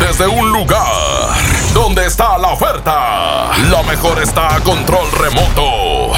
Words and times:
Desde 0.00 0.26
un 0.26 0.52
lugar 0.52 1.34
donde 1.74 2.06
está 2.06 2.38
la 2.38 2.48
oferta, 2.48 3.50
la 3.70 3.82
mejor 3.82 4.22
está 4.22 4.54
a 4.56 4.60
control 4.60 5.10
remoto. 5.12 6.12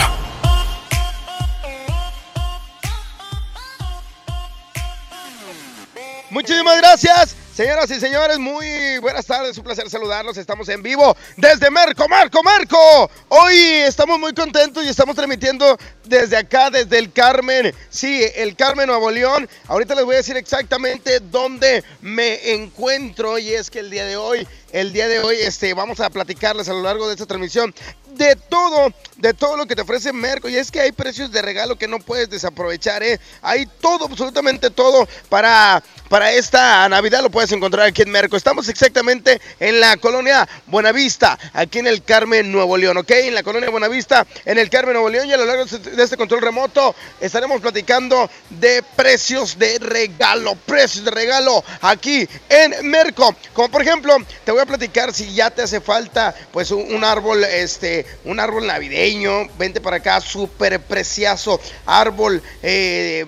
Muchísimas 6.30 6.76
gracias. 6.76 7.39
Señoras 7.60 7.90
y 7.90 8.00
señores, 8.00 8.38
muy 8.38 8.96
buenas 9.02 9.26
tardes, 9.26 9.58
un 9.58 9.64
placer 9.64 9.90
saludarlos. 9.90 10.38
Estamos 10.38 10.66
en 10.70 10.82
vivo 10.82 11.14
desde 11.36 11.70
Merco, 11.70 12.08
Marco, 12.08 12.42
Marco. 12.42 13.10
Hoy 13.28 13.54
estamos 13.54 14.18
muy 14.18 14.32
contentos 14.32 14.82
y 14.82 14.88
estamos 14.88 15.14
transmitiendo 15.14 15.76
desde 16.06 16.38
acá, 16.38 16.70
desde 16.70 16.96
el 16.96 17.12
Carmen. 17.12 17.74
Sí, 17.90 18.24
el 18.34 18.56
Carmen 18.56 18.86
Nuevo 18.86 19.10
León. 19.10 19.46
Ahorita 19.66 19.94
les 19.94 20.06
voy 20.06 20.14
a 20.14 20.18
decir 20.18 20.38
exactamente 20.38 21.20
dónde 21.20 21.84
me 22.00 22.54
encuentro 22.54 23.38
y 23.38 23.52
es 23.52 23.68
que 23.68 23.80
el 23.80 23.90
día 23.90 24.06
de 24.06 24.16
hoy, 24.16 24.48
el 24.72 24.92
día 24.92 25.08
de 25.08 25.20
hoy, 25.20 25.36
este, 25.40 25.74
vamos 25.74 26.00
a 26.00 26.10
platicarles 26.10 26.68
a 26.68 26.72
lo 26.72 26.82
largo 26.82 27.06
de 27.06 27.14
esta 27.14 27.26
transmisión 27.26 27.74
de 28.14 28.36
todo, 28.36 28.92
de 29.16 29.34
todo 29.34 29.56
lo 29.56 29.66
que 29.66 29.74
te 29.74 29.82
ofrece 29.82 30.12
Merco. 30.12 30.48
Y 30.48 30.56
es 30.56 30.70
que 30.70 30.80
hay 30.80 30.92
precios 30.92 31.30
de 31.30 31.42
regalo 31.42 31.76
que 31.76 31.88
no 31.88 31.98
puedes 31.98 32.28
desaprovechar, 32.28 33.02
¿eh? 33.02 33.18
Hay 33.42 33.66
todo, 33.80 34.06
absolutamente 34.06 34.70
todo 34.70 35.08
para, 35.28 35.82
para 36.08 36.32
esta 36.32 36.88
Navidad 36.88 37.22
lo 37.22 37.30
puedes 37.30 37.52
encontrar 37.52 37.86
aquí 37.86 38.02
en 38.02 38.10
Merco. 38.10 38.36
Estamos 38.36 38.68
exactamente 38.68 39.40
en 39.58 39.80
la 39.80 39.96
colonia 39.96 40.48
Buenavista, 40.66 41.38
aquí 41.52 41.78
en 41.78 41.86
el 41.86 42.02
Carmen 42.02 42.52
Nuevo 42.52 42.76
León, 42.76 42.98
¿ok? 42.98 43.10
En 43.10 43.34
la 43.34 43.42
colonia 43.42 43.70
Buenavista, 43.70 44.26
en 44.44 44.58
el 44.58 44.68
Carmen 44.70 44.94
Nuevo 44.94 45.08
León 45.08 45.28
y 45.28 45.32
a 45.32 45.36
lo 45.36 45.46
largo 45.46 45.64
de 45.64 46.02
este 46.02 46.16
control 46.16 46.42
remoto 46.42 46.94
estaremos 47.20 47.60
platicando 47.60 48.30
de 48.50 48.82
precios 48.96 49.58
de 49.58 49.78
regalo, 49.78 50.54
precios 50.56 51.04
de 51.04 51.10
regalo 51.10 51.64
aquí 51.80 52.28
en 52.48 52.90
Merco. 52.90 53.34
Como 53.54 53.70
por 53.70 53.82
ejemplo, 53.82 54.16
te 54.44 54.52
voy 54.52 54.59
a 54.62 54.66
platicar 54.66 55.12
si 55.14 55.32
ya 55.34 55.50
te 55.50 55.62
hace 55.62 55.80
falta 55.80 56.34
pues 56.52 56.70
un, 56.70 57.04
árbol, 57.04 57.44
este, 57.44 58.06
un 58.24 58.40
árbol 58.40 58.66
navideño, 58.66 59.48
vente 59.58 59.80
para 59.80 59.96
acá, 59.96 60.20
súper 60.20 60.80
precioso, 60.80 61.60
árbol 61.86 62.42
eh, 62.62 63.24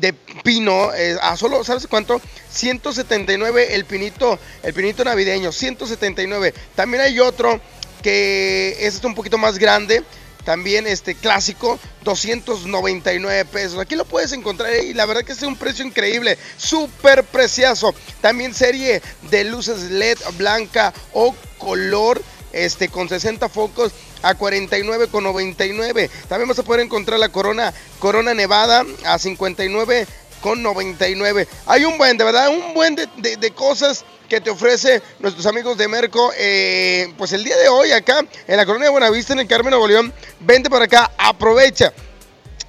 de 0.00 0.12
pino, 0.42 0.92
eh, 0.94 1.16
a 1.20 1.36
solo, 1.36 1.64
¿sabes 1.64 1.86
cuánto? 1.86 2.20
179 2.50 3.74
el 3.74 3.84
pinito, 3.84 4.38
el 4.62 4.74
pinito 4.74 5.04
navideño, 5.04 5.52
179. 5.52 6.54
También 6.74 7.02
hay 7.02 7.20
otro 7.20 7.60
que 8.02 8.76
es 8.80 9.02
un 9.04 9.14
poquito 9.14 9.38
más 9.38 9.58
grande, 9.58 10.04
también 10.48 10.86
este 10.86 11.14
clásico, 11.14 11.78
299 12.04 13.44
pesos. 13.44 13.78
Aquí 13.78 13.96
lo 13.96 14.06
puedes 14.06 14.32
encontrar 14.32 14.72
y 14.82 14.94
la 14.94 15.04
verdad 15.04 15.22
que 15.22 15.32
es 15.32 15.42
un 15.42 15.56
precio 15.56 15.84
increíble, 15.84 16.38
súper 16.56 17.22
precioso. 17.22 17.94
También 18.22 18.54
serie 18.54 19.02
de 19.30 19.44
luces 19.44 19.90
LED 19.90 20.16
blanca 20.38 20.94
o 21.12 21.34
color 21.58 22.22
este 22.54 22.88
con 22.88 23.10
60 23.10 23.46
focos 23.50 23.92
a 24.22 24.38
49,99. 24.38 26.08
También 26.30 26.48
vas 26.48 26.58
a 26.58 26.62
poder 26.62 26.80
encontrar 26.80 27.20
la 27.20 27.28
Corona 27.28 27.74
Corona 27.98 28.32
Nevada 28.32 28.86
a 29.04 29.18
59 29.18 30.06
con 30.40 30.62
99. 30.62 31.48
Hay 31.66 31.84
un 31.84 31.98
buen, 31.98 32.16
de 32.16 32.24
verdad, 32.24 32.48
un 32.48 32.74
buen 32.74 32.94
de, 32.94 33.06
de, 33.16 33.50
cosas 33.52 34.04
que 34.28 34.40
te 34.40 34.50
ofrece 34.50 35.02
nuestros 35.18 35.46
amigos 35.46 35.76
de 35.78 35.88
Merco. 35.88 36.32
Eh, 36.36 37.12
pues 37.16 37.32
el 37.32 37.44
día 37.44 37.56
de 37.56 37.68
hoy 37.68 37.92
acá 37.92 38.24
en 38.46 38.56
la 38.56 38.66
colonia 38.66 38.86
de 38.86 38.92
Buenavista, 38.92 39.32
en 39.32 39.40
el 39.40 39.46
Carmen 39.46 39.70
Nuevo 39.70 39.88
León, 39.88 40.12
vente 40.40 40.70
para 40.70 40.84
acá, 40.84 41.10
aprovecha. 41.16 41.92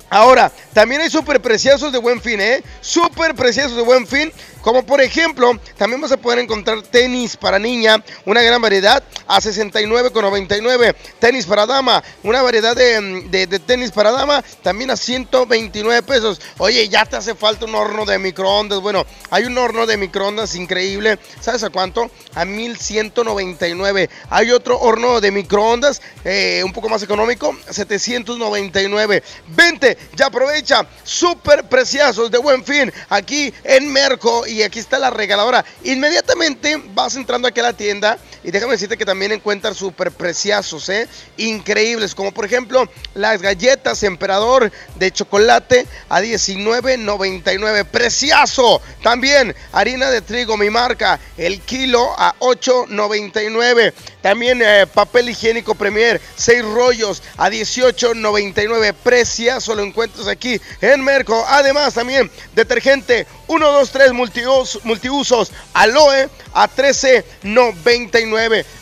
Ahora, 0.10 0.52
también 0.80 1.02
hay 1.02 1.10
súper 1.10 1.42
preciosos 1.42 1.92
de 1.92 1.98
buen 1.98 2.22
fin, 2.22 2.40
¿eh? 2.40 2.64
Súper 2.80 3.36
preciosos 3.36 3.76
de 3.76 3.84
buen 3.84 4.08
fin. 4.08 4.32
Como 4.62 4.86
por 4.86 5.02
ejemplo, 5.02 5.60
también 5.78 6.00
vas 6.00 6.12
a 6.14 6.18
poder 6.18 6.40
encontrar 6.40 6.82
tenis 6.84 7.36
para 7.36 7.60
niña, 7.60 8.02
una 8.26 8.42
gran 8.42 8.62
variedad 8.62 9.04
a 9.28 9.42
69,99. 9.42 10.96
Tenis 11.20 11.46
para 11.46 11.66
dama, 11.66 12.02
una 12.24 12.42
variedad 12.42 12.78
de, 12.78 13.26
de, 13.30 13.48
de, 13.48 13.60
tenis 13.60 13.92
para 13.92 14.12
dama, 14.12 14.42
también 14.62 14.90
a 14.92 14.96
129 14.96 16.02
pesos. 16.04 16.40
Oye, 16.58 16.88
ya 16.88 17.06
te 17.06 17.18
hace 17.18 17.36
falta 17.36 17.66
un 17.66 17.76
horno 17.76 18.06
de 18.06 18.18
microondas. 18.18 18.80
Bueno, 18.80 19.06
hay 19.32 19.46
un 19.46 19.58
horno 19.58 19.86
de 19.86 19.98
microondas 19.98 20.56
increíble. 20.56 21.20
¿Sabes 21.42 21.64
a 21.64 21.70
cuánto? 21.70 22.10
A 22.36 22.46
1199. 22.46 24.10
Hay 24.30 24.52
otro 24.52 24.80
horno 24.80 25.20
de 25.20 25.32
microondas, 25.32 26.02
eh, 26.24 26.62
un 26.64 26.72
poco 26.72 26.88
más 26.88 27.04
económico, 27.04 27.54
799. 27.70 29.24
Vente, 29.48 29.98
ya 30.16 30.28
aprovecha. 30.28 30.69
Súper 31.04 31.68
preciosos 31.68 32.30
de 32.32 32.38
buen 32.38 32.64
fin 32.64 32.92
aquí 33.10 33.54
en 33.64 33.92
Merco 33.92 34.46
y 34.46 34.62
aquí 34.62 34.80
está 34.80 35.00
la 35.00 35.10
regaladora. 35.10 35.66
Inmediatamente 35.84 36.82
vas 36.94 37.16
entrando 37.16 37.48
aquí 37.48 37.60
a 37.60 37.64
la 37.64 37.74
tienda 37.74 38.18
y 38.44 38.52
déjame 38.52 38.74
decirte 38.74 38.98
que 38.98 39.06
también 39.06 39.32
encuentras 39.32 39.78
súper 39.78 40.12
preciosos, 40.12 40.88
¿eh? 40.90 41.08
increíbles, 41.38 42.16
como 42.16 42.32
por 42.32 42.46
ejemplo 42.46 42.88
las 43.14 43.42
galletas 43.42 44.04
Emperador 44.04 44.72
de 44.96 45.12
chocolate 45.12 45.86
a 46.08 46.22
19.99, 46.22 47.86
precioso. 47.86 48.82
También 49.04 49.56
harina 49.72 50.10
de 50.10 50.22
trigo, 50.22 50.58
mi 50.58 50.70
marca, 50.70 51.20
el 51.38 51.60
kilo 51.62 52.14
a 52.18 52.36
8.99. 52.40 53.94
También 54.22 54.62
eh, 54.62 54.86
papel 54.94 55.30
higiénico 55.30 55.76
Premier, 55.76 56.20
6 56.36 56.64
rollos 56.64 57.24
a 57.38 57.50
18.99, 57.50 58.94
precioso, 58.94 59.76
lo 59.76 59.84
encuentras 59.84 60.28
aquí 60.28 60.60
en 60.82 61.04
Merco. 61.04 61.46
Además 61.48 61.94
también 61.94 62.30
detergente 62.54 63.28
1, 63.48 63.72
2, 63.72 63.92
3 63.92 64.14
multiusos, 64.14 64.84
multiusos 64.86 65.52
aloe 65.74 66.30
a 66.54 66.70
13.99. 66.70 68.29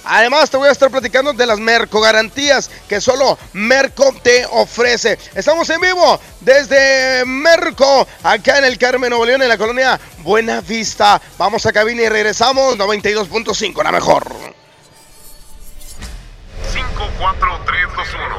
Además 0.03 0.49
te 0.49 0.57
voy 0.57 0.69
a 0.69 0.71
estar 0.71 0.89
platicando 0.89 1.33
de 1.33 1.45
las 1.45 1.59
Merco 1.59 2.01
garantías 2.01 2.69
que 2.87 3.01
solo 3.01 3.37
Merco 3.53 4.13
te 4.21 4.45
ofrece. 4.45 5.17
Estamos 5.35 5.69
en 5.69 5.81
vivo 5.81 6.19
desde 6.41 7.23
Merco, 7.25 8.07
acá 8.23 8.57
en 8.57 8.65
el 8.65 8.77
Carmen 8.77 9.09
Nuevo 9.09 9.25
León, 9.25 9.41
en 9.41 9.49
la 9.49 9.57
colonia 9.57 9.99
Buena 10.19 10.61
Vista. 10.61 11.21
Vamos 11.37 11.65
a 11.65 11.73
cabina 11.73 12.03
y 12.03 12.09
regresamos 12.09 12.77
92.5, 12.77 13.83
la 13.83 13.91
mejor. 13.91 14.66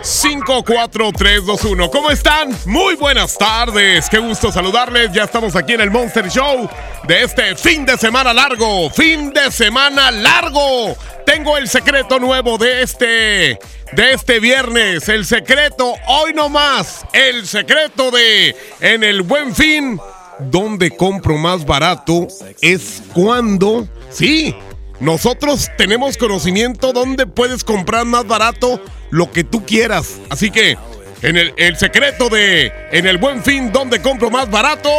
54321. 0.02 1.90
¿Cómo 1.90 2.10
están? 2.10 2.56
Muy 2.66 2.94
buenas 2.96 3.36
tardes. 3.36 4.08
Qué 4.08 4.18
gusto 4.18 4.52
saludarles. 4.52 5.12
Ya 5.12 5.24
estamos 5.24 5.56
aquí 5.56 5.72
en 5.72 5.80
el 5.80 5.90
Monster 5.90 6.30
Show 6.30 6.68
de 7.06 7.24
este 7.24 7.56
fin 7.56 7.84
de 7.84 7.98
semana 7.98 8.32
largo. 8.32 8.88
Fin 8.90 9.32
de 9.32 9.50
semana 9.50 10.10
largo. 10.10 10.96
Tengo 11.26 11.56
el 11.56 11.68
secreto 11.68 12.18
nuevo 12.20 12.56
de 12.58 12.82
este 12.82 13.58
de 13.92 14.12
este 14.12 14.38
viernes, 14.38 15.08
el 15.08 15.24
secreto 15.24 15.94
hoy 16.06 16.34
no 16.34 16.50
más, 16.50 17.06
el 17.14 17.46
secreto 17.46 18.10
de 18.10 18.54
en 18.80 19.02
el 19.02 19.22
Buen 19.22 19.54
Fin 19.54 19.98
donde 20.38 20.90
compro 20.90 21.36
más 21.36 21.64
barato 21.64 22.28
es 22.60 23.02
cuando, 23.12 23.88
sí, 24.10 24.54
nosotros 25.00 25.70
tenemos 25.76 26.16
conocimiento 26.16 26.92
donde 26.92 27.26
puedes 27.26 27.64
comprar 27.64 28.04
más 28.04 28.26
barato 28.26 28.82
lo 29.10 29.30
que 29.30 29.44
tú 29.44 29.64
quieras. 29.64 30.18
Así 30.30 30.50
que, 30.50 30.76
en 31.22 31.36
el, 31.36 31.54
el 31.56 31.76
secreto 31.76 32.28
de 32.28 32.72
en 32.92 33.06
el 33.06 33.18
buen 33.18 33.42
fin, 33.42 33.72
donde 33.72 34.02
compro 34.02 34.30
más 34.30 34.50
barato, 34.50 34.90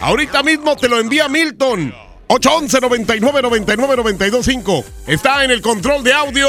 ahorita 0.00 0.42
mismo 0.42 0.76
te 0.76 0.88
lo 0.88 0.98
envía 0.98 1.28
Milton. 1.28 1.94
811 2.28 2.80
99 2.80 3.42
99 3.42 3.96
925 3.96 4.84
Está 5.06 5.44
en 5.44 5.52
el 5.52 5.62
control 5.62 6.02
de 6.02 6.12
audio. 6.12 6.48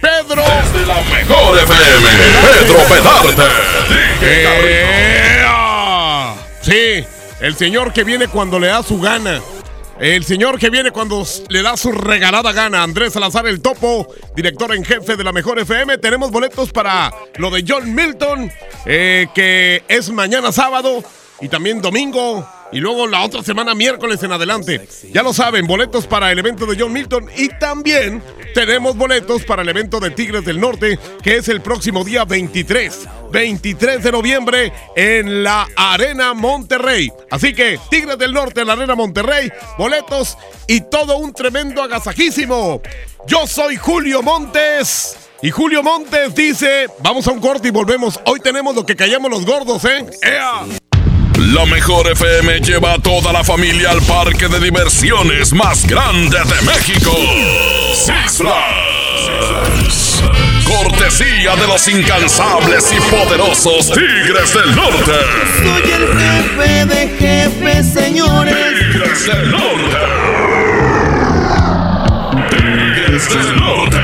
Pedro. 0.00 0.42
Desde 0.42 0.86
la 0.86 1.00
mejor 1.00 1.58
FM, 1.58 2.08
Pedro 2.52 2.78
Pedarte. 2.88 3.42
¡Ea! 5.40 6.34
Sí, 6.60 7.04
el 7.40 7.56
señor 7.56 7.92
que 7.92 8.04
viene 8.04 8.28
cuando 8.28 8.60
le 8.60 8.66
da 8.68 8.82
su 8.82 9.00
gana. 9.00 9.40
El 10.04 10.22
señor 10.22 10.58
que 10.58 10.68
viene 10.68 10.90
cuando 10.90 11.26
le 11.48 11.62
da 11.62 11.78
su 11.78 11.90
regalada 11.90 12.52
gana. 12.52 12.82
Andrés 12.82 13.14
Salazar 13.14 13.46
el 13.46 13.62
Topo, 13.62 14.06
director 14.36 14.74
en 14.74 14.84
jefe 14.84 15.16
de 15.16 15.24
la 15.24 15.32
mejor 15.32 15.58
FM. 15.58 15.96
Tenemos 15.96 16.30
boletos 16.30 16.72
para 16.72 17.10
lo 17.38 17.50
de 17.50 17.64
John 17.66 17.94
Milton, 17.94 18.52
eh, 18.84 19.28
que 19.34 19.82
es 19.88 20.10
mañana 20.10 20.52
sábado 20.52 21.02
y 21.40 21.48
también 21.48 21.80
domingo. 21.80 22.46
Y 22.70 22.80
luego 22.80 23.06
la 23.06 23.22
otra 23.22 23.42
semana, 23.42 23.74
miércoles 23.74 24.22
en 24.22 24.32
adelante. 24.32 24.86
Ya 25.10 25.22
lo 25.22 25.32
saben, 25.32 25.66
boletos 25.66 26.06
para 26.06 26.30
el 26.30 26.38
evento 26.38 26.66
de 26.66 26.76
John 26.78 26.92
Milton. 26.92 27.30
Y 27.34 27.48
también 27.58 28.22
tenemos 28.52 28.98
boletos 28.98 29.44
para 29.44 29.62
el 29.62 29.70
evento 29.70 30.00
de 30.00 30.10
Tigres 30.10 30.44
del 30.44 30.60
Norte, 30.60 30.98
que 31.22 31.36
es 31.36 31.48
el 31.48 31.62
próximo 31.62 32.04
día 32.04 32.26
23. 32.26 33.08
23 33.34 34.00
de 34.00 34.12
noviembre 34.12 34.72
en 34.94 35.42
la 35.42 35.66
Arena 35.74 36.34
Monterrey. 36.34 37.12
Así 37.32 37.52
que 37.52 37.80
Tigres 37.90 38.16
del 38.16 38.32
Norte 38.32 38.60
en 38.60 38.68
la 38.68 38.74
Arena 38.74 38.94
Monterrey, 38.94 39.50
boletos 39.76 40.38
y 40.68 40.82
todo 40.82 41.16
un 41.16 41.32
tremendo 41.32 41.82
agasajísimo. 41.82 42.80
Yo 43.26 43.48
soy 43.48 43.76
Julio 43.76 44.22
Montes. 44.22 45.16
Y 45.42 45.50
Julio 45.50 45.82
Montes 45.82 46.32
dice, 46.32 46.86
vamos 47.00 47.26
a 47.26 47.32
un 47.32 47.40
corte 47.40 47.68
y 47.68 47.70
volvemos. 47.72 48.20
Hoy 48.24 48.38
tenemos 48.38 48.76
lo 48.76 48.86
que 48.86 48.94
callamos 48.94 49.28
los 49.28 49.44
gordos, 49.44 49.84
¿eh? 49.84 50.06
¡Ea! 50.22 50.64
La 51.52 51.66
mejor 51.66 52.06
FM 52.06 52.60
lleva 52.60 52.92
a 52.92 52.98
toda 53.00 53.32
la 53.32 53.42
familia 53.42 53.90
al 53.90 54.00
parque 54.02 54.46
de 54.46 54.60
diversiones 54.60 55.52
más 55.52 55.84
grande 55.88 56.38
de 56.38 56.62
México. 56.62 57.10
Six 57.94 58.38
Flags. 58.38 60.22
Cortesía 60.64 61.56
de 61.56 61.66
los 61.66 61.88
incansables 61.88 62.92
y 62.92 63.00
poderosos 63.10 63.92
Tigres 63.92 64.54
del 64.54 64.74
Norte. 64.74 65.12
Soy 65.62 65.92
el 65.92 66.06
jefe 66.18 66.86
de 66.86 67.08
jefes, 67.18 67.92
señores. 67.92 68.54
Tigres 68.54 69.26
del 69.26 69.50
Norte. 69.50 69.96
Tigres 72.50 73.28
del 73.28 73.56
Norte. 73.56 74.03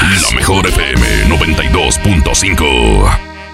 La 0.00 0.36
mejor 0.36 0.66
FM 0.66 1.28
92.5. 1.28 3.27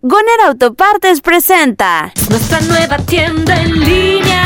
Goner 0.00 0.40
Autopartes 0.46 1.20
presenta 1.20 2.12
Nuestra 2.30 2.60
nueva 2.60 2.98
tienda 2.98 3.60
en 3.60 3.80
línea. 3.80 4.44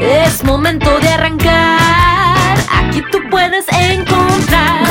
Es 0.00 0.44
momento 0.44 1.00
de 1.00 1.08
arrancar. 1.08 2.56
Aquí 2.70 3.02
tú 3.10 3.18
puedes 3.28 3.66
encontrar 3.72 4.84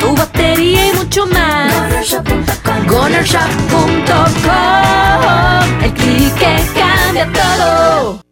tu 0.00 0.14
batería 0.14 0.90
y 0.90 0.92
mucho 0.92 1.26
más. 1.26 2.16
Gonershop.com. 2.86 5.82
El 5.82 5.92
clic 5.92 6.32
que 6.36 6.64
cambia 6.78 7.28
todo. 7.32 8.22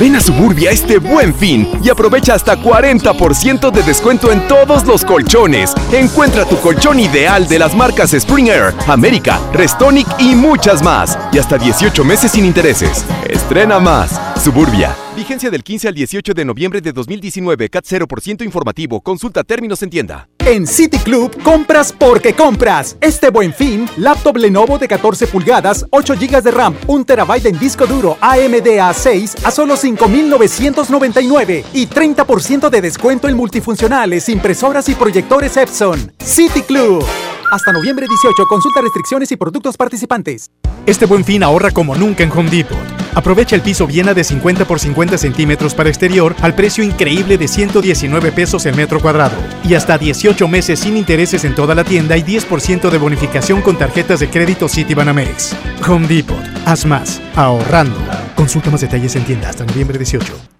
Ven 0.00 0.16
a 0.16 0.20
Suburbia 0.20 0.70
este 0.70 0.96
buen 0.96 1.34
fin 1.34 1.68
y 1.84 1.90
aprovecha 1.90 2.32
hasta 2.32 2.56
40% 2.56 3.70
de 3.70 3.82
descuento 3.82 4.32
en 4.32 4.48
todos 4.48 4.86
los 4.86 5.04
colchones. 5.04 5.74
Encuentra 5.92 6.46
tu 6.46 6.58
colchón 6.58 6.98
ideal 6.98 7.46
de 7.46 7.58
las 7.58 7.76
marcas 7.76 8.14
Spring 8.14 8.48
Air, 8.48 8.72
América, 8.86 9.38
Restonic 9.52 10.06
y 10.18 10.34
muchas 10.34 10.82
más. 10.82 11.18
Y 11.32 11.38
hasta 11.38 11.58
18 11.58 12.02
meses 12.02 12.32
sin 12.32 12.46
intereses. 12.46 13.04
Estrena 13.28 13.78
más. 13.78 14.18
Suburbia. 14.42 14.96
Vigencia 15.14 15.50
del 15.50 15.62
15 15.62 15.88
al 15.88 15.94
18 15.94 16.32
de 16.32 16.44
noviembre 16.46 16.80
de 16.80 16.94
2019. 16.94 17.68
CAT 17.68 17.84
0% 17.84 18.42
informativo. 18.42 19.02
Consulta 19.02 19.44
términos 19.44 19.82
en 19.82 19.90
tienda. 19.90 20.30
En 20.46 20.66
City 20.66 20.98
Club 20.98 21.42
compras 21.42 21.92
porque 21.96 22.32
compras. 22.32 22.96
Este 23.00 23.30
buen 23.30 23.52
fin, 23.52 23.88
laptop 23.96 24.36
Lenovo 24.38 24.78
de 24.78 24.88
14 24.88 25.26
pulgadas, 25.26 25.84
8 25.90 26.14
GB 26.18 26.42
de 26.42 26.50
RAM, 26.50 26.74
1 26.86 27.04
TB 27.04 27.46
en 27.46 27.58
disco 27.58 27.86
duro 27.86 28.16
AMD 28.20 28.66
A6 28.66 29.44
a 29.44 29.50
solo 29.50 29.76
5,999 29.76 31.64
y 31.74 31.86
30% 31.86 32.70
de 32.70 32.80
descuento 32.80 33.28
en 33.28 33.36
multifuncionales, 33.36 34.28
impresoras 34.28 34.88
y 34.88 34.94
proyectores 34.94 35.56
Epson. 35.56 36.12
City 36.24 36.62
Club. 36.62 37.04
Hasta 37.52 37.72
noviembre 37.72 38.06
18, 38.08 38.46
consulta 38.46 38.80
restricciones 38.80 39.30
y 39.32 39.36
productos 39.36 39.76
participantes. 39.76 40.50
Este 40.86 41.04
buen 41.04 41.24
fin 41.24 41.42
ahorra 41.42 41.70
como 41.70 41.94
nunca 41.94 42.22
en 42.22 42.30
Home 42.30 42.48
Depot. 42.48 42.78
Aprovecha 43.14 43.56
el 43.56 43.62
piso 43.62 43.86
Viena 43.86 44.14
de 44.14 44.22
50 44.22 44.64
por 44.66 44.78
50 44.78 45.18
centímetros 45.18 45.74
para 45.74 45.88
exterior 45.88 46.34
al 46.42 46.54
precio 46.54 46.84
increíble 46.84 47.38
de 47.38 47.48
119 47.48 48.32
pesos 48.32 48.66
el 48.66 48.76
metro 48.76 49.00
cuadrado. 49.00 49.36
Y 49.64 49.74
hasta 49.74 49.98
18 50.30 50.48
meses 50.48 50.78
sin 50.78 50.96
intereses 50.96 51.44
en 51.44 51.56
toda 51.56 51.74
la 51.74 51.82
tienda 51.82 52.16
y 52.16 52.22
10% 52.22 52.88
de 52.88 52.98
bonificación 52.98 53.62
con 53.62 53.76
tarjetas 53.76 54.20
de 54.20 54.30
crédito 54.30 54.68
Citibanamex. 54.68 55.56
Home 55.88 56.06
Depot. 56.06 56.38
Haz 56.66 56.86
más. 56.86 57.20
Ahorrando. 57.34 57.96
Consulta 58.36 58.70
más 58.70 58.80
detalles 58.80 59.16
en 59.16 59.24
tienda 59.24 59.48
hasta 59.48 59.64
noviembre 59.64 59.98
18. 59.98 60.59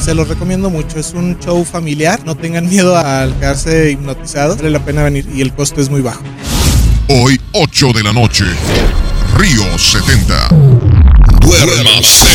Se 0.00 0.14
los 0.14 0.28
recomiendo 0.28 0.70
mucho, 0.70 0.98
es 0.98 1.12
un 1.12 1.38
show 1.38 1.64
familiar, 1.64 2.20
no 2.24 2.36
tengan 2.36 2.68
miedo 2.68 2.96
al 2.96 3.34
quedarse 3.38 3.90
hipnotizados, 3.90 4.56
vale 4.56 4.70
la 4.70 4.84
pena 4.84 5.02
venir 5.02 5.28
y 5.34 5.42
el 5.42 5.52
costo 5.52 5.80
es 5.80 5.90
muy 5.90 6.00
bajo. 6.00 6.22
Hoy, 7.08 7.40
8 7.52 7.92
de 7.94 8.02
la 8.02 8.12
noche. 8.12 8.44
Río 9.36 9.78
70. 9.78 10.48
Duérmase. 11.40 12.26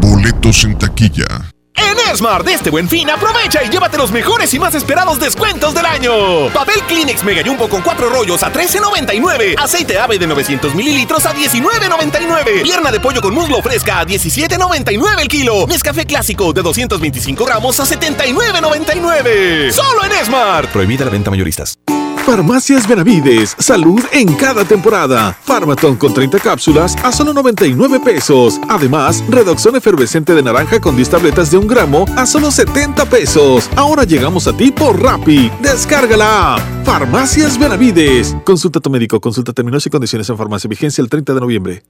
Boletos 0.00 0.64
en 0.64 0.78
taquilla. 0.78 1.57
En 1.78 2.12
Esmar, 2.12 2.42
de 2.42 2.54
este 2.54 2.70
buen 2.70 2.88
fin, 2.88 3.08
aprovecha 3.08 3.62
y 3.62 3.70
llévate 3.70 3.96
los 3.96 4.10
mejores 4.10 4.52
y 4.52 4.58
más 4.58 4.74
esperados 4.74 5.20
descuentos 5.20 5.74
del 5.74 5.86
año. 5.86 6.48
Papel 6.52 6.82
Kleenex 6.82 7.22
Mega 7.24 7.42
Jumbo 7.44 7.68
con 7.68 7.82
cuatro 7.82 8.10
rollos 8.10 8.42
a 8.42 8.52
$13.99. 8.52 9.54
Aceite 9.58 9.98
ave 9.98 10.18
de 10.18 10.26
900 10.26 10.74
mililitros 10.74 11.24
a 11.26 11.34
$19.99. 11.34 12.62
Pierna 12.62 12.90
de 12.90 13.00
pollo 13.00 13.20
con 13.20 13.34
muslo 13.34 13.62
fresca 13.62 14.00
a 14.00 14.06
$17.99 14.06 15.20
el 15.20 15.28
kilo. 15.28 15.66
Nescafé 15.68 16.06
clásico 16.06 16.52
de 16.52 16.62
225 16.62 17.44
gramos 17.44 17.78
a 17.80 17.84
$79.99. 17.84 19.70
Solo 19.70 20.04
en 20.04 20.12
Esmar. 20.12 20.66
Prohibida 20.72 21.04
la 21.04 21.10
venta 21.10 21.30
mayoristas. 21.30 21.78
Farmacias 22.28 22.86
Benavides, 22.86 23.56
salud 23.58 24.02
en 24.12 24.34
cada 24.34 24.62
temporada. 24.62 25.34
Farmaton 25.44 25.96
con 25.96 26.12
30 26.12 26.38
cápsulas 26.40 26.94
a 27.02 27.10
solo 27.10 27.32
99 27.32 28.00
pesos. 28.00 28.60
Además, 28.68 29.24
Redoxón 29.30 29.76
efervescente 29.76 30.34
de 30.34 30.42
naranja 30.42 30.78
con 30.78 30.94
10 30.94 31.08
tabletas 31.08 31.50
de 31.50 31.56
un 31.56 31.66
gramo 31.68 32.06
a 32.16 32.26
solo 32.26 32.50
70 32.50 33.04
pesos. 33.04 33.70
Ahora 33.76 34.04
llegamos 34.04 34.48
a 34.48 34.56
ti 34.56 34.72
por 34.72 35.00
Rappi. 35.00 35.50
Descárgala. 35.62 36.56
Farmacias 36.84 37.58
Benavides. 37.58 38.34
Consulta 38.44 38.78
a 38.78 38.82
tu 38.82 38.90
médico, 38.90 39.20
consulta 39.20 39.52
términos 39.52 39.86
y 39.86 39.90
condiciones 39.90 40.28
en 40.30 40.36
farmacia. 40.36 40.68
Vigencia 40.68 41.02
el 41.02 41.08
30 41.08 41.34
de 41.34 41.40
noviembre. 41.40 41.82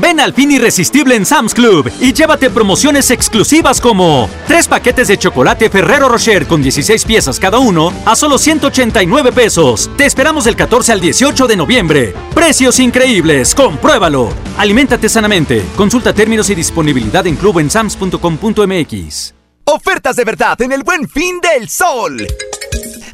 Ven 0.00 0.18
al 0.20 0.32
fin 0.32 0.50
irresistible 0.50 1.14
en 1.14 1.24
Sam's 1.24 1.54
Club 1.54 1.90
y 2.00 2.12
llévate 2.12 2.50
promociones 2.50 3.10
exclusivas 3.10 3.80
como 3.80 4.28
tres 4.46 4.68
paquetes 4.68 5.08
de 5.08 5.18
chocolate 5.18 5.70
Ferrero 5.70 6.08
Rocher 6.08 6.46
con 6.46 6.62
16 6.62 7.04
piezas 7.04 7.38
cada 7.38 7.58
uno 7.58 7.92
a 8.04 8.16
solo 8.16 8.38
189 8.38 9.32
pesos. 9.32 9.90
Te 9.96 10.06
esperamos 10.06 10.44
del 10.44 10.56
14 10.56 10.92
al 10.92 11.00
18 11.00 11.46
de 11.46 11.56
noviembre. 11.56 12.14
Precios 12.34 12.80
increíbles, 12.80 13.54
compruébalo. 13.54 14.30
Aliméntate 14.58 15.08
sanamente. 15.08 15.64
Consulta 15.76 16.12
términos 16.12 16.50
y 16.50 16.54
disponibilidad 16.54 17.26
en 17.26 17.36
clubensams.com.mx. 17.36 19.23
Ofertas 19.66 20.16
de 20.16 20.24
verdad 20.24 20.60
en 20.60 20.72
el 20.72 20.82
buen 20.82 21.08
fin 21.08 21.40
del 21.40 21.70
sol. 21.70 22.26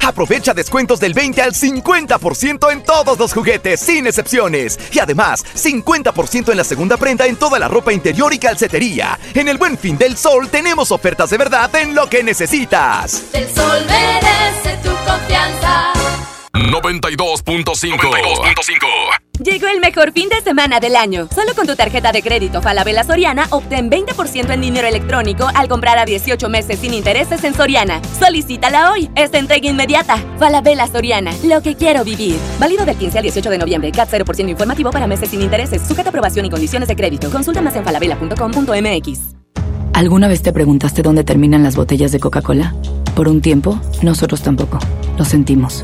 Aprovecha 0.05 0.53
descuentos 0.53 0.99
del 0.99 1.13
20 1.13 1.41
al 1.41 1.53
50% 1.53 2.69
en 2.71 2.83
todos 2.83 3.17
los 3.17 3.33
juguetes, 3.33 3.79
sin 3.79 4.05
excepciones. 4.07 4.77
Y 4.91 4.99
además, 4.99 5.45
50% 5.55 6.51
en 6.51 6.57
la 6.57 6.63
segunda 6.63 6.97
prenda 6.97 7.25
en 7.25 7.37
toda 7.37 7.57
la 7.59 7.67
ropa 7.67 7.91
interior 7.93 8.33
y 8.33 8.39
calcetería. 8.39 9.19
En 9.33 9.47
el 9.47 9.57
buen 9.57 9.77
fin 9.77 9.97
del 9.97 10.17
sol 10.17 10.49
tenemos 10.49 10.91
ofertas 10.91 11.29
de 11.29 11.37
verdad 11.37 11.73
en 11.75 11.95
lo 11.95 12.09
que 12.09 12.23
necesitas. 12.23 13.23
El 13.33 13.47
sol 13.53 13.85
merece 13.87 14.77
tu 14.83 14.89
confianza. 15.05 15.93
92.5. 16.53 19.30
Llegó 19.43 19.65
el 19.65 19.79
mejor 19.79 20.11
fin 20.11 20.29
de 20.29 20.39
semana 20.41 20.79
del 20.79 20.95
año. 20.95 21.27
Solo 21.33 21.55
con 21.55 21.65
tu 21.65 21.75
tarjeta 21.75 22.11
de 22.11 22.21
crédito 22.21 22.61
Falabella 22.61 23.03
Soriana 23.03 23.47
obtén 23.49 23.89
20% 23.89 24.51
en 24.51 24.61
dinero 24.61 24.87
electrónico 24.87 25.47
al 25.55 25.67
comprar 25.67 25.97
a 25.97 26.05
18 26.05 26.47
meses 26.47 26.77
sin 26.77 26.93
intereses 26.93 27.43
en 27.43 27.55
Soriana. 27.55 28.03
Solicítala 28.19 28.91
hoy. 28.91 29.09
Esta 29.15 29.39
entrega 29.39 29.67
inmediata. 29.67 30.17
Falabella 30.37 30.85
Soriana. 30.85 31.31
Lo 31.43 31.63
que 31.63 31.75
quiero 31.75 32.03
vivir. 32.03 32.35
Válido 32.59 32.85
del 32.85 32.97
15 32.97 33.17
al 33.17 33.23
18 33.23 33.49
de 33.49 33.57
noviembre. 33.57 33.91
CAT 33.91 34.11
0% 34.11 34.47
informativo 34.47 34.91
para 34.91 35.07
meses 35.07 35.29
sin 35.29 35.41
intereses. 35.41 35.81
Sujeta 35.87 36.09
aprobación 36.09 36.45
y 36.45 36.51
condiciones 36.51 36.87
de 36.87 36.95
crédito. 36.95 37.31
Consulta 37.31 37.61
más 37.61 37.75
en 37.75 37.83
falabella.com.mx. 37.83 39.19
¿Alguna 39.93 40.27
vez 40.27 40.43
te 40.43 40.53
preguntaste 40.53 41.01
dónde 41.01 41.23
terminan 41.23 41.63
las 41.63 41.75
botellas 41.75 42.11
de 42.11 42.19
Coca-Cola? 42.19 42.75
Por 43.15 43.27
un 43.27 43.41
tiempo, 43.41 43.81
nosotros 44.03 44.43
tampoco. 44.43 44.77
Lo 45.17 45.25
sentimos. 45.25 45.83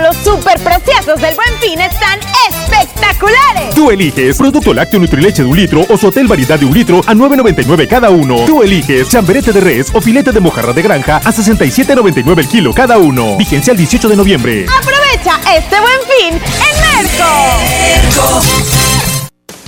Los 0.00 0.16
super 0.16 0.58
preciosos 0.58 1.20
del 1.20 1.34
Buen 1.34 1.58
Fin 1.60 1.78
están 1.78 2.18
espectaculares. 2.48 3.74
Tú 3.74 3.90
eliges 3.90 4.38
producto 4.38 4.72
lácteo 4.72 4.98
Nutrileche 4.98 5.42
de 5.42 5.48
un 5.48 5.56
litro 5.56 5.84
o 5.88 5.98
su 5.98 6.06
hotel 6.06 6.26
variedad 6.26 6.58
de 6.58 6.64
un 6.64 6.72
litro 6.72 7.00
a 7.06 7.12
9.99 7.12 7.86
cada 7.88 8.08
uno. 8.08 8.36
Tú 8.46 8.62
eliges 8.62 9.10
chamberete 9.10 9.52
de 9.52 9.60
res 9.60 9.90
o 9.92 10.00
filete 10.00 10.32
de 10.32 10.40
mojarra 10.40 10.72
de 10.72 10.80
granja 10.80 11.18
a 11.18 11.30
67.99 11.30 12.38
el 12.38 12.48
kilo 12.48 12.72
cada 12.72 12.96
uno. 12.96 13.36
Vigencia 13.36 13.72
el 13.72 13.76
18 13.76 14.08
de 14.08 14.16
noviembre. 14.16 14.66
Aprovecha 14.66 15.38
este 15.54 15.78
Buen 15.78 16.00
Fin 16.08 16.34
en 16.40 17.02
Merco. 17.04 18.71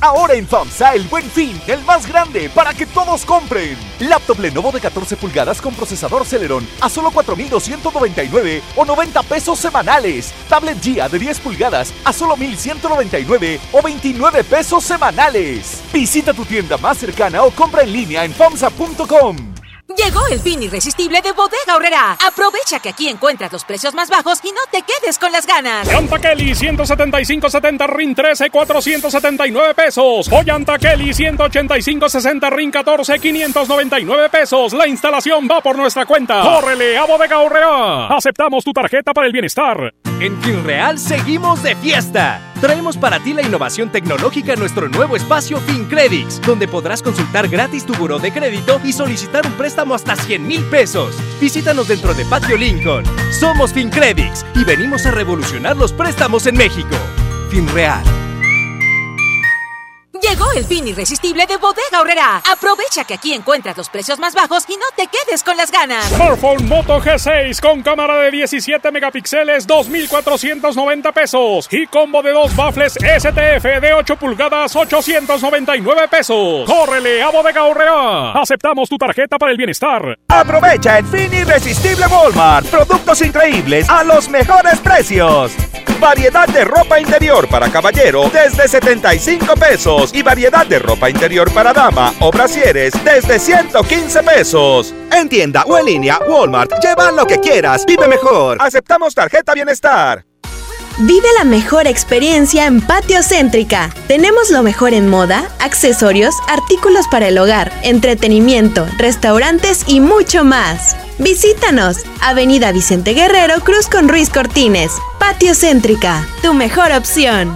Ahora 0.04 0.34
en 0.34 0.46
FAMSA 0.46 0.96
el 0.96 1.04
buen 1.04 1.24
fin, 1.30 1.58
el 1.66 1.82
más 1.82 2.06
grande 2.06 2.50
para 2.50 2.74
que 2.74 2.84
todos 2.84 3.24
compren. 3.24 3.74
Laptop 4.00 4.38
Lenovo 4.38 4.70
de 4.70 4.78
14 4.78 5.16
pulgadas 5.16 5.62
con 5.62 5.74
procesador 5.74 6.26
Celeron 6.26 6.68
a 6.82 6.90
solo 6.90 7.10
4.299 7.10 8.60
o 8.76 8.84
90 8.84 9.22
pesos 9.22 9.58
semanales. 9.58 10.34
Tablet 10.46 10.78
Gia 10.82 11.08
de 11.08 11.18
10 11.18 11.40
pulgadas 11.40 11.94
a 12.04 12.12
solo 12.12 12.36
1.199 12.36 13.58
o 13.72 13.80
29 13.80 14.44
pesos 14.44 14.84
semanales. 14.84 15.80
Visita 15.90 16.34
tu 16.34 16.44
tienda 16.44 16.76
más 16.76 16.98
cercana 16.98 17.42
o 17.42 17.50
compra 17.50 17.82
en 17.82 17.92
línea 17.94 18.26
en 18.26 18.34
FAMSA.com. 18.34 19.53
Llegó 19.88 20.26
el 20.28 20.40
fin 20.40 20.62
irresistible 20.62 21.20
de 21.20 21.32
Bodega 21.32 21.76
Horrera. 21.76 22.16
Aprovecha 22.26 22.80
que 22.80 22.88
aquí 22.88 23.08
encuentras 23.08 23.52
los 23.52 23.64
precios 23.64 23.92
más 23.92 24.08
bajos 24.08 24.40
y 24.42 24.50
no 24.50 24.60
te 24.70 24.82
quedes 24.82 25.18
con 25.18 25.30
las 25.30 25.46
ganas. 25.46 25.86
Llanta 25.86 26.18
Kelly 26.18 26.52
175-70 26.52 27.86
RIN 27.88 28.14
13 28.14 28.48
479 28.48 29.74
pesos. 29.74 30.28
O 30.32 30.42
Llanta 30.42 30.78
Kelly 30.78 31.10
185-60 31.10 32.50
RIN 32.50 32.70
14 32.70 33.18
599 33.18 34.28
pesos. 34.30 34.72
La 34.72 34.88
instalación 34.88 35.46
va 35.50 35.60
por 35.60 35.76
nuestra 35.76 36.06
cuenta. 36.06 36.40
¡Córrele 36.40 36.96
a 36.96 37.04
Bodega 37.04 37.40
Horrera! 37.40 38.06
Aceptamos 38.06 38.64
tu 38.64 38.72
tarjeta 38.72 39.12
para 39.12 39.26
el 39.26 39.34
bienestar. 39.34 39.92
En 40.18 40.40
FinReal 40.40 40.98
seguimos 40.98 41.62
de 41.62 41.76
fiesta. 41.76 42.40
Traemos 42.60 42.96
para 42.96 43.20
ti 43.20 43.34
la 43.34 43.42
innovación 43.42 43.90
tecnológica 43.90 44.54
en 44.54 44.60
nuestro 44.60 44.88
nuevo 44.88 45.16
espacio 45.16 45.58
FinCredits, 45.60 46.40
donde 46.40 46.66
podrás 46.66 47.02
consultar 47.02 47.48
gratis 47.48 47.84
tu 47.84 47.92
buró 47.94 48.18
de 48.18 48.32
crédito 48.32 48.80
y 48.84 48.94
solicitar 48.94 49.44
un 49.46 49.52
préstamo 49.52 49.73
hasta 49.78 50.16
100 50.16 50.46
mil 50.46 50.62
pesos. 50.64 51.16
Visítanos 51.40 51.88
dentro 51.88 52.14
de 52.14 52.24
Patio 52.24 52.56
Lincoln. 52.56 53.04
Somos 53.38 53.72
FinCredits 53.72 54.46
y 54.54 54.64
venimos 54.64 55.04
a 55.06 55.10
revolucionar 55.10 55.76
los 55.76 55.92
préstamos 55.92 56.46
en 56.46 56.56
México. 56.56 56.96
FinReal. 57.50 58.02
Llegó 60.22 60.52
el 60.52 60.64
fin 60.64 60.86
irresistible 60.86 61.44
de 61.46 61.56
Bodega 61.56 62.00
Horrera. 62.00 62.40
Aprovecha 62.48 63.04
que 63.04 63.14
aquí 63.14 63.32
encuentras 63.32 63.76
los 63.76 63.88
precios 63.88 64.20
más 64.20 64.32
bajos 64.32 64.64
y 64.68 64.76
no 64.76 64.86
te 64.94 65.08
quedes 65.08 65.42
con 65.42 65.56
las 65.56 65.72
ganas. 65.72 66.04
Smartphone 66.10 66.68
Moto 66.68 67.00
G6 67.00 67.60
con 67.60 67.82
cámara 67.82 68.18
de 68.18 68.30
17 68.30 68.92
megapíxeles, 68.92 69.66
2,490 69.66 71.10
pesos. 71.10 71.68
Y 71.68 71.88
combo 71.88 72.22
de 72.22 72.30
dos 72.30 72.54
baffles 72.54 72.92
STF 72.92 73.64
de 73.80 73.92
8 73.92 74.16
pulgadas, 74.16 74.76
899 74.76 76.06
pesos. 76.06 76.64
¡Córrele 76.70 77.20
a 77.20 77.30
Bodega 77.30 77.64
Horrera! 77.64 78.32
Aceptamos 78.40 78.88
tu 78.88 78.96
tarjeta 78.96 79.36
para 79.36 79.50
el 79.50 79.58
bienestar. 79.58 80.16
Aprovecha 80.28 80.98
el 80.98 81.06
fin 81.06 81.34
irresistible 81.34 82.06
Walmart. 82.06 82.66
Productos 82.68 83.20
increíbles 83.20 83.90
a 83.90 84.04
los 84.04 84.28
mejores 84.28 84.78
precios. 84.78 85.50
Variedad 86.00 86.48
de 86.48 86.64
ropa 86.64 87.00
interior 87.00 87.48
para 87.48 87.70
caballero 87.70 88.28
desde 88.32 88.68
75 88.68 89.54
pesos 89.54 90.03
y 90.12 90.22
variedad 90.22 90.66
de 90.66 90.78
ropa 90.78 91.08
interior 91.08 91.50
para 91.52 91.72
dama 91.72 92.12
o 92.20 92.30
brasieres 92.30 92.92
desde 93.04 93.38
115 93.38 94.22
pesos. 94.22 94.94
En 95.10 95.28
tienda 95.28 95.64
o 95.66 95.78
en 95.78 95.86
línea, 95.86 96.18
Walmart. 96.26 96.72
Lleva 96.82 97.12
lo 97.12 97.26
que 97.26 97.38
quieras. 97.38 97.86
Vive 97.86 98.08
mejor. 98.08 98.58
Aceptamos 98.60 99.14
tarjeta 99.14 99.54
bienestar. 99.54 100.24
Vive 100.98 101.26
la 101.36 101.44
mejor 101.44 101.88
experiencia 101.88 102.66
en 102.66 102.80
Patio 102.80 103.20
Céntrica. 103.24 103.90
Tenemos 104.06 104.50
lo 104.50 104.62
mejor 104.62 104.94
en 104.94 105.08
moda, 105.08 105.50
accesorios, 105.58 106.36
artículos 106.48 107.08
para 107.08 107.26
el 107.26 107.36
hogar, 107.36 107.72
entretenimiento, 107.82 108.86
restaurantes 108.96 109.84
y 109.88 109.98
mucho 109.98 110.44
más. 110.44 110.94
Visítanos, 111.18 111.96
Avenida 112.20 112.70
Vicente 112.70 113.12
Guerrero, 113.12 113.60
Cruz 113.60 113.88
con 113.88 114.08
Ruiz 114.08 114.30
Cortines. 114.30 114.92
Patio 115.18 115.54
Céntrica, 115.56 116.24
tu 116.42 116.54
mejor 116.54 116.92
opción. 116.92 117.52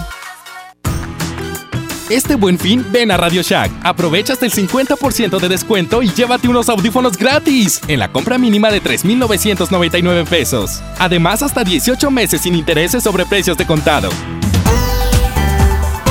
Este 2.10 2.36
buen 2.36 2.58
fin, 2.58 2.86
ven 2.90 3.10
a 3.10 3.18
Radio 3.18 3.42
Shack. 3.42 3.70
Aprovecha 3.82 4.32
hasta 4.32 4.46
el 4.46 4.52
50% 4.52 5.38
de 5.38 5.48
descuento 5.48 6.02
y 6.02 6.08
llévate 6.08 6.48
unos 6.48 6.70
audífonos 6.70 7.18
gratis 7.18 7.82
en 7.86 7.98
la 7.98 8.10
compra 8.10 8.38
mínima 8.38 8.70
de 8.70 8.80
3,999 8.80 10.24
pesos. 10.24 10.80
Además, 10.98 11.42
hasta 11.42 11.64
18 11.64 12.10
meses 12.10 12.40
sin 12.40 12.54
intereses 12.54 13.02
sobre 13.02 13.26
precios 13.26 13.58
de 13.58 13.66
contado. 13.66 14.08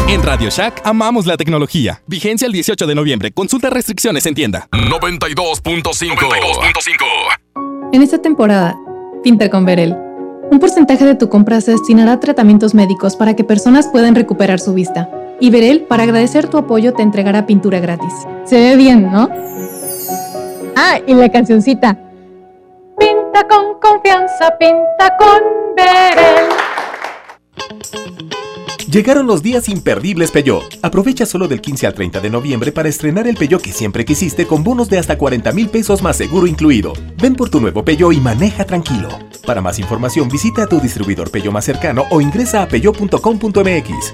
En 0.07 0.21
Radio 0.21 0.51
Shack 0.51 0.81
amamos 0.83 1.25
la 1.25 1.35
tecnología. 1.35 2.03
Vigencia 2.05 2.45
el 2.45 2.51
18 2.51 2.85
de 2.85 2.93
noviembre. 2.93 3.31
Consulta 3.31 3.71
restricciones 3.71 4.27
en 4.27 4.35
tienda. 4.35 4.67
92.5. 4.71 5.63
92.5. 6.15 7.89
En 7.93 8.03
esta 8.03 8.21
temporada, 8.21 8.77
pinta 9.23 9.49
con 9.49 9.65
Verel. 9.65 9.95
Un 10.51 10.59
porcentaje 10.59 11.05
de 11.05 11.15
tu 11.15 11.27
compra 11.27 11.59
se 11.59 11.71
destinará 11.71 12.13
a 12.13 12.19
tratamientos 12.19 12.75
médicos 12.75 13.15
para 13.15 13.35
que 13.35 13.43
personas 13.43 13.87
puedan 13.87 14.13
recuperar 14.13 14.59
su 14.59 14.75
vista. 14.75 15.09
Y 15.39 15.49
Verel, 15.49 15.81
para 15.81 16.03
agradecer 16.03 16.47
tu 16.47 16.57
apoyo, 16.57 16.93
te 16.93 17.03
entregará 17.03 17.45
pintura 17.45 17.79
gratis. 17.79 18.13
Se 18.45 18.55
ve 18.55 18.75
bien, 18.75 19.11
¿no? 19.11 19.29
Ah, 20.75 20.99
y 21.05 21.13
la 21.13 21.29
cancioncita. 21.29 21.97
Pinta 22.97 23.47
con 23.47 23.79
confianza, 23.79 24.57
pinta 24.57 25.15
con 25.17 25.75
Verel. 25.75 26.57
Llegaron 28.91 29.27
los 29.27 29.43
días 29.43 29.67
imperdibles 29.67 30.31
Peugeot. 30.31 30.79
Aprovecha 30.81 31.25
solo 31.25 31.47
del 31.47 31.61
15 31.61 31.87
al 31.87 31.93
30 31.93 32.21
de 32.21 32.29
noviembre 32.29 32.71
para 32.71 32.87
estrenar 32.87 33.27
el 33.27 33.35
Peugeot 33.35 33.61
que 33.61 33.73
siempre 33.73 34.05
quisiste 34.05 34.47
con 34.47 34.63
bonos 34.63 34.89
de 34.89 34.97
hasta 34.97 35.17
40 35.17 35.51
mil 35.51 35.69
pesos 35.69 36.01
más 36.01 36.15
seguro 36.15 36.47
incluido. 36.47 36.93
Ven 37.21 37.35
por 37.35 37.49
tu 37.49 37.59
nuevo 37.59 37.83
Peugeot 37.83 38.13
y 38.13 38.21
maneja 38.21 38.65
tranquilo. 38.65 39.09
Para 39.45 39.61
más 39.61 39.77
información 39.77 40.29
visita 40.29 40.63
a 40.63 40.67
tu 40.67 40.79
distribuidor 40.79 41.29
Peugeot 41.29 41.53
más 41.53 41.65
cercano 41.65 42.05
o 42.09 42.21
ingresa 42.21 42.63
a 42.63 42.67
peugeot.com.mx. 42.67 44.13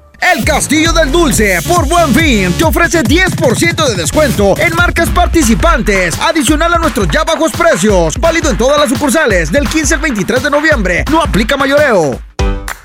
El 0.21 0.45
Castillo 0.45 0.93
del 0.93 1.11
Dulce, 1.11 1.59
por 1.67 1.87
buen 1.87 2.13
fin, 2.13 2.53
te 2.53 2.63
ofrece 2.63 3.03
10% 3.03 3.87
de 3.87 3.95
descuento 3.95 4.55
en 4.59 4.73
marcas 4.75 5.09
participantes, 5.09 6.17
adicional 6.19 6.73
a 6.75 6.77
nuestros 6.77 7.07
ya 7.09 7.23
bajos 7.23 7.51
precios, 7.51 8.17
válido 8.19 8.51
en 8.51 8.57
todas 8.57 8.79
las 8.79 8.89
sucursales 8.89 9.51
del 9.51 9.67
15 9.67 9.95
al 9.95 9.99
23 10.01 10.43
de 10.43 10.49
noviembre. 10.51 11.05
No 11.09 11.21
aplica 11.21 11.57
mayoreo. 11.57 12.21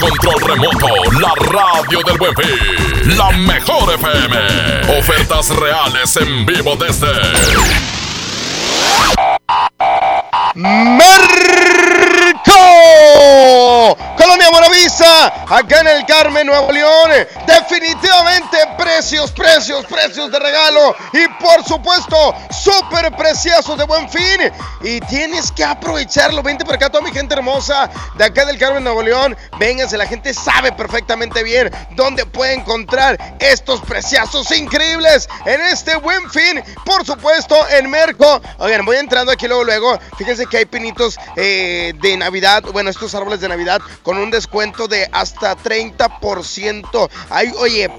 Control 0.00 0.40
remoto, 0.40 0.86
la 1.20 1.34
radio 1.34 2.00
del 2.06 2.16
buen 2.16 2.34
fin. 2.34 3.18
La 3.18 3.30
mejor 3.32 3.92
FM. 3.92 4.98
Ofertas 4.98 5.50
reales 5.50 6.16
en 6.16 6.46
vivo 6.46 6.74
desde. 6.76 7.12
¡Merco! 10.54 11.10
Buenavista, 14.50 15.44
acá 15.48 15.80
en 15.80 15.86
el 15.86 16.06
Carmen, 16.06 16.46
Nuevo 16.46 16.72
León. 16.72 17.10
Definitivamente 17.46 18.58
precios, 18.76 19.30
precios, 19.30 19.86
precios 19.86 20.30
de 20.30 20.38
regalo. 20.38 20.96
Y 21.12 21.28
por 21.42 21.64
supuesto, 21.64 22.34
súper 22.50 23.14
preciosos 23.16 23.78
de 23.78 23.84
buen 23.84 24.08
fin. 24.10 24.52
Y 24.82 25.00
tienes 25.02 25.52
que 25.52 25.64
aprovecharlo. 25.64 26.42
Vente 26.42 26.64
por 26.64 26.74
acá, 26.74 26.90
toda 26.90 27.04
mi 27.04 27.12
gente 27.12 27.34
hermosa 27.34 27.88
de 28.16 28.24
acá 28.24 28.44
del 28.44 28.58
Carmen, 28.58 28.82
Nuevo 28.82 29.02
León. 29.02 29.36
Vénganse, 29.58 29.96
la 29.96 30.06
gente 30.06 30.34
sabe 30.34 30.72
perfectamente 30.72 31.42
bien 31.42 31.70
dónde 31.92 32.26
puede 32.26 32.54
encontrar 32.54 33.18
estos 33.38 33.80
preciazos 33.82 34.50
increíbles 34.50 35.28
en 35.46 35.60
este 35.60 35.96
buen 35.96 36.28
fin. 36.30 36.62
Por 36.84 37.06
supuesto, 37.06 37.56
en 37.68 37.88
Merco. 37.88 38.40
Oigan, 38.58 38.84
voy 38.84 38.96
entrando 38.96 39.30
aquí 39.30 39.46
luego, 39.46 39.64
luego. 39.64 39.98
Fíjense 40.18 40.46
que 40.46 40.58
hay 40.58 40.64
pinitos 40.64 41.18
eh, 41.36 41.92
de 42.00 42.16
Navidad. 42.16 42.64
Bueno, 42.72 42.90
estos 42.90 43.14
árboles 43.14 43.40
de 43.40 43.48
Navidad 43.48 43.80
con 44.02 44.18
un 44.18 44.30
descuento 44.40 44.88
de 44.88 45.06
hasta 45.12 45.54
30%. 45.56 47.10
Hay, 47.28 47.52
oye, 47.58 47.84
eh, 47.84 47.90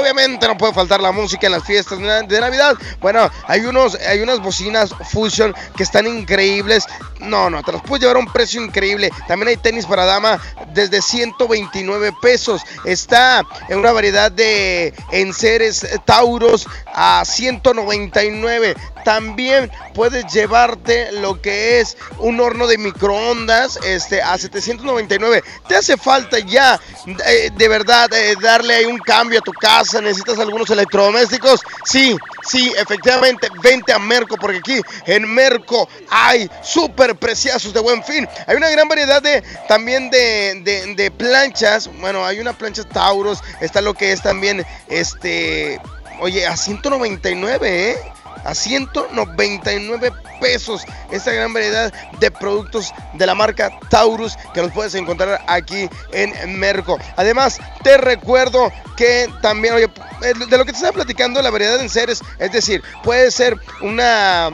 obviamente 0.00 0.48
no 0.48 0.56
puede 0.56 0.74
faltar 0.74 1.00
la 1.00 1.12
música 1.12 1.46
en 1.46 1.52
las 1.52 1.64
fiestas 1.64 1.98
de 1.98 2.40
Navidad. 2.40 2.76
Bueno, 3.00 3.30
hay 3.46 3.60
unos, 3.60 3.94
hay 3.94 4.20
unas 4.20 4.40
bocinas 4.40 4.90
Fusion 5.10 5.54
que 5.76 5.84
están 5.84 6.06
increíbles. 6.06 6.84
No, 7.20 7.48
no, 7.48 7.62
te 7.62 7.72
las 7.72 7.82
puedes 7.82 8.02
llevar 8.02 8.16
a 8.16 8.20
un 8.20 8.32
precio 8.32 8.62
increíble. 8.62 9.10
También 9.28 9.48
hay 9.48 9.56
tenis 9.56 9.86
para 9.86 10.04
dama 10.04 10.40
desde 10.72 11.00
129 11.00 12.12
pesos. 12.20 12.62
Está 12.84 13.44
en 13.68 13.78
una 13.78 13.92
variedad 13.92 14.32
de 14.32 14.94
enseres 15.12 15.86
Tauros 16.04 16.66
a 16.86 17.24
199. 17.24 18.74
También 19.04 19.70
puedes 19.94 20.26
llevarte 20.32 21.12
lo 21.12 21.40
que 21.40 21.80
es 21.80 21.96
un 22.18 22.40
horno 22.40 22.66
de 22.66 22.78
microondas 22.78 23.78
este, 23.84 24.20
a 24.22 24.36
799. 24.36 25.42
Te 25.68 25.76
hace 25.76 25.96
falta 25.96 26.38
ya, 26.38 26.80
eh, 27.26 27.50
de 27.54 27.68
verdad, 27.68 28.10
eh, 28.12 28.34
darle 28.40 28.86
un 28.86 28.98
cambio 28.98 29.40
a 29.40 29.42
tu 29.42 29.52
casa. 29.52 30.00
Necesitas 30.00 30.38
algunos 30.38 30.70
electrodomésticos. 30.70 31.60
Sí, 31.84 32.16
sí, 32.42 32.72
efectivamente, 32.76 33.48
vente 33.62 33.92
a 33.92 33.98
Merco, 33.98 34.36
porque 34.36 34.58
aquí 34.58 34.80
en 35.06 35.32
Merco 35.32 35.88
hay 36.10 36.50
súper 36.62 37.16
preciazos 37.16 37.74
de 37.74 37.80
buen 37.80 38.02
fin. 38.02 38.26
Hay 38.46 38.56
una 38.56 38.70
gran 38.70 38.88
variedad 38.88 39.20
de 39.20 39.42
también 39.68 40.10
de, 40.10 40.60
de, 40.64 40.94
de 40.94 41.10
planchas. 41.10 41.90
Bueno, 42.00 42.24
hay 42.24 42.40
una 42.40 42.56
plancha 42.56 42.84
Tauros. 42.84 43.40
Está 43.60 43.80
lo 43.80 43.94
que 43.94 44.12
es 44.12 44.22
también 44.22 44.64
este. 44.88 45.80
Oye, 46.20 46.46
a 46.46 46.56
199, 46.56 47.90
¿eh? 47.90 47.96
A 48.44 48.54
199 48.54 50.12
pesos. 50.40 50.84
Esta 51.10 51.32
gran 51.32 51.52
variedad 51.52 51.92
de 52.18 52.30
productos 52.30 52.92
de 53.14 53.26
la 53.26 53.34
marca 53.34 53.78
Taurus 53.90 54.36
que 54.54 54.62
los 54.62 54.72
puedes 54.72 54.94
encontrar 54.94 55.44
aquí 55.46 55.88
en 56.12 56.58
Merco. 56.58 56.98
Además, 57.16 57.58
te 57.82 57.96
recuerdo 57.96 58.72
que 58.96 59.30
también, 59.42 59.74
oye, 59.74 59.88
de 60.20 60.58
lo 60.58 60.64
que 60.64 60.72
te 60.72 60.78
estaba 60.78 60.92
platicando, 60.92 61.40
la 61.42 61.50
variedad 61.50 61.76
de 61.76 61.84
enseres, 61.84 62.22
es 62.38 62.52
decir, 62.52 62.82
puede 63.02 63.30
ser 63.30 63.56
una 63.80 64.50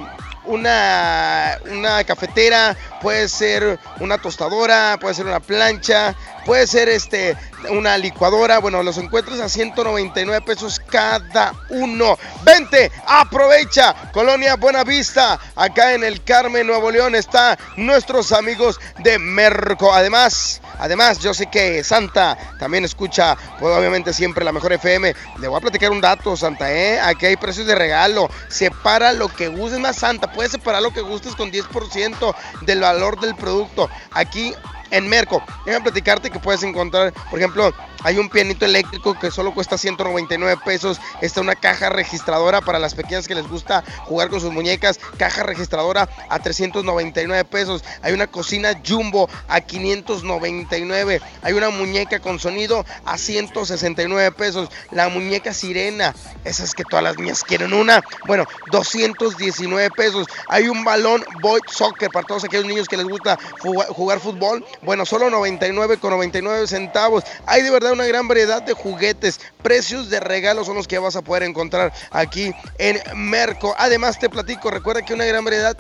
una, 0.47 1.59
una 1.71 2.05
cafetera, 2.05 2.77
puede 3.01 3.29
ser 3.29 3.79
una 4.01 4.19
tostadora, 4.19 4.99
puede 5.01 5.15
ser 5.15 5.27
una 5.27 5.41
plancha, 5.41 6.15
puede 6.45 6.67
ser 6.67 6.89
este 6.89 7.37
una 7.71 7.97
licuadora. 7.99 8.59
Bueno, 8.59 8.83
los 8.83 8.99
encuentras 8.99 9.41
a 9.41 9.49
199 9.49 10.45
pesos 10.45 10.81
cada 10.81 11.53
uno. 11.71 12.19
Vente, 12.43 12.91
aprovecha. 13.07 13.95
Colonia 14.13 14.57
Buenavista, 14.57 15.39
acá 15.57 15.95
en 15.95 16.05
el 16.05 16.23
Carmen, 16.23 16.67
Nuevo 16.67 16.91
León, 16.91 17.15
está 17.15 17.59
nuestros 17.77 18.33
amigos 18.33 18.81
de 18.99 19.19
Merco. 19.19 19.93
Además, 19.93 20.61
además, 20.79 21.19
yo 21.21 21.35
sé 21.35 21.47
que 21.47 21.83
Santa 21.85 22.37
también 22.59 22.85
escucha, 22.85 23.37
pues 23.59 23.75
obviamente 23.77 24.13
siempre 24.13 24.45
la 24.45 24.53
mejor 24.53 24.73
FM. 24.73 25.15
Le 25.39 25.49
voy 25.49 25.59
a 25.59 25.61
platicar 25.61 25.91
un 25.91 26.01
dato, 26.01 26.37
Santa, 26.37 26.73
¿eh? 26.73 27.01
Aquí 27.01 27.27
hay 27.27 27.37
precios 27.37 27.67
de 27.67 27.75
regalo. 27.75 28.31
Separa 28.49 29.13
lo 29.13 29.29
que 29.29 29.49
gustes 29.49 29.79
más, 29.79 29.97
Santa. 29.97 30.33
Puedes 30.33 30.53
separar 30.53 30.83
lo 30.83 30.93
que 30.93 31.01
gustes 31.01 31.35
con 31.35 31.51
10% 31.51 32.35
del 32.63 32.81
valor 32.81 33.19
del 33.21 33.35
producto. 33.35 33.89
Aquí 34.13 34.55
en 34.95 35.09
Merco. 35.09 35.43
Déjame 35.67 35.83
platicarte 35.83 36.31
que 36.31 36.39
puedes 36.39 36.63
encontrar, 36.63 37.13
por 37.31 37.39
ejemplo, 37.39 37.75
hay 38.05 38.19
un 38.19 38.29
pianito 38.29 38.67
eléctrico 38.67 39.19
que 39.19 39.31
solo 39.31 39.55
cuesta 39.55 39.79
199 39.79 40.61
pesos. 40.63 41.01
Está 41.23 41.41
una 41.41 41.55
caja 41.55 41.89
registradora 41.89 42.61
para 42.61 42.79
las 42.79 42.95
pequeñas 42.95 43.27
que 43.27 43.35
les 43.35 43.49
gusta 43.49 43.83
jugar 44.05 44.29
con 44.29 44.43
sus 44.43 44.53
muñecas. 44.53 45.01
Caja 45.17 45.43
registradora 45.43 46.07
a 46.29 46.39
399 46.39 47.45
pesos. 47.47 47.83
Hay 48.03 48.13
una 48.13 48.27
cocina 48.27 48.79
jumbo 48.87 49.31
a 49.49 49.63
599. 49.63 51.23
Hay 51.43 51.53
una 51.55 51.71
muñeca 51.71 52.21
con 52.21 52.39
sonido 52.39 52.85
a 53.07 53.17
169 53.17 54.33
pesos. 54.33 54.69
La 54.91 55.09
muñeca 55.09 55.55
sirena, 55.55 56.15
esas 56.45 56.75
que 56.75 56.85
todas 56.85 57.03
las 57.03 57.17
niñas 57.17 57.43
quieren 57.43 57.73
una. 57.73 58.05
Bueno, 58.27 58.45
219 58.71 59.91
pesos. 59.93 60.27
Hay 60.49 60.69
un 60.69 60.85
balón 60.85 61.25
Boy 61.41 61.61
Soccer 61.67 62.11
para 62.11 62.27
todos 62.27 62.45
aquellos 62.45 62.67
niños 62.67 62.87
que 62.87 62.99
les 62.99 63.07
gusta 63.07 63.39
jugar 63.61 64.21
fútbol. 64.21 64.63
Bueno, 64.85 65.07
solo 65.07 65.31
99 65.31 65.99
con 65.99 66.11
99 66.11 66.67
centavos. 66.67 67.25
Hay 67.47 67.63
de 67.63 67.71
verdad 67.71 67.93
una 67.93 68.07
gran 68.07 68.29
variedad 68.29 68.63
de 68.63 68.75
juguetes. 68.75 69.41
Precios 69.63 70.11
de 70.11 70.21
regalos 70.21 70.67
son 70.67 70.77
los 70.77 70.87
que 70.87 70.99
vas 70.99 71.17
a 71.17 71.23
poder 71.23 71.43
encontrar 71.43 71.93
aquí 72.11 72.53
en 72.79 73.01
Merco. 73.15 73.75
Además 73.79 74.19
te 74.19 74.29
platico, 74.29 74.71
recuerda 74.71 75.03
que 75.03 75.15
una 75.15 75.25
gran 75.25 75.45
variedad 75.45 75.77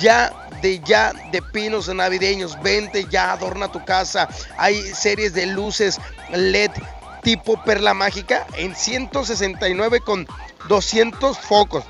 ya 0.00 0.48
de 0.60 0.80
ya 0.80 1.12
de 1.30 1.40
pinos 1.40 1.88
navideños. 1.88 2.60
Vente 2.62 3.06
ya, 3.10 3.32
adorna 3.32 3.72
tu 3.72 3.82
casa. 3.84 4.28
Hay 4.58 4.80
series 4.94 5.32
de 5.32 5.46
luces 5.46 5.98
LED 6.30 6.70
tipo 7.22 7.62
perla 7.64 7.94
mágica 7.94 8.46
en 8.56 8.74
169 8.74 10.00
con 10.00 10.26
200 10.68 11.38
focos. 11.38 11.84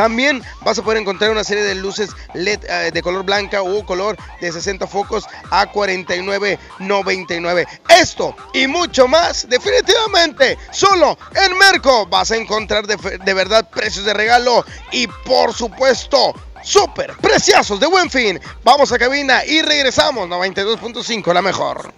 También 0.00 0.42
vas 0.62 0.78
a 0.78 0.82
poder 0.82 0.98
encontrar 0.98 1.30
una 1.30 1.44
serie 1.44 1.62
de 1.62 1.74
luces 1.74 2.08
LED 2.32 2.60
eh, 2.66 2.90
de 2.90 3.02
color 3.02 3.22
blanca 3.22 3.60
o 3.60 3.84
color 3.84 4.16
de 4.40 4.50
60 4.50 4.86
focos 4.86 5.26
a 5.50 5.70
49.99. 5.70 7.66
Esto 7.86 8.34
y 8.54 8.66
mucho 8.66 9.06
más, 9.06 9.46
definitivamente, 9.50 10.56
solo 10.72 11.18
en 11.34 11.58
Merco 11.58 12.06
vas 12.06 12.30
a 12.30 12.36
encontrar 12.36 12.86
de, 12.86 12.96
de 12.96 13.34
verdad 13.34 13.68
precios 13.68 14.06
de 14.06 14.14
regalo 14.14 14.64
y 14.90 15.06
por 15.06 15.52
supuesto 15.52 16.34
súper 16.62 17.12
preciosos 17.20 17.78
de 17.78 17.86
buen 17.86 18.08
fin. 18.10 18.40
Vamos 18.64 18.92
a 18.92 18.98
cabina 18.98 19.44
y 19.44 19.60
regresamos. 19.60 20.30
92.5, 20.30 21.34
la 21.34 21.42
mejor. 21.42 21.92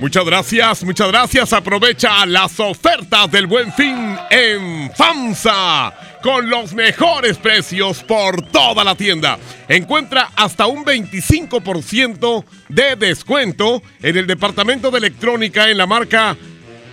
Muchas 0.00 0.24
gracias, 0.24 0.84
muchas 0.84 1.08
gracias. 1.08 1.52
Aprovecha 1.52 2.24
las 2.24 2.58
ofertas 2.60 3.30
del 3.30 3.46
buen 3.46 3.70
fin 3.74 4.18
en 4.30 4.90
FAMSA 4.94 6.11
con 6.22 6.48
los 6.48 6.72
mejores 6.72 7.36
precios 7.36 8.02
por 8.02 8.42
toda 8.50 8.84
la 8.84 8.94
tienda. 8.94 9.38
Encuentra 9.68 10.30
hasta 10.36 10.66
un 10.66 10.84
25% 10.84 12.44
de 12.68 12.96
descuento 12.96 13.82
en 14.00 14.16
el 14.16 14.26
departamento 14.26 14.90
de 14.90 14.98
electrónica 14.98 15.68
en 15.68 15.78
la 15.78 15.86
marca 15.86 16.36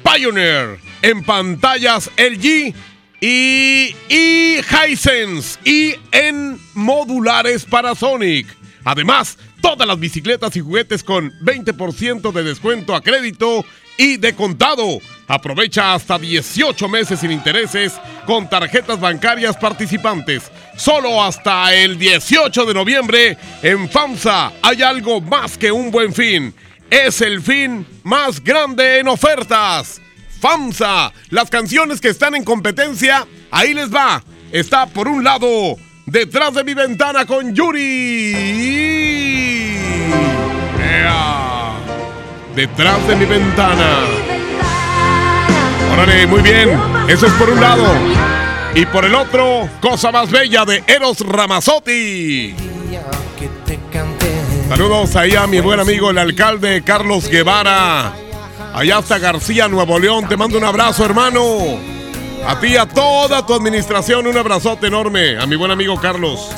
Pioneer. 0.03 0.79
En 1.01 1.23
pantallas 1.23 2.09
LG 2.17 2.73
y, 3.21 3.95
y 4.09 4.57
Hisense 4.59 5.59
y 5.63 5.95
en 6.11 6.59
modulares 6.73 7.65
para 7.65 7.95
Sonic. 7.95 8.47
Además, 8.83 9.37
todas 9.61 9.87
las 9.87 9.99
bicicletas 9.99 10.55
y 10.55 10.61
juguetes 10.61 11.03
con 11.03 11.31
20% 11.41 12.31
de 12.31 12.43
descuento 12.43 12.95
a 12.95 13.01
crédito 13.01 13.63
y 13.97 14.17
de 14.17 14.33
contado. 14.33 14.99
Aprovecha 15.29 15.93
hasta 15.93 16.17
18 16.17 16.89
meses 16.89 17.19
sin 17.19 17.29
intereses 17.29 17.93
con 18.25 18.49
tarjetas 18.49 18.99
bancarias 18.99 19.55
participantes. 19.55 20.51
Solo 20.75 21.23
hasta 21.23 21.71
el 21.75 21.99
18 21.99 22.65
de 22.65 22.73
noviembre 22.73 23.37
en 23.61 23.87
FAMSA 23.87 24.53
hay 24.59 24.81
algo 24.81 25.21
más 25.21 25.55
que 25.55 25.71
un 25.71 25.91
buen 25.91 26.15
fin. 26.15 26.51
Es 26.89 27.21
el 27.21 27.43
fin 27.43 27.85
más 28.01 28.43
grande 28.43 28.97
en 28.97 29.07
ofertas. 29.07 30.01
FAMSA. 30.41 31.13
Las 31.29 31.51
canciones 31.51 32.01
que 32.01 32.09
están 32.09 32.33
en 32.33 32.43
competencia, 32.43 33.27
ahí 33.51 33.75
les 33.75 33.93
va. 33.93 34.23
Está 34.51 34.87
por 34.87 35.07
un 35.07 35.23
lado, 35.23 35.75
detrás 36.07 36.55
de 36.55 36.63
mi 36.63 36.73
ventana 36.73 37.27
con 37.27 37.53
Yuri. 37.53 38.33
Ea. 40.81 41.75
Detrás 42.55 43.07
de 43.07 43.15
mi 43.15 43.25
ventana. 43.25 44.28
Órale, 46.01 46.27
muy 46.27 46.41
bien. 46.41 46.69
Eso 47.09 47.25
es 47.25 47.33
por 47.33 47.49
un 47.49 47.59
lado. 47.59 47.83
Y 48.73 48.85
por 48.85 49.03
el 49.03 49.13
otro, 49.13 49.67
cosa 49.81 50.13
más 50.13 50.31
bella 50.31 50.63
de 50.63 50.81
Eros 50.87 51.19
Ramazzotti. 51.19 52.55
Saludos 54.69 55.15
ahí 55.17 55.35
a 55.35 55.45
mi 55.45 55.59
buen 55.59 55.79
amigo 55.81 56.11
el 56.11 56.17
alcalde 56.17 56.83
Carlos 56.83 57.27
Guevara. 57.27 58.13
Allá 58.73 58.99
está 58.99 59.17
García, 59.17 59.67
Nuevo 59.67 59.99
León. 59.99 60.25
Te 60.29 60.37
mando 60.37 60.57
un 60.57 60.63
abrazo, 60.63 61.03
hermano. 61.03 61.41
A 62.47 62.57
ti 62.61 62.77
a 62.77 62.85
toda 62.85 63.45
tu 63.45 63.53
administración, 63.53 64.25
un 64.25 64.37
abrazote 64.37 64.87
enorme. 64.87 65.37
A 65.37 65.45
mi 65.47 65.57
buen 65.57 65.71
amigo 65.71 65.99
Carlos. 65.99 66.49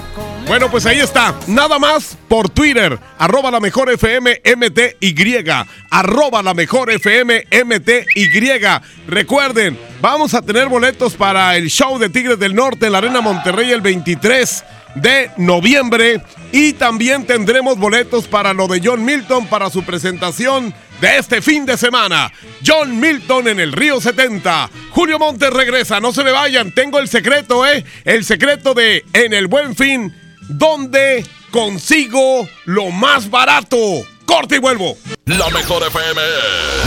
Bueno, 0.52 0.70
pues 0.70 0.86
ahí 0.86 1.00
está. 1.00 1.34
Nada 1.48 1.80
más 1.80 2.18
por 2.28 2.50
Twitter. 2.50 3.00
Arroba 3.18 3.50
la 3.52 3.62
mejor 3.62 3.90
FM 3.90 4.42
MTY. 4.58 5.46
Arroba 5.90 6.44
la 6.44 6.54
mejor 6.54 6.92
FM 6.92 7.46
MTY. 7.64 8.60
Recuerden, 9.08 9.80
vamos 10.02 10.34
a 10.34 10.42
tener 10.42 10.68
boletos 10.68 11.14
para 11.14 11.56
el 11.56 11.70
show 11.70 11.98
de 11.98 12.10
Tigres 12.10 12.38
del 12.38 12.54
Norte 12.54 12.88
en 12.88 12.92
la 12.92 12.98
Arena 12.98 13.22
Monterrey 13.22 13.72
el 13.72 13.80
23 13.80 14.66
de 14.96 15.32
noviembre. 15.38 16.22
Y 16.52 16.74
también 16.74 17.26
tendremos 17.26 17.78
boletos 17.78 18.28
para 18.28 18.54
lo 18.54 18.68
de 18.68 18.82
John 18.84 19.06
Milton 19.06 19.48
para 19.48 19.70
su 19.70 19.84
presentación 19.84 20.74
de 21.00 21.18
este 21.18 21.42
fin 21.42 21.66
de 21.66 21.78
semana. 21.78 22.30
John 22.66 23.00
Milton 23.00 23.48
en 23.48 23.62
el 23.62 23.72
Río 23.72 24.02
70. 24.02 24.70
Julio 24.90 25.18
Montes 25.18 25.50
regresa, 25.50 26.02
no 26.02 26.12
se 26.12 26.26
me 26.26 26.32
vayan, 26.32 26.74
tengo 26.74 27.00
el 27.00 27.08
secreto, 27.08 27.66
¿eh? 27.66 27.86
El 28.04 28.26
secreto 28.26 28.74
de 28.74 29.06
En 29.14 29.34
el 29.34 29.48
Buen 29.48 29.78
Fin, 29.78 30.14
donde 30.52 31.26
consigo 31.52 32.48
lo 32.66 32.92
más 32.92 33.30
barato. 33.30 33.78
Corte 34.26 34.58
y 34.58 34.60
vuelvo. 34.60 34.98
La 35.26 35.50
mejor 35.50 35.84
FM, 35.84 36.22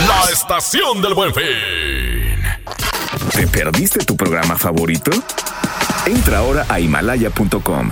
la 0.07 0.31
estación 0.31 1.01
del 1.01 1.13
Buen 1.13 1.33
Fin. 1.33 1.43
¿Te 3.33 3.47
perdiste 3.47 4.03
tu 4.05 4.15
programa 4.15 4.57
favorito? 4.57 5.11
Entra 6.05 6.39
ahora 6.39 6.65
a 6.69 6.79
himalaya.com 6.79 7.91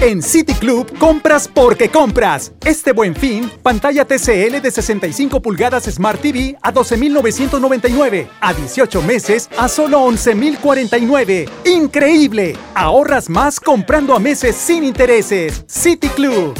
En 0.00 0.22
City 0.22 0.54
Club 0.54 0.96
compras 0.98 1.48
porque 1.48 1.88
compras. 1.88 2.52
Este 2.64 2.92
buen 2.92 3.14
fin, 3.14 3.50
pantalla 3.62 4.04
TCL 4.04 4.60
de 4.60 4.70
65 4.70 5.40
pulgadas 5.40 5.84
Smart 5.84 6.20
TV 6.20 6.56
a 6.62 6.72
12.999. 6.72 8.28
A 8.40 8.52
18 8.52 9.02
meses 9.02 9.48
a 9.56 9.68
solo 9.68 10.00
11.049. 10.06 11.48
¡Increíble! 11.64 12.56
Ahorras 12.74 13.30
más 13.30 13.60
comprando 13.60 14.14
a 14.14 14.18
meses 14.18 14.56
sin 14.56 14.84
intereses. 14.84 15.64
City 15.66 16.08
Club. 16.08 16.54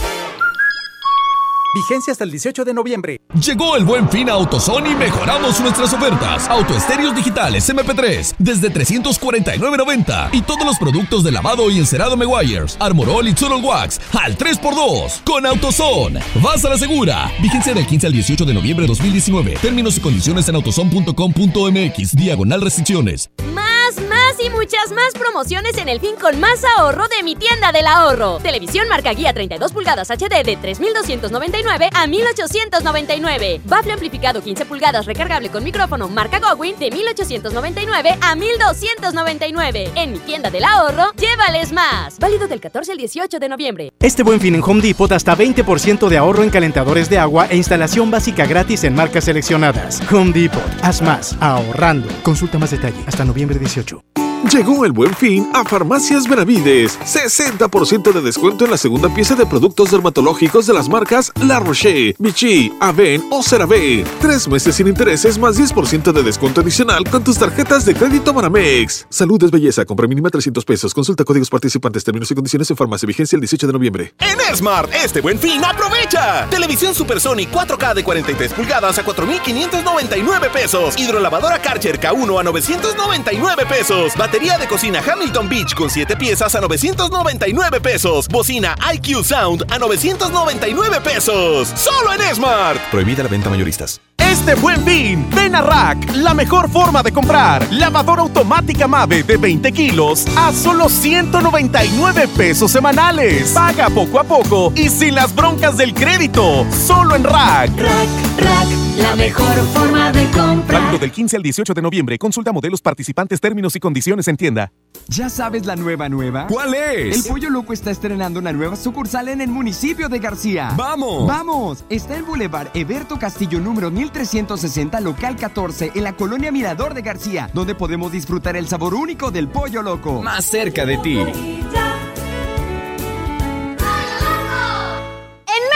Vigencia 1.75 2.13
hasta 2.13 2.25
el 2.25 2.31
18 2.31 2.65
de 2.65 2.73
noviembre. 2.73 3.21
Llegó 3.45 3.77
el 3.77 3.85
buen 3.85 4.09
fin 4.09 4.31
a 4.31 4.35
AutoZone 4.35 4.91
y 4.91 4.95
mejoramos 4.95 5.61
nuestras 5.61 5.93
ofertas. 5.93 6.49
Autoestéreos 6.49 7.15
digitales 7.17 7.69
MP3 7.69 8.37
desde 8.39 8.73
349.90 8.73 10.31
y 10.33 10.43
todos 10.43 10.65
los 10.65 10.79
productos 10.79 11.25
de 11.25 11.33
lavado 11.33 11.71
y 11.71 11.79
encerado 11.79 12.17
Meguiar's, 12.17 12.77
Armorol 12.79 13.29
y 13.29 13.35
Total 13.35 13.63
Wax 13.63 14.01
al 14.13 14.39
3x2 14.39 15.23
con 15.25 15.45
AutoZone. 15.45 16.21
Vas 16.43 16.65
a 16.65 16.69
la 16.69 16.79
segura. 16.79 17.33
Vigencia 17.43 17.75
del 17.75 17.87
15 17.87 18.07
al 18.07 18.13
18 18.13 18.45
de 18.45 18.55
noviembre 18.55 18.85
de 18.85 18.89
2019. 18.89 19.57
Términos 19.61 19.97
y 19.97 20.01
condiciones 20.01 20.49
en 20.49 20.55
autozone.com.mx. 20.55 22.17
Diagonal 22.17 22.61
restricciones. 22.61 23.31
Más, 23.53 23.97
más 24.09 24.14
y 24.39 24.51
muchas 24.51 24.91
más 24.93 25.13
promociones 25.13 25.77
en 25.79 25.89
el 25.89 26.01
fin 26.01 26.15
con 26.21 26.41
más 26.41 26.63
ahorro 26.77 27.07
de 27.09 27.23
mi 27.23 27.37
tienda 27.37 27.73
del 27.73 27.87
ahorro. 27.87 28.39
Televisión 28.39 28.89
marca 28.89 29.13
guía 29.13 29.33
32 29.33 29.73
pulgadas 29.73 30.11
HD 30.11 30.43
de 30.45 30.59
3.299 30.59 31.91
a 31.93 32.07
1.899. 32.07 33.61
Bafle 33.65 33.93
amplificado 33.93 34.43
15 34.43 34.65
pulgadas 34.67 35.07
recargable 35.07 35.51
con 35.51 35.63
micrófono 35.63 36.09
marca 36.09 36.41
Gowin 36.41 36.79
de 36.79 36.91
1.899 36.91 38.19
a 38.21 38.35
1.299. 38.35 39.93
En 39.95 40.13
mi 40.13 40.19
tienda 40.19 40.51
del 40.51 40.65
ahorro, 40.65 41.13
llévales 41.17 41.73
más. 41.73 42.19
Válido 42.19 42.49
del 42.49 42.61
14 42.61 42.93
al 42.93 42.99
18 42.99 43.39
de 43.39 43.49
noviembre. 43.49 43.93
Este 44.01 44.23
buen 44.23 44.41
fin 44.41 44.55
en 44.55 44.63
Home 44.63 44.81
Depot 44.83 45.11
hasta 45.13 45.37
20% 45.37 46.09
de 46.09 46.19
ahorro 46.19 46.43
en 46.43 46.51
calentadores 46.51 47.09
de 47.09 47.19
agua 47.19 47.47
e 47.51 47.57
instalación 47.57 48.11
básica 48.11 48.47
gratis 48.47 48.85
en 48.85 48.95
marcas 48.95 49.25
seleccionadas. 49.25 50.03
Home 50.11 50.33
Depot, 50.33 50.63
haz 50.83 51.03
más, 51.03 51.37
ahorrando. 51.41 52.09
Consulta 52.23 52.59
más 52.59 52.71
detalle 52.71 53.03
hasta 53.07 53.25
noviembre 53.25 53.59
18. 53.59 54.24
Llegó 54.53 54.85
el 54.85 54.93
buen 54.93 55.15
fin 55.15 55.49
a 55.55 55.65
Farmacias 55.65 56.29
Benavides. 56.29 56.99
60% 57.01 58.13
de 58.13 58.21
descuento 58.21 58.67
en 58.67 58.71
la 58.71 58.77
segunda 58.77 59.09
pieza 59.13 59.35
de 59.35 59.47
productos 59.47 59.91
dermatológicos 59.91 60.67
de 60.67 60.75
las 60.75 60.89
marcas 60.89 61.33
La 61.41 61.61
Roche, 61.61 62.15
Vichy, 62.19 62.71
Aven 62.79 63.25
o 63.31 63.43
CeraVe. 63.43 64.05
Tres 64.21 64.47
meses 64.47 64.75
sin 64.77 64.87
intereses 64.87 65.39
más 65.39 65.59
10% 65.59 66.13
de 66.13 66.23
descuento 66.23 66.61
adicional 66.61 67.09
con 67.11 67.25
tus 67.25 67.39
tarjetas 67.39 67.87
de 67.87 67.95
crédito 67.95 68.35
Banamex. 68.35 69.07
Salud 69.09 69.43
es 69.43 69.51
belleza. 69.51 69.87
Compra 69.87 70.07
mínima 70.07 70.29
300 70.29 70.65
pesos. 70.65 70.93
Consulta 70.93 71.25
códigos 71.25 71.49
participantes, 71.49 72.05
términos 72.05 72.31
y 72.31 72.35
condiciones 72.35 72.71
en 72.71 72.77
farmacia. 72.77 73.07
Vigencia 73.07 73.37
el 73.37 73.41
18 73.41 73.67
de 73.67 73.73
noviembre. 73.73 74.15
En 74.19 74.57
Smart, 74.57 74.91
este 74.93 75.23
buen 75.23 75.39
fin, 75.39 75.65
aprovecha. 75.65 76.49
Televisión 76.51 76.95
Super 76.95 77.19
Sony 77.19 77.47
4K 77.51 77.95
de 77.95 78.05
43 78.05 78.53
pulgadas 78.53 78.99
a 78.99 79.05
4,599 79.05 80.51
pesos. 80.51 80.99
Hidrolavadora 80.99 81.63
Karcher 81.63 81.99
K1 81.99 82.41
a 82.41 82.43
999 82.43 83.67
pesos. 83.67 84.13
Batería 84.35 84.59
de 84.59 84.67
cocina 84.67 85.01
Hamilton 85.01 85.49
Beach 85.49 85.75
con 85.77 85.89
7 85.89 86.17
piezas 86.17 86.53
a 86.57 86.61
999 86.61 87.81
pesos. 87.81 88.27
Bocina 88.27 88.75
IQ 88.93 89.23
Sound 89.23 89.65
a 89.71 89.79
999 89.79 91.01
pesos. 91.03 91.73
Solo 91.77 92.13
en 92.13 92.35
Smart. 92.35 92.81
Prohibida 92.91 93.23
la 93.23 93.29
venta 93.29 93.49
mayoristas. 93.49 94.01
Este 94.19 94.57
buen 94.57 94.85
fin, 94.85 95.25
ven 95.31 95.55
a 95.55 95.63
Rack, 95.63 96.17
la 96.17 96.35
mejor 96.35 96.69
forma 96.69 97.05
de 97.05 97.13
comprar. 97.13 97.65
Lavadora 97.71 98.23
automática 98.23 98.89
Mave 98.89 99.23
de 99.23 99.37
20 99.37 99.71
kilos 99.71 100.27
a 100.37 100.53
solo 100.53 100.89
199 100.89 102.27
pesos 102.37 102.73
semanales. 102.73 103.53
Paga 103.53 103.89
poco 103.89 104.19
a 104.19 104.25
poco 104.25 104.73
y 104.75 104.89
sin 104.89 105.15
las 105.15 105.33
broncas 105.33 105.77
del 105.77 105.95
crédito. 105.95 106.67
Solo 106.73 107.15
en 107.15 107.23
Rack. 107.23 107.71
Rack, 107.79 108.09
Rack, 108.39 108.69
la 108.99 109.15
mejor 109.15 109.55
forma 109.73 110.11
de 110.11 110.29
comprar. 110.31 110.74
Válido 110.95 110.99
del 110.99 111.13
15 111.13 111.37
al 111.37 111.43
18 111.43 111.75
de 111.75 111.83
noviembre. 111.83 112.19
Consulta 112.19 112.53
modelos 112.53 112.81
participantes, 112.81 113.41
términos 113.41 113.75
y 113.75 113.81
condiciones 113.81 114.29
en 114.29 114.37
tienda. 114.37 114.71
¿Ya 115.09 115.29
sabes 115.29 115.67
la 115.67 115.75
nueva 115.77 116.09
nueva? 116.09 116.47
¿Cuál 116.47 116.75
es? 116.75 117.17
El 117.17 117.25
Pollo 117.25 117.51
Loco 117.51 117.73
está 117.73 117.91
estrenando 117.91 118.39
una 118.39 118.53
nueva 118.53 118.77
sucursal 118.77 119.29
en 119.29 119.41
el 119.41 119.49
municipio 119.49 120.09
de 120.09 120.19
García. 120.19 120.73
¡Vamos! 120.77 121.27
¡Vamos! 121.27 121.85
Está 121.91 122.17
en 122.17 122.25
Boulevard 122.25 122.69
Eberto 122.75 123.19
Castillo 123.19 123.61
número 123.61 123.91
1360, 123.91 125.01
local 125.01 125.37
14, 125.37 125.93
en 125.95 126.05
la 126.05 126.15
colonia 126.15 126.53
Mirador 126.53 126.95
de 126.95 127.03
García, 127.03 127.51
donde 127.53 127.75
podemos 127.75 128.13
disfrutar 128.13 128.57
el 128.57 128.69
sabor 128.69 128.95
único 128.95 129.31
del 129.31 129.49
Pollo 129.49 129.83
Loco. 129.83 130.23
Más 130.23 130.45
cerca 130.45 130.87
de 130.87 130.97
ti. 130.99 131.19
En 131.19 131.35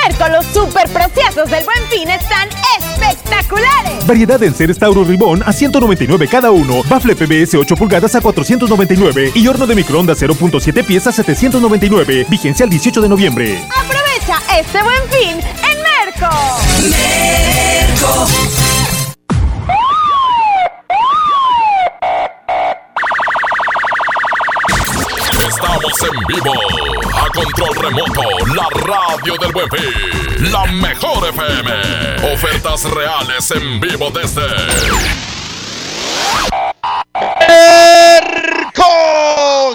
Merco 0.04 0.28
los 0.28 0.46
super 0.46 0.88
preciosos 0.88 1.50
del 1.50 1.64
Buen 1.64 1.82
Fin 1.90 2.08
están 2.08 2.48
espectaculares. 3.02 4.06
Variedad 4.06 4.42
en 4.42 4.54
seres 4.54 4.78
Tauro 4.78 5.04
Ribón 5.04 5.42
a 5.44 5.52
199 5.52 6.28
cada 6.28 6.50
uno. 6.50 6.82
Bafle 6.88 7.14
PBS 7.14 7.54
8 7.54 7.76
pulgadas 7.76 8.14
a 8.14 8.20
499. 8.20 9.32
Y 9.34 9.46
horno 9.46 9.66
de 9.66 9.74
microondas 9.74 10.22
0.7 10.22 10.84
piezas 10.84 11.18
a 11.18 11.22
799. 11.22 12.26
Vigencia 12.28 12.64
el 12.64 12.70
18 12.70 13.00
de 13.00 13.08
noviembre. 13.08 13.58
Aprovecha 13.68 14.40
este 14.58 14.82
Buen 14.82 15.02
Fin 15.10 15.38
en 15.38 15.82
Merco. 15.82 16.28
Merco. 16.90 18.26
Estamos 25.46 26.02
en 26.02 26.26
vivo. 26.26 26.97
A 27.20 27.28
control 27.30 27.74
remoto, 27.74 28.22
la 28.54 28.68
radio 28.70 29.36
del 29.40 29.52
buen 29.52 29.68
fin. 29.70 30.52
La 30.52 30.64
mejor 30.66 31.28
FM. 31.28 32.32
Ofertas 32.32 32.84
reales 32.84 33.50
en 33.50 33.80
vivo 33.80 34.10
desde. 34.10 35.37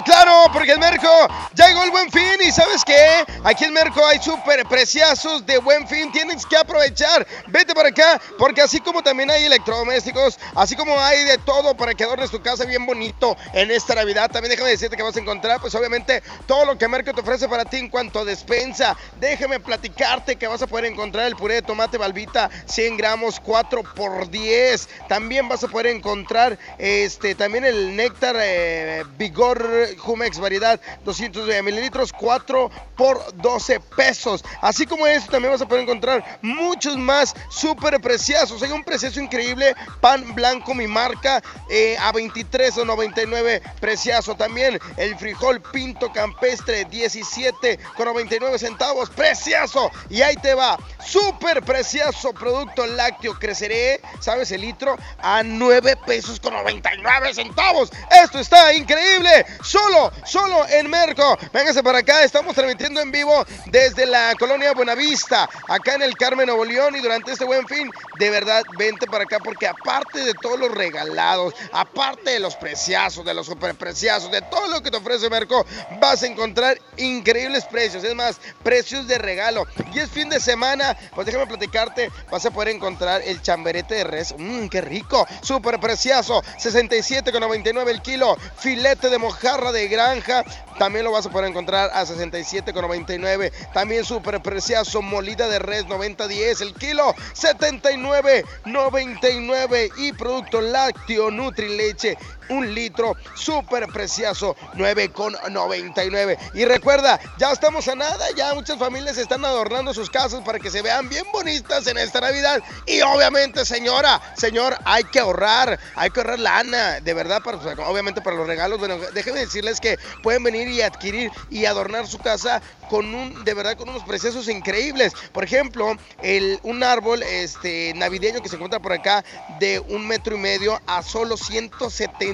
Claro, 0.02 0.50
porque 0.52 0.72
el 0.72 0.78
Merco 0.78 1.08
ya 1.54 1.68
llegó 1.68 1.84
el 1.84 1.90
buen 1.90 2.10
fin 2.10 2.36
y 2.44 2.50
¿sabes 2.50 2.82
qué? 2.84 3.24
Aquí 3.44 3.64
en 3.64 3.72
Merco 3.72 4.04
hay 4.06 4.20
súper 4.20 4.64
preciazos 4.66 5.44
de 5.46 5.58
buen 5.58 5.86
fin, 5.86 6.10
tienes 6.10 6.44
que 6.46 6.56
aprovechar. 6.56 7.26
Vete 7.48 7.74
para 7.74 7.90
acá, 7.90 8.20
porque 8.38 8.62
así 8.62 8.80
como 8.80 9.02
también 9.02 9.30
hay 9.30 9.44
electrodomésticos, 9.44 10.38
así 10.54 10.74
como 10.74 10.98
hay 10.98 11.24
de 11.24 11.38
todo 11.38 11.76
para 11.76 11.94
que 11.94 12.04
adornes 12.04 12.30
tu 12.30 12.42
casa 12.42 12.64
bien 12.64 12.86
bonito 12.86 13.36
en 13.52 13.70
esta 13.70 13.94
Navidad, 13.94 14.30
también 14.30 14.50
déjame 14.50 14.70
decirte 14.70 14.96
que 14.96 15.02
vas 15.02 15.16
a 15.16 15.20
encontrar, 15.20 15.60
pues 15.60 15.74
obviamente, 15.74 16.22
todo 16.46 16.64
lo 16.64 16.78
que 16.78 16.88
Merco 16.88 17.12
te 17.12 17.20
ofrece 17.20 17.48
para 17.48 17.64
ti 17.64 17.76
en 17.76 17.88
cuanto 17.88 18.20
a 18.20 18.24
despensa. 18.24 18.96
Déjame 19.20 19.60
platicarte 19.60 20.36
que 20.36 20.46
vas 20.46 20.62
a 20.62 20.66
poder 20.66 20.86
encontrar 20.86 21.26
el 21.26 21.36
puré 21.36 21.56
de 21.56 21.62
tomate 21.62 21.98
balbita 21.98 22.50
100 22.66 22.96
gramos, 22.96 23.40
4 23.40 23.82
por 23.94 24.30
10. 24.30 24.88
También 25.08 25.48
vas 25.48 25.62
a 25.64 25.68
poder 25.68 25.88
encontrar 25.88 26.58
este 26.78 27.34
también 27.34 27.64
el 27.64 27.96
néctar 27.96 28.36
eh, 28.38 29.04
Vigor 29.18 29.83
Jumex 29.98 30.38
variedad 30.38 30.80
200 31.04 31.62
mililitros, 31.62 32.12
4 32.12 32.70
por 32.96 33.34
12 33.36 33.80
pesos. 33.80 34.44
Así 34.60 34.86
como 34.86 35.06
eso, 35.06 35.30
también 35.30 35.52
vas 35.52 35.62
a 35.62 35.66
poder 35.66 35.82
encontrar 35.82 36.38
muchos 36.42 36.96
más 36.96 37.34
súper 37.50 38.00
preciosos. 38.00 38.62
Hay 38.62 38.70
un 38.70 38.84
precioso 38.84 39.20
increíble, 39.20 39.74
pan 40.00 40.34
blanco, 40.34 40.74
mi 40.74 40.86
marca, 40.86 41.42
eh, 41.68 41.96
a 41.98 42.12
23 42.12 42.78
o 42.78 42.84
99 42.84 43.62
precioso. 43.80 44.34
También 44.34 44.78
el 44.96 45.16
frijol 45.16 45.60
pinto 45.60 46.12
campestre, 46.12 46.84
17 46.84 47.78
con 47.96 48.06
99 48.06 48.58
centavos, 48.58 49.10
precioso. 49.10 49.90
Y 50.10 50.22
ahí 50.22 50.36
te 50.36 50.54
va, 50.54 50.78
súper 51.04 51.62
precioso 51.62 52.32
producto 52.32 52.86
lácteo, 52.86 53.38
creceré, 53.38 54.00
¿sabes? 54.20 54.50
El 54.52 54.62
litro 54.62 54.96
a 55.18 55.42
9 55.42 55.96
pesos 56.06 56.40
con 56.40 56.54
99 56.54 57.34
centavos. 57.34 57.90
Esto 58.22 58.38
está 58.38 58.72
increíble. 58.74 59.46
Solo, 59.74 60.12
solo 60.24 60.68
en 60.68 60.88
Merco. 60.88 61.36
Véngase 61.52 61.82
para 61.82 61.98
acá. 61.98 62.22
Estamos 62.22 62.54
transmitiendo 62.54 63.00
en 63.00 63.10
vivo 63.10 63.44
desde 63.66 64.06
la 64.06 64.36
colonia 64.38 64.72
Buenavista, 64.72 65.50
acá 65.66 65.96
en 65.96 66.02
el 66.02 66.16
Carmen 66.16 66.46
Nuevo 66.46 66.64
León. 66.64 66.94
Y 66.94 67.00
durante 67.00 67.32
este 67.32 67.44
buen 67.44 67.66
fin, 67.66 67.90
de 68.20 68.30
verdad, 68.30 68.62
vente 68.78 69.08
para 69.08 69.24
acá 69.24 69.40
porque 69.40 69.66
aparte 69.66 70.20
de 70.20 70.32
todos 70.34 70.60
los 70.60 70.70
regalados, 70.70 71.54
aparte 71.72 72.30
de 72.30 72.38
los 72.38 72.54
preciazos, 72.54 73.24
de 73.24 73.34
los 73.34 73.46
superpreciazos, 73.46 74.30
de 74.30 74.42
todo 74.42 74.68
lo 74.68 74.80
que 74.80 74.92
te 74.92 74.96
ofrece 74.96 75.28
Merco, 75.28 75.66
vas 76.00 76.22
a 76.22 76.28
encontrar 76.28 76.80
increíbles 76.96 77.64
precios. 77.64 78.04
Es 78.04 78.14
más, 78.14 78.36
precios 78.62 79.08
de 79.08 79.18
regalo. 79.18 79.66
Y 79.92 79.98
es 79.98 80.08
fin 80.08 80.28
de 80.28 80.38
semana, 80.38 80.96
pues 81.16 81.26
déjame 81.26 81.48
platicarte. 81.48 82.12
Vas 82.30 82.46
a 82.46 82.52
poder 82.52 82.68
encontrar 82.68 83.22
el 83.22 83.42
chamberete 83.42 83.96
de 83.96 84.04
res. 84.04 84.36
Mmm, 84.38 84.68
qué 84.68 84.80
rico. 84.80 85.26
Súper 85.42 85.80
precioso. 85.80 86.44
67,99 86.60 87.88
el 87.88 88.02
kilo. 88.02 88.36
Filete 88.56 89.10
de 89.10 89.18
mojarra 89.18 89.63
de 89.72 89.88
granja. 89.88 90.44
También 90.78 91.04
lo 91.04 91.10
vas 91.12 91.26
a 91.26 91.30
poder 91.30 91.50
encontrar 91.50 91.90
a 91.92 92.04
67,99. 92.04 93.52
También 93.72 94.04
súper 94.04 94.40
precioso. 94.42 95.02
Molida 95.02 95.48
de 95.48 95.58
res 95.58 95.86
90.10 95.86 96.60
el 96.62 96.74
kilo. 96.74 97.14
79,99. 97.34 99.90
Y 99.98 100.12
producto 100.12 100.60
lácteo 100.60 101.30
Nutri 101.30 101.76
Leche 101.76 102.16
un 102.48 102.74
litro, 102.74 103.16
súper 103.34 103.86
precioso, 103.88 104.56
9,99. 104.74 106.38
Y 106.54 106.64
recuerda, 106.64 107.20
ya 107.38 107.52
estamos 107.52 107.88
a 107.88 107.94
nada, 107.94 108.26
ya 108.36 108.54
muchas 108.54 108.78
familias 108.78 109.18
están 109.18 109.44
adornando 109.44 109.94
sus 109.94 110.10
casas 110.10 110.42
para 110.44 110.58
que 110.58 110.70
se 110.70 110.82
vean 110.82 111.08
bien 111.08 111.24
bonitas 111.32 111.86
en 111.86 111.98
esta 111.98 112.20
Navidad. 112.20 112.62
Y 112.86 113.00
obviamente, 113.02 113.64
señora, 113.64 114.20
señor, 114.36 114.76
hay 114.84 115.04
que 115.04 115.20
ahorrar, 115.20 115.78
hay 115.94 116.10
que 116.10 116.20
ahorrar 116.20 116.38
lana, 116.38 117.00
de 117.00 117.14
verdad, 117.14 117.42
para, 117.42 117.58
obviamente 117.88 118.20
para 118.20 118.36
los 118.36 118.46
regalos. 118.46 118.78
Bueno, 118.78 118.98
déjenme 119.12 119.40
decirles 119.40 119.80
que 119.80 119.98
pueden 120.22 120.42
venir 120.42 120.68
y 120.68 120.82
adquirir 120.82 121.30
y 121.50 121.64
adornar 121.64 122.06
su 122.06 122.18
casa 122.18 122.62
con 122.88 123.14
un, 123.14 123.44
de 123.44 123.54
verdad, 123.54 123.76
con 123.76 123.88
unos 123.88 124.04
preciosos 124.04 124.48
increíbles. 124.48 125.12
Por 125.32 125.44
ejemplo, 125.44 125.96
el, 126.22 126.58
un 126.62 126.82
árbol 126.82 127.22
este, 127.22 127.92
navideño 127.94 128.42
que 128.42 128.48
se 128.48 128.56
encuentra 128.56 128.80
por 128.80 128.92
acá 128.92 129.24
de 129.58 129.80
un 129.80 130.06
metro 130.06 130.36
y 130.36 130.38
medio 130.38 130.80
a 130.86 131.02
solo 131.02 131.36
170 131.36 132.33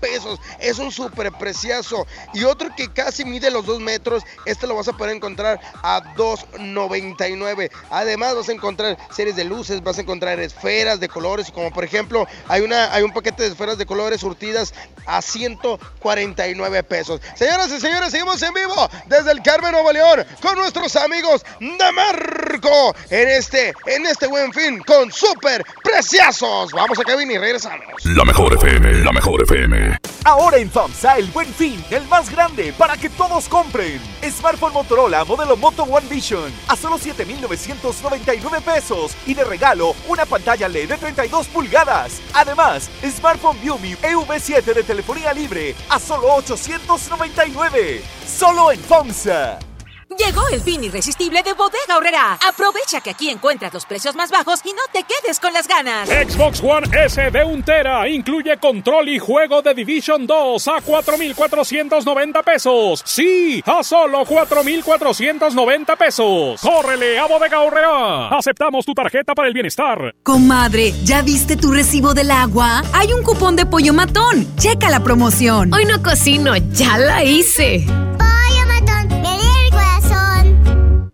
pesos. 0.00 0.40
Es 0.58 0.78
un 0.78 0.90
súper 0.90 1.32
precioso. 1.32 2.06
Y 2.34 2.44
otro 2.44 2.68
que 2.76 2.92
casi 2.92 3.24
mide 3.24 3.50
los 3.50 3.66
2 3.66 3.80
metros, 3.80 4.22
este 4.46 4.66
lo 4.66 4.76
vas 4.76 4.88
a 4.88 4.92
poder 4.92 5.16
encontrar 5.16 5.60
a 5.82 6.02
2.99. 6.14 7.70
Además 7.90 8.34
vas 8.34 8.48
a 8.48 8.52
encontrar 8.52 8.98
series 9.14 9.36
de 9.36 9.44
luces, 9.44 9.82
vas 9.82 9.98
a 9.98 10.02
encontrar 10.02 10.40
esferas 10.40 11.00
de 11.00 11.08
colores, 11.08 11.50
como 11.50 11.70
por 11.70 11.84
ejemplo 11.84 12.26
hay, 12.48 12.62
una, 12.62 12.92
hay 12.92 13.02
un 13.02 13.12
paquete 13.12 13.42
de 13.42 13.48
esferas 13.50 13.78
de 13.78 13.86
colores 13.86 14.20
surtidas 14.20 14.74
a 15.06 15.20
149 15.22 16.82
pesos. 16.84 17.20
Señoras 17.34 17.70
y 17.70 17.80
señores, 17.80 18.10
seguimos 18.10 18.42
en 18.42 18.54
vivo 18.54 18.88
desde 19.06 19.32
el 19.32 19.42
Carmen 19.42 19.72
Nuevo 19.72 19.92
León 19.92 20.24
con 20.40 20.56
nuestros 20.56 20.94
amigos 20.96 21.44
de 21.60 21.92
Marco 21.92 22.94
en 23.10 23.28
este, 23.28 23.72
en 23.86 24.06
este 24.06 24.26
buen 24.26 24.52
fin 24.52 24.80
con 24.80 25.10
súper 25.12 25.64
preciosos. 25.82 26.72
Vamos 26.72 26.98
a 26.98 27.02
cabina 27.02 27.32
y 27.32 27.38
regresamos. 27.38 28.04
La 28.04 28.24
mejor 28.24 28.54
FM, 28.54 29.01
la 29.04 29.12
mejor 29.12 29.42
FM. 29.42 29.98
Ahora 30.24 30.58
en 30.58 30.70
FAMSA 30.70 31.18
el 31.18 31.26
buen 31.30 31.48
fin, 31.52 31.82
el 31.90 32.06
más 32.06 32.30
grande 32.30 32.72
para 32.72 32.96
que 32.96 33.10
todos 33.10 33.48
compren. 33.48 34.00
Smartphone 34.22 34.72
Motorola 34.72 35.24
modelo 35.24 35.56
Moto 35.56 35.82
One 35.84 36.06
Vision 36.08 36.52
a 36.68 36.76
solo 36.76 36.98
7,999 36.98 38.60
pesos 38.60 39.16
y 39.26 39.34
de 39.34 39.44
regalo 39.44 39.94
una 40.08 40.26
pantalla 40.26 40.68
LED 40.68 40.90
de 40.90 40.98
32 40.98 41.48
pulgadas. 41.48 42.20
Además, 42.34 42.90
Smartphone 43.04 43.60
Viumi 43.60 43.94
EV7 43.94 44.62
de 44.62 44.82
telefonía 44.82 45.32
libre 45.32 45.74
a 45.88 45.98
solo 45.98 46.34
899. 46.34 48.02
Solo 48.26 48.70
en 48.72 48.80
FAMSA. 48.80 49.71
Llegó 50.18 50.48
el 50.48 50.60
fin 50.60 50.84
irresistible 50.84 51.42
de 51.42 51.54
Bodega 51.54 51.96
Horrera. 51.96 52.38
Aprovecha 52.46 53.00
que 53.00 53.10
aquí 53.10 53.30
encuentras 53.30 53.72
los 53.72 53.86
precios 53.86 54.14
más 54.14 54.30
bajos 54.30 54.60
y 54.64 54.72
no 54.72 54.82
te 54.92 55.04
quedes 55.04 55.40
con 55.40 55.52
las 55.52 55.66
ganas. 55.68 56.08
Xbox 56.08 56.62
One 56.62 56.86
S 57.04 57.30
de 57.30 57.44
1 57.44 57.64
tera 57.64 58.08
incluye 58.08 58.56
control 58.58 59.08
y 59.08 59.18
juego 59.18 59.62
de 59.62 59.74
Division 59.74 60.26
2 60.26 60.68
a 60.68 60.80
4,490 60.80 62.42
pesos. 62.42 63.02
Sí, 63.04 63.62
a 63.66 63.82
solo 63.82 64.24
4,490 64.24 65.96
pesos. 65.96 66.60
¡Córrele 66.60 67.18
a 67.18 67.26
Bodega 67.26 67.60
Horrera! 67.60 68.28
Aceptamos 68.28 68.84
tu 68.84 68.94
tarjeta 68.94 69.34
para 69.34 69.48
el 69.48 69.54
bienestar. 69.54 70.14
Comadre, 70.22 70.92
¿ya 71.04 71.22
viste 71.22 71.56
tu 71.56 71.72
recibo 71.72 72.14
del 72.14 72.30
agua? 72.30 72.82
Hay 72.92 73.12
un 73.12 73.22
cupón 73.22 73.56
de 73.56 73.66
pollo 73.66 73.92
matón. 73.92 74.56
Checa 74.56 74.90
la 74.90 75.00
promoción. 75.00 75.72
Hoy 75.72 75.84
no 75.84 76.02
cocino, 76.02 76.54
ya 76.56 76.98
la 76.98 77.24
hice. 77.24 77.86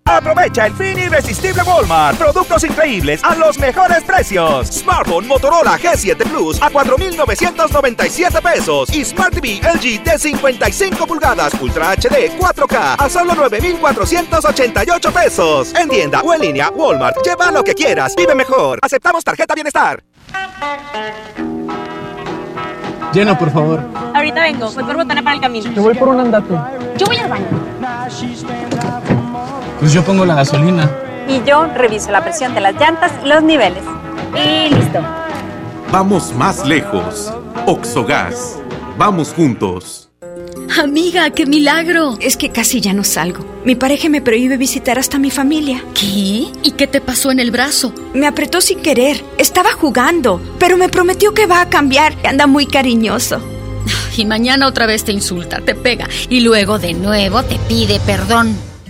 Aprovecha 0.09 0.67
el 0.67 0.73
fin 0.73 0.99
irresistible 0.99 1.63
Walmart. 1.63 2.17
Productos 2.17 2.65
increíbles 2.65 3.23
a 3.23 3.35
los 3.35 3.59
mejores 3.59 4.03
precios. 4.05 4.69
Smartphone 4.69 5.27
Motorola 5.27 5.79
G7 5.79 6.17
Plus 6.31 6.63
a 6.63 6.71
4,997 6.71 8.41
pesos. 8.41 8.89
Y 8.95 9.05
Smart 9.05 9.35
TV 9.35 9.61
LG 9.63 10.03
de 10.03 10.19
55 10.19 11.07
pulgadas 11.07 11.53
Ultra 11.61 11.93
HD 11.93 12.39
4K 12.39 12.97
a 12.99 13.09
solo 13.11 13.35
9,488 13.35 15.13
pesos. 15.13 15.75
En 15.75 15.91
tienda 15.91 16.23
o 16.23 16.33
en 16.33 16.41
línea, 16.41 16.71
Walmart. 16.71 17.17
Lleva 17.23 17.51
lo 17.51 17.63
que 17.63 17.75
quieras. 17.75 18.15
Vive 18.17 18.35
mejor. 18.35 18.79
Aceptamos 18.81 19.23
tarjeta 19.23 19.55
bienestar. 19.55 20.03
Llena, 23.13 23.39
por 23.39 23.51
favor. 23.51 23.83
Ahorita 24.15 24.41
vengo. 24.41 24.71
Voy 24.71 24.85
por 24.85 24.97
botana 24.97 25.23
para 25.23 25.37
el 25.37 25.43
camino. 25.43 25.75
Te 25.75 25.81
voy 25.81 25.95
por 25.95 26.09
un 26.09 26.21
andate. 26.21 26.55
Yo 26.97 27.07
voy 27.07 27.17
al 27.19 27.29
baño. 27.29 29.28
Pues 29.81 29.93
yo 29.93 30.05
pongo 30.05 30.25
la 30.25 30.35
gasolina. 30.35 30.91
Y 31.29 31.43
yo 31.49 31.67
reviso 31.67 32.11
la 32.11 32.23
presión 32.23 32.55
de 32.55 32.61
las 32.61 32.75
llantas 32.75 33.13
y 33.25 33.29
los 33.29 33.43
niveles. 33.43 33.83
Y 34.35 34.75
listo. 34.75 35.01
Vamos 35.93 36.35
más 36.35 36.67
lejos. 36.67 37.33
Oxogas. 37.67 38.59
Vamos 38.97 39.33
juntos. 39.33 40.11
Amiga, 40.83 41.31
qué 41.31 41.47
milagro. 41.47 42.17
Es 42.21 42.37
que 42.37 42.51
casi 42.51 42.81
ya 42.81 42.93
no 42.93 43.05
salgo. 43.05 43.45
Mi 43.65 43.75
pareja 43.75 44.09
me 44.09 44.21
prohíbe 44.21 44.57
visitar 44.57 44.99
hasta 44.99 45.19
mi 45.19 45.31
familia. 45.31 45.85
¿Qué? 45.95 46.49
¿Y 46.63 46.73
qué 46.77 46.87
te 46.87 47.01
pasó 47.01 47.31
en 47.31 47.39
el 47.39 47.51
brazo? 47.51 47.95
Me 48.15 48.27
apretó 48.27 48.61
sin 48.61 48.81
querer. 48.81 49.23
Estaba 49.39 49.73
jugando, 49.73 50.41
pero 50.59 50.77
me 50.77 50.89
prometió 50.89 51.35
que 51.35 51.47
va 51.47 51.61
a 51.61 51.71
cambiar. 51.71 52.15
Anda 52.25 52.47
muy 52.47 52.67
cariñoso. 52.67 53.41
Y 54.17 54.25
mañana 54.25 54.67
otra 54.67 54.87
vez 54.87 55.05
te 55.05 55.13
insulta, 55.13 55.61
te 55.61 55.77
pega 55.77 56.09
y 56.29 56.41
luego 56.41 56.81
de 56.81 56.93
nuevo 56.95 57.45
te 57.45 57.57
pide 57.69 58.01
perdón. 58.01 58.68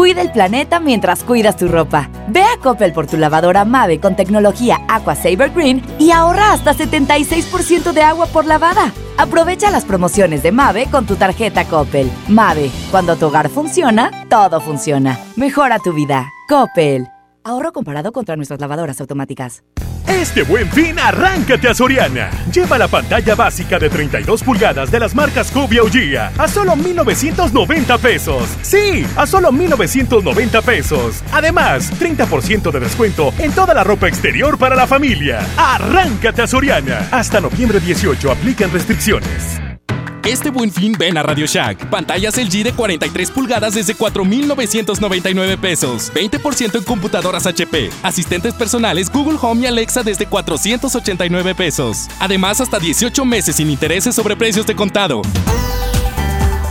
Cuida 0.00 0.22
el 0.22 0.32
planeta 0.32 0.80
mientras 0.80 1.22
cuidas 1.24 1.58
tu 1.58 1.68
ropa. 1.68 2.08
Ve 2.26 2.40
a 2.40 2.58
Coppel 2.62 2.94
por 2.94 3.06
tu 3.06 3.18
lavadora 3.18 3.66
Mave 3.66 4.00
con 4.00 4.16
tecnología 4.16 4.80
Aqua 4.88 5.14
Saver 5.14 5.50
Green 5.50 5.82
y 5.98 6.10
ahorra 6.10 6.54
hasta 6.54 6.72
76% 6.72 7.92
de 7.92 8.00
agua 8.00 8.24
por 8.24 8.46
lavada. 8.46 8.94
Aprovecha 9.18 9.70
las 9.70 9.84
promociones 9.84 10.42
de 10.42 10.52
Mave 10.52 10.86
con 10.86 11.04
tu 11.04 11.16
tarjeta 11.16 11.66
Coppel. 11.66 12.10
Mave, 12.28 12.70
cuando 12.90 13.16
tu 13.16 13.26
hogar 13.26 13.50
funciona, 13.50 14.26
todo 14.30 14.62
funciona. 14.62 15.18
Mejora 15.36 15.78
tu 15.78 15.92
vida. 15.92 16.26
Coppel. 16.48 17.19
Ahorro 17.44 17.72
comparado 17.72 18.12
contra 18.12 18.36
nuestras 18.36 18.60
lavadoras 18.60 19.00
automáticas. 19.00 19.62
Este 20.06 20.42
buen 20.42 20.68
fin, 20.70 20.98
arráncate 20.98 21.68
a 21.68 21.74
Soriana. 21.74 22.30
Lleva 22.52 22.76
la 22.78 22.88
pantalla 22.88 23.34
básica 23.34 23.78
de 23.78 23.88
32 23.88 24.42
pulgadas 24.42 24.90
de 24.90 24.98
las 24.98 25.14
marcas 25.14 25.50
Cubia 25.52 25.82
o 25.82 25.88
Gia 25.88 26.32
a 26.36 26.48
solo 26.48 26.74
1,990 26.74 27.98
pesos. 27.98 28.48
Sí, 28.62 29.06
a 29.16 29.26
solo 29.26 29.50
1,990 29.52 30.62
pesos. 30.62 31.22
Además, 31.32 31.92
30% 32.00 32.72
de 32.72 32.80
descuento 32.80 33.32
en 33.38 33.52
toda 33.52 33.72
la 33.72 33.84
ropa 33.84 34.08
exterior 34.08 34.58
para 34.58 34.74
la 34.74 34.86
familia. 34.86 35.46
Arráncate 35.56 36.42
a 36.42 36.46
Soriana. 36.46 37.08
Hasta 37.12 37.40
noviembre 37.40 37.78
18 37.78 38.32
aplican 38.32 38.72
restricciones. 38.72 39.60
Este 40.24 40.50
buen 40.50 40.70
fin 40.70 40.94
ven 40.98 41.16
a 41.16 41.22
Radio 41.22 41.46
Shack. 41.46 41.88
Pantallas 41.88 42.36
LG 42.36 42.62
de 42.62 42.72
43 42.72 43.30
pulgadas 43.30 43.74
desde 43.74 43.94
4,999 43.94 45.56
pesos. 45.56 46.12
20% 46.14 46.76
en 46.76 46.84
computadoras 46.84 47.46
HP. 47.46 47.90
Asistentes 48.02 48.54
personales 48.54 49.10
Google 49.10 49.38
Home 49.40 49.62
y 49.62 49.66
Alexa 49.66 50.02
desde 50.02 50.26
489 50.26 51.54
pesos. 51.54 52.08
Además, 52.18 52.60
hasta 52.60 52.78
18 52.78 53.24
meses 53.24 53.56
sin 53.56 53.70
intereses 53.70 54.14
sobre 54.14 54.36
precios 54.36 54.66
de 54.66 54.76
contado. 54.76 55.22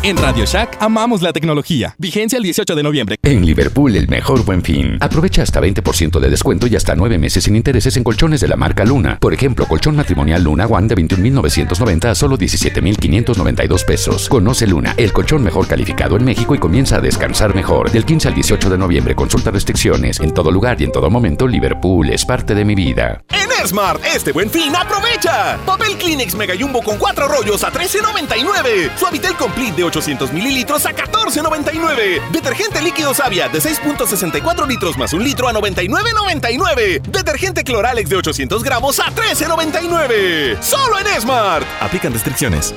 En 0.02 0.16
Radio 0.16 0.46
Shack 0.46 0.78
amamos 0.80 1.22
la 1.22 1.34
tecnología. 1.34 1.94
Vigencia 1.98 2.38
el 2.38 2.44
18 2.44 2.74
de 2.74 2.84
noviembre. 2.84 3.18
En 3.22 3.46
Liverpool, 3.46 3.98
el 3.98 4.08
mejor 4.08 4.46
buen 4.46 4.64
fin. 4.64 4.98
Aprovecha 5.02 5.42
hasta 5.44 5.60
20% 5.60 6.22
de 6.22 6.30
descuento 6.30 6.68
y 6.68 6.78
hasta 6.78 6.96
9 6.96 7.18
meses 7.18 7.44
sin 7.44 7.58
intereses 7.58 7.98
en 7.98 8.06
colchones 8.06 8.40
de 8.40 8.48
la 8.48 8.56
marca 8.56 8.86
Luna. 8.86 9.18
Por 9.20 9.34
ejemplo, 9.34 9.68
colchón 9.68 9.98
matrimonial 9.98 10.42
Luna 10.42 10.68
One 10.68 10.88
de 10.88 10.96
21,990 10.96 12.12
a 12.12 12.16
solo 12.16 12.38
17,592 12.38 13.84
pesos. 13.84 14.30
Conoce 14.30 14.68
Luna, 14.68 14.94
el 14.96 15.12
colchón 15.12 15.44
mejor 15.44 15.68
calificado 15.68 16.16
en 16.16 16.24
México 16.24 16.56
y 16.56 16.60
comienza 16.60 16.96
a 16.96 17.02
descansar 17.02 17.54
mejor. 17.54 17.92
Del 17.92 18.06
15 18.06 18.30
al 18.30 18.36
18 18.36 18.70
de 18.70 18.78
noviembre, 18.78 19.16
consulta 19.16 19.52
restricciones. 19.52 20.22
En 20.22 20.34
todo 20.34 20.50
lugar 20.50 20.80
y 20.80 20.86
en 20.86 20.94
todo 20.94 21.10
momento, 21.10 21.46
Liverpool 21.46 22.10
es 22.10 22.24
parte 22.24 22.56
de 22.56 22.64
mi 22.64 22.74
vida. 22.74 23.22
En 23.32 23.68
Smart, 23.68 24.02
este 24.16 24.32
buen 24.32 24.50
fin, 24.50 24.74
aprovecha. 24.74 25.58
Papel 25.66 25.98
Kleenex 25.98 26.36
Mega 26.36 26.54
Jumbo 26.58 26.82
con 26.82 26.98
4 26.98 27.28
rollos 27.28 27.66
a 27.66 27.72
13.99. 27.74 28.92
Suavitel 28.96 29.36
Complete 29.36 29.76
de 29.76 29.89
800 29.90 30.32
mililitros 30.32 30.86
a 30.86 30.94
14.99. 30.94 32.32
Detergente 32.32 32.82
líquido 32.82 33.14
Savia 33.14 33.50
de 33.50 33.60
6.64 33.60 34.68
litros 34.68 34.98
más 34.98 35.14
un 35.14 35.24
litro 35.24 35.48
a 35.48 35.54
99.99. 35.54 37.02
Detergente 37.02 37.64
Cloralex 37.64 38.10
de 38.10 38.16
800 38.16 38.64
gramos 38.64 39.00
a 39.00 39.08
13.99. 39.08 40.62
Solo 40.62 41.00
en 41.00 41.22
Smart. 41.22 41.66
Aplican 41.82 42.14
restricciones. 42.14 42.74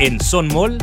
En 0.00 0.18
Son 0.18 0.48
Mall 0.48 0.78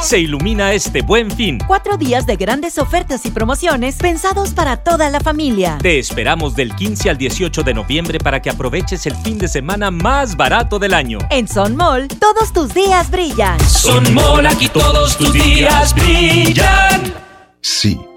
se 0.00 0.18
ilumina 0.18 0.72
este 0.72 1.02
buen 1.02 1.30
fin. 1.30 1.58
Cuatro 1.66 1.98
días 1.98 2.24
de 2.24 2.36
grandes 2.36 2.78
ofertas 2.78 3.26
y 3.26 3.30
promociones 3.30 3.96
pensados 3.96 4.54
para 4.54 4.78
toda 4.78 5.10
la 5.10 5.20
familia. 5.20 5.76
Te 5.82 5.98
esperamos 5.98 6.56
del 6.56 6.74
15 6.74 7.10
al 7.10 7.18
18 7.18 7.62
de 7.62 7.74
noviembre 7.74 8.18
para 8.18 8.40
que 8.40 8.48
aproveches 8.48 9.04
el 9.04 9.14
fin 9.16 9.36
de 9.36 9.46
semana 9.46 9.90
más 9.90 10.38
barato 10.38 10.78
del 10.78 10.94
año. 10.94 11.18
En 11.28 11.46
Son 11.46 11.76
Mall, 11.76 12.08
todos 12.08 12.50
tus 12.54 12.72
días 12.72 13.10
brillan. 13.10 13.60
Son 13.60 14.14
Mall, 14.14 14.46
aquí 14.46 14.68
todos 14.68 15.18
tus 15.18 15.34
días 15.34 15.94
brillan. 15.94 17.12
Sí, 17.60 18.00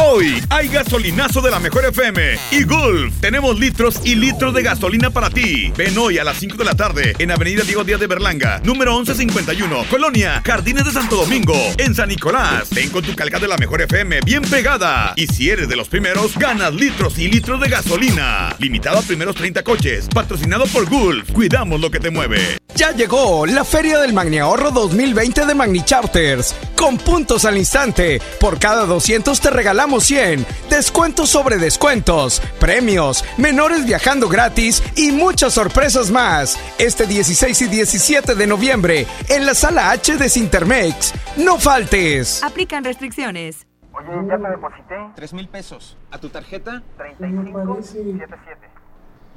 Hoy 0.00 0.40
hay 0.48 0.68
gasolinazo 0.68 1.40
de 1.40 1.50
la 1.50 1.58
mejor 1.58 1.84
FM 1.84 2.38
y 2.52 2.62
Gulf. 2.62 3.20
Tenemos 3.20 3.58
litros 3.58 4.00
y 4.04 4.14
litros 4.14 4.54
de 4.54 4.62
gasolina 4.62 5.10
para 5.10 5.28
ti. 5.28 5.72
Ven 5.76 5.98
hoy 5.98 6.18
a 6.18 6.24
las 6.24 6.36
5 6.38 6.56
de 6.56 6.64
la 6.64 6.74
tarde 6.74 7.16
en 7.18 7.32
Avenida 7.32 7.64
Diego 7.64 7.82
Díaz 7.82 7.98
de 7.98 8.06
Berlanga, 8.06 8.60
número 8.62 8.94
1151, 8.94 9.86
Colonia, 9.90 10.40
Jardines 10.46 10.84
de 10.84 10.92
Santo 10.92 11.16
Domingo, 11.16 11.54
en 11.78 11.96
San 11.96 12.10
Nicolás. 12.10 12.68
Ven 12.70 12.90
con 12.90 13.02
tu 13.02 13.16
calca 13.16 13.40
de 13.40 13.48
la 13.48 13.56
mejor 13.56 13.82
FM 13.82 14.20
bien 14.20 14.42
pegada. 14.42 15.14
Y 15.16 15.26
si 15.26 15.50
eres 15.50 15.68
de 15.68 15.74
los 15.74 15.88
primeros, 15.88 16.38
ganas 16.38 16.72
litros 16.74 17.18
y 17.18 17.26
litros 17.26 17.60
de 17.60 17.68
gasolina. 17.68 18.54
Limitado 18.60 18.98
a 18.98 19.02
primeros 19.02 19.34
30 19.34 19.64
coches. 19.64 20.08
Patrocinado 20.14 20.66
por 20.66 20.88
Gulf. 20.88 21.32
Cuidamos 21.32 21.80
lo 21.80 21.90
que 21.90 21.98
te 21.98 22.10
mueve. 22.10 22.58
Ya 22.76 22.92
llegó 22.92 23.44
la 23.46 23.64
Feria 23.64 23.98
del 23.98 24.12
Magni 24.12 24.38
Ahorro 24.38 24.70
2020 24.70 25.44
de 25.44 25.54
Magni 25.56 25.82
Charters. 25.84 26.54
Con 26.76 26.96
puntos 26.98 27.44
al 27.44 27.58
instante. 27.58 28.22
Por 28.38 28.60
cada 28.60 28.86
200 28.86 29.40
te 29.40 29.50
regalamos 29.50 29.87
100, 29.88 30.46
descuentos 30.68 31.30
sobre 31.30 31.56
descuentos, 31.56 32.40
premios, 32.60 33.24
menores 33.38 33.86
viajando 33.86 34.28
gratis 34.28 34.82
y 34.94 35.10
muchas 35.12 35.54
sorpresas 35.54 36.10
más. 36.10 36.58
Este 36.78 37.06
16 37.06 37.62
y 37.62 37.66
17 37.68 38.34
de 38.34 38.46
noviembre 38.46 39.06
en 39.28 39.46
la 39.46 39.54
sala 39.54 39.90
H 39.90 40.16
de 40.16 40.28
Sintermex. 40.28 41.14
No 41.38 41.58
faltes. 41.58 42.42
Aplican 42.44 42.84
restricciones. 42.84 43.66
Oye, 43.92 44.28
ya 44.28 44.36
te 44.38 44.48
deposité. 44.50 44.96
3 45.16 45.32
mil 45.32 45.48
pesos. 45.48 45.96
¿A 46.10 46.18
tu 46.18 46.28
tarjeta? 46.28 46.82
3577. 46.98 48.68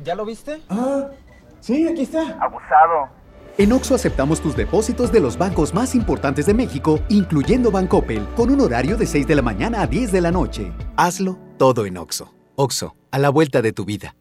¿Ya 0.04 0.16
lo 0.16 0.26
viste? 0.26 0.62
Ah, 0.70 1.08
sí, 1.62 1.88
aquí 1.88 2.04
está. 2.04 2.38
Abusado. 2.42 3.21
En 3.58 3.74
Oxo 3.74 3.96
aceptamos 3.96 4.42
tus 4.42 4.56
depósitos 4.56 5.12
de 5.12 5.20
los 5.20 5.38
bancos 5.38 5.74
más 5.74 5.96
importantes 5.96 6.46
de 6.46 6.54
México, 6.54 7.00
incluyendo 7.10 7.72
Bancoppel, 7.72 8.26
con 8.36 8.50
un 8.50 8.62
horario 8.62 8.98
de 8.98 9.06
6 9.06 9.28
de 9.28 9.36
la 9.36 9.42
mañana 9.42 9.82
a 9.82 9.88
10 9.88 10.12
de 10.12 10.22
la 10.22 10.32
noche. 10.32 10.72
Hazlo 10.96 11.38
todo 11.58 11.86
en 11.86 11.98
Oxo. 11.98 12.34
Oxo, 12.56 12.96
a 13.12 13.20
la 13.20 13.30
vuelta 13.30 13.62
de 13.62 13.74
tu 13.74 13.86
vida. 13.86 14.16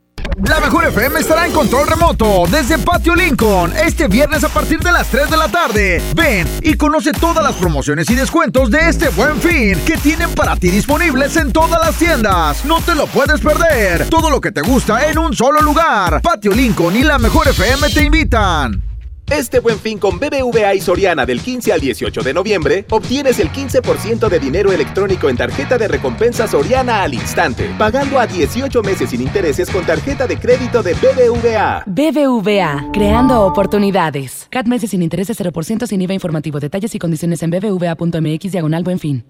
La 0.45 0.61
mejor 0.61 0.85
FM 0.87 1.21
estará 1.21 1.47
en 1.47 1.53
control 1.53 1.87
remoto 1.87 2.45
desde 2.51 2.79
Patio 2.79 3.15
Lincoln 3.15 3.73
este 3.77 4.09
viernes 4.09 4.45
a 4.45 4.49
partir 4.49 4.79
de 4.81 4.93
las 4.93 5.09
3 5.09 5.31
de 5.31 5.37
la 5.37 5.49
tarde. 5.49 6.03
Ven 6.15 6.47
y 6.63 6.75
conoce 6.75 7.13
todas 7.13 7.45
las 7.45 7.55
promociones 7.57 8.09
y 8.11 8.15
descuentos 8.15 8.71
de 8.71 8.89
este 8.89 9.09
buen 9.11 9.41
fin 9.41 9.79
que 9.85 9.97
tienen 9.97 10.31
para 10.35 10.57
ti 10.57 10.71
disponibles 10.71 11.37
en 11.37 11.53
todas 11.53 11.81
las 11.81 11.97
tiendas. 11.97 12.65
No 12.65 12.81
te 12.81 12.95
lo 12.95 13.07
puedes 13.07 13.41
perder. 13.41 14.09
Todo 14.09 14.31
lo 14.31 14.41
que 14.41 14.53
te 14.53 14.63
gusta 14.63 15.11
en 15.11 15.19
un 15.19 15.35
solo 15.35 15.61
lugar. 15.61 16.23
Patio 16.23 16.53
Lincoln 16.53 16.97
y 16.97 17.03
la 17.03 17.19
mejor 17.19 17.49
FM 17.49 17.91
te 17.91 18.05
invitan. 18.05 18.90
Este 19.31 19.61
buen 19.61 19.79
fin 19.79 19.99
con 19.99 20.19
BBVA 20.19 20.75
y 20.75 20.81
Soriana 20.81 21.25
del 21.25 21.41
15 21.41 21.73
al 21.73 21.81
18 21.81 22.23
de 22.23 22.35
noviembre, 22.35 22.85
obtienes 22.91 23.39
el 23.39 23.53
15% 23.53 24.29
de 24.29 24.41
dinero 24.41 24.73
electrónico 24.73 25.29
en 25.29 25.37
tarjeta 25.37 25.79
de 25.79 25.87
recompensa 25.87 26.49
Soriana 26.49 27.05
al 27.05 27.15
instante, 27.15 27.73
pagando 27.79 28.19
a 28.19 28.27
18 28.27 28.83
meses 28.83 29.11
sin 29.11 29.21
intereses 29.21 29.71
con 29.71 29.87
tarjeta 29.87 30.27
de 30.27 30.37
crédito 30.37 30.83
de 30.83 30.95
BBVA. 30.95 31.85
BBVA, 31.87 32.91
creando 32.93 33.43
oportunidades. 33.43 34.49
CAT 34.51 34.67
meses 34.67 34.91
sin 34.91 35.03
intereses 35.03 35.41
0% 35.41 35.87
sin 35.87 36.03
IVA 36.03 36.15
informativo. 36.15 36.59
Detalles 36.59 36.93
y 36.97 36.99
condiciones 36.99 37.41
en 37.45 37.51
bbva.mx 37.51 38.51
diagonal 38.51 38.83
buen 38.83 38.99
fin. 38.99 39.25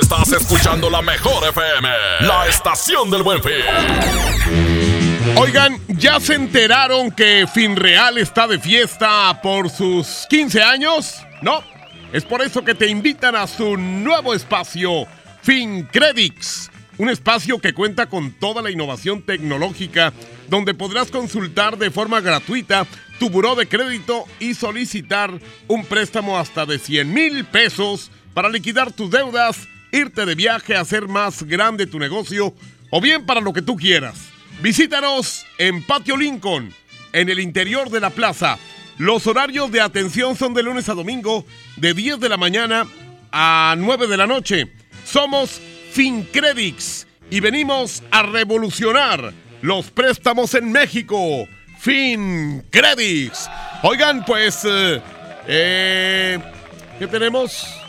Estás 0.00 0.32
escuchando 0.32 0.88
la 0.88 1.02
mejor 1.02 1.42
FM, 1.48 1.88
la 2.20 2.46
estación 2.46 3.10
del 3.10 3.24
buen 3.24 3.42
fin. 3.42 4.83
Oigan, 5.36 5.80
¿ya 5.88 6.20
se 6.20 6.34
enteraron 6.34 7.10
que 7.10 7.46
Finreal 7.52 8.18
está 8.18 8.46
de 8.46 8.60
fiesta 8.60 9.40
por 9.42 9.68
sus 9.68 10.26
15 10.30 10.62
años? 10.62 11.16
No, 11.42 11.62
es 12.12 12.24
por 12.24 12.40
eso 12.40 12.64
que 12.64 12.76
te 12.76 12.86
invitan 12.86 13.34
a 13.34 13.48
su 13.48 13.76
nuevo 13.76 14.32
espacio, 14.32 15.06
FinCredits. 15.42 16.70
Un 16.98 17.08
espacio 17.08 17.58
que 17.58 17.74
cuenta 17.74 18.06
con 18.06 18.30
toda 18.30 18.62
la 18.62 18.70
innovación 18.70 19.22
tecnológica, 19.22 20.12
donde 20.48 20.72
podrás 20.72 21.10
consultar 21.10 21.78
de 21.78 21.90
forma 21.90 22.20
gratuita 22.20 22.86
tu 23.18 23.28
buró 23.28 23.56
de 23.56 23.66
crédito 23.66 24.26
y 24.38 24.54
solicitar 24.54 25.32
un 25.66 25.84
préstamo 25.84 26.38
hasta 26.38 26.64
de 26.64 26.78
100 26.78 27.12
mil 27.12 27.44
pesos 27.44 28.12
para 28.34 28.48
liquidar 28.48 28.92
tus 28.92 29.10
deudas, 29.10 29.66
irte 29.90 30.26
de 30.26 30.36
viaje, 30.36 30.76
hacer 30.76 31.08
más 31.08 31.42
grande 31.42 31.88
tu 31.88 31.98
negocio 31.98 32.54
o 32.90 33.00
bien 33.00 33.26
para 33.26 33.40
lo 33.40 33.52
que 33.52 33.62
tú 33.62 33.74
quieras. 33.74 34.33
Visítanos 34.60 35.46
en 35.58 35.82
Patio 35.82 36.16
Lincoln, 36.16 36.72
en 37.12 37.28
el 37.28 37.40
interior 37.40 37.90
de 37.90 38.00
la 38.00 38.10
plaza. 38.10 38.58
Los 38.98 39.26
horarios 39.26 39.70
de 39.72 39.80
atención 39.80 40.36
son 40.36 40.54
de 40.54 40.62
lunes 40.62 40.88
a 40.88 40.94
domingo, 40.94 41.44
de 41.76 41.94
10 41.94 42.20
de 42.20 42.28
la 42.28 42.36
mañana 42.36 42.86
a 43.32 43.74
9 43.76 44.06
de 44.06 44.16
la 44.16 44.26
noche. 44.26 44.72
Somos 45.04 45.60
FinCredits 45.92 47.06
y 47.30 47.40
venimos 47.40 48.02
a 48.10 48.22
revolucionar 48.22 49.32
los 49.60 49.90
préstamos 49.90 50.54
en 50.54 50.70
México. 50.70 51.48
FinCredits. 51.80 53.50
Oigan, 53.82 54.24
pues, 54.24 54.64
eh, 54.64 55.00
eh 55.46 56.38
¿qué 56.98 57.06
tenemos? 57.06 57.83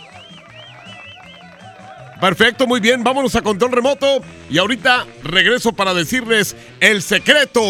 Perfecto, 2.25 2.65
muy 2.65 2.79
bien. 2.79 3.03
Vámonos 3.03 3.35
a 3.35 3.43
control 3.43 3.71
remoto. 3.71 4.19
Y 4.49 4.57
ahorita 4.57 5.05
regreso 5.21 5.73
para 5.73 5.93
decirles 5.93 6.55
el 6.79 7.03
secreto 7.03 7.61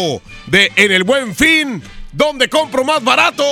de 0.46 0.72
En 0.76 0.92
el 0.92 1.04
Buen 1.04 1.36
Fin, 1.36 1.82
donde 2.10 2.48
compro 2.48 2.82
más 2.82 3.04
barato. 3.04 3.44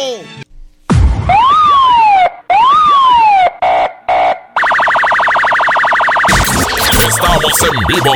Estamos 7.07 7.63
en 7.65 7.87
vivo. 7.87 8.15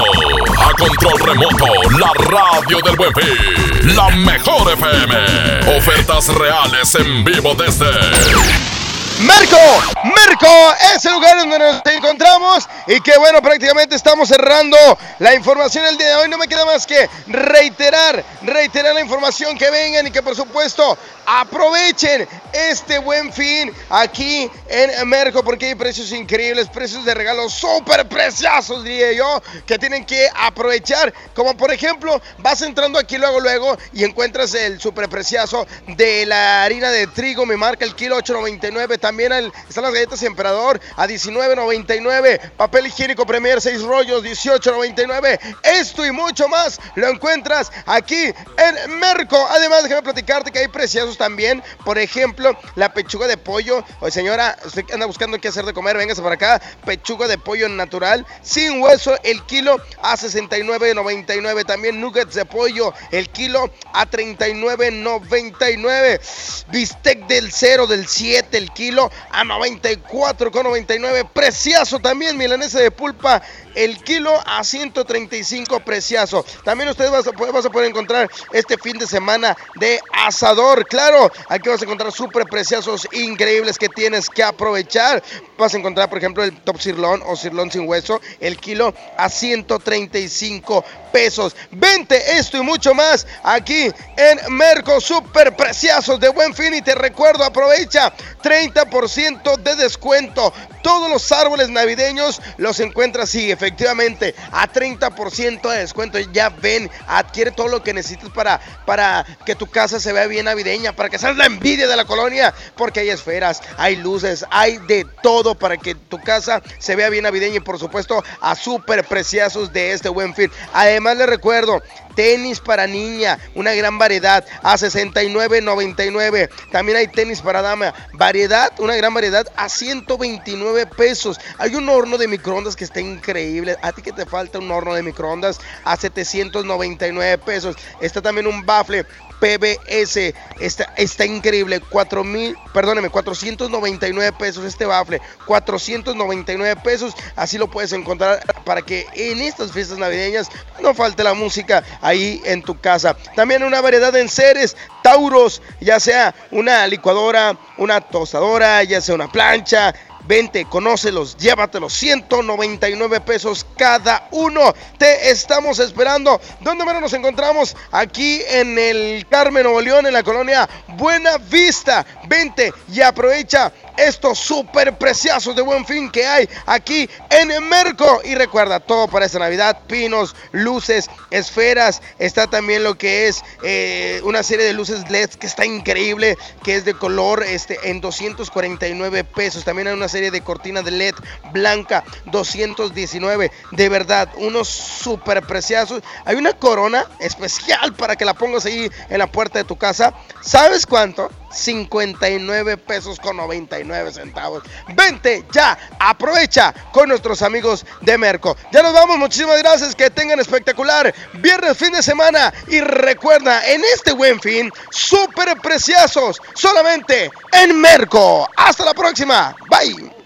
A 0.58 0.72
control 0.72 1.18
remoto, 1.26 1.66
la 1.98 2.12
radio 2.14 2.80
del 2.80 2.96
buen 2.96 3.12
fin. 3.12 3.96
La 3.96 4.08
mejor 4.16 4.72
FM. 4.72 5.76
Ofertas 5.76 6.34
reales 6.34 6.94
en 6.94 7.22
vivo 7.22 7.54
desde 7.54 8.77
Merco, 9.20 9.56
Merco 10.04 10.74
es 10.94 11.04
el 11.04 11.12
lugar 11.12 11.38
donde 11.38 11.58
nos 11.58 11.82
encontramos 11.86 12.68
y 12.86 13.00
que 13.00 13.18
bueno, 13.18 13.42
prácticamente 13.42 13.96
estamos 13.96 14.28
cerrando 14.28 14.76
la 15.18 15.34
información 15.34 15.84
el 15.86 15.98
día 15.98 16.10
de 16.10 16.14
hoy. 16.14 16.28
No 16.28 16.38
me 16.38 16.46
queda 16.46 16.64
más 16.64 16.86
que 16.86 17.10
reiterar, 17.26 18.24
reiterar 18.42 18.94
la 18.94 19.00
información 19.00 19.58
que 19.58 19.70
vengan 19.70 20.06
y 20.06 20.12
que 20.12 20.22
por 20.22 20.36
supuesto 20.36 20.96
Aprovechen 21.30 22.26
este 22.54 22.98
buen 23.00 23.30
fin 23.30 23.70
aquí 23.90 24.50
en 24.66 25.06
Merco 25.06 25.44
porque 25.44 25.66
hay 25.66 25.74
precios 25.74 26.10
increíbles, 26.12 26.70
precios 26.70 27.04
de 27.04 27.12
regalos 27.12 27.52
súper 27.52 28.08
preciosos, 28.08 28.82
diría 28.82 29.12
yo, 29.12 29.42
que 29.66 29.78
tienen 29.78 30.06
que 30.06 30.26
aprovechar. 30.34 31.12
Como 31.34 31.54
por 31.54 31.70
ejemplo, 31.70 32.18
vas 32.38 32.62
entrando 32.62 32.98
aquí 32.98 33.18
luego, 33.18 33.40
luego 33.40 33.76
y 33.92 34.04
encuentras 34.04 34.54
el 34.54 34.80
súper 34.80 35.10
precioso 35.10 35.66
de 35.88 36.24
la 36.24 36.64
harina 36.64 36.90
de 36.90 37.06
trigo, 37.08 37.44
me 37.44 37.58
marca 37.58 37.84
el 37.84 37.94
kilo 37.94 38.16
8.99. 38.18 38.98
También 39.08 39.32
están 39.66 39.84
las 39.84 39.94
galletas 39.94 40.22
Emperador 40.22 40.78
a 40.94 41.06
19.99. 41.06 42.50
Papel 42.58 42.88
higiénico 42.88 43.24
Premier 43.24 43.58
6 43.58 43.84
rollos 43.84 44.22
18.99. 44.22 45.56
Esto 45.62 46.04
y 46.04 46.12
mucho 46.12 46.46
más 46.46 46.78
lo 46.94 47.08
encuentras 47.08 47.72
aquí 47.86 48.26
en 48.26 48.98
Merco. 48.98 49.42
Además, 49.48 49.84
déjame 49.84 50.02
platicarte 50.02 50.52
que 50.52 50.58
hay 50.58 50.68
preciosos 50.68 51.16
también. 51.16 51.62
Por 51.86 51.96
ejemplo, 51.96 52.54
la 52.74 52.92
pechuga 52.92 53.26
de 53.26 53.38
pollo. 53.38 53.82
Oye, 54.00 54.10
señora, 54.10 54.58
usted 54.66 54.84
anda 54.92 55.06
buscando 55.06 55.40
qué 55.40 55.48
hacer 55.48 55.64
de 55.64 55.72
comer, 55.72 55.96
véngase 55.96 56.20
para 56.20 56.34
acá. 56.34 56.60
Pechuga 56.84 57.26
de 57.28 57.38
pollo 57.38 57.66
natural, 57.70 58.26
sin 58.42 58.82
hueso, 58.82 59.16
el 59.22 59.42
kilo 59.46 59.78
a 60.02 60.18
69.99. 60.18 61.64
También 61.64 61.98
nuggets 61.98 62.34
de 62.34 62.44
pollo, 62.44 62.92
el 63.10 63.30
kilo 63.30 63.70
a 63.94 64.06
39.99. 64.06 66.66
Bistec 66.70 67.26
del 67.26 67.50
0, 67.50 67.86
del 67.86 68.06
7, 68.06 68.58
el 68.58 68.70
kilo 68.72 68.97
a 69.30 69.44
94.99. 69.44 71.28
Precioso 71.32 71.98
también, 71.98 72.36
milanesa 72.36 72.80
de 72.80 72.90
pulpa, 72.90 73.42
el 73.78 74.02
kilo 74.02 74.42
a 74.44 74.64
135 74.64 75.80
precioso. 75.80 76.44
También 76.64 76.90
ustedes 76.90 77.12
vas 77.12 77.28
a, 77.28 77.30
vas 77.30 77.64
a 77.64 77.70
poder 77.70 77.88
encontrar 77.88 78.28
este 78.52 78.76
fin 78.76 78.98
de 78.98 79.06
semana 79.06 79.56
de 79.76 80.00
asador. 80.12 80.84
Claro 80.86 81.30
aquí 81.48 81.68
vas 81.68 81.80
a 81.80 81.84
encontrar 81.84 82.10
súper 82.10 82.44
preciosos, 82.46 83.06
increíbles 83.12 83.78
que 83.78 83.88
tienes 83.88 84.28
que 84.28 84.42
aprovechar. 84.42 85.22
Vas 85.56 85.74
a 85.74 85.78
encontrar, 85.78 86.08
por 86.08 86.18
ejemplo, 86.18 86.42
el 86.42 86.56
top 86.62 86.80
sirloin 86.80 87.22
o 87.24 87.36
sirloin 87.36 87.70
sin 87.70 87.88
hueso, 87.88 88.20
el 88.40 88.56
kilo 88.58 88.92
a 89.16 89.28
135 89.28 90.84
pesos. 91.12 91.54
Vente 91.70 92.38
esto 92.38 92.58
y 92.58 92.62
mucho 92.62 92.94
más 92.94 93.26
aquí 93.44 93.90
en 94.16 94.54
Merco, 94.54 95.00
súper 95.00 95.54
preciosos 95.54 96.18
de 96.18 96.28
buen 96.30 96.52
fin. 96.52 96.74
Y 96.74 96.82
te 96.82 96.96
recuerdo, 96.96 97.44
aprovecha 97.44 98.12
30% 98.42 99.56
de 99.58 99.76
descuento. 99.76 100.52
Todos 100.82 101.10
los 101.10 101.30
árboles 101.32 101.68
navideños 101.68 102.40
los 102.56 102.80
encuentras, 102.80 103.30
sí, 103.30 103.50
efectivamente 103.50 103.67
efectivamente, 103.68 104.34
a 104.50 104.66
30% 104.66 105.70
de 105.70 105.78
descuento. 105.78 106.18
Ya 106.18 106.48
ven, 106.48 106.90
adquiere 107.06 107.50
todo 107.50 107.68
lo 107.68 107.82
que 107.82 107.92
necesitas 107.92 108.30
para, 108.30 108.60
para 108.86 109.26
que 109.44 109.54
tu 109.54 109.66
casa 109.66 110.00
se 110.00 110.12
vea 110.12 110.26
bien 110.26 110.46
navideña, 110.46 110.94
para 110.94 111.10
que 111.10 111.18
seas 111.18 111.36
la 111.36 111.46
envidia 111.46 111.86
de 111.86 111.96
la 111.96 112.06
colonia, 112.06 112.54
porque 112.76 113.00
hay 113.00 113.10
esferas, 113.10 113.62
hay 113.76 113.96
luces, 113.96 114.44
hay 114.50 114.78
de 114.78 115.06
todo 115.22 115.54
para 115.54 115.76
que 115.76 115.94
tu 115.94 116.20
casa 116.20 116.62
se 116.78 116.96
vea 116.96 117.10
bien 117.10 117.24
navideña 117.24 117.56
y 117.56 117.60
por 117.60 117.78
supuesto 117.78 118.24
a 118.40 118.54
súper 118.54 119.04
preciosos 119.04 119.72
de 119.72 119.92
este 119.92 120.08
buen 120.08 120.34
fin. 120.34 120.50
Además 120.72 121.18
les 121.18 121.28
recuerdo, 121.28 121.82
tenis 122.18 122.58
para 122.58 122.88
niña, 122.88 123.38
una 123.54 123.74
gran 123.74 123.96
variedad 123.96 124.44
a 124.64 124.74
69.99. 124.74 126.50
También 126.72 126.98
hay 126.98 127.06
tenis 127.06 127.40
para 127.40 127.62
dama, 127.62 127.94
variedad, 128.12 128.72
una 128.80 128.96
gran 128.96 129.14
variedad 129.14 129.46
a 129.54 129.68
129 129.68 130.86
pesos. 130.86 131.38
Hay 131.58 131.76
un 131.76 131.88
horno 131.88 132.18
de 132.18 132.26
microondas 132.26 132.74
que 132.74 132.82
está 132.82 133.00
increíble. 133.00 133.57
A 133.82 133.92
ti 133.92 134.02
que 134.02 134.12
te 134.12 134.26
falta 134.26 134.58
un 134.58 134.70
horno 134.70 134.94
de 134.94 135.02
microondas 135.02 135.60
a 135.84 135.96
799 135.96 137.38
pesos. 137.38 137.76
Está 138.00 138.22
también 138.22 138.46
un 138.46 138.64
bafle 138.64 139.04
PBS. 139.40 140.34
Está, 140.60 140.92
está 140.96 141.24
increíble. 141.24 141.80
4 141.80 142.24
mil, 142.24 142.56
perdóneme, 142.72 143.10
499 143.10 144.36
pesos 144.38 144.64
este 144.64 144.86
bafle. 144.86 145.20
499 145.46 146.76
pesos. 146.82 147.14
Así 147.36 147.58
lo 147.58 147.68
puedes 147.68 147.92
encontrar 147.92 148.40
para 148.64 148.82
que 148.82 149.06
en 149.14 149.40
estas 149.40 149.72
fiestas 149.72 149.98
navideñas 149.98 150.48
no 150.80 150.94
falte 150.94 151.24
la 151.24 151.34
música 151.34 151.82
ahí 152.00 152.40
en 152.44 152.62
tu 152.62 152.80
casa. 152.80 153.16
También 153.34 153.62
una 153.62 153.80
variedad 153.80 154.12
de 154.12 154.20
enseres, 154.20 154.76
tauros, 155.02 155.62
ya 155.80 156.00
sea 156.00 156.34
una 156.50 156.86
licuadora, 156.86 157.56
una 157.76 158.00
tostadora, 158.00 158.82
ya 158.84 159.00
sea 159.00 159.14
una 159.14 159.30
plancha, 159.30 159.94
Vente, 160.28 160.66
conócelos, 160.66 161.38
llévatelos, 161.38 161.94
199 161.94 163.22
pesos 163.22 163.64
cada 163.78 164.28
uno. 164.30 164.74
Te 164.98 165.30
estamos 165.30 165.78
esperando. 165.78 166.38
¿Dónde 166.60 166.84
menos 166.84 167.00
nos 167.00 167.14
encontramos? 167.14 167.74
Aquí 167.92 168.42
en 168.46 168.78
el 168.78 169.26
Carmen 169.30 169.62
Nuevo 169.62 169.80
León, 169.80 170.04
en 170.04 170.12
la 170.12 170.22
colonia 170.22 170.68
Buena 170.98 171.38
Vista. 171.38 172.04
Vente 172.26 172.74
y 172.92 173.00
aprovecha 173.00 173.72
estos 173.96 174.38
súper 174.38 174.98
preciosos 174.98 175.56
de 175.56 175.62
buen 175.62 175.86
fin 175.86 176.10
que 176.10 176.26
hay 176.26 176.46
aquí 176.66 177.08
en 177.30 177.66
Merco. 177.66 178.20
Y 178.22 178.34
recuerda, 178.34 178.80
todo 178.80 179.08
para 179.08 179.24
esta 179.24 179.38
Navidad, 179.38 179.80
pinos, 179.86 180.36
luces, 180.52 181.08
esferas. 181.30 182.02
Está 182.18 182.48
también 182.48 182.84
lo 182.84 182.98
que 182.98 183.28
es 183.28 183.42
eh, 183.62 184.20
una 184.24 184.42
serie 184.42 184.66
de 184.66 184.74
luces 184.74 185.08
LED 185.10 185.30
que 185.30 185.46
está 185.46 185.64
increíble, 185.64 186.36
que 186.62 186.76
es 186.76 186.84
de 186.84 186.92
color 186.92 187.42
este, 187.44 187.78
en 187.84 188.02
249 188.02 189.24
pesos. 189.24 189.64
También 189.64 189.88
hay 189.88 189.94
una 189.94 190.06
serie 190.06 190.17
de 190.20 190.40
cortinas 190.42 190.84
de 190.84 190.90
LED 190.90 191.14
blanca, 191.52 192.04
219. 192.26 193.50
De 193.72 193.88
verdad, 193.88 194.28
unos 194.36 194.68
súper 194.68 195.42
preciosos. 195.42 196.02
Hay 196.24 196.36
una 196.36 196.52
corona 196.52 197.06
especial 197.20 197.94
para 197.94 198.16
que 198.16 198.24
la 198.24 198.34
pongas 198.34 198.66
ahí 198.66 198.90
en 199.08 199.18
la 199.18 199.26
puerta 199.26 199.58
de 199.58 199.64
tu 199.64 199.76
casa. 199.76 200.14
¿Sabes 200.40 200.86
cuánto? 200.86 201.30
59 201.50 202.76
pesos 202.76 203.18
con 203.18 203.36
99 203.36 204.12
centavos. 204.12 204.62
Vente 204.94 205.44
ya, 205.52 205.78
aprovecha 205.98 206.74
con 206.92 207.08
nuestros 207.08 207.42
amigos 207.42 207.84
de 208.00 208.18
Merco. 208.18 208.56
Ya 208.72 208.82
nos 208.82 208.92
vamos, 208.92 209.18
muchísimas 209.18 209.58
gracias, 209.58 209.94
que 209.94 210.10
tengan 210.10 210.40
espectacular 210.40 211.14
viernes, 211.34 211.76
fin 211.76 211.92
de 211.92 212.02
semana 212.02 212.52
y 212.68 212.80
recuerda, 212.80 213.66
en 213.68 213.82
este 213.94 214.12
buen 214.12 214.40
fin, 214.40 214.70
súper 214.90 215.56
preciosos, 215.60 216.40
solamente 216.54 217.30
en 217.52 217.80
Merco. 217.80 218.48
Hasta 218.56 218.84
la 218.84 218.94
próxima, 218.94 219.54
bye. 219.68 220.18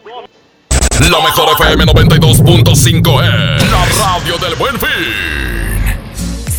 La 1.10 1.20
mejor 1.20 1.48
FM 1.60 1.84
92.5 1.86 3.24
es 3.24 3.70
la 3.70 3.84
radio 3.98 4.38
del 4.38 4.54
buen 4.56 4.78
fin. 4.78 5.51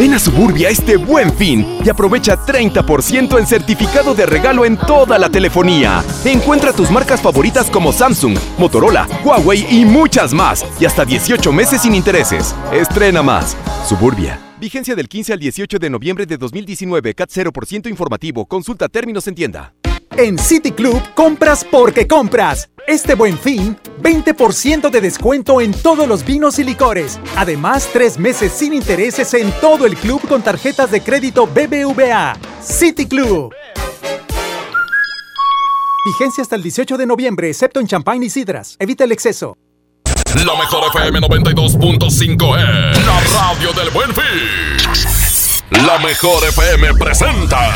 Ven 0.00 0.14
a 0.14 0.18
Suburbia 0.18 0.70
este 0.70 0.96
buen 0.96 1.30
fin 1.30 1.78
y 1.84 1.90
aprovecha 1.90 2.34
30% 2.34 3.38
en 3.38 3.46
certificado 3.46 4.14
de 4.14 4.24
regalo 4.24 4.64
en 4.64 4.78
toda 4.78 5.18
la 5.18 5.28
telefonía. 5.28 6.02
Encuentra 6.24 6.72
tus 6.72 6.90
marcas 6.90 7.20
favoritas 7.20 7.68
como 7.68 7.92
Samsung, 7.92 8.34
Motorola, 8.56 9.06
Huawei 9.22 9.66
y 9.68 9.84
muchas 9.84 10.32
más. 10.32 10.64
Y 10.80 10.86
hasta 10.86 11.04
18 11.04 11.52
meses 11.52 11.82
sin 11.82 11.94
intereses. 11.94 12.56
Estrena 12.72 13.22
más. 13.22 13.54
Suburbia. 13.86 14.40
Vigencia 14.58 14.96
del 14.96 15.06
15 15.06 15.34
al 15.34 15.38
18 15.38 15.78
de 15.78 15.90
noviembre 15.90 16.24
de 16.24 16.38
2019. 16.38 17.12
CAT 17.12 17.28
0% 17.30 17.90
informativo. 17.90 18.46
Consulta 18.46 18.88
términos 18.88 19.28
en 19.28 19.34
tienda. 19.34 19.74
En 20.20 20.38
City 20.38 20.70
Club 20.72 21.00
compras 21.14 21.64
porque 21.64 22.06
compras. 22.06 22.68
Este 22.86 23.14
buen 23.14 23.38
fin, 23.38 23.74
20% 24.02 24.90
de 24.90 25.00
descuento 25.00 25.62
en 25.62 25.72
todos 25.72 26.06
los 26.06 26.26
vinos 26.26 26.58
y 26.58 26.64
licores. 26.64 27.18
Además, 27.38 27.88
tres 27.90 28.18
meses 28.18 28.52
sin 28.52 28.74
intereses 28.74 29.32
en 29.32 29.50
todo 29.62 29.86
el 29.86 29.96
club 29.96 30.20
con 30.28 30.42
tarjetas 30.42 30.90
de 30.90 31.00
crédito 31.00 31.46
BBVA. 31.46 32.36
City 32.60 33.06
Club. 33.06 33.54
Vigencia 36.04 36.42
hasta 36.42 36.56
el 36.56 36.64
18 36.64 36.98
de 36.98 37.06
noviembre, 37.06 37.48
excepto 37.48 37.80
en 37.80 37.86
champán 37.86 38.22
y 38.22 38.28
sidras. 38.28 38.76
Evita 38.78 39.04
el 39.04 39.12
exceso. 39.12 39.56
La 40.34 40.54
mejor 40.54 40.84
FM 40.94 41.18
92.5 41.20 42.92
es 42.92 43.06
la 43.06 43.20
radio 43.40 43.72
del 43.72 43.88
buen 43.88 44.14
fin. 44.14 45.29
La 45.70 46.00
mejor 46.00 46.44
FM 46.48 46.94
presenta 46.94 47.70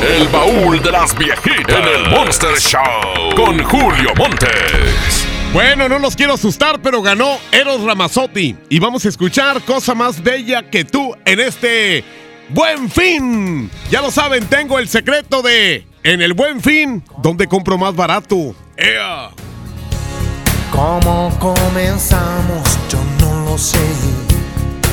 El 0.00 0.28
baúl 0.28 0.80
de 0.80 0.92
las 0.92 1.18
viejitas 1.18 1.76
en 1.76 1.84
el 1.84 2.10
Monster 2.10 2.56
Show 2.60 3.34
con 3.34 3.60
Julio 3.64 4.14
Montes. 4.16 5.26
Bueno, 5.52 5.88
no 5.88 5.98
los 5.98 6.14
quiero 6.14 6.34
asustar, 6.34 6.80
pero 6.80 7.02
ganó 7.02 7.38
Eros 7.50 7.82
Ramazzotti. 7.82 8.56
Y 8.68 8.78
vamos 8.78 9.04
a 9.04 9.08
escuchar 9.08 9.62
cosa 9.62 9.96
más 9.96 10.22
bella 10.22 10.70
que 10.70 10.84
tú 10.84 11.12
en 11.24 11.40
este 11.40 12.04
Buen 12.50 12.88
Fin. 12.88 13.68
Ya 13.90 14.00
lo 14.00 14.12
saben, 14.12 14.46
tengo 14.46 14.78
el 14.78 14.88
secreto 14.88 15.42
de 15.42 15.88
en 16.04 16.22
el 16.22 16.34
Buen 16.34 16.60
Fin, 16.60 17.02
donde 17.20 17.48
compro 17.48 17.76
más 17.76 17.96
barato. 17.96 18.54
¡Ea! 18.76 19.30
¿Cómo 20.70 21.36
comenzamos? 21.40 22.78
Yo 22.88 22.98
no 23.20 23.50
lo 23.50 23.58
sé 23.58 23.78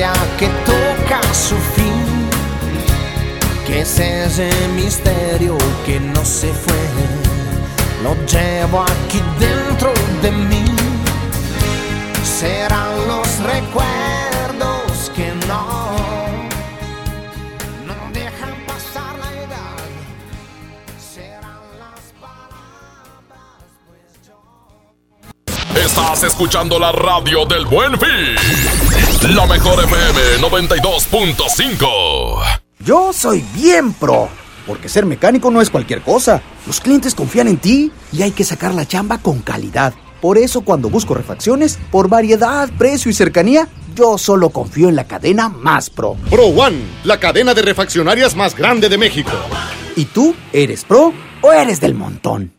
historia 0.00 0.12
que 0.38 0.48
toca 0.64 1.20
su 1.34 1.56
fin. 1.56 2.28
Que 3.66 3.80
es 3.80 3.98
ese 3.98 4.50
misterio 4.74 5.58
que 5.84 6.00
no 6.00 6.24
se 6.24 6.52
fue. 6.52 6.74
Lo 8.02 8.14
llevo 8.26 8.82
aquí 8.82 9.20
dentro 9.38 9.92
de 10.22 10.30
mí. 10.32 10.64
Serán 12.24 13.06
los 13.06 13.28
recuerdos 13.40 15.10
que 15.14 15.32
no. 15.46 15.90
Dejan 18.12 18.54
pasar 18.66 19.18
la 19.18 19.30
edad. 19.44 19.76
Serán 20.98 21.60
las 21.78 22.00
Estás 25.84 26.24
escuchando 26.24 26.78
la 26.78 26.92
radio 26.92 27.44
del 27.44 27.66
Buen 27.66 27.98
Fin. 27.98 28.36
La 29.28 29.46
mejor 29.46 29.84
FM 29.84 30.38
92.5. 30.40 32.42
Yo 32.82 33.12
soy 33.12 33.44
bien 33.54 33.92
pro, 33.92 34.30
porque 34.66 34.88
ser 34.88 35.04
mecánico 35.04 35.50
no 35.50 35.60
es 35.60 35.68
cualquier 35.68 36.00
cosa. 36.00 36.40
Los 36.66 36.80
clientes 36.80 37.14
confían 37.14 37.46
en 37.46 37.58
ti 37.58 37.92
y 38.12 38.22
hay 38.22 38.30
que 38.30 38.44
sacar 38.44 38.72
la 38.72 38.88
chamba 38.88 39.18
con 39.18 39.40
calidad. 39.40 39.92
Por 40.22 40.38
eso 40.38 40.62
cuando 40.62 40.88
busco 40.88 41.12
refacciones, 41.12 41.78
por 41.90 42.08
variedad, 42.08 42.70
precio 42.78 43.10
y 43.10 43.14
cercanía, 43.14 43.68
yo 43.94 44.16
solo 44.16 44.48
confío 44.48 44.88
en 44.88 44.96
la 44.96 45.06
cadena 45.06 45.50
más 45.50 45.90
pro. 45.90 46.16
Pro 46.30 46.46
One, 46.46 46.78
la 47.04 47.20
cadena 47.20 47.52
de 47.52 47.60
refaccionarias 47.60 48.34
más 48.34 48.56
grande 48.56 48.88
de 48.88 48.96
México. 48.96 49.32
¿Y 49.96 50.06
tú 50.06 50.34
eres 50.50 50.82
pro 50.84 51.12
o 51.42 51.52
eres 51.52 51.78
del 51.78 51.92
montón? 51.92 52.54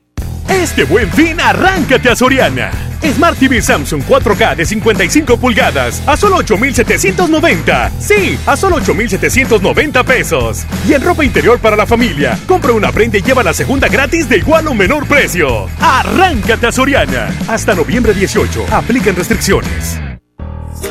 Este 0.47 0.84
buen 0.84 1.12
fin, 1.12 1.41
arráncate 1.41 2.09
a 2.09 2.16
Soriana. 2.16 2.91
Smart 3.10 3.38
TV 3.38 3.62
Samsung 3.62 4.04
4K 4.04 4.56
de 4.56 4.66
55 4.66 5.38
pulgadas 5.38 6.02
a 6.06 6.16
solo 6.16 6.38
8,790. 6.38 7.91
Sí, 7.99 8.38
a 8.45 8.56
solo 8.56 8.78
8,790 8.78 10.04
pesos. 10.04 10.66
Y 10.88 10.93
en 10.93 11.02
ropa 11.02 11.24
interior 11.24 11.60
para 11.60 11.76
la 11.76 11.86
familia, 11.86 12.39
compra 12.47 12.74
una 12.74 12.91
prenda 12.91 13.18
y 13.18 13.22
lleva 13.22 13.43
la 13.43 13.54
segunda 13.54 13.88
gratis 13.88 14.30
de 14.30 14.38
igual 14.38 14.68
o 14.68 14.74
menor 14.74 15.08
precio. 15.08 15.68
Arráncate 15.80 16.68
a 16.68 16.72
Soriana. 16.72 17.36
Hasta 17.47 17.74
noviembre 17.74 18.14
18. 18.14 18.66
Aplican 18.72 19.16
restricciones. 19.16 19.99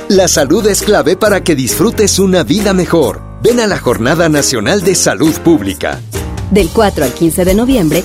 La 0.08 0.28
salud 0.28 0.66
es 0.66 0.82
clave 0.82 1.16
para 1.16 1.42
que 1.42 1.54
disfrutes 1.54 2.18
una 2.18 2.42
vida 2.42 2.74
mejor. 2.74 3.22
Ven 3.42 3.60
a 3.60 3.66
la 3.66 3.78
Jornada 3.78 4.28
Nacional 4.28 4.82
de 4.82 4.94
Salud 4.94 5.34
Pública. 5.40 6.00
Del 6.50 6.68
4 6.68 7.04
al 7.04 7.12
15 7.12 7.44
de 7.44 7.54
noviembre, 7.54 8.04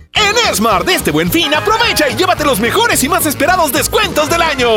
En 0.13 0.55
Smart 0.55 0.85
de 0.85 0.95
este 0.95 1.11
buen 1.11 1.31
fin, 1.31 1.53
aprovecha 1.53 2.09
y 2.09 2.15
llévate 2.15 2.43
los 2.43 2.59
mejores 2.59 3.03
y 3.03 3.09
más 3.09 3.25
esperados 3.25 3.71
descuentos 3.71 4.29
del 4.29 4.41
año. 4.41 4.67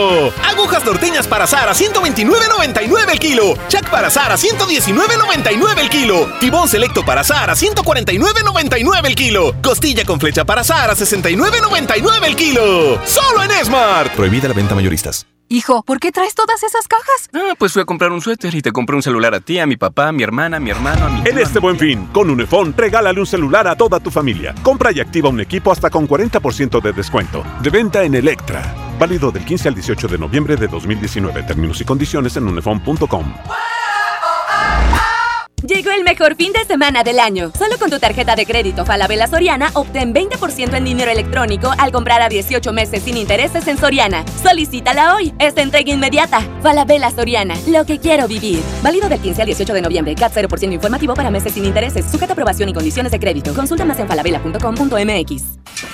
Agujas 0.49 0.85
norteñas 0.85 1.27
para 1.27 1.45
azar 1.45 1.69
a 1.69 1.75
129.99 1.75 3.11
el 3.11 3.19
kilo. 3.19 3.55
Chac 3.69 3.91
para 3.91 4.09
azar 4.09 4.31
a 4.31 4.37
119.99 4.37 5.79
el 5.79 5.91
kilo. 5.91 6.29
Tibón 6.41 6.69
selecto 6.69 7.05
para 7.05 7.23
azar 7.23 7.51
a 7.51 7.55
149.99 7.55 9.07
el 9.07 9.15
kilo. 9.15 9.55
Costilla 9.63 10.05
con 10.05 10.21
flecha 10.21 10.45
para 10.45 10.61
azar 10.61 10.91
a 10.91 10.95
69.99 10.95 12.25
el 12.25 12.37
kilo. 12.37 13.01
Solo 13.05 13.43
en 13.43 13.65
Smart. 13.65 14.13
Prohibida 14.13 14.49
la 14.49 14.55
venta 14.55 14.75
mayoristas. 14.75 15.27
Hijo, 15.49 15.83
¿por 15.83 16.01
qué 16.01 16.11
traes 16.11 16.35
todas 16.35 16.63
esas 16.63 16.89
cajas? 16.89 17.29
Ah, 17.35 17.55
pues 17.59 17.73
fui 17.73 17.83
a 17.83 17.85
comprar 17.85 18.11
un 18.13 18.21
suéter 18.21 18.55
y 18.55 18.63
te 18.63 18.73
compré 18.73 18.97
un 18.97 19.03
celular 19.03 19.35
a 19.35 19.41
ti, 19.41 19.59
a 19.59 19.67
mi 19.67 19.77
papá, 19.77 20.09
a 20.09 20.13
mi 20.13 20.23
hermana, 20.23 20.57
a 20.57 20.61
mi 20.61 20.71
hermano, 20.71 21.07
a 21.07 21.11
mi... 21.11 21.29
En 21.29 21.39
este 21.39 21.59
buen 21.59 21.79
fin, 21.79 22.07
con 22.07 22.31
Unifón, 22.31 22.75
regálale 22.77 23.21
un 23.21 23.27
celular 23.27 23.69
a 23.69 23.77
toda 23.77 24.01
tu 24.01 24.11
familia. 24.11 24.55
Compra 24.63 24.91
y 24.91 25.01
activa 25.01 25.29
un 25.29 25.41
equipo 25.41 25.71
hasta 25.71 25.91
con 25.91 26.09
40% 26.09 26.81
de 26.81 26.93
descuento. 26.93 27.45
De 27.63 27.71
venta 27.71 28.03
en 28.05 28.15
Electra. 28.15 28.75
Válido 28.99 29.31
del 29.31 29.45
15 29.45 29.69
al 29.69 29.75
18 29.75 30.09
de 30.09 30.19
noviembre 30.19 30.57
de 30.57 30.67
2019. 30.67 31.43
Términos 31.43 31.81
y 31.81 31.85
condiciones 31.85 32.37
en 32.37 32.49
unifón.com. 32.49 33.35
Llegó 35.67 35.93
el 35.93 36.05
mejor 36.05 36.37
fin 36.37 36.53
de 36.53 36.63
semana 36.67 37.03
del 37.05 37.19
año. 37.19 37.51
Solo 37.59 37.79
con 37.79 37.89
tu 37.89 37.99
tarjeta 37.99 38.37
de 38.37 38.45
crédito 38.45 38.85
Falabella 38.85 39.27
Soriana 39.27 39.71
obtén 39.73 40.13
20% 40.13 40.75
en 40.75 40.85
dinero 40.85 41.11
electrónico 41.11 41.73
al 41.79 41.91
comprar 41.91 42.21
a 42.21 42.29
18 42.29 42.71
meses 42.75 43.03
sin 43.03 43.17
intereses 43.17 43.67
en 43.67 43.79
Soriana. 43.79 44.27
Solicítala 44.43 45.15
hoy. 45.15 45.33
Es 45.39 45.57
entrega 45.57 45.91
inmediata. 45.91 46.43
Falabella 46.63 47.11
Soriana. 47.11 47.55
Lo 47.67 47.87
que 47.87 47.99
quiero 47.99 48.29
vivir. 48.29 48.61
Válido 48.83 49.09
del 49.09 49.21
15 49.21 49.41
al 49.41 49.47
18 49.47 49.73
de 49.73 49.81
noviembre. 49.81 50.15
CAT 50.15 50.35
0% 50.35 50.71
informativo 50.71 51.15
para 51.15 51.31
meses 51.31 51.55
sin 51.55 51.65
intereses. 51.65 52.05
Sujeta 52.11 52.35
aprobación 52.35 52.69
y 52.69 52.75
condiciones 52.75 53.11
de 53.11 53.19
crédito. 53.19 53.55
Consulta 53.55 53.87
más 53.87 53.99
en 53.99 54.07
falabella.com.mx. 54.07 55.94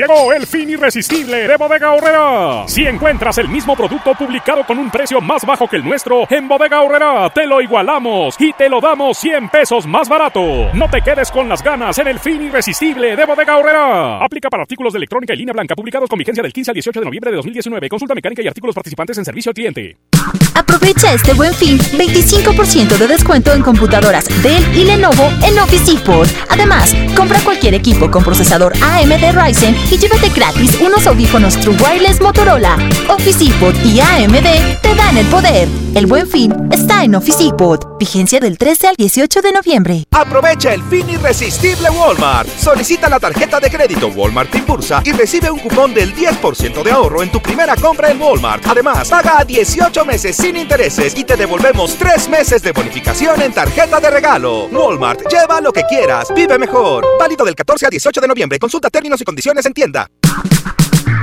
Llegó 0.00 0.32
el 0.32 0.46
fin 0.46 0.70
irresistible 0.70 1.46
de 1.46 1.56
Bodega 1.58 1.92
Horrera. 1.92 2.66
Si 2.66 2.86
encuentras 2.86 3.36
el 3.36 3.50
mismo 3.50 3.76
producto 3.76 4.14
publicado 4.14 4.64
con 4.64 4.78
un 4.78 4.90
precio 4.90 5.20
más 5.20 5.44
bajo 5.44 5.68
que 5.68 5.76
el 5.76 5.84
nuestro, 5.84 6.26
en 6.30 6.48
Bodega 6.48 6.80
Horrera 6.80 7.28
te 7.28 7.46
lo 7.46 7.60
igualamos 7.60 8.34
y 8.38 8.54
te 8.54 8.70
lo 8.70 8.80
damos 8.80 9.18
100 9.18 9.50
pesos 9.50 9.86
más 9.86 10.08
barato. 10.08 10.70
No 10.72 10.88
te 10.88 11.02
quedes 11.02 11.30
con 11.30 11.50
las 11.50 11.62
ganas 11.62 11.98
en 11.98 12.08
el 12.08 12.18
fin 12.18 12.40
irresistible 12.40 13.14
de 13.14 13.26
Bodega 13.26 13.58
Horrera. 13.58 14.24
Aplica 14.24 14.48
para 14.48 14.62
artículos 14.62 14.94
de 14.94 15.00
electrónica 15.00 15.34
y 15.34 15.36
línea 15.36 15.52
blanca 15.52 15.74
publicados 15.74 16.08
con 16.08 16.18
vigencia 16.18 16.42
del 16.42 16.54
15 16.54 16.70
al 16.70 16.74
18 16.76 17.00
de 17.00 17.04
noviembre 17.04 17.30
de 17.32 17.36
2019. 17.36 17.88
Consulta 17.90 18.14
mecánica 18.14 18.40
y 18.40 18.48
artículos 18.48 18.74
participantes 18.74 19.18
en 19.18 19.26
servicio 19.26 19.50
al 19.50 19.54
cliente. 19.54 19.98
Aprovecha 20.60 21.14
este 21.14 21.32
buen 21.32 21.54
fin 21.54 21.78
25% 21.78 22.98
de 22.98 23.08
descuento 23.08 23.54
en 23.54 23.62
computadoras 23.62 24.26
Dell 24.42 24.62
y 24.76 24.84
Lenovo 24.84 25.30
en 25.42 25.58
Office 25.58 25.90
Depot. 25.90 26.28
Además, 26.50 26.94
compra 27.16 27.40
cualquier 27.40 27.72
equipo 27.72 28.10
con 28.10 28.22
procesador 28.22 28.74
AMD 28.74 29.32
Ryzen 29.32 29.74
y 29.90 29.96
llévate 29.96 30.28
gratis 30.28 30.78
unos 30.82 31.06
audífonos 31.06 31.56
True 31.60 31.76
Wireless 31.76 32.20
Motorola. 32.20 32.76
Office 33.08 33.42
Depot 33.42 33.74
y 33.86 34.00
AMD 34.00 34.82
te 34.82 34.94
dan 34.94 35.16
el 35.16 35.26
poder. 35.26 35.66
El 35.94 36.06
buen 36.06 36.28
fin 36.28 36.52
está 36.70 37.04
en 37.04 37.14
Office 37.14 37.42
Depot. 37.42 37.98
Vigencia 37.98 38.38
del 38.38 38.58
13 38.58 38.88
al 38.88 38.96
18 38.96 39.40
de 39.40 39.52
noviembre. 39.52 40.04
Aprovecha 40.10 40.74
el 40.74 40.82
fin 40.84 41.08
irresistible 41.08 41.88
Walmart. 41.90 42.48
Solicita 42.48 43.08
la 43.08 43.18
tarjeta 43.18 43.60
de 43.60 43.70
crédito 43.70 44.08
Walmart 44.08 44.54
Impulsa 44.54 45.02
y 45.04 45.12
recibe 45.12 45.50
un 45.50 45.58
cupón 45.58 45.94
del 45.94 46.14
10% 46.14 46.82
de 46.82 46.90
ahorro 46.90 47.22
en 47.22 47.32
tu 47.32 47.40
primera 47.40 47.76
compra 47.76 48.10
en 48.10 48.20
Walmart. 48.20 48.66
Además, 48.66 49.08
paga 49.08 49.38
a 49.40 49.44
18 49.44 50.04
meses 50.04 50.36
sin 50.50 50.56
intereses 50.56 51.16
y 51.16 51.22
te 51.22 51.36
devolvemos 51.36 51.94
3 51.96 52.28
meses 52.28 52.60
de 52.60 52.72
bonificación 52.72 53.40
en 53.40 53.52
tarjeta 53.52 54.00
de 54.00 54.10
regalo. 54.10 54.64
Walmart, 54.66 55.20
lleva 55.30 55.60
lo 55.60 55.72
que 55.72 55.82
quieras, 55.84 56.26
vive 56.34 56.58
mejor. 56.58 57.06
Válido 57.20 57.44
del 57.44 57.54
14 57.54 57.86
al 57.86 57.90
18 57.90 58.20
de 58.20 58.26
noviembre. 58.26 58.58
Consulta 58.58 58.90
términos 58.90 59.20
y 59.20 59.24
condiciones 59.24 59.64
en 59.66 59.72
tienda. 59.72 60.10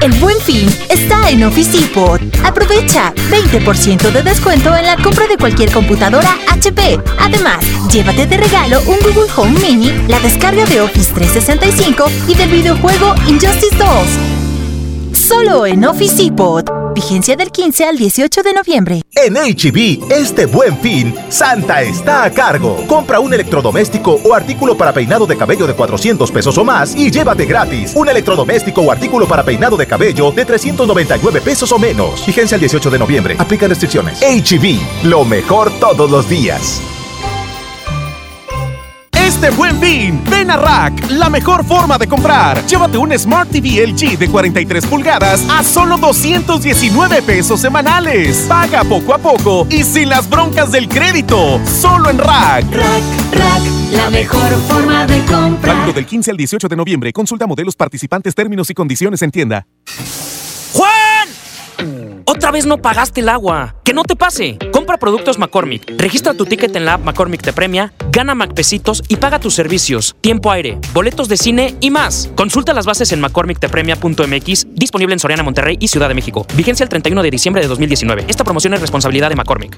El 0.02 0.14
buen 0.14 0.40
fin 0.40 0.70
está 0.90 1.30
en 1.30 1.44
Office 1.44 1.78
Depot. 1.78 2.22
Aprovecha 2.46 3.14
20% 3.30 4.12
de 4.12 4.24
descuento 4.24 4.74
en 4.74 4.86
la 4.86 4.96
compra 4.96 5.28
de 5.28 5.38
cualquier 5.38 5.72
computadora 5.74 6.38
HP. 6.50 6.98
Además, 7.20 7.66
llévate 7.92 8.28
de 8.28 8.38
regalo 8.38 8.80
un 8.82 8.98
Google 9.02 9.30
Home 9.36 9.60
Mini, 9.60 9.92
la 10.08 10.22
descarga 10.22 10.64
de 10.66 10.80
Office 10.80 11.14
365 11.14 12.06
y 12.30 12.36
del 12.36 12.50
videojuego 12.50 13.14
Injustice 13.28 13.76
2. 13.76 14.47
Solo 15.18 15.66
en 15.66 15.84
Office 15.84 16.24
Depot. 16.24 16.64
Vigencia 16.94 17.36
del 17.36 17.52
15 17.52 17.86
al 17.86 17.98
18 17.98 18.44
de 18.44 18.54
noviembre. 18.54 19.02
En 19.16 19.34
HB, 19.34 20.12
este 20.12 20.46
buen 20.46 20.78
fin, 20.78 21.14
Santa 21.30 21.82
está 21.82 22.24
a 22.24 22.32
cargo. 22.32 22.78
Compra 22.88 23.20
un 23.20 23.34
electrodoméstico 23.34 24.20
o 24.24 24.36
artículo 24.36 24.78
para 24.78 24.94
peinado 24.94 25.26
de 25.26 25.36
cabello 25.36 25.66
de 25.66 25.74
400 25.74 26.32
pesos 26.32 26.56
o 26.60 26.64
más 26.64 26.96
y 26.96 27.10
llévate 27.10 27.46
gratis 27.46 27.94
un 27.96 28.08
electrodoméstico 28.08 28.82
o 28.82 28.92
artículo 28.92 29.28
para 29.28 29.44
peinado 29.44 29.76
de 29.76 29.88
cabello 29.88 30.32
de 30.32 30.46
399 30.46 31.42
pesos 31.42 31.72
o 31.72 31.80
menos. 31.80 32.24
Vigencia 32.26 32.54
el 32.56 32.62
18 32.62 32.92
de 32.92 33.00
noviembre. 33.00 33.36
Aplica 33.40 33.68
restricciones. 33.68 34.22
HB, 34.22 35.06
lo 35.06 35.26
mejor 35.26 35.72
todos 35.80 36.12
los 36.12 36.30
días. 36.30 36.80
Este 39.28 39.50
buen 39.50 39.78
fin, 39.82 40.24
ven 40.30 40.50
a 40.50 40.56
Rack, 40.56 41.12
la 41.12 41.30
mejor 41.30 41.66
forma 41.66 41.98
de 41.98 42.08
comprar. 42.08 42.66
Llévate 42.66 42.98
un 42.98 43.12
Smart 43.20 43.50
TV 43.52 43.86
LG 43.86 44.18
de 44.18 44.30
43 44.30 44.86
pulgadas 44.86 45.46
a 45.50 45.66
solo 45.66 45.98
219 45.98 47.22
pesos 47.24 47.60
semanales. 47.60 48.46
Paga 48.48 48.86
poco 48.86 49.14
a 49.14 49.18
poco 49.18 49.68
y 49.70 49.84
sin 49.84 50.08
las 50.08 50.30
broncas 50.30 50.72
del 50.72 50.88
crédito. 50.88 51.60
Solo 51.66 52.10
en 52.10 52.20
Rack. 52.20 52.72
Rack, 52.72 53.34
Rack, 53.34 53.64
la 53.92 54.10
mejor 54.10 54.50
forma 54.62 55.06
de 55.06 55.20
comprar. 55.26 55.76
Válido 55.76 55.94
del 55.94 56.06
15 56.06 56.32
al 56.32 56.38
18 56.38 56.70
de 56.70 56.76
noviembre. 56.78 57.12
Consulta 57.12 57.46
modelos 57.46 57.76
participantes, 57.76 58.34
términos 58.34 58.70
y 58.70 58.74
condiciones 58.74 59.22
en 59.24 59.32
tienda. 59.32 59.68
¡Juan! 60.72 61.28
Otra 62.24 62.52
vez 62.52 62.66
no 62.66 62.78
pagaste 62.78 63.20
el 63.20 63.28
agua. 63.28 63.76
Que 63.84 63.94
no 63.94 64.04
te 64.04 64.16
pase. 64.16 64.58
Compra 64.88 65.00
productos 65.00 65.38
McCormick. 65.38 65.84
Registra 65.98 66.34
tu 66.34 66.46
ticket 66.46 66.74
en 66.78 66.86
la 66.86 66.94
app 66.94 67.04
McCormick 67.04 67.42
te 67.42 67.52
premia, 67.52 67.92
gana 68.10 68.34
McPesitos 68.36 69.04
y 69.10 69.18
paga 69.18 69.38
tus 69.38 69.54
servicios, 69.54 70.16
tiempo 70.22 70.50
aire, 70.50 70.80
boletos 70.94 71.28
de 71.28 71.36
cine 71.36 71.76
y 71.82 71.92
más. 71.92 72.30
Consulta 72.36 72.74
las 72.74 72.86
bases 72.86 73.12
en 73.12 73.20
McCormickTepremia.mx, 73.20 74.68
disponible 74.76 75.12
en 75.12 75.20
Soriana, 75.20 75.44
Monterrey 75.44 75.76
y 75.78 75.90
Ciudad 75.90 76.08
de 76.08 76.14
México. 76.16 76.48
Vigencia 76.56 76.86
el 76.86 76.90
31 76.90 77.22
de 77.22 77.30
diciembre 77.30 77.62
de 77.62 77.68
2019. 77.68 78.28
Esta 78.30 78.46
promoción 78.46 78.76
es 78.76 78.80
responsabilidad 78.80 79.28
de 79.28 79.36
McCormick. 79.36 79.78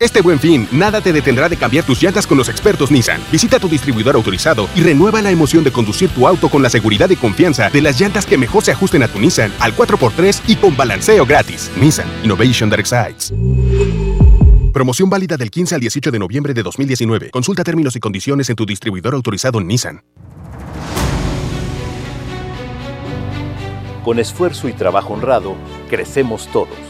Este 0.00 0.22
buen 0.22 0.40
fin, 0.40 0.66
nada 0.72 1.02
te 1.02 1.12
detendrá 1.12 1.50
de 1.50 1.58
cambiar 1.58 1.84
tus 1.84 2.02
llantas 2.02 2.26
con 2.26 2.38
los 2.38 2.48
expertos 2.48 2.90
Nissan. 2.90 3.20
Visita 3.30 3.60
tu 3.60 3.68
distribuidor 3.68 4.14
autorizado 4.14 4.66
y 4.74 4.80
renueva 4.80 5.20
la 5.20 5.30
emoción 5.30 5.62
de 5.62 5.70
conducir 5.70 6.08
tu 6.08 6.26
auto 6.26 6.48
con 6.48 6.62
la 6.62 6.70
seguridad 6.70 7.10
y 7.10 7.16
confianza 7.16 7.68
de 7.68 7.82
las 7.82 8.00
llantas 8.00 8.24
que 8.24 8.38
mejor 8.38 8.64
se 8.64 8.72
ajusten 8.72 9.02
a 9.02 9.08
tu 9.08 9.18
Nissan 9.18 9.52
al 9.60 9.76
4x3 9.76 10.40
y 10.46 10.56
con 10.56 10.74
balanceo 10.74 11.26
gratis. 11.26 11.70
Nissan 11.78 12.08
Innovation 12.24 12.70
That 12.70 12.80
Excites. 12.80 13.34
Promoción 14.72 15.10
válida 15.10 15.36
del 15.36 15.50
15 15.50 15.74
al 15.74 15.82
18 15.82 16.10
de 16.10 16.18
noviembre 16.18 16.54
de 16.54 16.62
2019. 16.62 17.28
Consulta 17.28 17.62
términos 17.62 17.94
y 17.94 18.00
condiciones 18.00 18.48
en 18.48 18.56
tu 18.56 18.64
distribuidor 18.64 19.12
autorizado 19.12 19.60
Nissan. 19.60 20.02
Con 24.02 24.18
esfuerzo 24.18 24.66
y 24.66 24.72
trabajo 24.72 25.12
honrado, 25.12 25.56
crecemos 25.90 26.48
todos. 26.50 26.89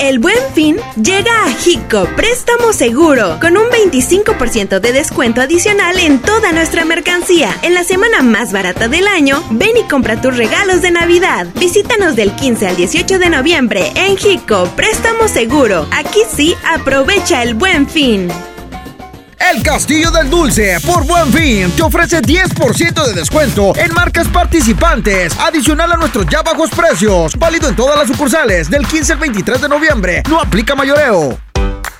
El 0.00 0.18
buen 0.18 0.38
fin 0.54 0.78
llega 0.96 1.30
a 1.44 1.50
Hico 1.66 2.08
Préstamo 2.16 2.72
Seguro 2.72 3.38
con 3.38 3.58
un 3.58 3.66
25% 3.66 4.80
de 4.80 4.92
descuento 4.94 5.42
adicional 5.42 5.98
en 5.98 6.20
toda 6.20 6.52
nuestra 6.52 6.86
mercancía. 6.86 7.54
En 7.60 7.74
la 7.74 7.84
semana 7.84 8.22
más 8.22 8.50
barata 8.50 8.88
del 8.88 9.06
año, 9.06 9.44
ven 9.50 9.76
y 9.76 9.86
compra 9.86 10.18
tus 10.18 10.38
regalos 10.38 10.80
de 10.80 10.90
Navidad. 10.90 11.48
Visítanos 11.56 12.16
del 12.16 12.34
15 12.34 12.68
al 12.68 12.76
18 12.76 13.18
de 13.18 13.28
noviembre 13.28 13.92
en 13.94 14.12
Hico 14.12 14.64
Préstamo 14.74 15.28
Seguro. 15.28 15.86
Aquí 15.92 16.20
sí, 16.34 16.54
aprovecha 16.64 17.42
el 17.42 17.52
buen 17.52 17.86
fin. 17.86 18.30
El 19.40 19.62
Castillo 19.62 20.10
del 20.10 20.28
Dulce, 20.28 20.78
por 20.86 21.06
buen 21.06 21.32
fin, 21.32 21.72
te 21.72 21.82
ofrece 21.82 22.20
10% 22.20 23.06
de 23.06 23.14
descuento 23.14 23.72
en 23.74 23.92
marcas 23.94 24.28
participantes, 24.28 25.32
adicional 25.38 25.90
a 25.92 25.96
nuestros 25.96 26.26
ya 26.26 26.42
bajos 26.42 26.70
precios. 26.70 27.36
Válido 27.36 27.68
en 27.68 27.74
todas 27.74 27.96
las 27.96 28.06
sucursales 28.06 28.68
del 28.68 28.86
15 28.86 29.14
al 29.14 29.18
23 29.18 29.62
de 29.62 29.68
noviembre. 29.68 30.22
No 30.28 30.40
aplica 30.40 30.74
mayoreo. 30.74 31.38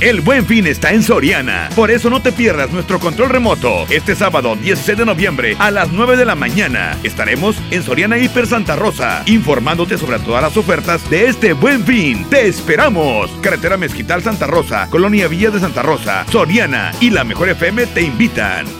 El 0.00 0.22
buen 0.22 0.46
fin 0.46 0.66
está 0.66 0.92
en 0.92 1.02
Soriana. 1.02 1.68
Por 1.76 1.90
eso 1.90 2.08
no 2.08 2.22
te 2.22 2.32
pierdas 2.32 2.70
nuestro 2.70 2.98
control 2.98 3.28
remoto. 3.28 3.86
Este 3.90 4.16
sábado 4.16 4.56
16 4.56 4.96
de 4.96 5.04
noviembre 5.04 5.56
a 5.58 5.70
las 5.70 5.92
9 5.92 6.16
de 6.16 6.24
la 6.24 6.34
mañana 6.34 6.96
estaremos 7.02 7.56
en 7.70 7.82
Soriana 7.82 8.16
Hiper 8.16 8.46
Santa 8.46 8.76
Rosa 8.76 9.22
informándote 9.26 9.98
sobre 9.98 10.18
todas 10.18 10.42
las 10.42 10.56
ofertas 10.56 11.08
de 11.10 11.26
este 11.26 11.52
buen 11.52 11.84
fin. 11.84 12.24
¡Te 12.30 12.48
esperamos! 12.48 13.30
Carretera 13.42 13.76
Mezquital 13.76 14.22
Santa 14.22 14.46
Rosa, 14.46 14.88
Colonia 14.88 15.28
Villa 15.28 15.50
de 15.50 15.60
Santa 15.60 15.82
Rosa, 15.82 16.24
Soriana 16.30 16.92
y 16.98 17.10
la 17.10 17.24
Mejor 17.24 17.50
FM 17.50 17.86
te 17.88 18.00
invitan. 18.00 18.79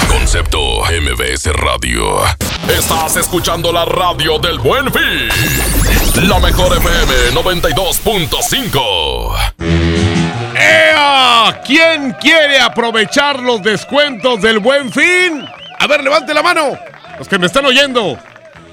Concepto 0.11 0.83
MBS 0.83 1.47
Radio. 1.53 2.19
Estás 2.67 3.15
escuchando 3.15 3.71
la 3.71 3.85
radio 3.85 4.37
del 4.39 4.59
buen 4.59 4.91
fin. 4.91 5.29
La 6.27 6.37
mejor 6.39 6.75
FM 6.77 7.31
92.5. 7.33 9.53
¡Ea! 10.55 11.61
¿Quién 11.65 12.11
quiere 12.19 12.59
aprovechar 12.59 13.39
los 13.39 13.63
descuentos 13.63 14.41
del 14.41 14.59
buen 14.59 14.91
fin? 14.91 15.45
A 15.79 15.87
ver, 15.87 16.03
levante 16.03 16.33
la 16.33 16.43
mano. 16.43 16.77
Los 17.17 17.29
que 17.29 17.39
me 17.39 17.47
están 17.47 17.65
oyendo. 17.65 18.19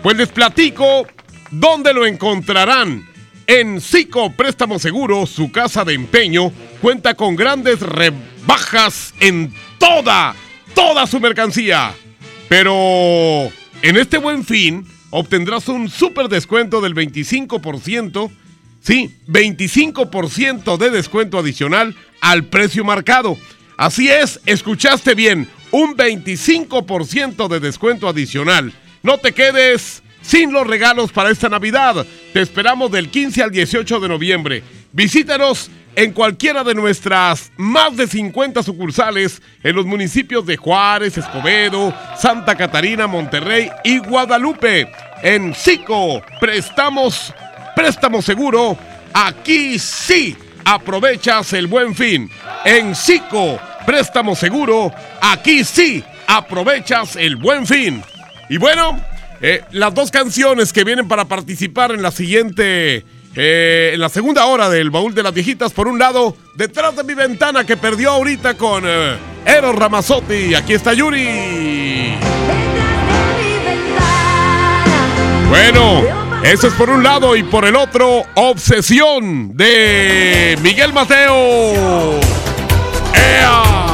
Pues 0.03 0.17
les 0.17 0.29
platico 0.29 1.07
dónde 1.51 1.95
lo 1.95 2.05
encontrarán. 2.05 3.09
En 3.47 3.81
Cico 3.81 4.33
Préstamo 4.33 4.79
Seguro, 4.79 5.25
su 5.25 5.51
casa 5.53 5.85
de 5.85 5.95
empeño 5.95 6.53
cuenta 6.83 7.15
con 7.15 7.37
grandes 7.37 7.81
rebajas 7.81 9.15
en 9.21 9.55
toda, 9.79 10.35
toda 10.75 11.07
su 11.07 11.21
mercancía. 11.21 11.95
Pero 12.49 13.51
en 13.83 13.97
este 13.97 14.19
buen 14.19 14.45
fin 14.45 14.87
obtendrás 15.11 15.69
un 15.69 15.89
super 15.89 16.29
descuento 16.29 16.81
del 16.81 16.95
25%. 16.95 18.31
Sí, 18.81 19.15
25% 19.27 20.77
de 20.79 20.91
descuento 20.91 21.39
adicional 21.39 21.95
al 22.21 22.45
precio 22.45 22.85
marcado. 22.85 23.37
Así 23.77 24.09
es, 24.09 24.41
escuchaste 24.47 25.15
bien, 25.15 25.49
un 25.71 25.97
25% 25.97 27.49
de 27.49 27.61
descuento 27.61 28.09
adicional. 28.09 28.73
No 29.03 29.19
te 29.19 29.33
quedes 29.33 30.03
sin 30.23 30.53
los 30.53 30.67
regalos 30.67 31.13
para 31.13 31.31
esta 31.31 31.49
Navidad. 31.49 32.07
Te 32.33 32.41
esperamos 32.41 32.91
del 32.91 33.09
15 33.09 33.43
al 33.43 33.51
18 33.51 34.01
de 34.01 34.09
noviembre. 34.09 34.63
Visítanos 34.93 35.71
en 35.99 36.13
cualquiera 36.13 36.63
de 36.63 36.77
nuestras 36.77 37.51
más 37.57 37.97
de 37.97 38.07
50 38.07 38.63
sucursales 38.63 39.43
en 39.65 39.75
los 39.75 39.85
municipios 39.85 40.47
de 40.47 40.57
Juárez, 40.57 41.19
Escobedo, 41.19 41.93
Santa 42.17 42.55
Catarina, 42.55 43.09
Monterrey 43.09 43.69
y 43.83 43.99
Guadalupe. 43.99 44.93
En 45.25 45.53
Cico, 45.57 46.23
prestamos, 46.39 47.35
préstamo 47.75 48.23
seguro. 48.23 48.79
Aquí 49.13 49.77
sí 49.81 50.37
aprovechas 50.65 51.53
el 51.55 51.67
buen 51.67 51.97
fin. 51.97 52.31
En 52.65 52.95
Cico, 52.95 53.59
préstamo 53.85 54.37
seguro, 54.37 54.93
aquí 55.21 55.65
sí 55.65 56.05
aprovechas 56.29 57.17
el 57.17 57.35
buen 57.35 57.67
fin. 57.67 58.05
Y 58.49 58.57
bueno, 58.59 58.97
eh, 59.41 59.65
las 59.73 59.93
dos 59.95 60.13
canciones 60.13 60.73
que 60.73 60.85
vienen 60.85 61.09
para 61.09 61.25
participar 61.25 61.91
en 61.91 62.03
la 62.03 62.13
siguiente, 62.13 63.05
eh, 63.41 63.93
en 63.95 64.01
la 64.01 64.09
segunda 64.09 64.47
hora 64.47 64.69
del 64.69 64.91
baúl 64.91 65.15
de 65.15 65.23
las 65.23 65.33
viejitas, 65.33 65.73
por 65.73 65.87
un 65.87 65.97
lado, 65.97 66.37
detrás 66.57 66.97
de 66.97 67.05
mi 67.05 67.15
ventana 67.15 67.65
que 67.65 67.77
perdió 67.77 68.11
ahorita 68.11 68.55
con 68.55 68.83
eh, 68.85 69.17
Eros 69.47 69.77
Ramazzotti. 69.77 70.57
Aquí 70.57 70.75
está 70.75 70.93
Yuri. 70.93 72.17
Bueno, 75.49 76.03
eso 76.43 76.67
es 76.67 76.75
por 76.75 76.91
un 76.91 77.05
lado 77.05 77.37
y 77.37 77.45
por 77.45 77.65
el 77.65 77.77
otro, 77.77 78.25
Obsesión 78.35 79.57
de 79.57 80.59
Miguel 80.61 80.93
Mateo. 80.93 82.19
¡Ea! 83.15 83.88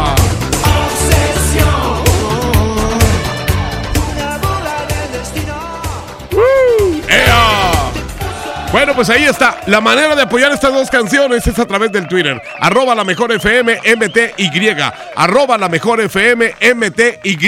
Bueno, 8.74 8.92
pues 8.92 9.08
ahí 9.08 9.22
está. 9.22 9.60
La 9.68 9.80
manera 9.80 10.16
de 10.16 10.22
apoyar 10.22 10.50
estas 10.50 10.74
dos 10.74 10.90
canciones 10.90 11.46
es 11.46 11.56
a 11.60 11.64
través 11.64 11.92
del 11.92 12.08
Twitter. 12.08 12.42
Arroba 12.58 12.96
la 12.96 13.04
mejor 13.04 13.30
FM 13.30 13.78
MTY. 13.94 14.50
Arroba 15.14 15.56
la 15.56 15.68
mejor 15.68 16.00
FM 16.00 16.56
MTY. 16.74 17.38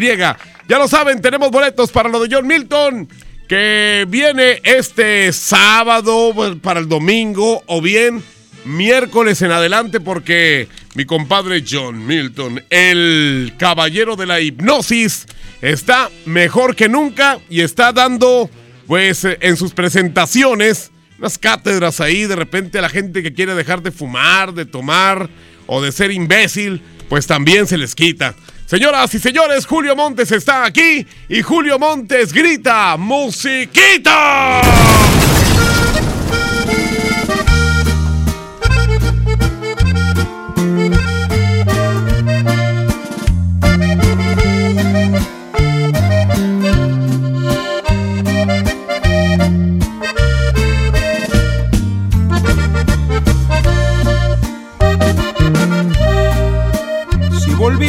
Ya 0.68 0.78
lo 0.78 0.86
saben, 0.86 1.20
tenemos 1.20 1.50
boletos 1.50 1.90
para 1.90 2.08
lo 2.08 2.20
de 2.20 2.32
John 2.32 2.46
Milton. 2.46 3.08
Que 3.48 4.06
viene 4.08 4.60
este 4.62 5.32
sábado 5.32 6.30
pues, 6.32 6.54
para 6.62 6.78
el 6.78 6.88
domingo 6.88 7.60
o 7.66 7.82
bien 7.82 8.22
miércoles 8.64 9.42
en 9.42 9.50
adelante 9.50 9.98
porque 9.98 10.68
mi 10.94 11.06
compadre 11.06 11.64
John 11.68 12.06
Milton, 12.06 12.62
el 12.70 13.54
caballero 13.58 14.14
de 14.14 14.26
la 14.26 14.38
hipnosis, 14.38 15.26
está 15.60 16.08
mejor 16.24 16.76
que 16.76 16.88
nunca 16.88 17.40
y 17.50 17.62
está 17.62 17.92
dando 17.92 18.48
pues 18.86 19.24
en 19.24 19.56
sus 19.56 19.72
presentaciones 19.72 20.92
unas 21.18 21.38
cátedras 21.38 22.00
ahí, 22.00 22.26
de 22.26 22.36
repente 22.36 22.78
a 22.78 22.82
la 22.82 22.88
gente 22.88 23.22
que 23.22 23.32
quiere 23.32 23.54
dejar 23.54 23.82
de 23.82 23.90
fumar, 23.90 24.52
de 24.52 24.64
tomar 24.64 25.28
o 25.66 25.82
de 25.82 25.92
ser 25.92 26.10
imbécil, 26.10 26.82
pues 27.08 27.26
también 27.26 27.66
se 27.66 27.78
les 27.78 27.94
quita. 27.94 28.34
Señoras 28.66 29.14
y 29.14 29.18
señores, 29.18 29.64
Julio 29.64 29.94
Montes 29.94 30.32
está 30.32 30.64
aquí 30.64 31.06
y 31.28 31.42
Julio 31.42 31.78
Montes 31.78 32.32
grita 32.32 32.96
¡Musiquita! 32.96 34.60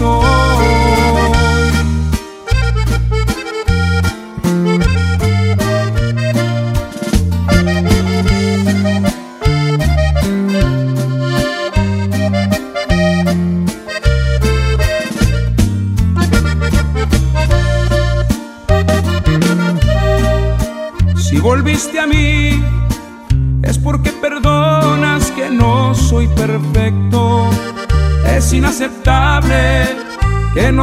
hoy. 0.00 0.95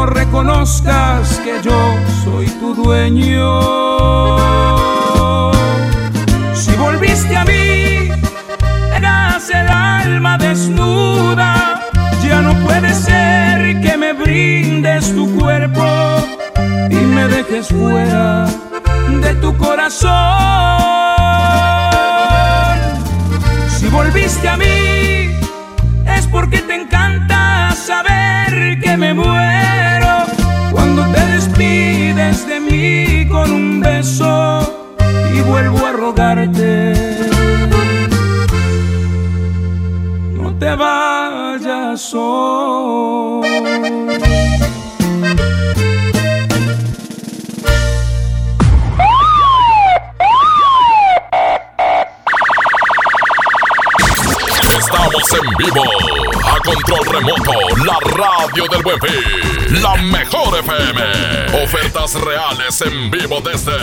No 0.05 0.09
reconozcas 0.09 1.39
que 1.45 1.61
yo 1.61 1.79
soy 2.23 2.47
tu 2.59 2.73
dueño. 2.73 3.61
Si 6.53 6.71
volviste 6.75 7.35
a 7.35 7.45
mí, 7.45 8.09
eras 8.95 9.49
el 9.49 9.67
alma 9.67 10.37
desnuda. 10.37 11.81
Ya 12.27 12.41
no 12.41 12.53
puede 12.65 12.93
ser 12.93 13.79
que 13.81 13.97
me 13.97 14.13
brindes 14.13 15.13
tu 15.15 15.25
cuerpo 15.37 15.85
y 16.89 16.95
me 16.95 17.27
dejes 17.27 17.67
fuera 17.67 18.47
de 19.21 19.33
tu 19.35 19.55
corazón. 19.57 20.11
Si 23.77 23.87
volviste 23.87 24.49
a 24.49 24.57
mí, 24.57 24.62
con 33.29 33.49
un 33.49 33.79
beso 33.79 34.59
y 35.33 35.41
vuelvo 35.41 35.85
a 35.85 35.91
rogarte. 35.93 36.93
No 40.33 40.53
te 40.57 40.75
vayas 40.75 42.13
hoy. 42.13 43.47
Estamos 54.77 55.33
en 55.33 55.57
vivo. 55.57 56.02
Control 56.63 57.05
remoto, 57.05 57.51
la 57.85 57.97
radio 58.15 58.65
del 58.67 58.83
buen 58.83 58.99
fin. 59.01 59.81
La 59.81 59.95
mejor 59.95 60.57
FM. 60.59 61.63
Ofertas 61.63 62.13
reales 62.15 62.81
en 62.81 63.11
vivo 63.11 63.41
desde 63.41 63.73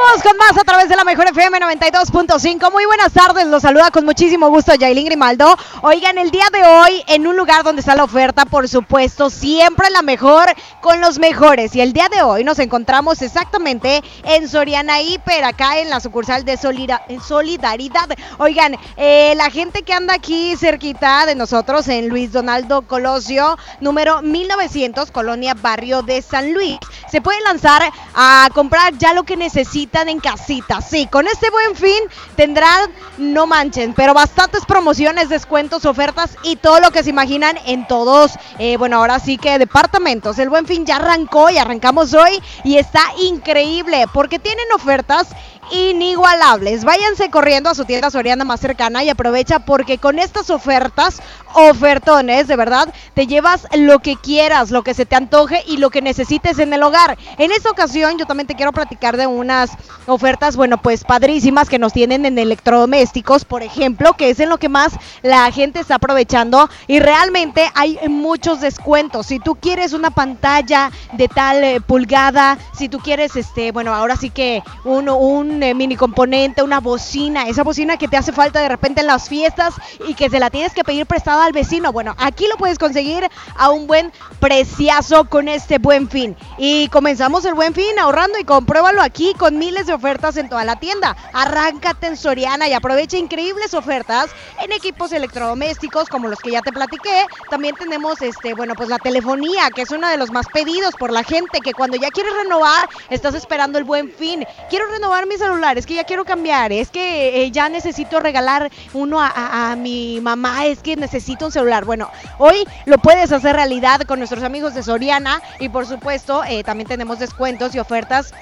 Con 0.00 0.36
más 0.36 0.58
a 0.58 0.64
través 0.64 0.88
de 0.88 0.96
la 0.96 1.04
mejor 1.04 1.28
FM 1.28 1.60
92.5. 1.60 2.72
Muy 2.72 2.84
buenas 2.84 3.12
tardes, 3.12 3.46
los 3.46 3.62
saluda 3.62 3.90
con 3.90 4.04
muchísimo 4.04 4.48
gusto 4.48 4.74
Yailin 4.74 5.06
Grimaldo. 5.06 5.56
Oigan, 5.82 6.18
el 6.18 6.30
día 6.30 6.46
de 6.52 6.62
hoy, 6.62 7.02
en 7.06 7.26
un 7.26 7.36
lugar 7.36 7.62
donde 7.62 7.80
está 7.80 7.94
la 7.94 8.04
oferta, 8.04 8.44
por 8.44 8.68
supuesto, 8.68 9.30
siempre 9.30 9.88
la 9.90 10.02
mejor 10.02 10.46
con 10.80 11.00
los 11.00 11.18
mejores. 11.18 11.74
Y 11.74 11.80
el 11.80 11.92
día 11.92 12.08
de 12.08 12.22
hoy 12.22 12.44
nos 12.44 12.58
encontramos 12.58 13.22
exactamente 13.22 14.02
en 14.24 14.48
Soriana 14.48 15.00
Hiper, 15.00 15.44
acá 15.44 15.78
en 15.78 15.88
la 15.88 16.00
sucursal 16.00 16.44
de 16.44 16.56
Solidaridad. 16.56 18.08
Oigan, 18.38 18.76
eh, 18.96 19.34
la 19.36 19.48
gente 19.50 19.82
que 19.82 19.94
anda 19.94 20.14
aquí 20.14 20.56
cerquita 20.56 21.24
de 21.24 21.34
nosotros 21.34 21.88
en 21.88 22.08
Luis 22.08 22.32
Donaldo 22.32 22.82
Colosio, 22.82 23.56
número 23.80 24.22
1900, 24.22 25.10
Colonia 25.12 25.54
Barrio 25.54 26.02
de 26.02 26.20
San 26.20 26.52
Luis, 26.52 26.78
se 27.10 27.22
puede 27.22 27.40
lanzar 27.42 27.82
a 28.14 28.48
comprar 28.52 28.96
ya 28.98 29.14
lo 29.14 29.22
que 29.22 29.36
necesita 29.36 29.89
en 29.92 30.20
casita. 30.20 30.80
Sí, 30.80 31.06
con 31.06 31.26
este 31.26 31.50
buen 31.50 31.74
fin 31.74 32.00
tendrán, 32.36 32.90
no 33.18 33.46
manchen, 33.46 33.92
pero 33.92 34.14
bastantes 34.14 34.64
promociones, 34.64 35.28
descuentos, 35.28 35.84
ofertas 35.84 36.36
y 36.44 36.56
todo 36.56 36.80
lo 36.80 36.92
que 36.92 37.02
se 37.02 37.10
imaginan 37.10 37.58
en 37.66 37.86
todos, 37.86 38.32
eh, 38.58 38.76
bueno, 38.76 38.98
ahora 38.98 39.18
sí 39.18 39.36
que 39.36 39.58
departamentos. 39.58 40.38
El 40.38 40.48
buen 40.48 40.66
fin 40.66 40.86
ya 40.86 40.96
arrancó 40.96 41.50
y 41.50 41.58
arrancamos 41.58 42.14
hoy 42.14 42.40
y 42.62 42.76
está 42.76 43.02
increíble 43.20 44.06
porque 44.14 44.38
tienen 44.38 44.66
ofertas 44.72 45.28
inigualables. 45.70 46.84
Váyanse 46.84 47.30
corriendo 47.30 47.70
a 47.70 47.74
su 47.74 47.84
tienda 47.84 48.10
Soriana 48.10 48.44
más 48.44 48.60
cercana 48.60 49.02
y 49.04 49.08
aprovecha 49.08 49.60
porque 49.60 49.98
con 49.98 50.18
estas 50.18 50.50
ofertas, 50.50 51.22
ofertones, 51.54 52.48
de 52.48 52.56
verdad, 52.56 52.92
te 53.14 53.26
llevas 53.26 53.66
lo 53.76 54.00
que 54.00 54.16
quieras, 54.16 54.70
lo 54.70 54.82
que 54.82 54.94
se 54.94 55.06
te 55.06 55.16
antoje 55.16 55.62
y 55.66 55.76
lo 55.76 55.90
que 55.90 56.02
necesites 56.02 56.58
en 56.58 56.72
el 56.72 56.82
hogar. 56.82 57.18
En 57.38 57.52
esta 57.52 57.70
ocasión 57.70 58.18
yo 58.18 58.26
también 58.26 58.46
te 58.46 58.54
quiero 58.54 58.72
platicar 58.72 59.16
de 59.16 59.26
unas 59.26 59.70
ofertas, 60.06 60.56
bueno, 60.56 60.78
pues 60.78 61.04
padrísimas 61.04 61.68
que 61.68 61.78
nos 61.78 61.92
tienen 61.92 62.26
en 62.26 62.38
electrodomésticos, 62.38 63.44
por 63.44 63.62
ejemplo, 63.62 64.14
que 64.14 64.30
es 64.30 64.40
en 64.40 64.48
lo 64.48 64.58
que 64.58 64.68
más 64.68 64.92
la 65.22 65.50
gente 65.52 65.80
está 65.80 65.96
aprovechando 65.96 66.68
y 66.86 67.00
realmente 67.00 67.70
hay 67.74 67.98
muchos 68.08 68.60
descuentos. 68.60 69.26
Si 69.26 69.38
tú 69.38 69.56
quieres 69.56 69.92
una 69.92 70.10
pantalla 70.10 70.90
de 71.12 71.28
tal 71.28 71.62
eh, 71.62 71.80
pulgada, 71.80 72.58
si 72.76 72.88
tú 72.88 72.98
quieres, 72.98 73.36
este, 73.36 73.72
bueno, 73.72 73.94
ahora 73.94 74.16
sí 74.16 74.30
que 74.30 74.62
uno, 74.84 75.16
un 75.16 75.59
eh, 75.62 75.74
mini 75.74 75.96
componente, 75.96 76.62
una 76.62 76.80
bocina, 76.80 77.48
esa 77.48 77.62
bocina 77.62 77.96
que 77.96 78.08
te 78.08 78.16
hace 78.16 78.32
falta 78.32 78.60
de 78.60 78.68
repente 78.68 79.00
en 79.00 79.06
las 79.06 79.28
fiestas 79.28 79.74
y 80.06 80.14
que 80.14 80.30
se 80.30 80.40
la 80.40 80.50
tienes 80.50 80.72
que 80.72 80.84
pedir 80.84 81.06
prestada 81.06 81.44
al 81.44 81.52
vecino. 81.52 81.92
Bueno, 81.92 82.14
aquí 82.18 82.46
lo 82.48 82.56
puedes 82.56 82.78
conseguir 82.78 83.28
a 83.56 83.70
un 83.70 83.86
buen 83.86 84.12
preciazo 84.38 85.24
con 85.24 85.48
este 85.48 85.78
buen 85.78 86.08
fin. 86.08 86.36
Y 86.58 86.88
comenzamos 86.88 87.44
el 87.44 87.54
buen 87.54 87.74
fin 87.74 87.98
ahorrando 87.98 88.38
y 88.38 88.44
compruébalo 88.44 89.02
aquí 89.02 89.34
con 89.34 89.58
miles 89.58 89.86
de 89.86 89.92
ofertas 89.92 90.36
en 90.36 90.48
toda 90.48 90.64
la 90.64 90.76
tienda. 90.76 91.16
Arráncate 91.32 92.06
en 92.06 92.16
Soriana 92.16 92.68
y 92.68 92.72
aprovecha 92.72 93.16
increíbles 93.16 93.74
ofertas 93.74 94.30
en 94.62 94.72
equipos 94.72 95.12
electrodomésticos 95.12 96.08
como 96.08 96.28
los 96.28 96.38
que 96.40 96.50
ya 96.50 96.62
te 96.62 96.72
platiqué. 96.72 97.26
También 97.48 97.74
tenemos 97.76 98.20
este, 98.22 98.54
bueno, 98.54 98.74
pues 98.74 98.88
la 98.88 98.98
telefonía, 98.98 99.70
que 99.70 99.82
es 99.82 99.90
uno 99.90 100.08
de 100.08 100.16
los 100.16 100.30
más 100.30 100.46
pedidos 100.52 100.94
por 100.96 101.12
la 101.12 101.24
gente 101.24 101.60
que 101.60 101.72
cuando 101.72 101.96
ya 101.96 102.10
quieres 102.10 102.32
renovar, 102.34 102.88
estás 103.10 103.34
esperando 103.34 103.78
el 103.78 103.84
buen 103.84 104.10
fin. 104.10 104.44
Quiero 104.68 104.86
renovar 104.88 105.26
mis 105.26 105.40
es 105.76 105.86
que 105.86 105.94
ya 105.94 106.04
quiero 106.04 106.24
cambiar, 106.24 106.72
es 106.72 106.90
que 106.90 107.42
eh, 107.42 107.50
ya 107.50 107.68
necesito 107.68 108.20
regalar 108.20 108.70
uno 108.94 109.18
a, 109.20 109.74
mi 109.76 110.20
mamá, 110.20 110.66
es 110.66 110.78
que 110.78 110.96
necesito 110.96 111.46
un 111.46 111.52
celular. 111.52 111.84
Bueno, 111.84 112.08
hoy 112.38 112.64
lo 112.86 112.98
puedes 112.98 113.32
hacer 113.32 113.56
realidad 113.56 114.02
con 114.02 114.18
nuestros 114.18 114.44
amigos 114.44 114.74
de 114.74 114.82
Soriana 114.82 115.42
y 115.58 115.68
por 115.68 115.86
supuesto 115.86 116.44
eh, 116.44 116.62
también 116.62 116.88
tenemos 116.88 117.18
descuentos 117.18 117.74
y 117.74 117.78
ofertas 117.78 118.32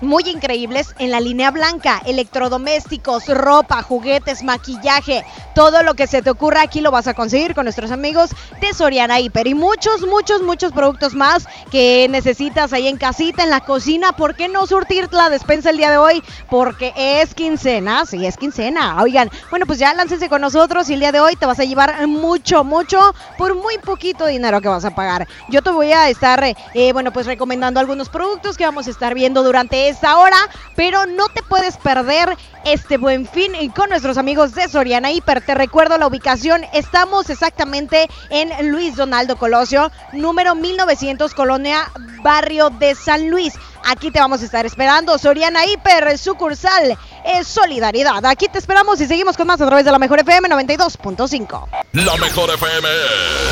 muy 0.00 0.22
increíbles 0.28 0.94
en 0.98 1.10
la 1.10 1.20
línea 1.20 1.50
blanca, 1.50 2.02
electrodomésticos, 2.06 3.26
ropa, 3.28 3.82
juguetes, 3.82 4.42
maquillaje, 4.42 5.24
todo 5.54 5.82
lo 5.82 5.94
que 5.94 6.06
se 6.06 6.22
te 6.22 6.30
ocurra 6.30 6.62
aquí 6.62 6.80
lo 6.80 6.90
vas 6.90 7.06
a 7.06 7.14
conseguir 7.14 7.54
con 7.54 7.64
nuestros 7.64 7.90
amigos 7.90 8.30
de 8.60 8.72
Soriana 8.74 9.20
Hiper 9.20 9.46
y 9.46 9.54
muchos, 9.54 10.02
muchos, 10.06 10.42
muchos 10.42 10.72
productos 10.72 11.14
más 11.14 11.46
que 11.70 12.06
necesitas 12.10 12.72
ahí 12.72 12.88
en 12.88 12.96
casita, 12.96 13.42
en 13.44 13.50
la 13.50 13.60
cocina. 13.60 14.12
¿Por 14.12 14.34
qué 14.34 14.48
no 14.48 14.66
surtir 14.66 15.08
la 15.12 15.30
despensa 15.30 15.70
el 15.70 15.78
día 15.78 15.90
de 15.90 15.98
hoy? 15.98 16.22
Porque 16.50 16.92
es 16.96 17.34
quincena, 17.34 18.04
sí, 18.06 18.26
es 18.26 18.36
quincena. 18.36 19.02
Oigan, 19.02 19.30
bueno, 19.50 19.66
pues 19.66 19.78
ya 19.78 19.94
láncense 19.94 20.28
con 20.28 20.40
nosotros 20.40 20.88
y 20.90 20.94
el 20.94 21.00
día 21.00 21.12
de 21.12 21.20
hoy 21.20 21.36
te 21.36 21.46
vas 21.46 21.58
a 21.60 21.64
llevar 21.64 22.06
mucho, 22.06 22.64
mucho 22.64 23.14
por 23.38 23.54
muy 23.54 23.78
poquito 23.78 24.26
dinero 24.26 24.60
que 24.60 24.68
vas 24.68 24.84
a 24.84 24.94
pagar. 24.94 25.26
Yo 25.48 25.62
te 25.62 25.70
voy 25.70 25.92
a 25.92 26.08
estar, 26.08 26.42
eh, 26.44 26.92
bueno, 26.92 27.12
pues 27.12 27.26
recomendando 27.26 27.80
algunos 27.80 28.08
productos 28.08 28.56
que 28.56 28.64
vamos 28.64 28.86
a 28.86 28.90
estar 28.90 29.14
viendo 29.14 29.42
durante 29.42 29.85
esta 29.88 30.18
hora, 30.18 30.36
pero 30.74 31.06
no 31.06 31.28
te 31.28 31.42
puedes 31.42 31.76
perder 31.76 32.36
este 32.64 32.98
buen 32.98 33.26
fin 33.26 33.52
con 33.70 33.88
nuestros 33.88 34.18
amigos 34.18 34.54
de 34.54 34.68
Soriana 34.68 35.10
Hiper. 35.10 35.40
Te 35.40 35.54
recuerdo 35.54 35.98
la 35.98 36.06
ubicación, 36.06 36.64
estamos 36.72 37.30
exactamente 37.30 38.08
en 38.30 38.70
Luis 38.70 38.96
Donaldo 38.96 39.36
Colosio, 39.36 39.90
número 40.12 40.54
1900, 40.54 41.34
Colonia 41.34 41.90
Barrio 42.22 42.70
de 42.70 42.94
San 42.94 43.30
Luis. 43.30 43.54
Aquí 43.88 44.10
te 44.10 44.18
vamos 44.18 44.42
a 44.42 44.44
estar 44.44 44.66
esperando. 44.66 45.16
Soriana 45.16 45.64
Hiper, 45.64 46.18
sucursal 46.18 46.98
es 47.24 47.46
Solidaridad. 47.46 48.24
Aquí 48.26 48.46
te 48.48 48.58
esperamos 48.58 49.00
y 49.00 49.06
seguimos 49.06 49.36
con 49.36 49.46
más 49.46 49.60
a 49.60 49.66
través 49.66 49.84
de 49.84 49.92
la 49.92 49.98
Mejor 49.98 50.20
FM 50.20 50.48
92.5. 50.48 51.68
La 51.92 52.16
Mejor 52.16 52.50
FM, 52.50 52.88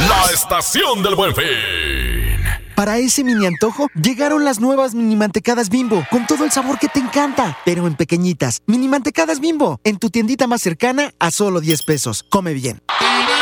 la 0.09 0.33
estación 0.33 1.03
del 1.03 1.15
buen 1.15 1.35
fin. 1.35 2.64
Para 2.75 2.99
ese 2.99 3.23
mini 3.23 3.47
antojo, 3.47 3.89
llegaron 3.95 4.45
las 4.45 4.59
nuevas 4.59 4.95
mini 4.97 5.15
mantecadas 5.15 5.71
bimbo, 5.71 6.05
con 6.11 6.27
todo 6.27 6.45
el 6.45 6.51
sabor 6.51 6.79
que 6.79 6.89
te 6.89 6.99
encanta, 6.99 7.57
pero 7.65 7.87
en 7.87 7.95
pequeñitas. 7.95 8.63
Mini 8.67 8.89
mantecadas 8.89 9.39
bimbo, 9.39 9.81
en 9.85 9.99
tu 9.99 10.11
tiendita 10.11 10.49
más 10.49 10.61
cercana 10.63 11.13
a 11.21 11.31
solo 11.31 11.61
10 11.61 11.85
pesos. 11.85 12.25
Come 12.29 12.53
bien. 12.53 12.81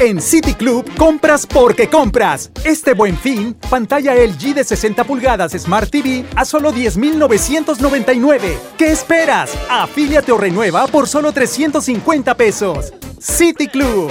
En 0.00 0.22
City 0.22 0.54
Club 0.54 0.90
compras 0.96 1.46
porque 1.46 1.90
compras. 1.90 2.50
Este 2.64 2.94
buen 2.94 3.18
fin, 3.18 3.54
pantalla 3.68 4.14
LG 4.14 4.54
de 4.54 4.64
60 4.64 5.04
pulgadas 5.04 5.52
Smart 5.52 5.90
TV 5.90 6.24
a 6.36 6.46
solo 6.46 6.72
10,999. 6.72 8.58
¿Qué 8.78 8.92
esperas? 8.92 9.52
Afíliate 9.68 10.32
o 10.32 10.38
renueva 10.38 10.86
por 10.86 11.06
solo 11.06 11.32
350 11.32 12.34
pesos. 12.34 12.94
City 13.18 13.68
Club. 13.68 14.10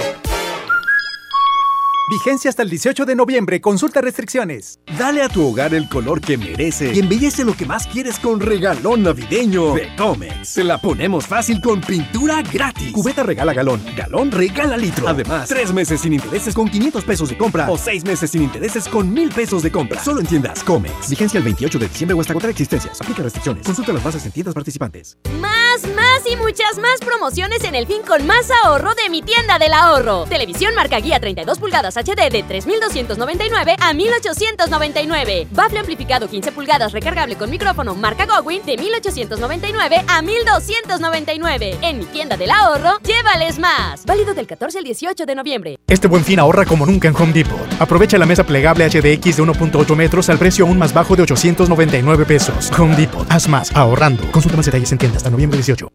Vigencia 2.10 2.50
hasta 2.50 2.64
el 2.64 2.70
18 2.70 3.06
de 3.06 3.14
noviembre. 3.14 3.60
Consulta 3.60 4.00
restricciones. 4.00 4.80
Dale 4.98 5.22
a 5.22 5.28
tu 5.28 5.46
hogar 5.46 5.74
el 5.74 5.88
color 5.88 6.20
que 6.20 6.36
merece 6.36 6.92
y 6.92 6.98
embellece 6.98 7.44
lo 7.44 7.56
que 7.56 7.64
más 7.66 7.86
quieres 7.86 8.18
con 8.18 8.40
regalón 8.40 9.04
navideño 9.04 9.74
de 9.74 9.94
Comex. 9.94 10.48
Se 10.48 10.64
la 10.64 10.78
ponemos 10.78 11.28
fácil 11.28 11.60
con 11.60 11.80
pintura 11.80 12.42
gratis. 12.42 12.90
Cubeta 12.90 13.22
regala 13.22 13.54
galón, 13.54 13.80
galón 13.96 14.32
regala 14.32 14.76
litro. 14.76 15.06
Además, 15.06 15.48
tres 15.48 15.72
meses 15.72 16.00
sin 16.00 16.12
intereses 16.12 16.52
con 16.52 16.68
500 16.68 17.04
pesos 17.04 17.28
de 17.28 17.38
compra 17.38 17.70
o 17.70 17.78
seis 17.78 18.04
meses 18.04 18.28
sin 18.32 18.42
intereses 18.42 18.88
con 18.88 19.12
1000 19.14 19.28
pesos 19.30 19.62
de 19.62 19.70
compra. 19.70 20.02
Solo 20.02 20.18
en 20.18 20.26
tiendas 20.26 20.64
Comex. 20.64 21.10
Vigencia 21.10 21.38
el 21.38 21.44
28 21.44 21.78
de 21.78 21.86
diciembre 21.86 22.16
o 22.16 22.20
hasta 22.20 22.32
contra 22.32 22.50
existencias. 22.50 23.00
Aplica 23.00 23.22
restricciones. 23.22 23.64
Consulta 23.64 23.92
las 23.92 24.02
bases 24.02 24.26
en 24.26 24.32
tiendas 24.32 24.54
participantes. 24.54 25.16
Más, 25.38 25.86
más 25.94 26.26
y 26.28 26.34
muchas 26.34 26.76
más 26.78 26.98
promociones 26.98 27.62
en 27.62 27.76
el 27.76 27.86
fin 27.86 28.02
con 28.02 28.26
más 28.26 28.50
ahorro 28.64 28.96
de 28.96 29.08
mi 29.10 29.22
tienda 29.22 29.60
del 29.60 29.74
ahorro. 29.74 30.24
Televisión 30.24 30.74
marca 30.74 30.98
guía 30.98 31.20
32 31.20 31.60
pulgadas 31.60 31.99
HD 32.02 32.30
de 32.30 32.44
3.299 32.44 33.76
a 33.78 33.92
1.899. 33.92 35.48
Bafle 35.50 35.78
amplificado 35.78 36.28
15 36.28 36.52
pulgadas 36.52 36.92
recargable 36.92 37.36
con 37.36 37.50
micrófono 37.50 37.94
marca 37.94 38.26
Gowin 38.26 38.64
de 38.64 38.76
1.899 38.76 40.04
a 40.06 40.22
1.299. 40.22 41.78
En 41.82 41.98
mi 41.98 42.04
tienda 42.06 42.36
del 42.36 42.50
ahorro, 42.50 42.98
llévales 43.02 43.58
más. 43.58 44.04
Válido 44.04 44.34
del 44.34 44.46
14 44.46 44.78
al 44.78 44.84
18 44.84 45.26
de 45.26 45.34
noviembre. 45.34 45.78
Este 45.86 46.08
buen 46.08 46.24
fin 46.24 46.38
ahorra 46.38 46.64
como 46.64 46.86
nunca 46.86 47.08
en 47.08 47.16
Home 47.16 47.32
Depot. 47.32 47.58
Aprovecha 47.78 48.18
la 48.18 48.26
mesa 48.26 48.44
plegable 48.44 48.88
HDX 48.88 49.36
de 49.36 49.42
1.8 49.42 49.96
metros 49.96 50.28
al 50.28 50.38
precio 50.38 50.66
aún 50.66 50.78
más 50.78 50.92
bajo 50.92 51.16
de 51.16 51.22
899 51.22 52.24
pesos. 52.24 52.70
Home 52.78 52.96
Depot. 52.96 53.26
Haz 53.30 53.48
más 53.48 53.74
ahorrando. 53.76 54.30
Consulta 54.30 54.56
más 54.56 54.66
detalles 54.66 54.90
en 54.92 54.98
tienda 54.98 55.16
hasta 55.18 55.30
noviembre 55.30 55.58
18. 55.58 55.88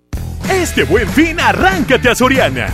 Este 0.49 0.83
buen 0.83 1.07
fin, 1.09 1.39
arráncate 1.39 2.09
a 2.09 2.15
Soriana. 2.15 2.67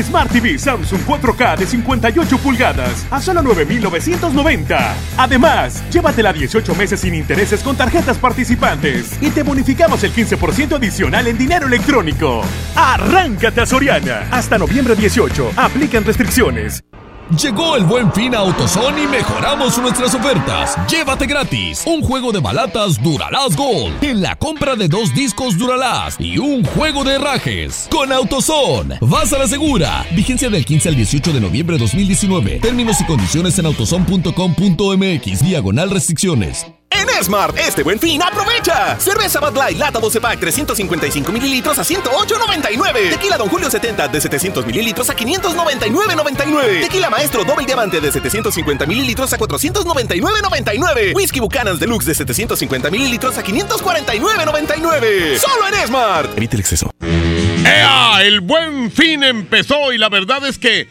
Smart 0.00 0.30
TV 0.30 0.58
Samsung 0.58 1.00
4K 1.02 1.58
de 1.58 1.66
58 1.66 2.38
pulgadas 2.38 3.06
a 3.10 3.20
solo 3.20 3.42
9,990. 3.42 4.94
Además, 5.18 5.82
llévatela 5.90 6.32
18 6.32 6.74
meses 6.74 7.00
sin 7.00 7.14
intereses 7.14 7.62
con 7.62 7.76
tarjetas 7.76 8.18
participantes 8.18 9.18
y 9.20 9.30
te 9.30 9.42
bonificamos 9.42 10.02
el 10.04 10.12
15% 10.12 10.76
adicional 10.76 11.26
en 11.26 11.36
dinero 11.36 11.66
electrónico. 11.66 12.42
Arráncate 12.76 13.60
a 13.60 13.66
Soriana. 13.66 14.28
Hasta 14.30 14.58
noviembre 14.58 14.94
18. 14.94 15.52
Aplican 15.56 16.04
restricciones. 16.04 16.82
Llegó 17.40 17.76
el 17.76 17.84
buen 17.84 18.12
fin 18.12 18.34
a 18.34 18.40
AutoZone 18.40 19.04
y 19.04 19.06
mejoramos 19.06 19.78
nuestras 19.78 20.14
ofertas. 20.14 20.76
Llévate 20.86 21.26
gratis 21.26 21.82
un 21.86 22.02
juego 22.02 22.30
de 22.30 22.40
balatas 22.40 23.02
Duralast 23.02 23.56
Gold 23.56 24.04
en 24.04 24.20
la 24.20 24.36
compra 24.36 24.76
de 24.76 24.86
dos 24.86 25.14
discos 25.14 25.56
Duralast 25.56 26.20
y 26.20 26.36
un 26.36 26.62
juego 26.62 27.04
de 27.04 27.14
herrajes. 27.14 27.88
Con 27.90 28.12
AutoZone, 28.12 28.98
vas 29.00 29.32
a 29.32 29.38
la 29.38 29.48
segura. 29.48 30.04
Vigencia 30.14 30.50
del 30.50 30.66
15 30.66 30.90
al 30.90 30.96
18 30.96 31.32
de 31.32 31.40
noviembre 31.40 31.76
de 31.76 31.80
2019. 31.84 32.58
Términos 32.60 33.00
y 33.00 33.04
condiciones 33.04 33.58
en 33.58 33.64
autozone.com.mx. 33.64 35.42
Diagonal 35.42 35.90
restricciones. 35.90 36.66
En 37.02 37.24
Smart, 37.24 37.58
este 37.58 37.82
buen 37.82 37.98
fin, 37.98 38.22
aprovecha. 38.22 38.96
Cerveza 39.00 39.40
Bud 39.40 39.56
Light, 39.56 39.76
lata 39.76 39.98
12 39.98 40.20
pack, 40.20 40.38
355 40.38 41.32
mililitros 41.32 41.76
a 41.78 41.82
108.99. 41.82 43.10
Tequila 43.10 43.36
Don 43.36 43.48
Julio 43.48 43.68
70 43.68 44.06
de 44.06 44.20
700 44.20 44.64
mililitros 44.64 45.10
a 45.10 45.16
599.99. 45.16 46.82
Tequila 46.82 47.10
Maestro 47.10 47.42
Doble 47.44 47.66
Diamante 47.66 48.00
de 48.00 48.12
750 48.12 48.86
mililitros 48.86 49.32
a 49.32 49.38
499.99. 49.38 51.16
Whisky 51.16 51.40
Buchanan 51.40 51.76
Deluxe 51.76 52.06
de 52.06 52.14
750 52.14 52.88
mililitros 52.90 53.36
a 53.36 53.42
549.99. 53.42 55.38
Solo 55.38 55.66
en 55.68 55.86
Smart. 55.86 56.30
Evite 56.36 56.54
el 56.54 56.60
exceso. 56.60 56.88
¡Ea! 57.00 58.22
El 58.22 58.40
buen 58.42 58.92
fin 58.92 59.24
empezó 59.24 59.92
y 59.92 59.98
la 59.98 60.08
verdad 60.08 60.46
es 60.46 60.56
que 60.56 60.86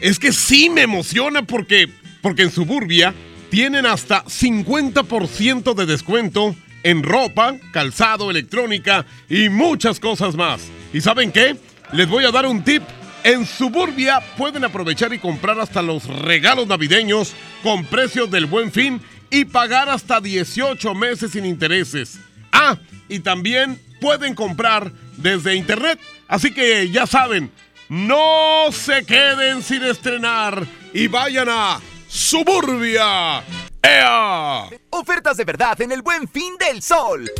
es 0.00 0.18
que 0.18 0.32
sí 0.32 0.70
me 0.70 0.80
emociona 0.82 1.42
porque 1.42 1.90
porque 2.22 2.42
en 2.42 2.50
Suburbia 2.50 3.12
tienen 3.52 3.84
hasta 3.84 4.24
50% 4.24 5.74
de 5.74 5.84
descuento 5.84 6.56
en 6.84 7.02
ropa, 7.02 7.54
calzado, 7.70 8.30
electrónica 8.30 9.04
y 9.28 9.50
muchas 9.50 10.00
cosas 10.00 10.36
más. 10.36 10.70
¿Y 10.94 11.02
saben 11.02 11.30
qué? 11.30 11.58
Les 11.92 12.08
voy 12.08 12.24
a 12.24 12.30
dar 12.30 12.46
un 12.46 12.64
tip. 12.64 12.82
En 13.24 13.44
Suburbia 13.44 14.20
pueden 14.38 14.64
aprovechar 14.64 15.12
y 15.12 15.18
comprar 15.18 15.60
hasta 15.60 15.82
los 15.82 16.06
regalos 16.22 16.66
navideños 16.66 17.34
con 17.62 17.84
precios 17.84 18.30
del 18.30 18.46
buen 18.46 18.72
fin 18.72 19.02
y 19.28 19.44
pagar 19.44 19.90
hasta 19.90 20.22
18 20.22 20.94
meses 20.94 21.32
sin 21.32 21.44
intereses. 21.44 22.20
Ah, 22.52 22.78
y 23.06 23.18
también 23.18 23.78
pueden 24.00 24.34
comprar 24.34 24.90
desde 25.18 25.56
internet. 25.56 26.00
Así 26.26 26.54
que 26.54 26.88
ya 26.88 27.06
saben, 27.06 27.50
no 27.90 28.72
se 28.72 29.04
queden 29.04 29.62
sin 29.62 29.82
estrenar 29.82 30.66
y 30.94 31.08
vayan 31.08 31.50
a 31.50 31.80
Suburbia. 32.14 33.42
¡Ea! 33.82 34.68
Ofertas 34.90 35.38
de 35.38 35.44
verdad 35.44 35.80
en 35.80 35.92
el 35.92 36.02
buen 36.02 36.28
fin 36.28 36.58
del 36.58 36.82
sol. 36.82 37.30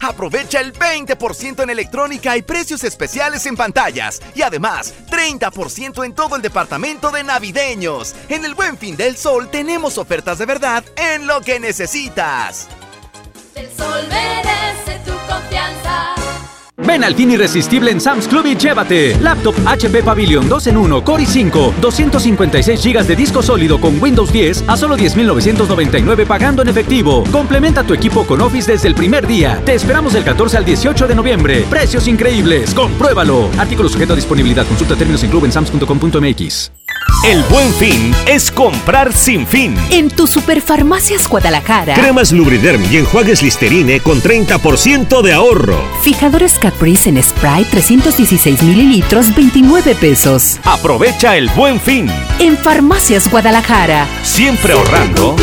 Aprovecha 0.00 0.60
el 0.60 0.72
20% 0.72 1.64
en 1.64 1.70
electrónica 1.70 2.36
y 2.36 2.42
precios 2.42 2.84
especiales 2.84 3.44
en 3.46 3.56
pantallas. 3.56 4.22
Y 4.36 4.42
además, 4.42 4.94
30% 5.10 6.04
en 6.04 6.14
todo 6.14 6.36
el 6.36 6.42
departamento 6.42 7.10
de 7.10 7.24
navideños. 7.24 8.14
En 8.28 8.44
el 8.44 8.54
buen 8.54 8.78
fin 8.78 8.96
del 8.96 9.16
sol 9.16 9.50
tenemos 9.50 9.98
ofertas 9.98 10.38
de 10.38 10.46
verdad 10.46 10.84
en 10.94 11.26
lo 11.26 11.40
que 11.40 11.58
necesitas. 11.58 12.68
El 13.56 13.68
sol 13.76 14.06
merece. 14.08 14.87
Ven 16.88 17.04
al 17.04 17.14
fin 17.14 17.30
irresistible 17.30 17.90
en 17.90 18.00
Sam's 18.00 18.26
Club 18.26 18.46
y 18.46 18.56
llévate. 18.56 19.14
Laptop 19.20 19.54
HP 19.66 20.02
Pavilion 20.02 20.48
2 20.48 20.68
en 20.68 20.76
1 20.78 21.04
Core 21.04 21.24
i5 21.24 21.74
256 21.82 22.82
GB 22.82 23.04
de 23.04 23.14
disco 23.14 23.42
sólido 23.42 23.78
con 23.78 24.02
Windows 24.02 24.32
10 24.32 24.64
a 24.66 24.74
solo 24.74 24.96
10.999 24.96 26.26
pagando 26.26 26.62
en 26.62 26.68
efectivo. 26.68 27.24
Complementa 27.30 27.84
tu 27.84 27.92
equipo 27.92 28.24
con 28.26 28.40
Office 28.40 28.72
desde 28.72 28.88
el 28.88 28.94
primer 28.94 29.26
día. 29.26 29.60
Te 29.66 29.74
esperamos 29.74 30.14
del 30.14 30.24
14 30.24 30.56
al 30.56 30.64
18 30.64 31.06
de 31.06 31.14
noviembre. 31.14 31.66
Precios 31.68 32.08
increíbles, 32.08 32.72
compruébalo. 32.72 33.50
Artículo 33.58 33.90
sujeto 33.90 34.14
a 34.14 34.16
disponibilidad, 34.16 34.66
consulta 34.66 34.96
términos 34.96 35.22
en 35.22 35.30
club 35.30 35.44
en 35.44 35.52
sams.com.mx 35.52 36.77
El 37.24 37.42
buen 37.44 37.72
fin 37.74 38.14
es 38.26 38.50
comprar 38.50 39.12
sin 39.12 39.46
fin. 39.46 39.76
En 39.90 40.08
tu 40.08 40.26
Superfarmacias 40.26 41.28
Guadalajara. 41.28 41.94
Cremas 41.94 42.32
Lubriderm 42.32 42.82
y 42.90 42.96
enjuagues 42.98 43.42
Listerine 43.42 44.00
con 44.00 44.22
30% 44.22 45.20
de 45.22 45.32
ahorro. 45.32 45.78
Fijadores 46.02 46.58
Caprice 46.58 47.08
en 47.10 47.22
spray 47.22 47.64
316 47.64 48.62
mililitros 48.62 49.34
29 49.34 49.94
pesos. 49.96 50.58
Aprovecha 50.64 51.36
el 51.36 51.48
buen 51.50 51.80
fin. 51.80 52.08
En 52.38 52.56
Farmacias 52.56 53.30
Guadalajara. 53.30 54.06
Siempre 54.22 54.72
ahorrando. 54.72 55.36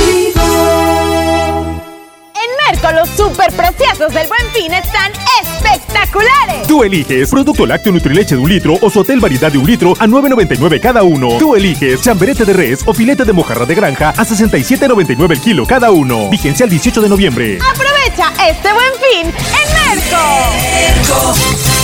Merco 3.16 3.30
super 3.30 3.52
preciosos 3.54 4.14
del 4.14 4.28
Buen 4.28 4.52
Fin 4.54 4.74
están 4.74 5.12
espectaculares. 5.42 6.68
Tú 6.68 6.84
eliges 6.84 7.30
producto 7.30 7.66
lácteo 7.66 7.92
Nutrileche 7.94 8.36
de 8.36 8.42
un 8.42 8.50
litro 8.50 8.78
o 8.82 8.90
su 8.90 9.00
hotel 9.00 9.20
variedad 9.20 9.52
de 9.52 9.58
un 9.58 9.66
litro 9.66 9.94
a 10.00 10.08
9.99 10.08 10.80
cada 10.80 11.04
uno. 11.04 11.38
Tú 11.38 11.56
eliges 11.56 12.02
chamberete 12.02 12.46
de 12.46 12.54
res 12.54 12.84
o 12.86 12.94
filete 12.94 13.26
de 13.26 13.34
mojarra 13.34 13.66
de 13.66 13.76
granja 13.76 14.10
a 14.10 14.26
67.99 14.26 15.32
el 15.32 15.42
kilo 15.42 15.66
cada 15.66 15.92
uno. 15.92 16.30
Vigencia 16.30 16.64
el 16.66 16.70
18 16.70 17.02
de 17.02 17.10
noviembre. 17.10 17.60
Aprovecha 17.62 18.32
este 18.48 18.72
Buen 18.74 18.94
Fin 19.02 19.28
en 19.28 19.98
Merco. 19.98 21.75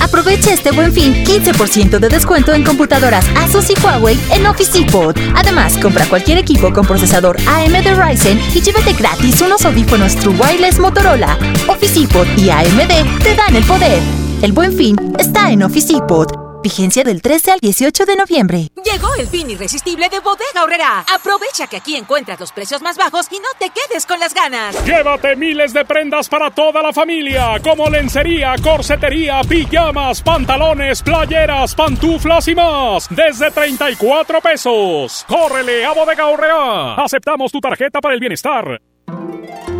Aprovecha 0.00 0.52
este 0.52 0.70
buen 0.72 0.92
fin 0.92 1.24
15% 1.24 1.98
de 1.98 2.08
descuento 2.08 2.52
en 2.52 2.64
computadoras 2.64 3.26
Asus 3.36 3.70
y 3.70 3.74
Huawei 3.82 4.18
en 4.32 4.46
Office 4.46 4.78
Depot. 4.78 5.16
Además, 5.34 5.76
compra 5.78 6.06
cualquier 6.06 6.38
equipo 6.38 6.72
con 6.72 6.86
procesador 6.86 7.36
AMD 7.46 7.86
Ryzen 7.96 8.40
y 8.54 8.60
llévate 8.60 8.92
gratis 8.94 9.40
unos 9.40 9.64
audífonos 9.64 10.16
True 10.16 10.36
Wireless 10.36 10.78
Motorola. 10.78 11.38
Office 11.68 12.00
Depot 12.00 12.26
y 12.36 12.50
AMD 12.50 13.22
te 13.22 13.34
dan 13.34 13.54
el 13.54 13.64
poder. 13.64 14.00
El 14.42 14.52
buen 14.52 14.72
fin 14.72 14.96
está 15.18 15.50
en 15.50 15.62
Office 15.62 15.92
Depot. 15.92 16.49
Vigencia 16.62 17.04
del 17.04 17.22
13 17.22 17.52
al 17.52 17.60
18 17.60 18.04
de 18.04 18.16
noviembre. 18.16 18.68
Llegó 18.84 19.14
el 19.14 19.26
fin 19.26 19.48
irresistible 19.48 20.10
de 20.10 20.20
Bodega 20.20 20.62
Horrera. 20.62 21.04
Aprovecha 21.12 21.66
que 21.66 21.78
aquí 21.78 21.96
encuentras 21.96 22.38
los 22.38 22.52
precios 22.52 22.82
más 22.82 22.98
bajos 22.98 23.28
y 23.30 23.36
no 23.36 23.48
te 23.58 23.70
quedes 23.70 24.04
con 24.04 24.20
las 24.20 24.34
ganas. 24.34 24.84
Llévate 24.84 25.36
miles 25.36 25.72
de 25.72 25.86
prendas 25.86 26.28
para 26.28 26.50
toda 26.50 26.82
la 26.82 26.92
familia, 26.92 27.58
como 27.62 27.88
lencería, 27.88 28.54
corsetería, 28.62 29.40
pijamas, 29.48 30.20
pantalones, 30.20 31.02
playeras, 31.02 31.74
pantuflas 31.74 32.46
y 32.48 32.54
más, 32.54 33.08
desde 33.08 33.50
34 33.50 34.40
pesos. 34.42 35.24
¡Córrele 35.26 35.84
a 35.86 35.92
Bodega 35.92 36.26
Horrera! 36.26 36.94
Aceptamos 36.96 37.50
tu 37.52 37.60
tarjeta 37.60 38.00
para 38.00 38.14
el 38.14 38.20
bienestar. 38.20 38.80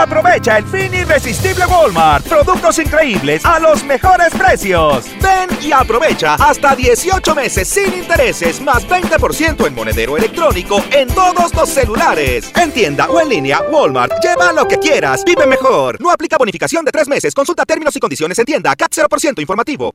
Aprovecha 0.00 0.56
el 0.56 0.64
fin 0.64 0.94
irresistible 0.94 1.66
Walmart. 1.66 2.26
Productos 2.26 2.78
increíbles 2.78 3.44
a 3.44 3.60
los 3.60 3.84
mejores 3.84 4.30
precios. 4.32 5.04
Ven 5.20 5.50
y 5.60 5.72
aprovecha 5.72 6.36
hasta 6.36 6.74
18 6.74 7.34
meses 7.34 7.68
sin 7.68 7.92
intereses 7.92 8.62
más 8.62 8.88
20% 8.88 9.66
en 9.66 9.74
monedero 9.74 10.16
electrónico 10.16 10.82
en 10.90 11.06
todos 11.08 11.54
los 11.54 11.68
celulares. 11.68 12.50
En 12.56 12.72
tienda 12.72 13.10
o 13.10 13.20
en 13.20 13.28
línea, 13.28 13.60
Walmart. 13.70 14.14
Lleva 14.22 14.54
lo 14.54 14.66
que 14.66 14.78
quieras. 14.78 15.22
Vive 15.22 15.46
mejor. 15.46 16.00
No 16.00 16.10
aplica 16.10 16.38
bonificación 16.38 16.82
de 16.82 16.92
tres 16.92 17.06
meses. 17.06 17.34
Consulta 17.34 17.66
términos 17.66 17.94
y 17.94 18.00
condiciones 18.00 18.38
en 18.38 18.46
tienda. 18.46 18.74
CAT 18.74 18.92
0% 18.92 19.38
informativo. 19.38 19.94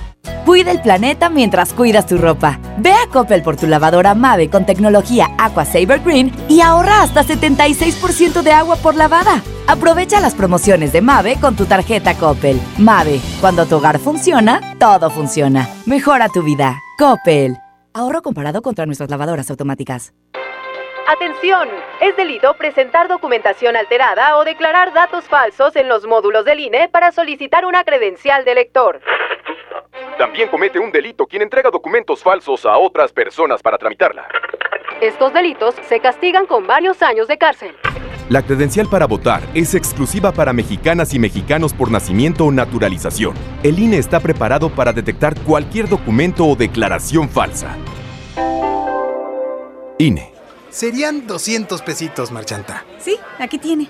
Cuida 0.45 0.71
el 0.71 0.81
planeta 0.81 1.29
mientras 1.29 1.73
cuidas 1.73 2.07
tu 2.07 2.17
ropa. 2.17 2.59
Ve 2.77 2.91
a 2.91 3.07
Coppel 3.11 3.41
por 3.41 3.55
tu 3.55 3.67
lavadora 3.67 4.15
Mave 4.15 4.49
con 4.49 4.65
tecnología 4.65 5.29
Aqua 5.37 5.65
Saver 5.65 5.99
Green 5.99 6.31
y 6.49 6.61
ahorra 6.61 7.03
hasta 7.03 7.23
76% 7.23 8.41
de 8.41 8.51
agua 8.51 8.75
por 8.75 8.95
lavada. 8.95 9.41
Aprovecha 9.67 10.19
las 10.19 10.35
promociones 10.35 10.91
de 10.91 11.01
Mave 11.01 11.37
con 11.39 11.55
tu 11.55 11.65
tarjeta 11.65 12.15
Coppel. 12.15 12.59
Mave, 12.77 13.21
cuando 13.39 13.65
tu 13.65 13.77
hogar 13.77 13.99
funciona, 13.99 14.75
todo 14.79 15.09
funciona. 15.09 15.69
Mejora 15.85 16.27
tu 16.29 16.43
vida. 16.43 16.79
Coppel. 16.97 17.57
Ahorro 17.93 18.21
comparado 18.21 18.61
contra 18.61 18.85
nuestras 18.85 19.09
lavadoras 19.09 19.49
automáticas. 19.49 20.13
Atención, 21.07 21.67
es 21.99 22.15
delito 22.15 22.53
presentar 22.55 23.07
documentación 23.07 23.75
alterada 23.75 24.37
o 24.37 24.45
declarar 24.45 24.93
datos 24.93 25.25
falsos 25.25 25.75
en 25.75 25.89
los 25.89 26.05
módulos 26.05 26.45
del 26.45 26.59
INE 26.59 26.89
para 26.89 27.11
solicitar 27.11 27.65
una 27.65 27.83
credencial 27.83 28.45
de 28.45 28.55
lector. 28.55 29.01
También 30.17 30.49
comete 30.49 30.79
un 30.79 30.91
delito 30.91 31.25
quien 31.25 31.41
entrega 31.41 31.69
documentos 31.69 32.21
falsos 32.21 32.65
a 32.65 32.77
otras 32.77 33.11
personas 33.11 33.61
para 33.61 33.77
tramitarla. 33.77 34.27
Estos 35.01 35.33
delitos 35.33 35.75
se 35.87 35.99
castigan 35.99 36.45
con 36.45 36.67
varios 36.67 37.01
años 37.01 37.27
de 37.27 37.37
cárcel. 37.37 37.75
La 38.29 38.43
credencial 38.43 38.87
para 38.87 39.07
votar 39.07 39.41
es 39.53 39.75
exclusiva 39.75 40.31
para 40.31 40.53
mexicanas 40.53 41.13
y 41.13 41.19
mexicanos 41.19 41.73
por 41.73 41.91
nacimiento 41.91 42.45
o 42.45 42.51
naturalización. 42.51 43.33
El 43.61 43.77
INE 43.77 43.97
está 43.97 44.19
preparado 44.19 44.69
para 44.69 44.93
detectar 44.93 45.37
cualquier 45.41 45.89
documento 45.89 46.45
o 46.45 46.55
declaración 46.55 47.27
falsa. 47.27 47.75
INE. 49.97 50.31
Serían 50.69 51.27
200 51.27 51.81
pesitos, 51.81 52.31
Marchanta. 52.31 52.85
Sí, 52.99 53.17
aquí 53.39 53.57
tiene. 53.57 53.89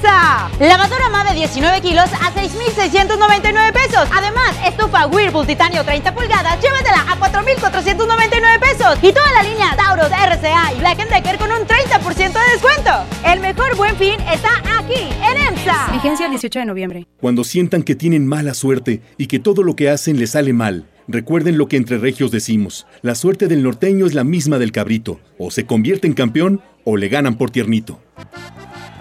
EMSA. 0.00 0.50
Lavadora 0.60 1.08
MA 1.10 1.24
de 1.24 1.34
19 1.34 1.80
kilos 1.80 2.06
a 2.20 2.32
6,699 2.32 3.72
pesos. 3.72 4.08
Además, 4.12 4.56
estufa 4.66 5.06
Whirlpool 5.06 5.46
Titanio 5.46 5.84
30 5.84 6.14
pulgadas, 6.14 6.60
llévatela 6.62 7.04
a 7.10 7.16
4,499 7.18 8.58
pesos. 8.60 8.98
Y 9.02 9.12
toda 9.12 9.30
la 9.32 9.42
línea 9.42 9.76
Taurus, 9.76 10.08
RCA 10.08 10.72
y 10.74 10.80
Black 10.80 11.08
Decker 11.08 11.38
con 11.38 11.50
un 11.50 11.66
30% 11.66 12.32
de 12.32 12.52
descuento. 12.52 12.90
El 13.24 13.40
mejor 13.40 13.76
buen 13.76 13.96
fin 13.96 14.14
está 14.32 14.50
aquí, 14.78 15.08
en 15.22 15.54
EMSA. 15.54 15.92
Vigencia 15.92 16.26
el 16.26 16.32
18 16.32 16.58
de 16.60 16.64
noviembre. 16.64 17.06
Cuando 17.20 17.44
sientan 17.44 17.82
que 17.82 17.94
tienen 17.94 18.26
mala 18.26 18.54
suerte 18.54 19.02
y 19.18 19.26
que 19.26 19.38
todo 19.38 19.62
lo 19.62 19.76
que 19.76 19.90
hacen 19.90 20.18
les 20.18 20.30
sale 20.30 20.52
mal, 20.52 20.86
recuerden 21.08 21.58
lo 21.58 21.68
que 21.68 21.76
entre 21.76 21.98
regios 21.98 22.30
decimos. 22.30 22.86
La 23.02 23.14
suerte 23.14 23.48
del 23.48 23.62
norteño 23.62 24.06
es 24.06 24.14
la 24.14 24.24
misma 24.24 24.58
del 24.58 24.72
cabrito. 24.72 25.20
O 25.38 25.50
se 25.50 25.66
convierte 25.66 26.06
en 26.06 26.14
campeón 26.14 26.62
o 26.84 26.96
le 26.96 27.08
ganan 27.08 27.36
por 27.36 27.50
tiernito. 27.50 28.00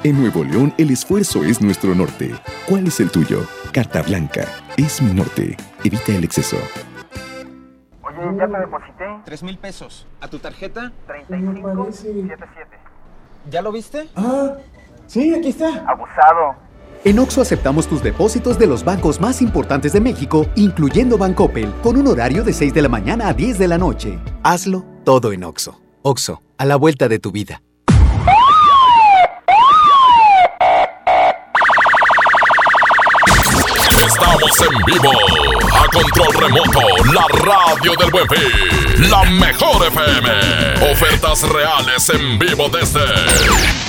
En 0.02 0.18
Nuevo 0.18 0.46
León, 0.46 0.74
el 0.78 0.92
esfuerzo 0.92 1.44
es 1.44 1.62
nuestro 1.62 1.94
norte. 1.94 2.34
¿Cuál 2.70 2.88
es 2.88 3.02
el 3.02 3.12
tuyo? 3.12 3.46
Carta 3.74 4.02
Blanca. 4.02 4.46
Es 4.78 5.02
mi 5.02 5.14
norte. 5.14 5.58
Evita 5.84 6.16
el 6.16 6.24
exceso. 6.24 6.56
Oye, 8.04 8.38
ya 8.38 8.48
te 8.48 8.60
deposité. 8.60 9.06
Tres 9.26 9.44
mil 9.44 9.58
pesos. 9.58 10.08
¿A 10.22 10.30
tu 10.30 10.40
tarjeta? 10.40 10.94
3577. 11.08 12.78
¿Ya 13.50 13.62
lo 13.62 13.74
viste? 13.74 14.08
Ah, 14.16 14.54
sí, 15.06 15.36
aquí 15.36 15.50
está. 15.50 15.84
Abusado. 15.86 16.56
En 17.04 17.20
Oxo 17.20 17.42
aceptamos 17.42 17.86
tus 17.86 18.02
depósitos 18.02 18.58
de 18.58 18.68
los 18.68 18.86
bancos 18.86 19.20
más 19.20 19.42
importantes 19.42 19.92
de 19.92 20.00
México, 20.00 20.46
incluyendo 20.56 21.18
Bancoppel, 21.18 21.74
con 21.84 21.98
un 21.98 22.08
horario 22.08 22.46
de 22.46 22.54
6 22.54 22.74
de 22.74 22.82
la 22.82 22.90
mañana 22.90 23.28
a 23.28 23.34
10 23.34 23.60
de 23.60 23.68
la 23.68 23.78
noche. 23.78 24.18
Hazlo 24.44 24.86
todo 25.04 25.34
en 25.34 25.44
Oxo. 25.44 25.82
Oxo, 26.04 26.42
a 26.58 26.66
la 26.66 26.78
vuelta 26.78 27.10
de 27.10 27.20
tu 27.20 27.34
vida. 27.34 27.62
Estamos 34.22 34.62
en 34.62 34.86
vivo. 34.86 35.12
A 35.74 35.88
control 35.88 36.34
remoto, 36.34 36.82
la 37.14 37.26
radio 37.42 37.94
del 37.98 38.12
buen 38.12 38.28
fin. 38.28 39.10
La 39.10 39.24
mejor 39.24 39.88
FM. 39.88 40.92
Ofertas 40.92 41.44
reales 41.44 42.10
en 42.10 42.38
vivo 42.38 42.68
desde. 42.68 43.89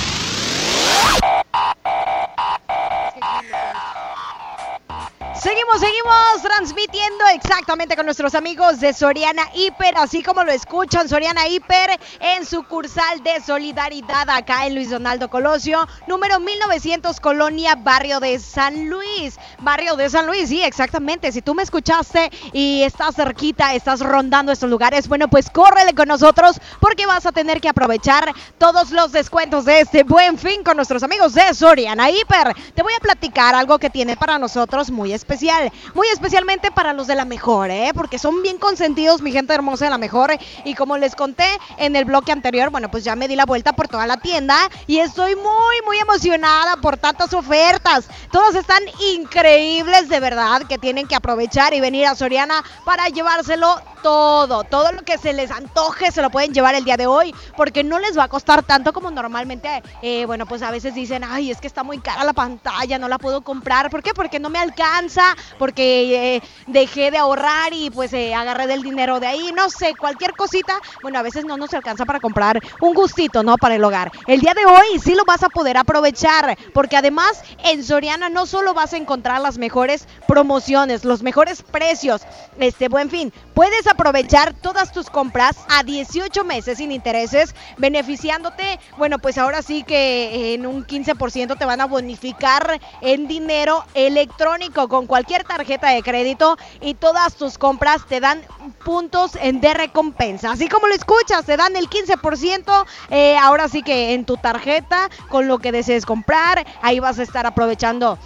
Seguimos, 5.79 6.41
transmitiendo 6.43 7.25
exactamente 7.33 7.95
con 7.95 8.05
nuestros 8.05 8.35
amigos 8.35 8.81
de 8.81 8.93
Soriana 8.93 9.43
Hiper, 9.53 9.95
así 9.97 10.21
como 10.21 10.43
lo 10.43 10.51
escuchan, 10.51 11.07
Soriana 11.07 11.47
Hiper 11.47 11.97
en 12.19 12.45
sucursal 12.45 13.23
de 13.23 13.39
Solidaridad 13.39 14.29
acá 14.29 14.67
en 14.67 14.75
Luis 14.75 14.89
Donaldo 14.89 15.29
Colosio, 15.29 15.87
número 16.07 16.41
1900 16.41 17.19
Colonia, 17.21 17.75
barrio 17.75 18.19
de 18.19 18.37
San 18.39 18.89
Luis. 18.89 19.39
Barrio 19.59 19.95
de 19.95 20.09
San 20.09 20.27
Luis, 20.27 20.49
sí, 20.49 20.61
exactamente. 20.61 21.31
Si 21.31 21.41
tú 21.41 21.55
me 21.55 21.63
escuchaste 21.63 22.29
y 22.51 22.83
estás 22.83 23.15
cerquita, 23.15 23.73
estás 23.73 24.01
rondando 24.01 24.51
estos 24.51 24.69
lugares, 24.69 25.07
bueno, 25.07 25.29
pues 25.29 25.49
córrele 25.49 25.93
con 25.93 26.09
nosotros 26.09 26.59
porque 26.81 27.05
vas 27.05 27.25
a 27.25 27.31
tener 27.31 27.61
que 27.61 27.69
aprovechar 27.69 28.33
todos 28.57 28.91
los 28.91 29.13
descuentos 29.13 29.63
de 29.63 29.79
este 29.79 30.03
buen 30.03 30.37
fin 30.37 30.63
con 30.63 30.75
nuestros 30.75 31.01
amigos 31.01 31.33
de 31.33 31.53
Soriana 31.53 32.11
Hiper. 32.11 32.55
Te 32.75 32.83
voy 32.83 32.93
a 32.93 32.99
platicar 32.99 33.55
algo 33.55 33.79
que 33.79 33.89
tiene 33.89 34.17
para 34.17 34.37
nosotros 34.37 34.91
muy 34.91 35.13
especial 35.13 35.60
muy 35.93 36.07
especialmente 36.07 36.71
para 36.71 36.93
los 36.93 37.07
de 37.07 37.15
la 37.15 37.25
mejor, 37.25 37.69
¿eh? 37.71 37.91
porque 37.93 38.19
son 38.19 38.41
bien 38.41 38.57
consentidos, 38.57 39.21
mi 39.21 39.31
gente 39.31 39.53
hermosa 39.53 39.85
de 39.85 39.91
la 39.91 39.97
mejor. 39.97 40.37
Y 40.65 40.75
como 40.75 40.97
les 40.97 41.15
conté 41.15 41.45
en 41.77 41.95
el 41.95 42.05
bloque 42.05 42.31
anterior, 42.31 42.69
bueno, 42.69 42.89
pues 42.89 43.03
ya 43.03 43.15
me 43.15 43.27
di 43.27 43.35
la 43.35 43.45
vuelta 43.45 43.73
por 43.73 43.87
toda 43.87 44.07
la 44.07 44.17
tienda 44.17 44.57
y 44.87 44.99
estoy 44.99 45.35
muy, 45.35 45.75
muy 45.85 45.97
emocionada 45.99 46.77
por 46.77 46.97
tantas 46.97 47.33
ofertas. 47.33 48.07
Todas 48.31 48.55
están 48.55 48.81
increíbles, 49.15 50.09
de 50.09 50.19
verdad, 50.19 50.63
que 50.67 50.77
tienen 50.77 51.07
que 51.07 51.15
aprovechar 51.15 51.73
y 51.73 51.81
venir 51.81 52.07
a 52.07 52.15
Soriana 52.15 52.63
para 52.85 53.07
llevárselo 53.07 53.75
todo, 54.01 54.63
todo 54.63 54.91
lo 54.91 55.03
que 55.03 55.17
se 55.17 55.33
les 55.33 55.51
antoje 55.51 56.11
se 56.11 56.21
lo 56.21 56.29
pueden 56.29 56.53
llevar 56.53 56.75
el 56.75 56.83
día 56.83 56.97
de 56.97 57.07
hoy, 57.07 57.33
porque 57.55 57.83
no 57.83 57.99
les 57.99 58.17
va 58.17 58.23
a 58.23 58.27
costar 58.27 58.63
tanto 58.63 58.93
como 58.93 59.11
normalmente, 59.11 59.83
eh, 60.01 60.25
bueno, 60.25 60.45
pues 60.45 60.61
a 60.61 60.71
veces 60.71 60.95
dicen, 60.95 61.23
ay, 61.23 61.51
es 61.51 61.59
que 61.59 61.67
está 61.67 61.83
muy 61.83 61.99
cara 61.99 62.23
la 62.23 62.33
pantalla, 62.33 62.97
no 62.97 63.07
la 63.07 63.17
puedo 63.17 63.41
comprar. 63.41 63.89
¿Por 63.89 64.01
qué? 64.03 64.13
Porque 64.13 64.39
no 64.39 64.49
me 64.49 64.59
alcanza, 64.59 65.35
porque 65.57 66.35
eh, 66.35 66.41
dejé 66.67 67.11
de 67.11 67.17
ahorrar 67.17 67.73
y 67.73 67.89
pues 67.89 68.13
eh, 68.13 68.33
agarré 68.33 68.67
del 68.67 68.83
dinero 68.83 69.19
de 69.19 69.27
ahí, 69.27 69.51
no 69.55 69.69
sé, 69.69 69.95
cualquier 69.95 70.35
cosita, 70.35 70.73
bueno, 71.01 71.19
a 71.19 71.21
veces 71.21 71.45
no 71.45 71.57
nos 71.57 71.73
alcanza 71.73 72.05
para 72.05 72.19
comprar 72.19 72.61
un 72.79 72.93
gustito, 72.93 73.43
¿no? 73.43 73.57
Para 73.57 73.75
el 73.75 73.83
hogar. 73.83 74.11
El 74.27 74.41
día 74.41 74.53
de 74.53 74.65
hoy 74.65 74.99
sí 74.99 75.15
lo 75.15 75.25
vas 75.25 75.43
a 75.43 75.49
poder 75.49 75.77
aprovechar, 75.77 76.57
porque 76.73 76.97
además 76.97 77.41
en 77.63 77.83
Soriana 77.83 78.29
no 78.29 78.45
solo 78.45 78.73
vas 78.73 78.93
a 78.93 78.97
encontrar 78.97 79.41
las 79.41 79.57
mejores 79.57 80.07
promociones, 80.27 81.05
los 81.05 81.23
mejores 81.23 81.61
precios, 81.61 82.21
este 82.59 82.87
buen 82.89 83.09
fin, 83.09 83.33
puedes 83.61 83.85
aprovechar 83.85 84.55
todas 84.55 84.91
tus 84.91 85.11
compras 85.11 85.55
a 85.69 85.83
18 85.83 86.43
meses 86.45 86.79
sin 86.79 86.91
intereses, 86.91 87.53
beneficiándote, 87.77 88.79
bueno, 88.97 89.19
pues 89.19 89.37
ahora 89.37 89.61
sí 89.61 89.83
que 89.83 90.55
en 90.55 90.65
un 90.65 90.83
15% 90.83 91.59
te 91.59 91.65
van 91.65 91.79
a 91.79 91.85
bonificar 91.85 92.81
en 93.01 93.27
dinero 93.27 93.85
electrónico 93.93 94.87
con 94.87 95.05
cualquier 95.05 95.43
tarjeta 95.43 95.89
de 95.89 96.01
crédito 96.01 96.57
y 96.81 96.95
todas 96.95 97.35
tus 97.35 97.59
compras 97.59 98.01
te 98.09 98.19
dan 98.19 98.41
puntos 98.83 99.33
de 99.33 99.73
recompensa. 99.75 100.53
Así 100.53 100.67
como 100.67 100.87
lo 100.87 100.95
escuchas, 100.95 101.45
te 101.45 101.55
dan 101.55 101.75
el 101.75 101.87
15%, 101.87 102.85
eh, 103.11 103.37
ahora 103.37 103.69
sí 103.69 103.83
que 103.83 104.15
en 104.15 104.25
tu 104.25 104.37
tarjeta, 104.37 105.07
con 105.29 105.47
lo 105.47 105.59
que 105.59 105.71
desees 105.71 106.07
comprar, 106.07 106.65
ahí 106.81 106.99
vas 106.99 107.19
a 107.19 107.23
estar 107.23 107.45
aprovechando 107.45 108.17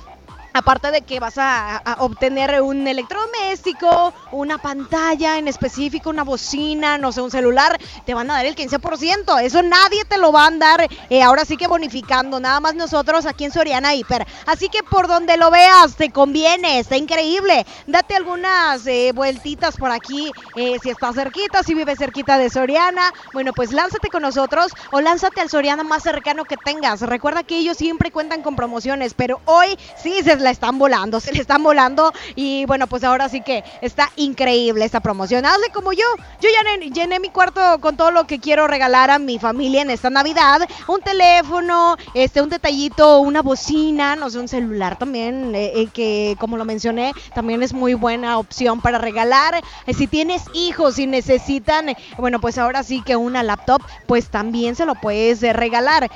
Aparte 0.56 0.90
de 0.90 1.02
que 1.02 1.20
vas 1.20 1.38
a, 1.38 1.84
obtener 1.98 2.62
un 2.62 2.88
electrodoméstico, 2.88 4.14
una 4.32 4.58
pantalla 4.58 5.38
en 5.38 5.50
específico, 5.50 6.10
una 6.10 6.24
bocina, 6.24 6.98
no 6.98 7.12
sé, 7.12 7.22
un 7.22 7.30
celular, 7.30 7.78
te 8.06 8.14
van 8.14 8.32
a 8.32 8.36
dar 8.36 8.46
el 8.46 8.56
15%. 8.56 9.44
Eso 9.44 9.62
nadie 9.62 10.06
te 10.06 10.18
lo 10.18 10.32
va 10.32 10.48
a 10.48 10.52
dar. 10.52 10.88
Eh, 11.10 11.22
ahora 11.22 11.44
sí 11.44 11.58
que 11.58 11.68
bonificando, 11.68 12.40
nada 12.40 12.62
más 12.62 12.74
nosotros 12.74 13.26
aquí 13.26 13.44
en 13.44 13.52
Soriana 13.52 13.96
Hiper. 13.96 14.26
Así 14.46 14.70
que 14.70 14.82
por 14.82 15.10
donde 15.10 15.36
lo 15.36 15.52
veas, 15.52 15.98
te 15.98 16.10
conviene, 16.12 16.80
está 16.80 16.96
increíble. 16.96 17.66
Date 17.86 18.16
algunas 18.16 18.88
eh, 18.88 19.12
vueltitas 19.14 19.76
por 19.76 19.92
aquí, 19.92 20.32
eh, 20.56 20.78
si 20.82 20.90
estás 20.90 21.16
cerquita, 21.16 21.64
si 21.64 21.74
vives 21.74 21.98
cerquita 21.98 22.38
de 22.38 22.50
Soriana. 22.50 23.12
Bueno, 23.34 23.52
pues 23.52 23.74
lánzate 23.74 24.08
con 24.08 24.22
nosotros 24.22 24.72
o 24.92 25.02
lánzate 25.02 25.42
al 25.42 25.50
Soriana 25.50 25.84
más 25.84 26.04
cercano 26.04 26.46
que 26.46 26.56
tengas. 26.56 27.02
Recuerda 27.02 27.44
que 27.44 27.58
ellos 27.58 27.76
siempre 27.76 28.10
cuentan 28.10 28.42
con 28.42 28.56
promociones, 28.56 29.14
pero 29.14 29.42
hoy 29.44 29.78
sí 30.02 30.24
se 30.24 30.45
la 30.46 30.52
están 30.52 30.78
volando, 30.78 31.20
se 31.20 31.34
le 31.34 31.42
están 31.42 31.64
volando 31.64 32.14
y 32.36 32.66
bueno, 32.66 32.86
pues 32.86 33.04
ahora 33.04 33.28
sí 33.30 33.42
que 33.42 33.64
está 33.82 34.12
increíble 34.16 34.86
esta 34.86 35.00
promoción. 35.00 35.44
Hazle 35.44 35.70
como 35.74 35.92
yo, 35.92 36.06
yo 36.40 36.50
ya 36.50 36.88
llené 36.94 37.20
mi 37.20 37.30
cuarto 37.30 37.60
con 37.82 37.98
todo 37.98 38.12
lo 38.12 38.28
que 38.28 38.40
quiero 38.40 38.68
regalar 38.68 39.10
a 39.10 39.18
mi 39.18 39.40
familia 39.40 39.82
en 39.82 39.90
esta 39.90 40.12
Navidad, 40.12 40.62
un 40.88 41.02
teléfono, 41.02 41.98
este, 42.14 42.44
un 42.44 42.50
detallito, 42.50 43.20
una 43.20 43.42
bocina, 43.42 44.16
no 44.16 44.30
sé, 44.30 44.38
un 44.38 44.48
celular 44.48 45.00
también, 45.00 45.56
eh, 45.56 45.72
eh, 45.76 45.88
que 45.92 46.36
como 46.40 46.58
lo 46.58 46.66
mencioné, 46.66 47.14
también 47.34 47.64
es 47.64 47.74
muy 47.74 47.96
buena 47.96 48.38
opción 48.38 48.82
para 48.82 49.00
regalar. 49.00 49.62
Eh, 49.88 49.94
si 49.96 50.06
tienes 50.06 50.44
hijos 50.54 51.00
y 51.00 51.08
necesitan, 51.08 51.88
bueno, 52.18 52.40
pues 52.40 52.60
ahora 52.60 52.84
sí 52.84 53.02
que 53.02 53.16
una 53.16 53.42
laptop, 53.42 53.82
pues 54.06 54.30
también 54.30 54.76
se 54.76 54.86
lo 54.86 54.94
puedes 54.94 55.42
regalar. 55.42 56.12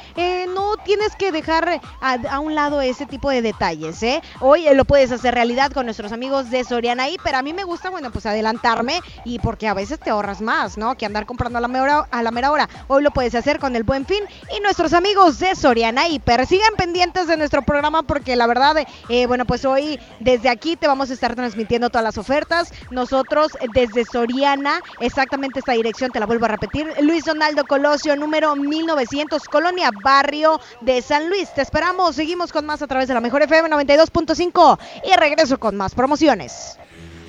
no 0.53 0.77
tienes 0.85 1.15
que 1.15 1.31
dejar 1.31 1.81
a, 1.99 2.13
a 2.29 2.39
un 2.39 2.53
lado 2.53 2.81
ese 2.81 3.07
tipo 3.07 3.31
de 3.31 3.41
detalles, 3.41 4.03
¿eh? 4.03 4.18
Hoy 4.39 4.67
eh, 4.67 4.73
lo 4.73 4.85
puedes 4.85 5.11
hacer 5.11 5.33
realidad 5.33 5.71
con 5.71 5.85
nuestros 5.85 6.11
amigos 6.11 6.49
de 6.49 6.63
Soriana 6.63 7.09
Hiper. 7.09 7.35
A 7.35 7.41
mí 7.41 7.53
me 7.53 7.63
gusta, 7.63 7.89
bueno, 7.89 8.11
pues 8.11 8.25
adelantarme 8.25 9.01
y 9.25 9.39
porque 9.39 9.67
a 9.67 9.73
veces 9.73 9.99
te 9.99 10.09
ahorras 10.09 10.41
más, 10.41 10.77
¿no? 10.77 10.95
Que 10.95 11.05
andar 11.05 11.25
comprando 11.25 11.57
a 11.57 11.61
la 11.61 11.67
mera, 11.67 12.07
a 12.11 12.23
la 12.23 12.31
mera 12.31 12.51
hora. 12.51 12.69
Hoy 12.87 13.03
lo 13.03 13.11
puedes 13.11 13.35
hacer 13.35 13.59
con 13.59 13.75
el 13.75 13.83
Buen 13.83 14.05
Fin 14.05 14.23
y 14.55 14.59
nuestros 14.61 14.93
amigos 14.93 15.39
de 15.39 15.55
Soriana 15.55 16.07
Hiper. 16.07 16.45
Sigan 16.45 16.75
pendientes 16.77 17.27
de 17.27 17.37
nuestro 17.37 17.61
programa 17.61 18.03
porque 18.03 18.35
la 18.35 18.47
verdad, 18.47 18.75
eh, 19.09 19.25
bueno, 19.27 19.45
pues 19.45 19.65
hoy 19.65 19.99
desde 20.19 20.49
aquí 20.49 20.75
te 20.75 20.87
vamos 20.87 21.09
a 21.09 21.13
estar 21.13 21.35
transmitiendo 21.35 21.89
todas 21.89 22.03
las 22.03 22.17
ofertas. 22.17 22.71
Nosotros 22.89 23.57
desde 23.73 24.05
Soriana, 24.05 24.81
exactamente 24.99 25.59
esta 25.59 25.73
dirección, 25.73 26.11
te 26.11 26.19
la 26.19 26.25
vuelvo 26.25 26.45
a 26.45 26.49
repetir, 26.49 26.93
Luis 27.01 27.25
Donaldo 27.25 27.65
Colosio, 27.65 28.15
número 28.15 28.55
1900, 28.55 29.47
Colonia 29.47 29.91
Barrio 30.03 30.59
de 30.81 31.01
San 31.01 31.29
Luis. 31.29 31.53
Te 31.53 31.61
esperamos, 31.61 32.15
seguimos 32.15 32.51
con 32.51 32.65
más 32.65 32.81
a 32.81 32.87
través 32.87 33.07
de 33.07 33.13
la 33.13 33.21
Mejor 33.21 33.41
FM 33.41 33.69
92.5 33.99 34.79
y 35.05 35.15
regreso 35.15 35.59
con 35.59 35.75
más 35.75 35.93
promociones. 35.93 36.77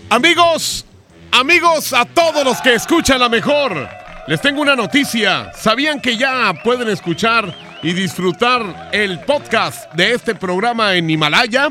Amigos, 0.08 0.84
amigos, 1.32 1.92
a 1.92 2.04
todos 2.04 2.44
los 2.44 2.60
que 2.60 2.74
escuchan 2.74 3.20
la 3.20 3.28
mejor, 3.28 3.88
les 4.26 4.40
tengo 4.40 4.62
una 4.62 4.76
noticia. 4.76 5.52
¿Sabían 5.54 6.00
que 6.00 6.16
ya 6.16 6.54
pueden 6.62 6.88
escuchar 6.88 7.54
y 7.82 7.92
disfrutar 7.92 8.90
el 8.92 9.20
podcast 9.20 9.92
de 9.94 10.12
este 10.12 10.34
programa 10.34 10.94
en 10.94 11.08
Himalaya? 11.10 11.70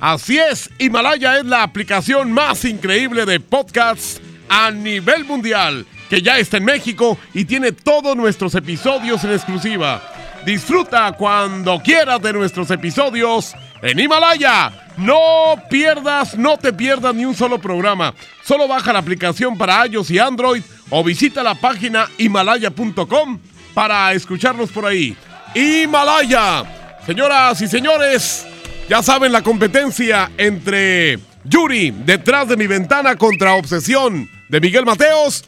Así 0.00 0.38
es, 0.38 0.70
Himalaya 0.78 1.38
es 1.38 1.44
la 1.44 1.64
aplicación 1.64 2.32
más 2.32 2.64
increíble 2.64 3.26
de 3.26 3.40
podcasts 3.40 4.20
a 4.48 4.70
nivel 4.70 5.24
mundial, 5.24 5.86
que 6.08 6.22
ya 6.22 6.38
está 6.38 6.58
en 6.58 6.64
México 6.64 7.18
y 7.34 7.44
tiene 7.44 7.72
todos 7.72 8.16
nuestros 8.16 8.54
episodios 8.54 9.24
en 9.24 9.32
exclusiva. 9.32 10.00
Disfruta 10.44 11.12
cuando 11.12 11.80
quieras 11.80 12.22
de 12.22 12.32
nuestros 12.32 12.70
episodios 12.70 13.54
en 13.82 13.98
Himalaya. 13.98 14.88
No 14.96 15.62
pierdas, 15.70 16.36
no 16.36 16.56
te 16.56 16.72
pierdas 16.72 17.14
ni 17.14 17.24
un 17.24 17.34
solo 17.34 17.58
programa. 17.58 18.14
Solo 18.44 18.66
baja 18.66 18.92
la 18.92 18.98
aplicación 18.98 19.56
para 19.56 19.86
iOS 19.86 20.10
y 20.10 20.18
Android 20.18 20.62
o 20.90 21.04
visita 21.04 21.42
la 21.42 21.54
página 21.54 22.08
himalaya.com 22.18 23.38
para 23.74 24.12
escucharnos 24.12 24.70
por 24.70 24.86
ahí. 24.86 25.16
Himalaya. 25.54 26.64
Señoras 27.06 27.60
y 27.62 27.68
señores, 27.68 28.46
ya 28.88 29.02
saben 29.02 29.32
la 29.32 29.42
competencia 29.42 30.30
entre 30.36 31.18
Yuri 31.44 31.90
detrás 31.90 32.48
de 32.48 32.56
mi 32.56 32.66
ventana 32.66 33.16
contra 33.16 33.54
Obsesión 33.54 34.28
de 34.48 34.60
Miguel 34.60 34.84
Mateos. 34.84 35.44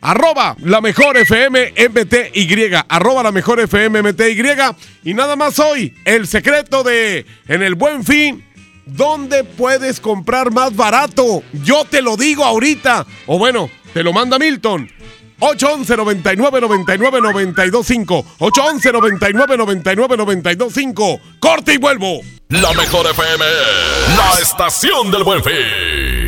Arroba 0.00 0.56
la 0.60 0.80
mejor 0.80 1.16
FM 1.16 1.74
MTY. 1.88 2.70
Arroba 2.88 3.22
la 3.22 3.32
mejor 3.32 3.60
FM 3.60 4.02
MTY. 4.02 4.42
Y 5.04 5.14
nada 5.14 5.36
más 5.36 5.58
hoy, 5.58 5.94
el 6.04 6.26
secreto 6.26 6.82
de 6.82 7.26
en 7.48 7.62
el 7.62 7.74
buen 7.74 8.04
fin. 8.04 8.44
¿Dónde 8.86 9.44
puedes 9.44 10.00
comprar 10.00 10.50
más 10.50 10.74
barato? 10.74 11.42
Yo 11.64 11.84
te 11.84 12.00
lo 12.00 12.16
digo 12.16 12.44
ahorita. 12.44 13.06
O 13.26 13.38
bueno, 13.38 13.68
te 13.92 14.02
lo 14.02 14.12
manda 14.12 14.38
Milton. 14.38 14.90
811 15.40 15.96
99 15.96 16.60
99 16.60 17.20
925 17.20 18.26
811 18.38 18.92
99 18.92 19.56
99 19.56 20.16
925 20.16 21.20
Corte 21.38 21.74
y 21.74 21.76
vuelvo. 21.76 22.20
La 22.48 22.72
mejor 22.72 23.06
FM, 23.06 23.44
la 24.16 24.40
estación 24.40 25.10
del 25.10 25.22
buen 25.22 25.44
fin. 25.44 26.27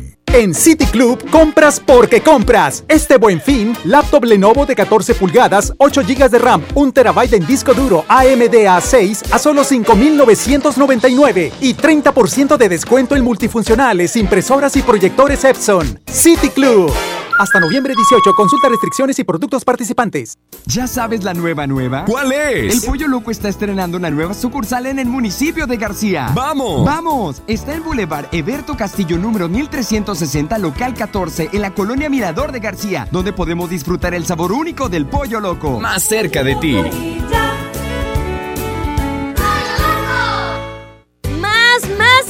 En 0.33 0.53
City 0.53 0.85
Club 0.85 1.29
compras 1.29 1.81
porque 1.85 2.21
compras. 2.21 2.85
Este 2.87 3.17
buen 3.17 3.41
fin, 3.41 3.75
laptop 3.83 4.23
Lenovo 4.23 4.65
de 4.65 4.75
14 4.75 5.13
pulgadas, 5.15 5.73
8 5.77 6.03
GB 6.07 6.29
de 6.29 6.39
RAM, 6.39 6.63
1 6.73 6.93
TB 6.93 7.33
en 7.33 7.45
disco 7.45 7.73
duro 7.73 8.05
AMD 8.07 8.53
A6 8.53 9.25
a 9.33 9.37
solo 9.37 9.65
5,999 9.65 11.51
y 11.59 11.73
30% 11.73 12.55
de 12.55 12.69
descuento 12.69 13.17
en 13.17 13.25
multifuncionales, 13.25 14.15
impresoras 14.15 14.77
y 14.77 14.81
proyectores 14.83 15.43
Epson. 15.43 15.99
City 16.09 16.47
Club. 16.47 16.93
Hasta 17.39 17.59
noviembre 17.59 17.93
18, 17.95 18.33
consulta 18.35 18.69
restricciones 18.69 19.17
y 19.19 19.23
productos 19.23 19.63
participantes. 19.63 20.37
¿Ya 20.65 20.87
sabes 20.87 21.23
la 21.23 21.33
nueva 21.33 21.67
nueva? 21.67 22.05
¿Cuál 22.05 22.31
es? 22.31 22.75
El 22.83 22.89
Pollo 22.89 23.07
Loco 23.07 23.31
está 23.31 23.49
estrenando 23.49 23.97
una 23.97 24.09
nueva 24.09 24.33
sucursal 24.33 24.85
en 24.85 24.99
el 24.99 25.07
municipio 25.07 25.67
de 25.67 25.77
García. 25.77 26.31
¡Vamos! 26.33 26.85
¡Vamos! 26.85 27.41
Está 27.47 27.73
en 27.73 27.83
Boulevard 27.83 28.27
Eberto 28.31 28.77
Castillo 28.77 29.17
número 29.17 29.49
1360, 29.49 30.57
local 30.57 30.93
14, 30.93 31.49
en 31.53 31.61
la 31.61 31.73
colonia 31.73 32.09
Mirador 32.09 32.51
de 32.51 32.59
García, 32.59 33.07
donde 33.11 33.33
podemos 33.33 33.69
disfrutar 33.69 34.13
el 34.13 34.25
sabor 34.25 34.51
único 34.51 34.89
del 34.89 35.05
Pollo 35.05 35.39
Loco. 35.39 35.79
Más 35.79 36.03
cerca 36.03 36.43
de 36.43 36.55
ti. 36.55 36.77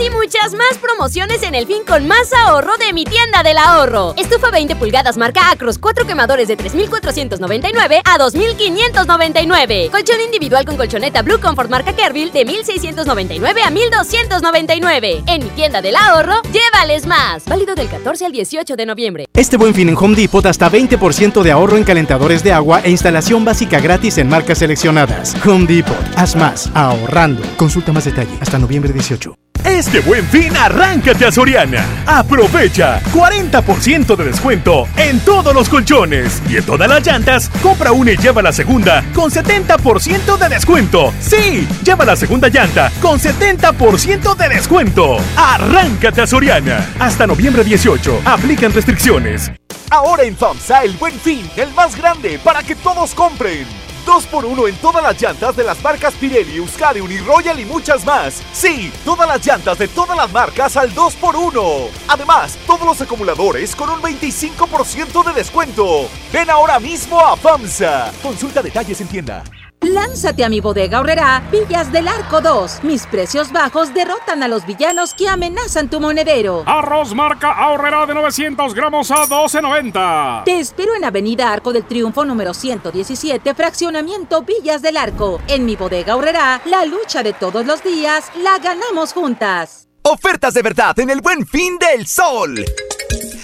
Y 0.01 0.09
muchas 0.09 0.53
más 0.53 0.77
promociones 0.81 1.43
en 1.43 1.53
el 1.53 1.67
fin 1.67 1.83
con 1.85 2.07
más 2.07 2.33
ahorro 2.33 2.75
de 2.77 2.91
mi 2.91 3.03
tienda 3.03 3.43
del 3.43 3.57
ahorro. 3.57 4.15
Estufa 4.17 4.49
20 4.49 4.75
pulgadas 4.75 5.15
marca 5.17 5.51
Acros, 5.51 5.77
4 5.77 6.07
quemadores 6.07 6.47
de 6.47 6.55
3,499 6.55 8.01
a 8.03 8.17
2,599. 8.17 9.89
Colchón 9.91 10.21
individual 10.21 10.65
con 10.65 10.77
colchoneta 10.77 11.21
Blue 11.21 11.39
Comfort 11.39 11.69
marca 11.69 11.93
Kerville 11.93 12.31
de 12.31 12.45
1,699 12.45 13.61
a 13.61 13.69
1,299. 13.69 15.23
En 15.27 15.43
mi 15.43 15.49
tienda 15.51 15.81
del 15.81 15.95
ahorro, 15.95 16.41
llévales 16.51 17.05
más. 17.05 17.45
Válido 17.45 17.75
del 17.75 17.87
14 17.87 18.25
al 18.25 18.31
18 18.31 18.75
de 18.75 18.85
noviembre. 18.85 19.25
Este 19.33 19.57
buen 19.57 19.75
fin 19.75 19.89
en 19.89 19.97
Home 19.97 20.15
Depot 20.15 20.45
hasta 20.45 20.71
20% 20.71 21.43
de 21.43 21.51
ahorro 21.51 21.77
en 21.77 21.83
calentadores 21.83 22.43
de 22.43 22.53
agua 22.53 22.81
e 22.83 22.89
instalación 22.89 23.45
básica 23.45 23.79
gratis 23.79 24.17
en 24.17 24.29
marcas 24.29 24.57
seleccionadas. 24.59 25.35
Home 25.45 25.67
Depot, 25.67 25.95
haz 26.15 26.35
más, 26.35 26.71
ahorrando. 26.73 27.43
Consulta 27.55 27.91
más 27.91 28.05
detalle 28.05 28.35
hasta 28.39 28.57
noviembre 28.57 28.91
18. 28.93 29.35
Este 29.63 29.99
buen 30.01 30.25
fin, 30.25 30.55
arráncate 30.57 31.25
a 31.25 31.31
Soriana. 31.31 31.85
Aprovecha 32.05 32.99
40% 33.13 34.15
de 34.15 34.25
descuento 34.25 34.87
en 34.97 35.19
todos 35.21 35.53
los 35.53 35.69
colchones 35.69 36.41
y 36.49 36.57
en 36.57 36.65
todas 36.65 36.89
las 36.89 37.05
llantas. 37.05 37.49
Compra 37.61 37.91
una 37.91 38.11
y 38.11 38.17
lleva 38.17 38.41
la 38.41 38.51
segunda 38.51 39.03
con 39.13 39.29
70% 39.31 40.37
de 40.37 40.49
descuento. 40.49 41.13
Sí, 41.19 41.67
lleva 41.83 42.05
la 42.05 42.15
segunda 42.15 42.49
llanta 42.49 42.91
con 43.01 43.19
70% 43.19 44.35
de 44.35 44.49
descuento. 44.49 45.17
Arráncate 45.35 46.21
a 46.21 46.27
Soriana. 46.27 46.89
Hasta 46.99 47.27
noviembre 47.27 47.63
18. 47.63 48.21
Aplican 48.25 48.73
restricciones. 48.73 49.51
Ahora 49.89 50.23
en 50.23 50.35
FAMSA 50.35 50.83
el 50.83 50.93
buen 50.93 51.19
fin, 51.19 51.49
el 51.57 51.71
más 51.73 51.95
grande 51.95 52.39
para 52.43 52.63
que 52.63 52.75
todos 52.75 53.13
compren. 53.13 53.90
2x1 54.05 54.69
en 54.69 54.75
todas 54.77 55.03
las 55.03 55.21
llantas 55.21 55.55
de 55.55 55.63
las 55.63 55.81
marcas 55.81 56.13
Pirelli, 56.15 56.57
Euskadi, 56.57 57.01
Uniroyal 57.01 57.59
y 57.59 57.65
muchas 57.65 58.05
más. 58.05 58.41
Sí, 58.53 58.91
todas 59.05 59.27
las 59.27 59.45
llantas 59.45 59.77
de 59.77 59.87
todas 59.87 60.17
las 60.17 60.31
marcas 60.31 60.77
al 60.77 60.93
2x1. 60.93 61.89
Además, 62.07 62.57
todos 62.65 62.85
los 62.85 63.01
acumuladores 63.01 63.75
con 63.75 63.89
un 63.89 64.01
25% 64.01 65.23
de 65.25 65.33
descuento. 65.33 66.09
Ven 66.31 66.49
ahora 66.49 66.79
mismo 66.79 67.19
a 67.19 67.35
FAMSA. 67.35 68.11
Consulta 68.21 68.61
detalles 68.61 69.01
en 69.01 69.07
tienda. 69.07 69.43
Lánzate 69.81 70.45
a 70.45 70.49
mi 70.49 70.61
bodega 70.61 70.99
ahorrera 70.99 71.41
Villas 71.51 71.91
del 71.91 72.07
Arco 72.07 72.39
2. 72.39 72.83
Mis 72.83 73.07
precios 73.07 73.51
bajos 73.51 73.91
derrotan 73.95 74.43
a 74.43 74.47
los 74.47 74.63
villanos 74.67 75.15
que 75.15 75.27
amenazan 75.27 75.89
tu 75.89 75.99
monedero. 75.99 76.63
Arroz 76.67 77.15
marca 77.15 77.51
ahorrera 77.51 78.05
de 78.05 78.13
900 78.13 78.75
gramos 78.75 79.09
a 79.09 79.25
12.90. 79.25 80.43
Te 80.43 80.59
espero 80.59 80.95
en 80.95 81.03
Avenida 81.03 81.51
Arco 81.51 81.73
del 81.73 81.83
Triunfo 81.85 82.23
número 82.25 82.53
117, 82.53 83.55
fraccionamiento 83.55 84.43
Villas 84.43 84.83
del 84.83 84.97
Arco. 84.97 85.41
En 85.47 85.65
mi 85.65 85.75
bodega 85.75 86.13
ahorrera, 86.13 86.61
la 86.65 86.85
lucha 86.85 87.23
de 87.23 87.33
todos 87.33 87.65
los 87.65 87.83
días 87.83 88.31
la 88.37 88.59
ganamos 88.59 89.13
juntas. 89.13 89.87
Ofertas 90.03 90.53
de 90.53 90.61
verdad 90.61 90.99
en 90.99 91.09
el 91.09 91.21
buen 91.21 91.47
fin 91.47 91.79
del 91.79 92.05
sol. 92.05 92.63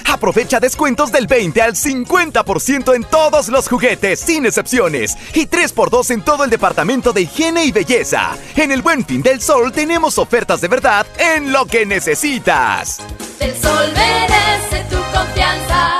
Aprovecha 0.07 0.59
descuentos 0.59 1.11
del 1.11 1.27
20 1.27 1.61
al 1.61 1.73
50% 1.73 2.95
en 2.95 3.03
todos 3.03 3.49
los 3.49 3.67
juguetes, 3.67 4.21
sin 4.21 4.45
excepciones. 4.45 5.17
Y 5.33 5.47
3x2 5.47 6.11
en 6.11 6.21
todo 6.21 6.45
el 6.45 6.49
departamento 6.49 7.11
de 7.11 7.21
higiene 7.21 7.65
y 7.65 7.71
belleza. 7.71 8.37
En 8.55 8.71
el 8.71 8.81
buen 8.81 9.05
fin 9.05 9.21
del 9.21 9.41
sol 9.41 9.71
tenemos 9.73 10.17
ofertas 10.17 10.61
de 10.61 10.69
verdad 10.69 11.05
en 11.17 11.51
lo 11.51 11.65
que 11.65 11.85
necesitas. 11.85 12.99
El 13.39 13.53
sol 13.57 13.91
merece 13.93 14.85
tu 14.89 14.97
confianza. 15.13 15.96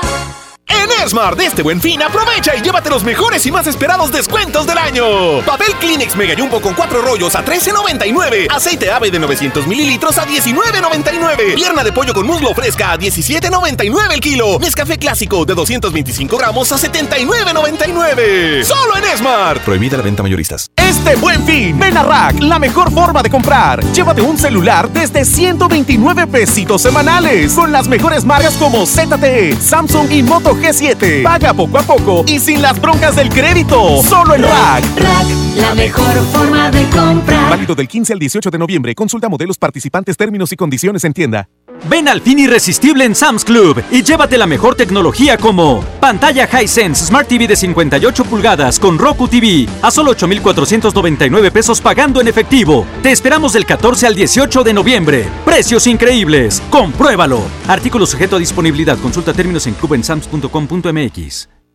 En 0.68 0.90
Esmart, 1.04 1.38
de 1.38 1.46
este 1.46 1.62
buen 1.62 1.80
fin, 1.80 2.02
aprovecha 2.02 2.54
y 2.54 2.60
llévate 2.60 2.90
los 2.90 3.02
mejores 3.02 3.44
y 3.46 3.50
más 3.50 3.66
esperados 3.66 4.12
descuentos 4.12 4.66
del 4.66 4.76
año. 4.78 5.40
Papel 5.44 5.74
Kleenex 5.80 6.14
Mega 6.16 6.34
Jumbo 6.36 6.60
con 6.60 6.74
cuatro 6.74 7.00
rollos 7.02 7.34
a 7.34 7.44
$13.99. 7.44 8.48
Aceite 8.54 8.90
ave 8.90 9.10
de 9.10 9.18
900 9.18 9.66
mililitros 9.66 10.18
a 10.18 10.26
$19.99. 10.26 11.54
Pierna 11.54 11.82
de 11.82 11.92
pollo 11.92 12.12
con 12.12 12.26
muslo 12.26 12.54
fresca 12.54 12.92
a 12.92 12.98
$17.99 12.98 14.12
el 14.12 14.20
kilo. 14.20 14.58
Nescafé 14.60 14.98
clásico 14.98 15.44
de 15.44 15.54
225 15.54 16.36
gramos 16.36 16.70
a 16.72 16.76
$79.99. 16.76 18.64
Solo 18.64 18.96
en 18.96 19.04
Esmart. 19.04 19.62
Prohibida 19.62 19.96
la 19.96 20.02
venta 20.02 20.22
mayoristas. 20.22 20.70
Este 20.76 21.16
buen 21.16 21.44
fin, 21.44 21.78
ven 21.78 21.96
a 21.96 22.02
Rack, 22.02 22.40
la 22.40 22.58
mejor 22.58 22.92
forma 22.92 23.22
de 23.22 23.30
comprar. 23.30 23.84
Llévate 23.92 24.22
un 24.22 24.38
celular 24.38 24.88
desde 24.90 25.24
129 25.24 26.26
pesitos 26.26 26.82
semanales 26.82 27.52
con 27.52 27.72
las 27.72 27.88
mejores 27.88 28.24
marcas 28.24 28.54
como 28.54 28.86
ZTE, 28.86 29.56
Samsung 29.60 30.10
y 30.10 30.22
Moto 30.22 30.57
G7. 30.58 31.22
Paga 31.22 31.54
poco 31.54 31.78
a 31.78 31.82
poco 31.82 32.24
y 32.26 32.38
sin 32.38 32.62
las 32.62 32.80
broncas 32.80 33.16
del 33.16 33.28
crédito. 33.28 34.02
Solo 34.02 34.34
en 34.34 34.42
Rack. 34.42 34.84
Rack, 34.96 35.26
la 35.56 35.74
mejor 35.74 36.14
forma 36.32 36.70
de 36.70 36.84
comprar. 36.90 37.50
Válido 37.50 37.74
del 37.74 37.88
15 37.88 38.12
al 38.12 38.18
18 38.18 38.50
de 38.50 38.58
noviembre. 38.58 38.94
Consulta 38.94 39.28
modelos 39.28 39.58
participantes, 39.58 40.16
términos 40.16 40.52
y 40.52 40.56
condiciones 40.56 41.04
en 41.04 41.12
tienda. 41.12 41.48
Ven 41.88 42.08
al 42.08 42.20
fin 42.20 42.38
irresistible 42.38 43.04
en 43.04 43.14
Sam's 43.14 43.44
Club 43.44 43.82
y 43.90 44.02
llévate 44.02 44.38
la 44.38 44.46
mejor 44.46 44.74
tecnología 44.74 45.36
como 45.36 45.84
pantalla 46.00 46.48
Hisense 46.48 47.06
Smart 47.06 47.28
TV 47.28 47.46
de 47.46 47.56
58 47.56 48.24
pulgadas 48.24 48.78
con 48.78 48.98
Roku 48.98 49.28
TV 49.28 49.68
a 49.82 49.90
solo 49.90 50.12
8,499 50.12 51.50
pesos 51.50 51.80
pagando 51.80 52.20
en 52.20 52.28
efectivo. 52.28 52.86
Te 53.02 53.12
esperamos 53.12 53.52
del 53.52 53.66
14 53.66 54.06
al 54.06 54.14
18 54.14 54.64
de 54.64 54.72
noviembre. 54.72 55.28
Precios 55.44 55.86
increíbles. 55.86 56.62
Compruébalo. 56.70 57.42
Artículo 57.66 58.06
sujeto 58.06 58.36
a 58.36 58.38
disponibilidad. 58.38 58.98
Consulta 58.98 59.32
términos 59.32 59.66
en 59.66 59.74
clubensams.com.mx. 59.74 61.57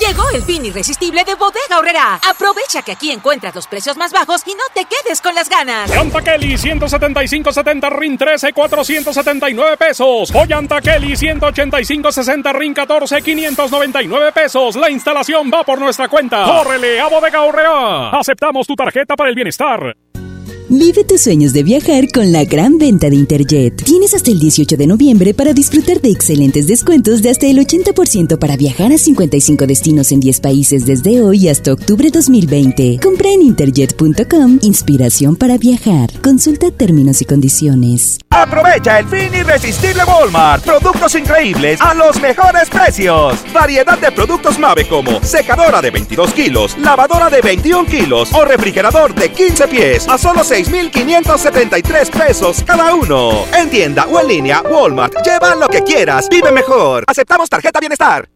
Llegó 0.00 0.28
el 0.34 0.42
fin 0.42 0.64
irresistible 0.64 1.24
de 1.24 1.34
Bodega 1.34 1.78
Horrera. 1.78 2.14
Aprovecha 2.26 2.80
que 2.82 2.92
aquí 2.92 3.10
encuentras 3.10 3.54
los 3.54 3.66
precios 3.66 3.98
más 3.98 4.12
bajos 4.12 4.42
y 4.46 4.54
no 4.54 4.64
te 4.72 4.86
quedes 4.86 5.20
con 5.20 5.34
las 5.34 5.50
ganas. 5.50 5.90
Llanta 5.90 6.22
Kelly 6.22 6.54
175.70 6.54 7.90
RIN 7.90 8.16
13 8.16 8.52
479 8.54 9.76
pesos. 9.76 10.32
Llanta 10.48 10.80
Kelly 10.80 11.12
185.60 11.12 12.52
RIN 12.54 12.72
14 12.72 13.22
599 13.22 14.32
pesos. 14.32 14.76
La 14.76 14.90
instalación 14.90 15.50
va 15.52 15.64
por 15.64 15.78
nuestra 15.78 16.08
cuenta. 16.08 16.44
¡Córrele 16.44 16.98
a 16.98 17.08
Bodega 17.08 17.42
Horrera! 17.42 18.10
Aceptamos 18.10 18.66
tu 18.66 18.74
tarjeta 18.74 19.14
para 19.16 19.28
el 19.28 19.34
bienestar. 19.34 19.94
Vive 20.72 21.02
tus 21.02 21.22
sueños 21.22 21.52
de 21.52 21.64
viajar 21.64 22.12
con 22.14 22.30
la 22.30 22.44
gran 22.44 22.78
venta 22.78 23.10
de 23.10 23.16
Interjet. 23.16 23.82
Tienes 23.82 24.14
hasta 24.14 24.30
el 24.30 24.38
18 24.38 24.76
de 24.76 24.86
noviembre 24.86 25.34
para 25.34 25.52
disfrutar 25.52 26.00
de 26.00 26.12
excelentes 26.12 26.68
descuentos 26.68 27.22
de 27.22 27.30
hasta 27.30 27.48
el 27.48 27.58
80% 27.58 28.38
para 28.38 28.56
viajar 28.56 28.92
a 28.92 28.96
55 28.96 29.66
destinos 29.66 30.12
en 30.12 30.20
10 30.20 30.38
países 30.38 30.86
desde 30.86 31.24
hoy 31.24 31.48
hasta 31.48 31.72
octubre 31.72 32.08
2020. 32.12 33.00
Compra 33.02 33.30
en 33.30 33.42
interjet.com 33.42 34.60
inspiración 34.62 35.34
para 35.34 35.58
viajar. 35.58 36.08
Consulta 36.22 36.70
términos 36.70 37.20
y 37.20 37.24
condiciones. 37.24 38.20
Aprovecha 38.30 39.00
el 39.00 39.08
fin 39.08 39.34
irresistible 39.34 40.04
Walmart. 40.04 40.62
Productos 40.62 41.16
increíbles 41.16 41.80
a 41.80 41.94
los 41.94 42.20
mejores 42.20 42.70
precios. 42.70 43.34
Variedad 43.52 43.98
de 43.98 44.12
productos 44.12 44.56
Mave 44.56 44.86
como 44.86 45.20
secadora 45.24 45.82
de 45.82 45.90
22 45.90 46.32
kilos, 46.32 46.78
lavadora 46.78 47.28
de 47.28 47.40
21 47.40 47.86
kilos 47.86 48.32
o 48.32 48.44
refrigerador 48.44 49.12
de 49.16 49.32
15 49.32 49.66
pies 49.66 50.08
a 50.08 50.16
solo 50.16 50.44
6,573 50.64 52.10
pesos 52.10 52.62
cada 52.66 52.94
uno. 52.94 53.44
En 53.56 53.70
tienda 53.70 54.04
o 54.06 54.20
en 54.20 54.28
línea, 54.28 54.62
Walmart. 54.62 55.14
Lleva 55.24 55.54
lo 55.54 55.68
que 55.68 55.82
quieras. 55.82 56.28
Vive 56.28 56.52
mejor. 56.52 57.04
Aceptamos 57.06 57.48
tarjeta 57.48 57.80
bienestar. 57.80 58.28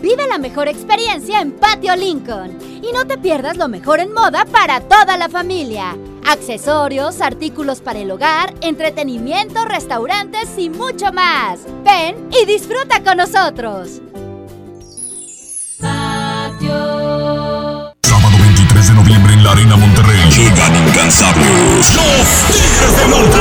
Vive 0.00 0.26
la 0.26 0.38
mejor 0.38 0.66
experiencia 0.66 1.40
en 1.40 1.52
Patio 1.52 1.94
Lincoln 1.94 2.58
y 2.82 2.90
no 2.92 3.06
te 3.06 3.18
pierdas 3.18 3.56
lo 3.56 3.68
mejor 3.68 4.00
en 4.00 4.12
moda 4.12 4.46
para 4.46 4.80
toda 4.80 5.16
la 5.16 5.28
familia. 5.28 5.96
Accesorios, 6.26 7.20
artículos 7.20 7.80
para 7.80 7.98
el 7.98 8.10
hogar, 8.10 8.54
entretenimiento, 8.62 9.64
restaurantes 9.66 10.48
y 10.56 10.70
mucho 10.70 11.12
más. 11.12 11.60
Ven 11.84 12.28
y 12.32 12.46
disfruta 12.46 13.02
con 13.04 13.18
nosotros. 13.18 14.00
Patio. 15.80 17.49
Sábado 18.90 18.90
23 18.90 18.90
de 18.90 18.94
noviembre 18.94 19.34
en 19.34 19.44
la 19.44 19.52
Arena 19.52 19.76
Monterrey. 19.76 20.18
Llegan 20.30 20.76
incansables. 20.76 21.94
Los 21.94 22.26
Tigres 22.56 22.96
del 22.96 23.10
Norte. 23.10 23.38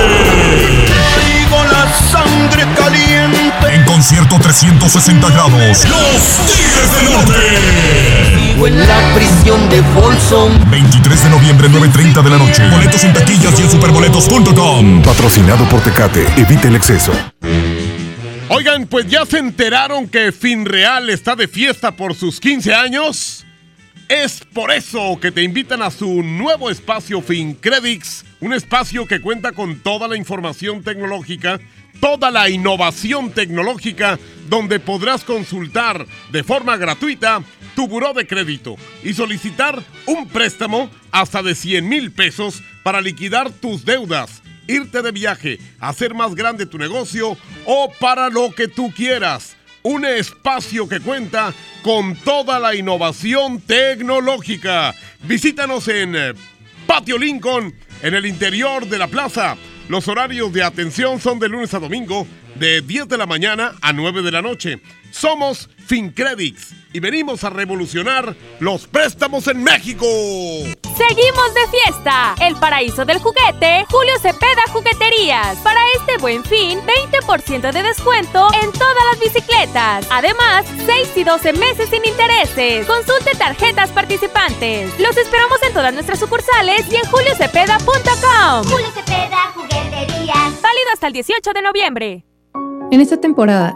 Con 1.50 1.72
la 1.72 1.92
sangre 2.12 2.66
caliente. 2.76 3.74
En 3.74 3.84
concierto 3.86 4.38
360 4.40 5.30
grados. 5.30 5.86
Los 5.86 6.22
Tigres 6.46 6.96
del 6.96 7.14
Norte. 7.14 7.40
Vivo 8.36 8.68
en 8.68 8.88
la 8.88 9.14
prisión 9.16 9.70
de 9.70 9.82
Folsom. 9.94 10.70
23 10.70 11.24
de 11.24 11.30
noviembre, 11.30 11.70
9.30 11.70 12.24
de 12.24 12.30
la 12.30 12.38
noche. 12.38 12.70
Boletos 12.70 13.04
en 13.04 13.14
taquillas 13.14 13.60
y 13.60 13.64
en 13.64 13.72
superboletos.com. 13.72 15.02
Patrocinado 15.02 15.68
por 15.70 15.82
Tecate. 15.82 16.28
Evite 16.38 16.68
el 16.68 16.76
exceso. 16.76 17.12
Oigan, 18.50 18.88
pues 18.88 19.08
ya 19.08 19.26
se 19.26 19.40
enteraron 19.40 20.08
que 20.08 20.32
Finreal 20.32 21.10
está 21.10 21.36
de 21.36 21.48
fiesta 21.48 21.92
por 21.92 22.16
sus 22.16 22.40
15 22.40 22.74
años. 22.74 23.46
Es 24.10 24.40
por 24.40 24.72
eso 24.72 25.20
que 25.22 25.32
te 25.32 25.44
invitan 25.44 25.84
a 25.84 25.92
su 25.92 26.24
nuevo 26.24 26.72
espacio 26.72 27.22
FinCredits, 27.22 28.26
un 28.40 28.54
espacio 28.54 29.06
que 29.06 29.22
cuenta 29.22 29.52
con 29.52 29.82
toda 29.82 30.08
la 30.08 30.18
información 30.18 30.82
tecnológica, 30.82 31.60
toda 32.02 32.32
la 32.32 32.50
innovación 32.50 33.30
tecnológica, 33.30 34.18
donde 34.50 34.80
podrás 34.80 35.24
consultar 35.24 36.08
de 36.32 36.44
forma 36.44 36.76
gratuita 36.76 37.44
tu 37.76 37.88
buró 37.88 38.14
de 38.14 38.26
crédito 38.26 38.78
y 39.04 39.14
solicitar 39.14 39.84
un 40.08 40.28
préstamo 40.28 40.90
hasta 41.12 41.44
de 41.44 41.54
100 41.54 41.88
mil 41.88 42.12
pesos 42.12 42.64
para 42.82 43.02
liquidar 43.02 43.52
tus 43.52 43.86
deudas, 43.86 44.42
irte 44.66 45.04
de 45.04 45.12
viaje, 45.12 45.60
hacer 45.80 46.16
más 46.16 46.34
grande 46.34 46.66
tu 46.66 46.80
negocio 46.80 47.38
o 47.66 47.94
para 48.00 48.30
lo 48.30 48.56
que 48.56 48.68
tú 48.68 48.92
quieras 48.92 49.56
un 49.90 50.06
espacio 50.06 50.88
que 50.88 51.00
cuenta 51.00 51.52
con 51.82 52.16
toda 52.18 52.60
la 52.60 52.76
innovación 52.76 53.60
tecnológica. 53.60 54.94
Visítanos 55.24 55.88
en 55.88 56.16
eh, 56.16 56.34
Patio 56.86 57.18
Lincoln, 57.18 57.74
en 58.04 58.14
el 58.14 58.28
interior 58.28 58.86
de 58.86 59.00
la 59.00 59.08
plaza. 59.08 59.58
Los 59.88 60.08
horarios 60.08 60.54
de 60.54 60.62
atención 60.62 61.20
son 61.20 61.40
de 61.40 61.50
lunes 61.50 61.74
a 61.74 61.80
domingo, 61.80 62.28
de 62.54 62.82
10 62.82 63.08
de 63.08 63.18
la 63.18 63.26
mañana 63.26 63.74
a 63.82 63.92
9 63.92 64.22
de 64.22 64.32
la 64.32 64.44
noche. 64.44 64.80
Somos 65.12 65.70
FinCredits 65.86 66.74
y 66.94 67.00
venimos 67.00 67.44
a 67.44 67.50
revolucionar 67.50 68.36
los 68.60 68.88
préstamos 68.88 69.48
en 69.48 69.64
México. 69.64 70.06
Seguimos 70.06 71.54
de 71.54 71.68
fiesta. 71.72 72.36
El 72.42 72.56
paraíso 72.58 73.06
del 73.06 73.20
juguete, 73.20 73.86
Julio 73.90 74.14
Cepeda 74.22 74.64
Jugueterías. 74.72 75.58
Para 75.60 75.80
este 75.98 76.18
buen 76.18 76.44
fin, 76.44 76.80
20% 77.22 77.72
de 77.72 77.84
descuento 77.84 78.48
en 78.62 78.72
todas 78.72 79.06
las 79.12 79.20
bicicletas. 79.20 80.06
Además, 80.10 80.66
6 80.86 81.10
y 81.16 81.24
12 81.24 81.54
meses 81.54 81.90
sin 81.90 82.04
intereses. 82.06 82.86
Consulte 82.86 83.32
tarjetas 83.38 83.92
participantes. 83.92 84.92
Los 85.00 85.16
esperamos 85.18 85.58
en 85.64 85.74
todas 85.74 85.94
nuestras 85.94 86.20
sucursales 86.20 86.86
y 86.92 86.96
en 86.96 87.06
juliocepeda.com. 87.06 88.64
Julio 88.70 88.92
Cepeda 88.94 89.52
Jugueterías. 89.54 90.62
Válido 90.62 90.90
hasta 90.94 91.08
el 91.08 91.14
18 91.14 91.54
de 91.54 91.62
noviembre. 91.62 92.26
En 92.92 93.02
esta 93.02 93.22
temporada, 93.22 93.76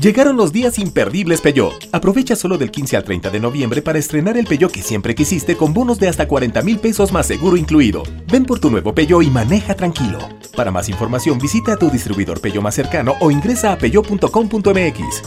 Llegaron 0.00 0.36
los 0.36 0.52
días 0.52 0.78
imperdibles 0.78 1.40
Peugeot. 1.40 1.88
Aprovecha 1.90 2.36
solo 2.36 2.56
del 2.56 2.70
15 2.70 2.98
al 2.98 3.02
30 3.02 3.30
de 3.30 3.40
noviembre 3.40 3.82
para 3.82 3.98
estrenar 3.98 4.36
el 4.36 4.46
Peugeot 4.46 4.70
que 4.70 4.80
siempre 4.80 5.12
quisiste 5.12 5.56
con 5.56 5.74
bonos 5.74 5.98
de 5.98 6.06
hasta 6.06 6.28
40 6.28 6.62
mil 6.62 6.78
pesos 6.78 7.10
más 7.10 7.26
seguro 7.26 7.56
incluido. 7.56 8.04
Ven 8.30 8.44
por 8.44 8.60
tu 8.60 8.70
nuevo 8.70 8.94
Peugeot 8.94 9.24
y 9.24 9.30
maneja 9.30 9.74
tranquilo. 9.74 10.20
Para 10.54 10.70
más 10.70 10.88
información 10.88 11.40
visita 11.40 11.72
a 11.72 11.76
tu 11.76 11.90
distribuidor 11.90 12.40
Peugeot 12.40 12.62
más 12.62 12.76
cercano 12.76 13.14
o 13.20 13.32
ingresa 13.32 13.72
a 13.72 13.78
peugeot.com.mx. 13.78 15.22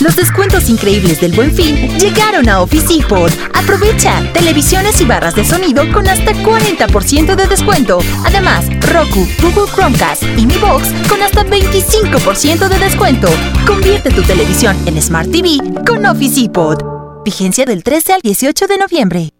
Los 0.00 0.16
descuentos 0.16 0.70
increíbles 0.70 1.20
del 1.20 1.32
Buen 1.32 1.54
Fin 1.54 1.76
llegaron 1.98 2.48
a 2.48 2.62
Office 2.62 2.86
Depot. 2.88 3.30
Aprovecha 3.52 4.22
televisiones 4.32 4.98
y 5.02 5.04
barras 5.04 5.34
de 5.34 5.44
sonido 5.44 5.84
con 5.92 6.08
hasta 6.08 6.32
40% 6.32 7.34
de 7.34 7.46
descuento. 7.46 7.98
Además, 8.24 8.64
Roku, 8.90 9.26
Google 9.42 9.70
Chromecast 9.74 10.22
y 10.38 10.46
Mi 10.46 10.56
Box 10.56 10.92
con 11.06 11.22
hasta 11.22 11.44
25% 11.44 12.68
de 12.68 12.78
descuento. 12.78 13.28
Convierte 13.66 14.10
tu 14.10 14.22
televisión 14.22 14.74
en 14.86 15.00
Smart 15.02 15.30
TV 15.30 15.58
con 15.86 16.06
Office 16.06 16.40
Depot. 16.40 16.82
Vigencia 17.22 17.66
del 17.66 17.84
13 17.84 18.14
al 18.14 18.20
18 18.22 18.66
de 18.68 18.78
noviembre. 18.78 19.30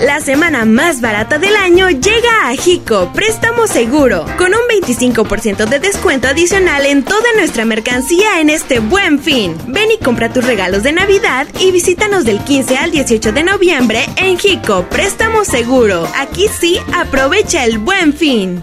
La 0.00 0.20
semana 0.20 0.64
más 0.64 1.00
barata 1.00 1.40
del 1.40 1.56
año 1.56 1.90
llega 1.90 2.48
a 2.48 2.54
Jico 2.54 3.12
Préstamo 3.12 3.66
Seguro, 3.66 4.24
con 4.38 4.52
un 4.54 4.60
25% 4.84 5.66
de 5.66 5.80
descuento 5.80 6.28
adicional 6.28 6.86
en 6.86 7.02
toda 7.02 7.32
nuestra 7.34 7.64
mercancía 7.64 8.40
en 8.40 8.48
este 8.48 8.78
buen 8.78 9.18
fin. 9.18 9.56
Ven 9.66 9.90
y 9.90 9.98
compra 9.98 10.32
tus 10.32 10.44
regalos 10.44 10.84
de 10.84 10.92
Navidad 10.92 11.48
y 11.58 11.72
visítanos 11.72 12.24
del 12.24 12.38
15 12.38 12.76
al 12.78 12.92
18 12.92 13.32
de 13.32 13.42
noviembre 13.42 14.06
en 14.18 14.38
Jico 14.38 14.84
Préstamo 14.88 15.44
Seguro. 15.44 16.08
Aquí 16.16 16.46
sí, 16.46 16.78
aprovecha 16.94 17.64
el 17.64 17.78
buen 17.78 18.14
fin. 18.14 18.62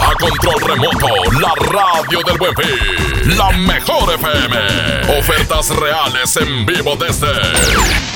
A 0.00 0.12
control 0.14 0.60
remoto, 0.60 1.08
la 1.40 1.52
radio 1.70 2.20
del 2.24 2.38
buen 2.38 2.54
fin. 2.56 3.36
La 3.36 3.50
mejor 3.52 4.12
FM. 4.14 5.18
Ofertas 5.18 5.70
reales 5.70 6.36
en 6.36 6.66
vivo 6.66 6.96
desde. 6.96 8.15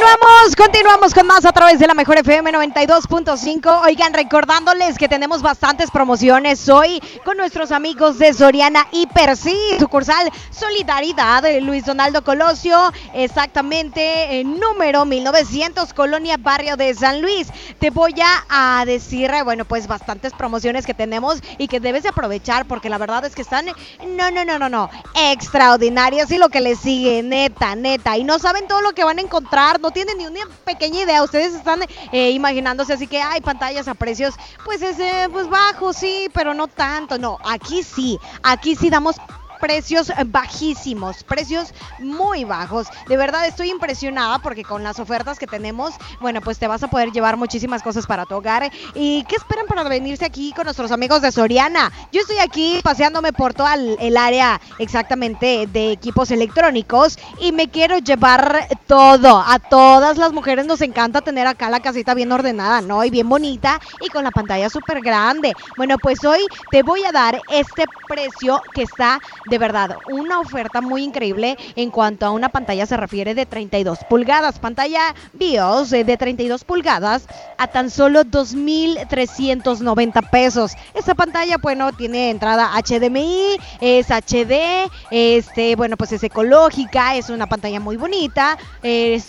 Continuamos, 0.00 0.56
continuamos 0.56 1.14
con 1.14 1.26
más 1.26 1.44
a 1.44 1.52
través 1.52 1.78
de 1.78 1.86
la 1.86 1.92
mejor 1.92 2.16
FM 2.16 2.50
92.5. 2.52 3.82
Oigan, 3.84 4.14
recordándoles 4.14 4.96
que 4.96 5.10
tenemos 5.10 5.42
bastantes 5.42 5.90
promociones 5.90 6.66
hoy 6.70 7.02
con 7.22 7.36
nuestros 7.36 7.70
amigos 7.70 8.18
de 8.18 8.32
Soriana 8.32 8.86
Hiper, 8.92 9.36
sí, 9.36 9.54
sucursal 9.78 10.30
Solidaridad, 10.50 11.44
eh, 11.44 11.60
Luis 11.60 11.84
Donaldo 11.84 12.24
Colosio, 12.24 12.78
exactamente 13.12 14.40
en 14.40 14.58
número 14.58 15.04
1900, 15.04 15.92
Colonia 15.92 16.38
Barrio 16.38 16.78
de 16.78 16.94
San 16.94 17.20
Luis. 17.20 17.48
Te 17.78 17.90
voy 17.90 18.14
a, 18.22 18.78
a 18.80 18.86
decir, 18.86 19.30
eh, 19.30 19.42
bueno, 19.42 19.66
pues 19.66 19.86
bastantes 19.86 20.32
promociones 20.32 20.86
que 20.86 20.94
tenemos 20.94 21.42
y 21.58 21.68
que 21.68 21.78
debes 21.78 22.04
de 22.04 22.08
aprovechar 22.08 22.64
porque 22.64 22.88
la 22.88 22.96
verdad 22.96 23.26
es 23.26 23.34
que 23.34 23.42
están, 23.42 23.66
no, 23.66 24.30
no, 24.30 24.46
no, 24.46 24.58
no, 24.58 24.70
no, 24.70 24.88
extraordinarias 25.14 26.30
y 26.30 26.38
lo 26.38 26.48
que 26.48 26.62
les 26.62 26.78
sigue, 26.78 27.22
neta, 27.22 27.74
neta, 27.76 28.16
y 28.16 28.24
no 28.24 28.38
saben 28.38 28.66
todo 28.66 28.80
lo 28.80 28.94
que 28.94 29.04
van 29.04 29.18
a 29.18 29.22
encontrar, 29.22 29.78
no 29.78 29.89
tienen 29.90 30.18
ni 30.18 30.26
una 30.26 30.40
pequeña 30.64 31.02
idea. 31.02 31.22
Ustedes 31.22 31.54
están 31.54 31.80
eh, 32.12 32.30
imaginándose 32.30 32.92
así 32.92 33.06
que 33.06 33.20
hay 33.20 33.40
pantallas 33.40 33.88
a 33.88 33.94
precios, 33.94 34.34
pues 34.64 34.82
es 34.82 34.98
eh, 34.98 35.28
pues 35.32 35.48
bajos, 35.48 35.96
sí, 35.96 36.28
pero 36.32 36.54
no 36.54 36.66
tanto. 36.68 37.18
No, 37.18 37.38
aquí 37.44 37.82
sí, 37.82 38.18
aquí 38.42 38.76
sí 38.76 38.90
damos 38.90 39.16
precios 39.60 40.12
bajísimos, 40.26 41.22
precios 41.22 41.72
muy 41.98 42.44
bajos. 42.44 42.88
De 43.08 43.16
verdad 43.16 43.46
estoy 43.46 43.70
impresionada 43.70 44.38
porque 44.40 44.64
con 44.64 44.82
las 44.82 44.98
ofertas 44.98 45.38
que 45.38 45.46
tenemos, 45.46 45.94
bueno, 46.20 46.40
pues 46.40 46.58
te 46.58 46.66
vas 46.66 46.82
a 46.82 46.88
poder 46.88 47.12
llevar 47.12 47.36
muchísimas 47.36 47.82
cosas 47.82 48.06
para 48.06 48.26
tu 48.26 48.34
hogar. 48.34 48.70
¿Y 48.94 49.24
qué 49.24 49.36
esperan 49.36 49.66
para 49.66 49.84
venirse 49.84 50.24
aquí 50.24 50.52
con 50.54 50.64
nuestros 50.64 50.90
amigos 50.92 51.22
de 51.22 51.30
Soriana? 51.32 51.92
Yo 52.12 52.20
estoy 52.22 52.38
aquí 52.38 52.80
paseándome 52.82 53.32
por 53.32 53.54
toda 53.54 53.74
el, 53.74 54.16
área 54.16 54.60
exactamente 54.78 55.66
de 55.66 55.92
equipos 55.92 56.30
electrónicos 56.30 57.18
y 57.40 57.52
me 57.52 57.68
quiero 57.68 57.98
llevar 57.98 58.68
todo. 58.86 59.42
A 59.46 59.58
todas 59.58 60.18
las 60.18 60.32
mujeres 60.32 60.66
nos 60.66 60.80
encanta 60.80 61.20
tener 61.20 61.46
acá 61.46 61.70
la 61.70 61.80
casita 61.80 62.14
bien 62.14 62.32
ordenada, 62.32 62.80
¿no? 62.80 63.04
Y 63.04 63.10
bien 63.10 63.28
bonita 63.28 63.80
y 64.00 64.08
con 64.08 64.24
la 64.24 64.30
pantalla 64.30 64.68
súper 64.68 65.00
grande. 65.00 65.52
Bueno, 65.76 65.96
pues 65.98 66.24
hoy 66.24 66.40
te 66.70 66.82
voy 66.82 67.04
a 67.04 67.12
dar 67.12 67.40
este 67.48 67.84
precio 68.08 68.62
que 68.74 68.82
está 68.82 69.20
de 69.50 69.58
verdad, 69.58 69.96
una 70.08 70.38
oferta 70.38 70.80
muy 70.80 71.02
increíble 71.02 71.58
en 71.74 71.90
cuanto 71.90 72.24
a 72.24 72.30
una 72.30 72.50
pantalla 72.50 72.86
se 72.86 72.96
refiere 72.96 73.34
de 73.34 73.46
32 73.46 73.98
pulgadas. 74.08 74.60
Pantalla 74.60 75.12
BIOS 75.32 75.92
eh, 75.92 76.04
de 76.04 76.16
32 76.16 76.62
pulgadas 76.62 77.26
a 77.58 77.66
tan 77.66 77.90
solo 77.90 78.22
2.390 78.22 80.30
pesos. 80.30 80.76
Esta 80.94 81.16
pantalla, 81.16 81.56
bueno, 81.58 81.92
tiene 81.92 82.30
entrada 82.30 82.70
HDMI, 82.80 83.58
es 83.80 84.06
HD, 84.08 84.88
este, 85.10 85.74
bueno, 85.74 85.96
pues 85.96 86.12
es 86.12 86.22
ecológica, 86.22 87.16
es 87.16 87.28
una 87.28 87.48
pantalla 87.48 87.80
muy 87.80 87.96
bonita. 87.96 88.56
Eh, 88.84 89.20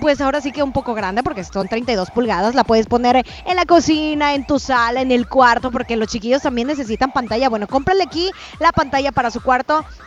pues 0.00 0.22
ahora 0.22 0.40
sí 0.40 0.52
que 0.52 0.62
un 0.62 0.72
poco 0.72 0.94
grande 0.94 1.22
porque 1.22 1.44
son 1.44 1.68
32 1.68 2.10
pulgadas. 2.12 2.54
La 2.54 2.64
puedes 2.64 2.86
poner 2.86 3.26
en 3.44 3.56
la 3.56 3.66
cocina, 3.66 4.32
en 4.32 4.46
tu 4.46 4.58
sala, 4.58 5.02
en 5.02 5.12
el 5.12 5.28
cuarto, 5.28 5.70
porque 5.70 5.96
los 5.96 6.08
chiquillos 6.08 6.40
también 6.40 6.66
necesitan 6.66 7.12
pantalla. 7.12 7.50
Bueno, 7.50 7.66
cómprale 7.66 8.04
aquí 8.04 8.30
la 8.58 8.72
pantalla 8.72 9.12
para 9.12 9.30
su 9.30 9.42
cuarto. 9.42 9.65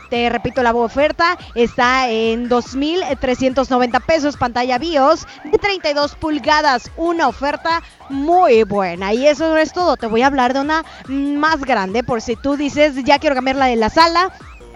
Te 0.09 0.29
repito, 0.29 0.63
la 0.63 0.73
oferta 0.73 1.37
está 1.53 2.09
en 2.09 2.49
2.390 2.49 4.01
pesos, 4.05 4.37
pantalla 4.37 4.79
BIOS 4.79 5.27
de 5.43 5.57
32 5.57 6.15
pulgadas. 6.15 6.89
Una 6.97 7.27
oferta 7.27 7.83
muy 8.09 8.63
buena. 8.63 9.13
Y 9.13 9.27
eso 9.27 9.55
es 9.57 9.71
todo. 9.71 9.97
Te 9.97 10.07
voy 10.07 10.23
a 10.23 10.27
hablar 10.27 10.53
de 10.53 10.61
una 10.61 10.83
más 11.07 11.61
grande 11.61 12.03
por 12.03 12.21
si 12.21 12.35
tú 12.35 12.55
dices, 12.55 13.03
ya 13.03 13.19
quiero 13.19 13.35
cambiarla 13.35 13.67
de 13.67 13.75
la 13.75 13.89
sala. 13.89 14.31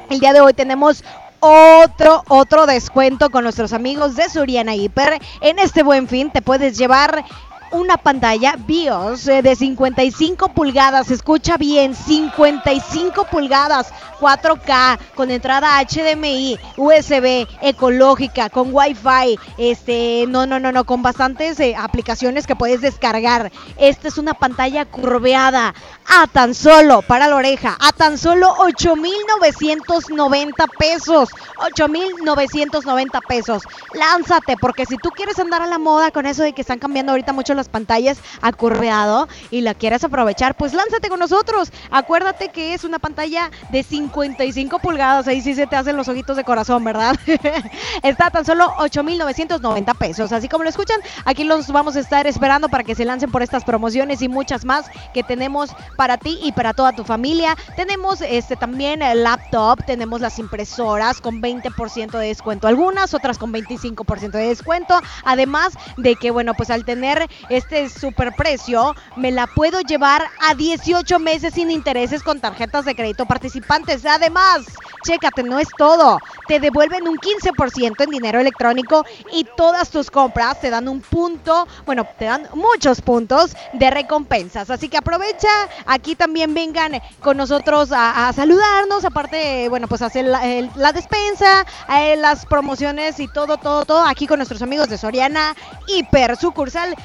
El 0.10 0.20
día 0.20 0.34
de 0.34 0.42
hoy 0.42 0.54
tenemos 0.54 1.04
otro, 1.40 2.24
otro 2.28 2.66
descuento 2.66 3.30
con 3.30 3.44
nuestros 3.44 3.74
amigos 3.74 4.16
de 4.16 4.30
Suriana 4.30 4.76
Hiper. 4.76 5.20
En 5.42 5.60
este 5.60 5.82
buen 5.82 6.08
fin 6.08 6.32
te 6.32 6.42
puedes 6.42 6.78
llevar 6.78 7.26
una 7.74 7.98
pantalla 7.98 8.56
BIOS 8.56 9.28
eh, 9.28 9.42
de 9.42 9.56
55 9.56 10.50
pulgadas. 10.50 11.10
Escucha 11.12 11.58
bien, 11.58 11.96
55 11.96 13.26
pulgadas, 13.26 13.92
4K, 14.20 15.00
con 15.16 15.32
entrada 15.32 15.84
HDMI, 15.84 16.60
USB, 16.78 17.48
ecológica, 17.62 18.50
con 18.50 18.70
Wi-Fi, 18.74 19.38
este, 19.58 20.26
no, 20.30 20.46
no, 20.46 20.60
no, 20.60 20.72
no, 20.72 20.84
con 20.86 21.02
bastantes 21.02 21.60
eh, 21.60 21.76
aplicaciones 21.76 22.46
que 22.46 22.56
puedes 22.56 22.82
descargar. 22.82 23.52
Esta 23.78 24.08
es 24.08 24.20
una 24.20 24.36
pantalla 24.36 24.86
curveada 24.86 25.74
a 26.08 26.28
tan 26.28 26.54
solo, 26.54 27.02
para 27.02 27.28
la 27.28 27.36
oreja, 27.36 27.76
a 27.80 27.92
tan 27.92 28.20
solo 28.20 28.54
8,990 28.60 30.68
pesos. 30.78 31.30
8,990 31.58 33.20
pesos. 33.22 33.64
Lánzate, 33.94 34.58
porque 34.58 34.86
si 34.86 34.98
tú 34.98 35.10
quieres 35.10 35.40
andar 35.40 35.64
a 35.64 35.68
la 35.68 35.80
moda 35.80 36.12
con 36.12 36.28
eso 36.28 36.44
de 36.44 36.54
que 36.54 36.62
están 36.62 36.80
cambiando 36.80 37.14
ahorita 37.14 37.34
mucho 37.34 37.56
las 37.64 37.70
pantallas 37.70 38.18
a 38.42 38.52
curveado 38.52 39.30
y 39.50 39.62
la 39.62 39.74
quieres 39.74 40.04
aprovechar, 40.04 40.56
pues 40.56 40.74
lánzate 40.74 41.08
con 41.08 41.20
nosotros. 41.20 41.72
Acuérdate 41.92 42.50
que 42.50 42.74
es 42.74 42.84
una 42.84 43.00
pantalla 43.00 43.50
de 43.72 43.84
55 43.84 44.80
pulgadas. 44.80 45.28
Ahí 45.30 45.42
sí 45.42 45.56
se 45.56 45.66
te 45.66 45.78
hacen 45.78 45.96
los 45.96 46.10
ojitos 46.10 46.36
de 46.36 46.44
corazón, 46.44 46.84
¿verdad? 46.84 47.16
Está 48.04 48.30
tan 48.30 48.44
solo 48.44 48.74
8,990 48.80 49.94
pesos. 49.94 50.34
Así 50.34 50.50
como 50.50 50.64
lo 50.64 50.70
escuchan, 50.70 51.00
aquí 51.24 51.46
los 51.46 51.68
vamos 51.70 51.96
a 51.96 52.02
estar 52.02 52.28
esperando 52.28 52.68
para 52.68 52.84
que 52.84 52.96
se 52.96 53.06
lancen 53.06 53.32
por 53.32 53.42
estas 53.42 53.64
promociones 53.64 54.22
y 54.22 54.28
muchas 54.28 54.66
más 54.66 54.88
que 55.14 55.24
tenemos 55.24 55.70
para 55.96 56.18
ti 56.18 56.38
y 56.44 56.52
para 56.52 56.74
toda 56.74 56.92
tu 56.92 57.06
familia. 57.06 57.56
Tenemos 57.78 58.20
este 58.22 58.58
también 58.58 59.02
el 59.02 59.24
laptop, 59.24 59.86
tenemos 59.86 60.20
las 60.20 60.38
impresoras 60.38 61.22
con 61.22 61.42
20% 61.42 62.12
de 62.12 62.28
descuento 62.28 62.68
algunas, 62.68 63.14
otras 63.14 63.38
con 63.38 63.54
25% 63.54 64.32
de 64.32 64.48
descuento. 64.48 65.00
Además 65.24 65.78
de 65.98 66.16
que, 66.16 66.32
bueno, 66.32 66.54
pues 66.56 66.70
al 66.70 66.84
tener 66.84 67.30
este 67.54 67.90
super 67.90 68.34
precio, 68.36 68.96
me 69.16 69.32
la 69.32 69.48
puedo 69.48 69.82
llevar 69.82 70.24
a 70.42 70.56
18 70.56 71.20
meses 71.20 71.54
sin 71.54 71.72
intereses 71.72 72.24
con 72.24 72.40
tarjetas 72.40 72.86
de 72.86 72.96
crédito 72.96 73.26
participantes. 73.26 74.06
Además, 74.06 74.66
chécate, 75.04 75.44
no 75.44 75.60
es 75.60 75.68
todo. 75.78 76.20
Te 76.48 76.60
devuelven 76.60 77.08
un 77.08 77.18
15% 77.18 78.04
en 78.04 78.10
dinero 78.10 78.40
electrónico 78.40 79.06
y 79.32 79.46
todas 79.56 79.90
tus 79.90 80.10
compras 80.10 80.60
te 80.60 80.70
dan 80.70 80.88
un 80.88 81.02
punto, 81.02 81.68
bueno, 81.86 82.08
te 82.18 82.26
dan 82.26 82.48
muchos 82.54 83.02
puntos 83.02 83.56
de 83.74 83.90
recompensas. 83.90 84.70
Así 84.70 84.90
que 84.90 84.98
aprovecha, 84.98 85.50
aquí 85.86 86.16
también 86.16 86.54
vengan 86.54 87.02
con 87.20 87.38
nosotros 87.38 87.90
a, 87.92 88.32
saludarnos, 88.34 89.06
aparte, 89.06 89.70
bueno, 89.70 89.88
pues 89.88 90.02
hacer 90.02 90.26
la, 90.26 90.92
despensa, 90.94 91.66
eh, 91.98 92.16
las 92.16 92.46
promociones 92.46 93.20
y 93.20 93.28
todo, 93.28 93.58
todo, 93.58 93.86
todo, 93.86 94.06
aquí 94.06 94.28
con 94.28 94.40
nuestros 94.40 94.62
amigos 94.62 94.90
de 94.90 94.98
Soriana, 94.98 95.56
Hiper, 95.88 96.36
sucursal 96.38 96.96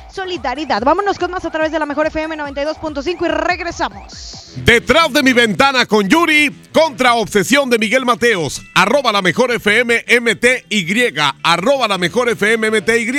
Vámonos 0.84 1.18
con 1.18 1.30
más 1.30 1.44
a 1.44 1.50
través 1.50 1.72
de 1.72 1.78
la 1.78 1.86
mejor 1.86 2.06
FM 2.06 2.36
92.5 2.36 3.24
y 3.24 3.28
regresamos. 3.28 4.52
Detrás 4.64 5.12
de 5.12 5.22
mi 5.22 5.32
ventana 5.32 5.86
con 5.86 6.08
Yuri, 6.08 6.54
contra 6.72 7.14
obsesión 7.14 7.70
de 7.70 7.78
Miguel 7.78 8.04
Mateos, 8.04 8.62
arroba 8.74 9.12
la 9.12 9.22
mejor 9.22 9.52
FM 9.52 10.04
MTY, 10.20 11.14
arroba 11.42 11.88
la 11.88 11.98
mejor 11.98 12.28
FM 12.28 12.70
MTY, 12.70 13.12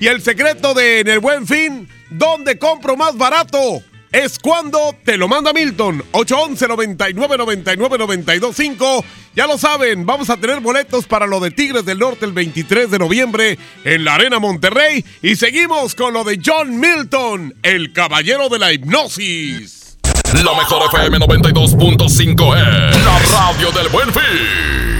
y 0.00 0.06
el 0.06 0.22
secreto 0.22 0.74
de 0.74 1.00
En 1.00 1.08
el 1.08 1.20
Buen 1.20 1.46
Fin, 1.46 1.88
¿dónde 2.10 2.58
compro 2.58 2.96
más 2.96 3.16
barato? 3.16 3.82
Es 4.12 4.38
cuando 4.38 4.94
te 5.04 5.16
lo 5.16 5.26
manda 5.26 5.54
Milton, 5.54 6.04
811 6.12 6.68
99 6.68 7.38
99 7.38 7.98
925. 7.98 9.04
Ya 9.34 9.46
lo 9.46 9.56
saben, 9.56 10.04
vamos 10.04 10.28
a 10.28 10.36
tener 10.36 10.60
boletos 10.60 11.06
para 11.06 11.26
lo 11.26 11.40
de 11.40 11.50
Tigres 11.50 11.86
del 11.86 11.98
Norte 11.98 12.26
el 12.26 12.32
23 12.32 12.90
de 12.90 12.98
noviembre 12.98 13.58
en 13.84 14.04
la 14.04 14.16
Arena 14.16 14.38
Monterrey. 14.38 15.02
Y 15.22 15.36
seguimos 15.36 15.94
con 15.94 16.12
lo 16.12 16.24
de 16.24 16.38
John 16.44 16.78
Milton, 16.78 17.54
el 17.62 17.94
caballero 17.94 18.50
de 18.50 18.58
la 18.58 18.74
hipnosis. 18.74 19.96
La 20.34 20.54
mejor 20.54 20.82
FM 20.92 21.18
92.5 21.18 22.90
es 22.90 23.04
la 23.04 23.18
radio 23.18 23.72
del 23.72 23.88
buen 23.88 24.12
fin. 24.12 24.91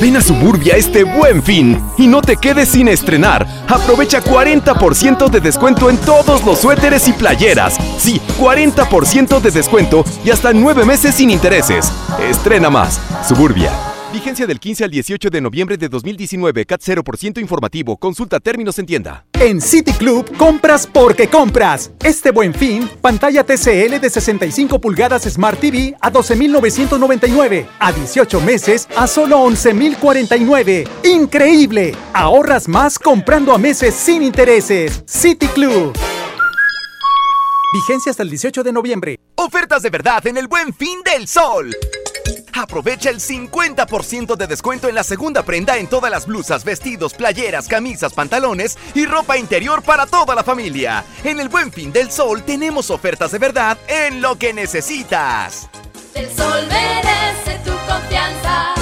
Ven 0.00 0.16
a 0.16 0.22
Suburbia 0.22 0.76
este 0.76 1.04
buen 1.04 1.42
fin 1.42 1.78
y 1.98 2.06
no 2.06 2.22
te 2.22 2.38
quedes 2.38 2.70
sin 2.70 2.88
estrenar. 2.88 3.46
Aprovecha 3.68 4.22
40% 4.22 5.28
de 5.28 5.40
descuento 5.40 5.90
en 5.90 5.98
todos 5.98 6.42
los 6.44 6.60
suéteres 6.60 7.06
y 7.08 7.12
playeras. 7.12 7.76
Sí, 7.98 8.18
40% 8.38 9.40
de 9.40 9.50
descuento 9.50 10.04
y 10.24 10.30
hasta 10.30 10.54
9 10.54 10.86
meses 10.86 11.14
sin 11.14 11.30
intereses. 11.30 11.92
Estrena 12.30 12.70
más. 12.70 12.98
Suburbia. 13.28 13.89
Vigencia 14.12 14.44
del 14.44 14.58
15 14.58 14.84
al 14.84 14.90
18 14.90 15.30
de 15.30 15.40
noviembre 15.40 15.76
de 15.76 15.88
2019. 15.88 16.66
CAT 16.66 16.82
0% 16.82 17.40
informativo. 17.40 17.96
Consulta 17.96 18.40
términos 18.40 18.76
en 18.80 18.86
tienda. 18.86 19.24
En 19.34 19.60
City 19.60 19.92
Club 19.92 20.36
compras 20.36 20.88
porque 20.92 21.28
compras. 21.28 21.92
Este 22.02 22.32
buen 22.32 22.52
fin, 22.52 22.90
pantalla 23.00 23.44
TCL 23.44 24.00
de 24.00 24.10
65 24.10 24.80
pulgadas 24.80 25.22
Smart 25.22 25.60
TV 25.60 25.96
a 26.00 26.10
12,999. 26.10 27.68
A 27.78 27.92
18 27.92 28.40
meses 28.40 28.88
a 28.96 29.06
solo 29.06 29.38
11,049. 29.42 30.88
¡Increíble! 31.04 31.94
Ahorras 32.12 32.66
más 32.66 32.98
comprando 32.98 33.54
a 33.54 33.58
meses 33.58 33.94
sin 33.94 34.24
intereses. 34.24 35.04
City 35.06 35.46
Club. 35.46 35.96
Vigencia 37.72 38.10
hasta 38.10 38.24
el 38.24 38.30
18 38.30 38.64
de 38.64 38.72
noviembre. 38.72 39.20
Ofertas 39.36 39.82
de 39.82 39.90
verdad 39.90 40.26
en 40.26 40.36
el 40.36 40.48
buen 40.48 40.74
fin 40.74 40.98
del 41.04 41.28
sol. 41.28 41.72
Aprovecha 42.60 43.08
el 43.08 43.20
50% 43.20 44.36
de 44.36 44.46
descuento 44.46 44.86
en 44.86 44.94
la 44.94 45.02
segunda 45.02 45.42
prenda 45.42 45.78
en 45.78 45.86
todas 45.86 46.10
las 46.10 46.26
blusas, 46.26 46.62
vestidos, 46.62 47.14
playeras, 47.14 47.66
camisas, 47.66 48.12
pantalones 48.12 48.76
y 48.94 49.06
ropa 49.06 49.38
interior 49.38 49.82
para 49.82 50.04
toda 50.04 50.34
la 50.34 50.44
familia. 50.44 51.02
En 51.24 51.40
el 51.40 51.48
buen 51.48 51.72
fin 51.72 51.90
del 51.90 52.10
sol 52.10 52.42
tenemos 52.42 52.90
ofertas 52.90 53.32
de 53.32 53.38
verdad 53.38 53.78
en 53.88 54.20
lo 54.20 54.36
que 54.36 54.52
necesitas. 54.52 55.70
El 56.14 56.28
sol 56.36 56.66
merece 56.68 57.58
tu 57.64 57.72
confianza. 57.90 58.79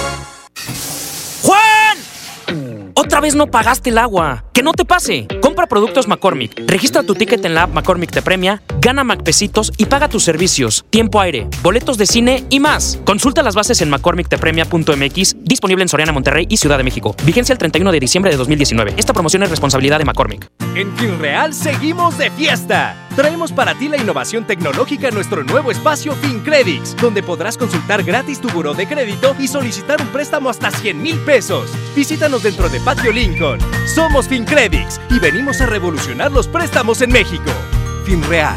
Otra 3.01 3.20
vez 3.20 3.37
no 3.37 3.47
pagaste 3.47 3.91
el 3.91 3.99
agua. 3.99 4.45
Que 4.53 4.65
no 4.65 4.73
te 4.73 4.85
pase. 4.85 5.29
Compra 5.41 5.69
productos 5.69 6.09
McCormick. 6.09 6.65
Registra 6.66 7.05
tu 7.05 7.15
ticket 7.15 7.45
en 7.45 7.55
la 7.55 7.62
app 7.62 7.73
McCormick 7.73 8.11
te 8.11 8.23
premia, 8.23 8.61
gana 8.81 9.05
McPesitos 9.05 9.73
y 9.77 9.85
paga 9.85 10.09
tus 10.09 10.25
servicios, 10.25 10.85
tiempo 10.91 11.20
aire, 11.20 11.47
boletos 11.62 11.97
de 11.97 12.07
cine 12.07 12.45
y 12.51 12.59
más. 12.59 12.99
Consulta 13.05 13.45
las 13.45 13.55
bases 13.55 13.81
en 13.83 13.91
McCormickTepremia.mx, 13.91 15.37
disponible 15.45 15.83
en 15.83 15.89
Soriana, 15.89 16.11
Monterrey 16.11 16.47
y 16.51 16.57
Ciudad 16.57 16.77
de 16.77 16.83
México. 16.83 17.15
Vigencia 17.23 17.53
el 17.53 17.59
31 17.59 17.93
de 17.93 18.01
diciembre 18.01 18.33
de 18.33 18.37
2019. 18.37 18.95
Esta 18.97 19.12
promoción 19.12 19.45
es 19.45 19.51
responsabilidad 19.51 20.01
de 20.01 20.05
McCormick. 20.05 20.51
En 20.75 20.93
FinReal 20.97 21.55
seguimos 21.55 22.19
de 22.19 22.33
fiesta. 22.33 23.07
Traemos 23.19 23.51
para 23.51 23.74
ti 23.74 23.89
la 23.89 23.97
innovación 23.97 24.45
tecnológica 24.45 25.09
en 25.09 25.15
nuestro 25.15 25.43
nuevo 25.43 25.73
espacio 25.73 26.15
FinCredits, 26.15 26.95
donde 26.99 27.20
podrás 27.20 27.59
consultar 27.59 28.05
gratis 28.05 28.40
tu 28.40 28.49
buró 28.49 28.74
de 28.74 28.86
crédito 28.86 29.35
y 29.40 29.49
solicitar 29.49 30.01
un 30.01 30.07
préstamo 30.11 30.49
hasta 30.49 30.70
100 30.70 31.03
mil 31.03 31.19
pesos. 31.24 31.69
Visítanos 31.97 32.45
dentro 32.45 32.69
de 32.69 32.78
Patio 32.78 33.11
Lincoln. 33.11 33.59
Somos 33.93 34.28
FinCredits 34.28 35.01
y 35.11 35.19
venimos 35.19 35.61
a 35.61 35.66
revolucionar 35.66 36.31
los 36.31 36.47
préstamos 36.47 37.03
en 37.03 37.11
México. 37.11 37.51
FinReal. 38.07 38.57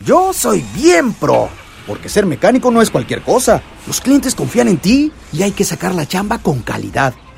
Yo 0.00 0.32
soy 0.32 0.64
bien 0.74 1.12
pro, 1.12 1.50
porque 1.86 2.08
ser 2.08 2.24
mecánico 2.24 2.70
no 2.70 2.80
es 2.80 2.88
cualquier 2.88 3.20
cosa. 3.20 3.60
Los 3.86 4.00
clientes 4.00 4.34
confían 4.34 4.68
en 4.68 4.78
ti 4.78 5.12
y 5.30 5.42
hay 5.42 5.52
que 5.52 5.64
sacar 5.64 5.94
la 5.94 6.06
chamba 6.06 6.38
con 6.38 6.62
calidad. 6.62 7.12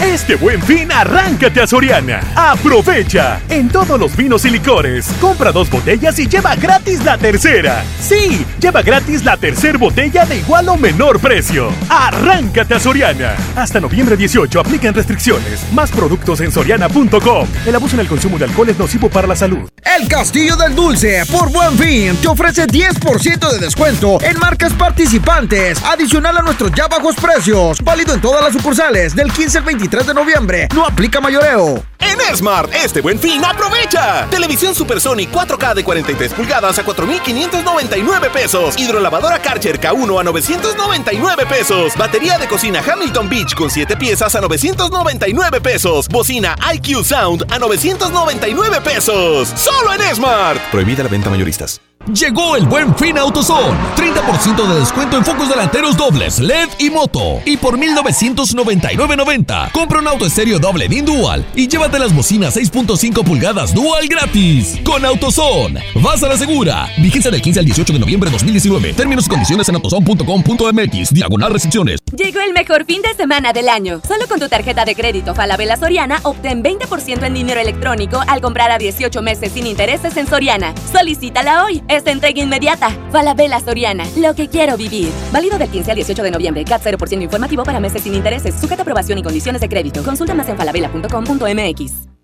Este 0.00 0.36
buen 0.36 0.62
fin, 0.62 0.92
arráncate 0.92 1.60
a 1.60 1.66
Soriana. 1.66 2.20
Aprovecha. 2.36 3.40
En 3.48 3.68
todos 3.68 3.98
los 3.98 4.16
vinos 4.16 4.44
y 4.44 4.50
licores, 4.50 5.08
compra 5.20 5.50
dos 5.50 5.68
botellas 5.68 6.16
y 6.20 6.28
lleva 6.28 6.54
gratis 6.54 7.04
la 7.04 7.18
tercera. 7.18 7.82
Sí, 8.00 8.46
lleva 8.60 8.82
gratis 8.82 9.24
la 9.24 9.36
tercera 9.36 9.76
botella 9.76 10.24
de 10.24 10.36
igual 10.36 10.68
o 10.68 10.76
menor 10.76 11.18
precio. 11.18 11.72
Arráncate 11.88 12.74
a 12.74 12.80
Soriana. 12.80 13.34
Hasta 13.56 13.80
noviembre 13.80 14.16
18 14.16 14.60
aplican 14.60 14.94
restricciones. 14.94 15.64
Más 15.72 15.90
productos 15.90 16.40
en 16.42 16.52
soriana.com. 16.52 17.48
El 17.66 17.74
abuso 17.74 17.96
en 17.96 18.00
el 18.00 18.08
consumo 18.08 18.38
de 18.38 18.44
alcohol 18.44 18.68
es 18.68 18.78
nocivo 18.78 19.10
para 19.10 19.26
la 19.26 19.34
salud. 19.34 19.68
El 19.98 20.06
Castillo 20.06 20.56
del 20.56 20.76
Dulce, 20.76 21.24
por 21.32 21.50
buen 21.50 21.76
fin, 21.76 22.16
te 22.22 22.28
ofrece 22.28 22.66
10% 22.68 23.50
de 23.50 23.58
descuento 23.58 24.18
en 24.22 24.38
marcas 24.38 24.72
participantes, 24.74 25.82
adicional 25.82 26.36
a 26.36 26.42
nuestros 26.42 26.70
ya 26.72 26.86
bajos 26.86 27.16
precios, 27.16 27.82
válido 27.82 28.14
en 28.14 28.20
todas 28.20 28.44
las 28.44 28.52
sucursales 28.52 29.16
del 29.16 29.32
15 29.32 29.58
al 29.58 29.64
23 29.64 29.87
3 29.88 30.06
de 30.06 30.14
noviembre. 30.14 30.68
No 30.74 30.84
aplica 30.84 31.20
mayoreo. 31.20 31.84
En 31.98 32.36
Smart, 32.36 32.72
este 32.74 33.00
buen 33.00 33.18
fin, 33.18 33.44
aprovecha. 33.44 34.26
Televisión 34.30 34.74
Supersonic 34.74 35.30
4K 35.30 35.74
de 35.74 35.84
43 35.84 36.32
pulgadas 36.34 36.78
a 36.78 36.84
4,599 36.84 38.30
pesos. 38.30 38.78
Hidrolavadora 38.78 39.40
Karcher 39.40 39.80
K1 39.80 40.20
a 40.20 40.24
999 40.24 41.46
pesos. 41.46 41.96
Batería 41.96 42.38
de 42.38 42.46
cocina 42.46 42.82
Hamilton 42.86 43.28
Beach 43.28 43.54
con 43.54 43.70
7 43.70 43.96
piezas 43.96 44.34
a 44.34 44.40
999 44.40 45.60
pesos. 45.60 46.08
Bocina 46.08 46.56
IQ 46.74 47.04
Sound 47.04 47.44
a 47.50 47.58
999 47.58 48.80
pesos. 48.80 49.52
Solo 49.54 49.92
en 49.94 50.14
Smart. 50.14 50.60
Prohibida 50.70 51.02
la 51.02 51.08
venta 51.08 51.30
mayoristas. 51.30 51.80
Llegó 52.12 52.56
el 52.56 52.64
buen 52.64 52.96
fin 52.96 53.18
AutoZone. 53.18 53.76
30% 53.94 54.66
de 54.66 54.80
descuento 54.80 55.18
en 55.18 55.24
focos 55.26 55.50
delanteros 55.50 55.94
dobles, 55.94 56.38
LED 56.38 56.68
y 56.78 56.88
moto. 56.88 57.40
Y 57.44 57.58
por 57.58 57.78
1999.90, 57.78 59.72
compra 59.72 59.98
un 59.98 60.08
auto 60.08 60.24
estéreo 60.24 60.58
doble 60.58 60.88
DIN 60.88 61.04
Dual 61.04 61.44
y 61.54 61.68
llévate 61.68 61.98
las 61.98 62.14
bocinas 62.14 62.56
6.5 62.56 63.22
pulgadas 63.24 63.74
Dual 63.74 64.08
gratis. 64.08 64.80
Con 64.84 65.04
AutoZone. 65.04 65.84
Vas 65.96 66.22
a 66.22 66.28
la 66.28 66.38
segura. 66.38 66.88
Vigencia 66.96 67.30
del 67.30 67.42
15 67.42 67.60
al 67.60 67.66
18 67.66 67.92
de 67.92 67.98
noviembre 67.98 68.30
de 68.30 68.32
2019. 68.36 68.94
Términos 68.94 69.26
y 69.26 69.28
condiciones 69.28 69.68
en 69.68 69.74
autozone.com.mx. 69.74 71.12
Diagonal 71.12 71.52
restricciones. 71.52 72.00
Llegó 72.16 72.40
el 72.40 72.54
mejor 72.54 72.86
fin 72.86 73.02
de 73.02 73.14
semana 73.16 73.52
del 73.52 73.68
año. 73.68 74.00
Solo 74.08 74.26
con 74.28 74.40
tu 74.40 74.48
tarjeta 74.48 74.86
de 74.86 74.94
crédito 74.94 75.34
Falabella 75.34 75.76
Soriana 75.76 76.20
obtén 76.22 76.62
20% 76.62 77.22
en 77.22 77.34
dinero 77.34 77.60
electrónico 77.60 78.22
al 78.26 78.40
comprar 78.40 78.70
a 78.70 78.78
18 78.78 79.20
meses 79.20 79.52
sin 79.52 79.66
intereses 79.66 80.16
en 80.16 80.26
Soriana. 80.26 80.72
Solicítala 80.90 81.64
hoy. 81.64 81.82
Esta 81.98 82.12
entrega 82.12 82.40
inmediata. 82.40 82.90
Falabella 83.10 83.58
Soriana. 83.58 84.04
Lo 84.16 84.32
que 84.32 84.46
quiero 84.46 84.76
vivir. 84.76 85.10
Válido 85.32 85.58
del 85.58 85.68
15 85.68 85.90
al 85.90 85.96
18 85.96 86.22
de 86.22 86.30
noviembre. 86.30 86.64
CAT 86.64 86.80
0% 86.80 87.22
informativo 87.22 87.64
para 87.64 87.80
meses 87.80 88.02
sin 88.02 88.14
intereses. 88.14 88.54
Sujeta 88.54 88.82
aprobación 88.82 89.18
y 89.18 89.22
condiciones 89.24 89.60
de 89.60 89.68
crédito. 89.68 90.04
Consulta 90.04 90.32
más 90.32 90.48
en 90.48 90.56
falabella.com.mx. 90.56 92.17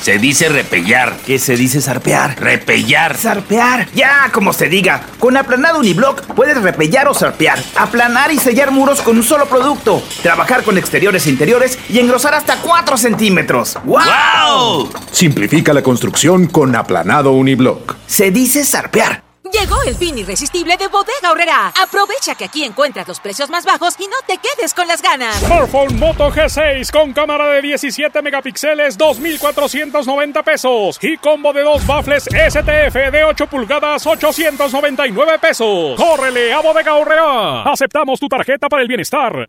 Se 0.00 0.18
dice 0.18 0.48
repellar. 0.48 1.16
¿Qué 1.26 1.38
se 1.38 1.56
dice 1.56 1.80
zarpear? 1.80 2.40
Repellar. 2.40 3.16
Zarpear. 3.16 3.88
Ya, 3.94 4.30
como 4.32 4.52
se 4.52 4.68
diga. 4.68 5.02
Con 5.18 5.36
aplanado 5.36 5.80
uniblock 5.80 6.22
puedes 6.34 6.60
repellar 6.62 7.08
o 7.08 7.14
zarpear. 7.14 7.58
Aplanar 7.76 8.32
y 8.32 8.38
sellar 8.38 8.70
muros 8.70 9.00
con 9.02 9.16
un 9.16 9.22
solo 9.22 9.46
producto. 9.46 10.02
Trabajar 10.22 10.62
con 10.62 10.78
exteriores 10.78 11.26
e 11.26 11.30
interiores 11.30 11.78
y 11.88 11.98
engrosar 11.98 12.34
hasta 12.34 12.56
4 12.56 12.96
centímetros. 12.96 13.76
¡Wow! 13.84 14.90
Simplifica 15.10 15.72
la 15.72 15.82
construcción 15.82 16.46
con 16.46 16.74
aplanado 16.76 17.32
uniblock. 17.32 17.96
Se 18.06 18.30
dice 18.30 18.64
zarpear. 18.64 19.27
Llegó 19.52 19.82
el 19.84 19.94
fin 19.94 20.18
irresistible 20.18 20.76
de 20.76 20.88
Bodega 20.88 21.32
Horrera. 21.32 21.72
Aprovecha 21.80 22.34
que 22.34 22.44
aquí 22.44 22.64
encuentras 22.64 23.08
los 23.08 23.18
precios 23.20 23.48
más 23.48 23.64
bajos 23.64 23.94
y 23.98 24.06
no 24.06 24.16
te 24.26 24.38
quedes 24.38 24.74
con 24.74 24.86
las 24.86 25.00
ganas. 25.00 25.36
Smartphone 25.40 25.98
Moto 25.98 26.30
G6 26.30 26.90
con 26.90 27.12
cámara 27.12 27.48
de 27.48 27.62
17 27.62 28.20
megapíxeles, 28.20 28.98
2,490 28.98 30.42
pesos. 30.42 30.98
Y 31.00 31.16
combo 31.16 31.52
de 31.52 31.62
dos 31.62 31.86
baffles 31.86 32.24
STF 32.24 33.10
de 33.10 33.24
8 33.24 33.46
pulgadas, 33.46 34.06
899 34.06 35.38
pesos. 35.38 35.96
¡Córrele 35.96 36.52
a 36.52 36.60
Bodega 36.60 36.94
Horrera! 36.94 37.62
Aceptamos 37.62 38.20
tu 38.20 38.28
tarjeta 38.28 38.68
para 38.68 38.82
el 38.82 38.88
bienestar. 38.88 39.48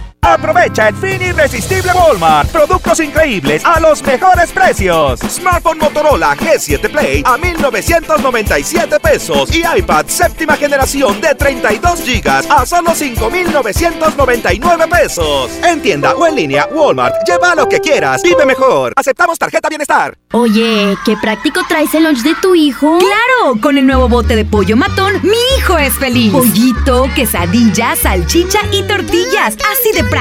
Aprovecha 0.23 0.89
el 0.89 0.95
fin 0.95 1.19
irresistible 1.19 1.91
Walmart. 1.93 2.49
Productos 2.51 2.99
increíbles 2.99 3.65
a 3.65 3.79
los 3.79 4.03
mejores 4.03 4.51
precios. 4.51 5.19
Smartphone 5.19 5.79
Motorola 5.79 6.37
G7 6.37 6.91
Play 6.91 7.23
a 7.25 7.37
1997 7.37 8.99
pesos 8.99 9.53
y 9.53 9.63
iPad 9.77 10.05
séptima 10.07 10.55
generación 10.55 11.19
de 11.19 11.33
32 11.33 12.01
gigas 12.03 12.45
a 12.49 12.65
solo 12.67 12.93
5999 12.93 14.87
pesos. 14.87 15.51
En 15.63 15.81
tienda 15.81 16.13
o 16.13 16.27
en 16.27 16.35
línea 16.35 16.67
Walmart. 16.71 17.15
Lleva 17.27 17.55
lo 17.55 17.67
que 17.67 17.79
quieras. 17.79 18.21
Vive 18.21 18.45
mejor. 18.45 18.93
Aceptamos 18.95 19.39
tarjeta 19.39 19.69
bienestar. 19.69 20.15
Oye, 20.33 20.95
qué 21.03 21.17
práctico 21.17 21.61
traes 21.67 21.93
el 21.93 22.03
lunch 22.03 22.21
de 22.21 22.35
tu 22.35 22.55
hijo. 22.55 22.99
Claro, 22.99 23.59
con 23.59 23.77
el 23.77 23.85
nuevo 23.85 24.07
bote 24.07 24.37
de 24.37 24.45
pollo 24.45 24.77
matón, 24.77 25.19
mi 25.23 25.57
hijo 25.57 25.77
es 25.77 25.93
feliz. 25.95 26.31
Pollito, 26.31 27.09
quesadilla, 27.15 27.95
salchicha 27.95 28.59
y 28.71 28.83
tortillas. 28.83 29.57
Así 29.69 29.91
de 29.93 30.03
práctico. 30.05 30.20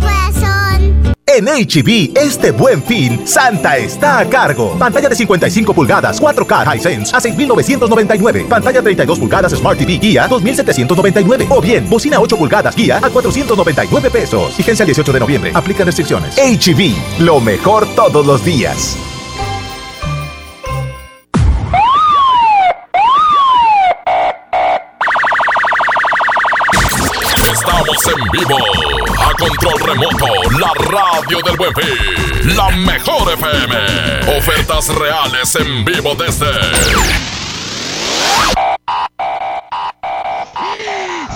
Corazón. 0.00 1.14
En 1.24 1.44
HB, 1.44 2.16
este 2.16 2.50
buen 2.50 2.82
fin, 2.82 3.24
Santa 3.26 3.76
está 3.76 4.18
a 4.18 4.28
cargo. 4.28 4.76
Pantalla 4.76 5.08
de 5.08 5.14
55 5.14 5.72
pulgadas, 5.72 6.20
4K 6.20 6.76
Hisense 6.76 7.14
a 7.14 7.20
6,999. 7.20 8.46
Pantalla 8.48 8.82
32 8.82 9.18
pulgadas 9.20 9.52
Smart 9.52 9.78
TV 9.78 9.98
Guía, 9.98 10.26
2,799. 10.26 11.46
O 11.48 11.60
bien, 11.60 11.88
bocina 11.88 12.18
8 12.18 12.36
pulgadas 12.36 12.74
Guía 12.74 12.98
a 13.00 13.08
499 13.08 14.10
pesos. 14.10 14.56
Vigencia 14.56 14.82
el 14.82 14.88
18 14.88 15.12
de 15.12 15.20
noviembre. 15.20 15.52
Aplica 15.54 15.84
restricciones. 15.84 16.36
HB, 16.36 17.20
lo 17.20 17.40
mejor 17.40 17.86
todos 17.94 18.26
los 18.26 18.44
días. 18.44 18.96
En 28.04 28.30
vivo. 28.30 28.58
A 29.18 29.32
control 29.32 29.80
remoto, 29.80 30.26
la 30.60 30.70
radio 30.74 31.40
del 31.42 31.56
buen 31.56 31.72
fin. 31.74 32.54
La 32.54 32.68
mejor 32.70 33.32
FM. 33.32 34.36
Ofertas 34.36 34.88
reales 34.94 35.54
en 35.56 35.82
vivo 35.82 36.14
desde. 36.14 37.35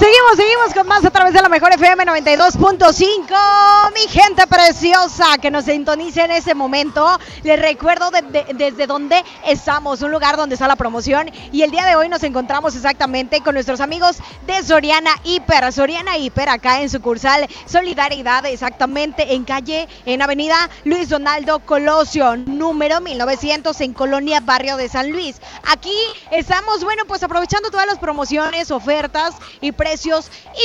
Seguimos, 0.00 0.36
seguimos 0.36 0.72
con 0.74 0.86
más 0.86 1.04
a 1.04 1.10
través 1.10 1.34
de 1.34 1.42
la 1.42 1.50
mejor 1.50 1.74
FM 1.74 2.06
92.5. 2.06 3.92
Mi 3.92 4.08
gente 4.08 4.46
preciosa 4.46 5.36
que 5.36 5.50
nos 5.50 5.66
sintoniza 5.66 6.24
en 6.24 6.30
este 6.30 6.54
momento. 6.54 7.06
Les 7.42 7.60
recuerdo 7.60 8.10
de- 8.10 8.46
desde 8.54 8.86
dónde 8.86 9.22
estamos, 9.44 10.00
un 10.00 10.10
lugar 10.10 10.38
donde 10.38 10.54
está 10.54 10.66
la 10.68 10.76
promoción. 10.76 11.30
Y 11.52 11.60
el 11.64 11.70
día 11.70 11.84
de 11.84 11.96
hoy 11.96 12.08
nos 12.08 12.22
encontramos 12.22 12.74
exactamente 12.74 13.42
con 13.42 13.52
nuestros 13.52 13.82
amigos 13.82 14.16
de 14.46 14.62
Soriana 14.62 15.10
Hiper. 15.22 15.70
Soriana 15.70 16.16
Hiper 16.16 16.48
acá 16.48 16.80
en 16.80 16.88
sucursal 16.88 17.46
Solidaridad, 17.66 18.46
exactamente 18.46 19.34
en 19.34 19.44
calle, 19.44 19.86
en 20.06 20.22
avenida 20.22 20.70
Luis 20.84 21.10
Donaldo 21.10 21.58
Colosio, 21.58 22.38
número 22.38 23.02
1900 23.02 23.78
en 23.82 23.92
Colonia 23.92 24.40
Barrio 24.40 24.78
de 24.78 24.88
San 24.88 25.10
Luis. 25.12 25.36
Aquí 25.70 25.94
estamos, 26.30 26.84
bueno, 26.84 27.02
pues 27.06 27.22
aprovechando 27.22 27.70
todas 27.70 27.86
las 27.86 27.98
promociones, 27.98 28.70
ofertas 28.70 29.34
y 29.60 29.72
precios 29.72 29.89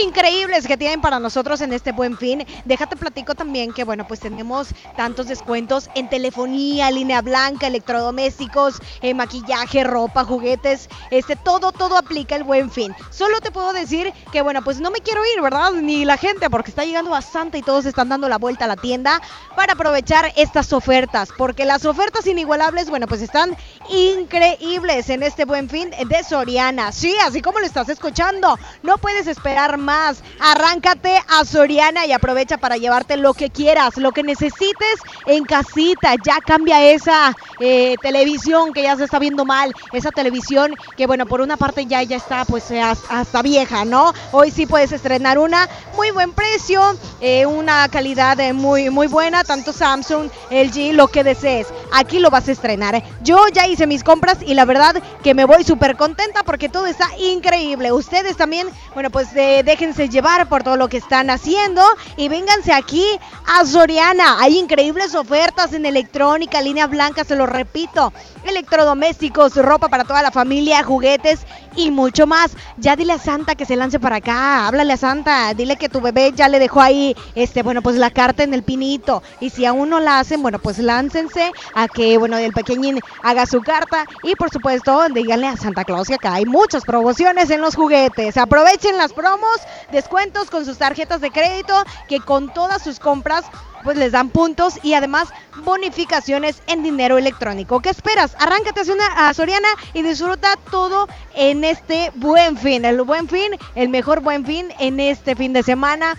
increíbles 0.03 0.67
que 0.67 0.77
tienen 0.77 1.01
para 1.01 1.19
nosotros 1.19 1.61
en 1.61 1.73
este 1.73 1.91
buen 1.91 2.17
fin. 2.17 2.45
Déjate 2.65 2.95
platico 2.95 3.35
también 3.35 3.73
que, 3.73 3.83
bueno, 3.83 4.07
pues 4.07 4.19
tenemos 4.19 4.69
tantos 4.95 5.27
descuentos 5.27 5.89
en 5.95 6.09
telefonía, 6.09 6.91
línea 6.91 7.21
blanca, 7.21 7.67
electrodomésticos, 7.67 8.75
eh, 9.01 9.13
maquillaje, 9.13 9.83
ropa, 9.83 10.23
juguetes, 10.23 10.89
este, 11.11 11.35
todo, 11.35 11.71
todo 11.71 11.97
aplica 11.97 12.35
el 12.35 12.43
buen 12.43 12.71
fin. 12.71 12.93
Solo 13.09 13.39
te 13.41 13.51
puedo 13.51 13.73
decir 13.73 14.13
que, 14.31 14.41
bueno, 14.41 14.63
pues 14.63 14.79
no 14.79 14.91
me 14.91 14.99
quiero 14.99 15.21
ir, 15.33 15.41
¿verdad? 15.41 15.71
Ni 15.71 16.05
la 16.05 16.17
gente, 16.17 16.49
porque 16.49 16.71
está 16.71 16.83
llegando 16.83 17.11
bastante 17.11 17.57
y 17.57 17.61
todos 17.61 17.85
están 17.85 18.09
dando 18.09 18.27
la 18.29 18.37
vuelta 18.37 18.65
a 18.65 18.67
la 18.67 18.75
tienda 18.75 19.21
para 19.55 19.73
aprovechar 19.73 20.33
estas 20.35 20.73
ofertas, 20.73 21.29
porque 21.37 21.65
las 21.65 21.85
ofertas 21.85 22.27
inigualables, 22.27 22.89
bueno, 22.89 23.07
pues 23.07 23.21
están 23.21 23.55
increíbles 23.89 25.09
en 25.09 25.23
este 25.23 25.45
buen 25.45 25.69
fin 25.69 25.91
de 25.91 26.23
Soriana. 26.23 26.91
Sí, 26.91 27.15
así 27.23 27.41
como 27.41 27.59
lo 27.59 27.65
estás 27.65 27.89
escuchando, 27.89 28.57
no 28.83 28.97
puedes 28.97 29.14
esperar 29.21 29.77
más. 29.77 30.23
Arráncate 30.39 31.19
a 31.27 31.43
Soriana 31.45 32.05
y 32.05 32.11
aprovecha 32.11 32.57
para 32.57 32.77
llevarte 32.77 33.17
lo 33.17 33.33
que 33.33 33.49
quieras, 33.49 33.97
lo 33.97 34.11
que 34.11 34.23
necesites 34.23 34.99
en 35.25 35.43
casita. 35.43 36.13
Ya 36.23 36.39
cambia 36.39 36.83
esa 36.91 37.35
eh, 37.59 37.95
televisión 38.01 38.73
que 38.73 38.83
ya 38.83 38.95
se 38.95 39.03
está 39.05 39.19
viendo 39.19 39.45
mal, 39.45 39.73
esa 39.93 40.11
televisión 40.11 40.75
que, 40.97 41.07
bueno, 41.07 41.25
por 41.25 41.41
una 41.41 41.57
parte 41.57 41.85
ya, 41.85 42.03
ya 42.03 42.17
está 42.17 42.45
pues 42.45 42.69
eh, 42.71 42.81
has- 42.81 43.03
hasta 43.09 43.41
vieja, 43.41 43.85
¿no? 43.85 44.13
Hoy 44.31 44.51
sí 44.51 44.65
puedes 44.65 44.91
estrenar 44.91 45.37
una, 45.39 45.67
muy 45.95 46.11
buen 46.11 46.31
precio, 46.33 46.81
eh, 47.21 47.45
una 47.45 47.87
calidad 47.89 48.37
muy, 48.53 48.89
muy 48.89 49.07
buena, 49.07 49.43
tanto 49.43 49.73
Samsung, 49.73 50.29
LG, 50.51 50.93
lo 50.93 51.07
que 51.07 51.23
desees. 51.23 51.67
aquí 51.93 52.19
lo 52.19 52.29
vas 52.29 52.47
a 52.47 52.51
estrenar. 52.51 53.03
Yo 53.23 53.39
ya 53.53 53.67
hice 53.67 53.87
mis 53.87 54.03
compras 54.03 54.37
y 54.45 54.53
la 54.53 54.65
verdad 54.65 55.01
que 55.23 55.33
me 55.33 55.45
voy 55.45 55.63
súper 55.63 55.95
contenta 55.97 56.43
porque 56.43 56.69
todo 56.69 56.85
está 56.87 57.09
increíble. 57.17 57.91
Ustedes 57.91 58.37
también, 58.37 58.67
bueno, 59.05 59.27
pues 59.27 59.35
eh, 59.35 59.61
déjense 59.63 60.09
llevar 60.09 60.49
por 60.49 60.63
todo 60.63 60.77
lo 60.77 60.87
que 60.87 60.97
están 60.97 61.29
haciendo 61.29 61.83
y 62.17 62.27
vénganse 62.27 62.73
aquí 62.73 63.05
a 63.45 63.63
Soriana. 63.63 64.41
Hay 64.41 64.57
increíbles 64.57 65.13
ofertas 65.13 65.73
en 65.73 65.85
electrónica, 65.85 66.59
línea 66.59 66.87
blanca, 66.87 67.23
se 67.23 67.35
lo 67.35 67.45
repito. 67.45 68.11
Electrodomésticos, 68.45 69.55
ropa 69.57 69.89
para 69.89 70.05
toda 70.05 70.23
la 70.23 70.31
familia, 70.31 70.83
juguetes 70.83 71.41
y 71.75 71.91
mucho 71.91 72.25
más. 72.25 72.51
Ya 72.77 72.95
dile 72.95 73.13
a 73.13 73.19
Santa 73.19 73.55
que 73.55 73.65
se 73.65 73.75
lance 73.75 73.99
para 73.99 74.17
acá. 74.17 74.67
Háblale 74.67 74.93
a 74.93 74.97
Santa. 74.97 75.53
Dile 75.53 75.75
que 75.75 75.89
tu 75.89 76.01
bebé 76.01 76.31
ya 76.35 76.47
le 76.47 76.59
dejó 76.59 76.81
ahí, 76.81 77.15
este, 77.35 77.63
bueno, 77.63 77.81
pues 77.81 77.95
la 77.97 78.09
carta 78.09 78.43
en 78.43 78.53
el 78.53 78.63
pinito. 78.63 79.21
Y 79.39 79.49
si 79.49 79.65
aún 79.65 79.89
no 79.89 79.99
la 79.99 80.19
hacen, 80.19 80.41
bueno, 80.41 80.59
pues 80.59 80.79
láncense 80.79 81.51
a 81.73 81.87
que, 81.87 82.17
bueno, 82.17 82.37
el 82.37 82.53
pequeñín 82.53 82.99
haga 83.23 83.45
su 83.45 83.61
carta. 83.61 84.05
Y 84.23 84.35
por 84.35 84.49
supuesto, 84.49 85.07
díganle 85.09 85.47
a 85.47 85.57
Santa 85.57 85.83
Claus 85.83 86.07
que 86.07 86.15
acá 86.15 86.35
hay 86.35 86.45
muchas 86.45 86.83
promociones 86.83 87.49
en 87.49 87.61
los 87.61 87.75
juguetes. 87.75 88.37
Aprovechen 88.37 88.94
las 88.97 89.13
promos, 89.13 89.57
descuentos 89.91 90.49
con 90.49 90.65
sus 90.65 90.77
tarjetas 90.77 91.21
de 91.21 91.31
crédito, 91.31 91.73
que 92.07 92.19
con 92.19 92.53
todas 92.53 92.83
sus 92.83 92.99
compras 92.99 93.45
pues 93.85 93.97
les 93.97 94.11
dan 94.11 94.29
puntos 94.29 94.79
y 94.81 94.95
además 94.95 95.29
bonificaciones 95.63 96.61
en 96.65 96.81
dinero 96.81 97.19
electrónico. 97.19 97.79
¿Qué 97.81 97.91
esperas? 97.91 98.35
Arráncate 98.39 98.81
a 99.15 99.33
Soriana 99.33 99.67
y 99.93 100.01
disfruta 100.01 100.55
todo 100.71 101.07
en 101.35 101.63
este 101.63 102.11
buen 102.15 102.57
fin. 102.57 102.83
El 102.83 103.01
buen 103.03 103.29
fin, 103.29 103.51
el 103.75 103.89
mejor 103.89 104.21
buen 104.21 104.43
fin 104.43 104.69
en 104.79 104.99
este 104.99 105.35
fin 105.35 105.53
de 105.53 105.61
semana. 105.61 106.15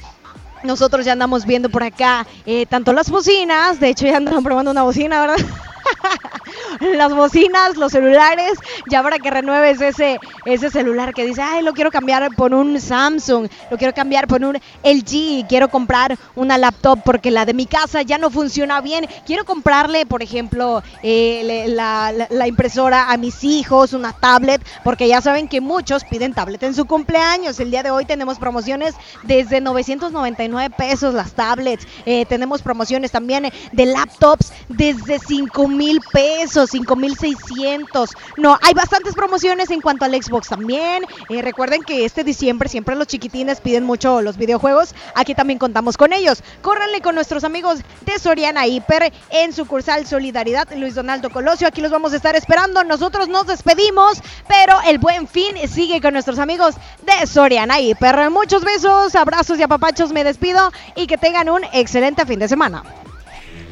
Nosotros 0.63 1.05
ya 1.05 1.13
andamos 1.13 1.45
viendo 1.45 1.69
por 1.69 1.83
acá 1.83 2.27
eh, 2.47 2.67
tanto 2.67 2.93
las 2.93 3.11
bocinas, 3.11 3.81
de 3.81 3.89
hecho 3.89 4.07
ya 4.07 4.17
andan 4.17 4.43
probando 4.43 4.71
una 4.71 4.85
bocina, 4.85 5.21
¿verdad? 5.21 5.37
las 6.81 7.15
bocinas, 7.15 7.77
los 7.77 7.93
celulares, 7.93 8.59
ya 8.91 9.03
para 9.03 9.19
que 9.19 9.31
renueves 9.31 9.81
ese, 9.81 10.19
ese 10.45 10.71
celular 10.71 11.15
que 11.15 11.25
dice, 11.25 11.43
ay, 11.43 11.63
lo 11.63 11.73
quiero 11.73 11.91
cambiar 11.91 12.35
por 12.35 12.55
un 12.55 12.81
Samsung, 12.81 13.49
lo 13.71 13.77
quiero 13.77 13.95
cambiar 13.95 14.27
por 14.27 14.43
un 14.45 14.57
LG, 14.83 15.47
quiero 15.49 15.69
comprar 15.69 16.19
una 16.35 16.59
laptop 16.59 17.01
porque 17.05 17.31
la 17.31 17.45
de 17.45 17.55
mi 17.55 17.67
casa 17.67 18.03
ya 18.03 18.19
no 18.19 18.31
funciona 18.31 18.81
bien, 18.81 19.07
quiero 19.27 19.45
comprarle, 19.45 20.07
por 20.07 20.23
ejemplo, 20.23 20.83
eh, 21.03 21.67
la, 21.69 22.47
impresora 22.47 23.11
a 23.11 23.17
mis 23.17 23.45
hijos, 23.45 23.93
una 23.93 24.13
tablet, 24.13 24.63
porque 24.85 25.09
ya 25.09 25.21
saben 25.21 25.49
que 25.49 25.61
muchos 25.61 26.05
piden 26.05 26.33
tablet 26.33 26.63
en 26.63 26.75
su 26.75 26.87
cumpleaños. 26.87 27.59
El 27.61 27.71
día 27.71 27.83
de 27.83 27.91
hoy 27.91 28.05
tenemos 28.05 28.39
promociones 28.39 28.95
desde 29.25 29.61
999 29.61 30.75
pesos 30.77 31.15
las 31.15 31.33
tablets, 31.33 31.87
eh, 32.05 32.25
tenemos 32.27 32.63
promociones 32.63 33.11
también 33.11 33.51
de 33.73 33.87
laptops 33.87 34.53
desde 34.69 35.19
5 35.19 35.69
mil 35.77 36.01
pesos, 36.13 36.71
5 36.71 36.97
mil 36.97 37.17
600. 37.17 38.11
No, 38.37 38.59
hay 38.63 38.75
bastantes 38.75 39.15
promociones 39.15 39.71
en 39.71 39.81
cuanto 39.81 40.05
al 40.05 40.21
Xbox 40.21 40.49
también. 40.49 41.05
Eh, 41.29 41.43
recuerden 41.43 41.83
que 41.83 42.05
este 42.05 42.25
diciembre 42.25 42.69
siempre 42.69 42.97
los 42.97 43.07
chiquitines 43.07 43.61
piden 43.61 43.85
mucho 43.85 44.23
los 44.23 44.37
videojuegos. 44.37 44.95
Aquí 45.15 45.35
también 45.35 45.59
contamos 45.59 45.97
con 45.97 46.13
ellos. 46.13 46.43
Córranle 46.63 47.01
con 47.01 47.15
nuestros 47.15 47.45
amigos 47.45 47.81
de 48.05 48.19
Soriana 48.19 48.67
Hiper 48.67 49.13
en 49.31 49.53
sucursal 49.53 50.07
Solidaridad, 50.07 50.69
Luis 50.77 50.95
Donaldo 50.95 51.31
Colosio. 51.31 51.69
Aquí 51.69 51.81
los 51.81 51.91
vamos 51.91 52.13
a 52.13 52.17
estar 52.17 52.35
esperando. 52.37 52.83
Nosotros 52.85 53.29
nos 53.29 53.47
despedimos, 53.47 54.21
pero 54.49 54.75
el 54.87 54.99
buen 54.99 55.29
fin 55.29 55.57
sigue 55.69 56.01
con 56.01 56.13
nuestros 56.13 56.39
amigos 56.39 56.75
de 57.03 57.27
Soriana 57.27 57.81
Hiper. 57.81 58.31
Muchos 58.31 58.65
besos, 58.65 59.15
abrazos 59.15 59.59
y 59.59 59.63
apapachos. 59.63 60.13
Me 60.13 60.25
despido 60.25 60.73
y 60.95 61.07
que 61.07 61.19
tengan 61.19 61.49
un 61.49 61.63
excelente 61.73 62.25
fin 62.25 62.39
de 62.39 62.49
semana. 62.49 62.83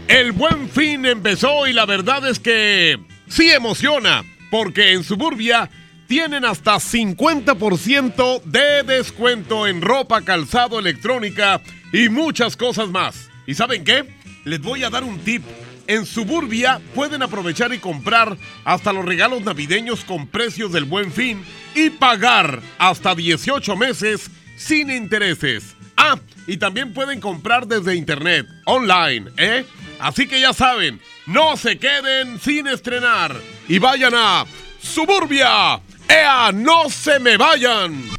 El 0.09 0.32
buen 0.32 0.68
fin 0.68 1.06
empezó 1.06 1.66
y 1.66 1.72
la 1.72 1.86
verdad 1.86 2.28
es 2.28 2.39
que 2.39 2.98
sí 3.26 3.51
emociona, 3.51 4.22
porque 4.51 4.93
en 4.93 5.02
Suburbia 5.02 5.70
tienen 6.06 6.44
hasta 6.44 6.74
50% 6.74 8.43
de 8.43 8.82
descuento 8.82 9.66
en 9.66 9.81
ropa, 9.81 10.20
calzado, 10.20 10.78
electrónica 10.78 11.62
y 11.93 12.10
muchas 12.10 12.56
cosas 12.56 12.89
más. 12.90 13.31
¿Y 13.47 13.55
saben 13.55 13.82
qué? 13.82 14.05
Les 14.44 14.60
voy 14.60 14.85
a 14.85 14.90
dar 14.90 15.05
un 15.05 15.18
tip. 15.20 15.43
En 15.86 16.05
Suburbia 16.05 16.81
pueden 16.94 17.22
aprovechar 17.22 17.72
y 17.72 17.78
comprar 17.78 18.36
hasta 18.64 18.93
los 18.93 19.05
regalos 19.06 19.43
navideños 19.43 20.05
con 20.05 20.26
precios 20.26 20.72
del 20.72 20.85
buen 20.85 21.12
fin 21.12 21.43
y 21.74 21.90
pagar 21.90 22.60
hasta 22.78 23.14
18 23.14 23.74
meses 23.76 24.31
sin 24.56 24.90
intereses. 24.90 25.74
Ah, 25.97 26.18
y 26.47 26.59
también 26.59 26.93
pueden 26.93 27.20
comprar 27.20 27.66
desde 27.66 27.94
internet, 27.94 28.47
online, 28.66 29.31
¿eh? 29.36 29.64
Así 29.98 30.26
que 30.26 30.40
ya 30.40 30.52
saben, 30.52 31.00
no 31.26 31.56
se 31.56 31.78
queden 31.78 32.40
sin 32.40 32.66
estrenar 32.66 33.34
y 33.68 33.78
vayan 33.78 34.14
a 34.14 34.44
Suburbia. 34.82 35.80
¡Ea, 36.08 36.50
no 36.52 36.90
se 36.90 37.18
me 37.18 37.36
vayan! 37.36 38.10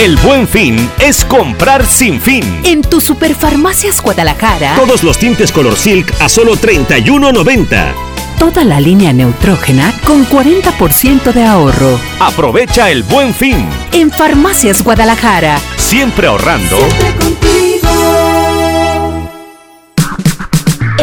El 0.00 0.16
buen 0.16 0.48
fin 0.48 0.90
es 0.98 1.24
comprar 1.24 1.86
sin 1.86 2.20
fin. 2.20 2.42
En 2.64 2.82
tu 2.82 3.00
Superfarmacias 3.00 4.02
Guadalajara. 4.02 4.74
Todos 4.74 5.04
los 5.04 5.18
tintes 5.18 5.52
color 5.52 5.76
silk 5.76 6.12
a 6.20 6.28
solo 6.28 6.56
31.90. 6.56 7.94
Toda 8.38 8.64
la 8.64 8.80
línea 8.80 9.12
neutrógena 9.12 9.94
con 10.04 10.26
40% 10.26 11.32
de 11.32 11.44
ahorro. 11.44 12.00
Aprovecha 12.18 12.90
el 12.90 13.04
buen 13.04 13.32
fin. 13.32 13.68
En 13.92 14.10
Farmacias 14.10 14.82
Guadalajara. 14.82 15.60
Siempre 15.76 16.26
ahorrando. 16.26 16.76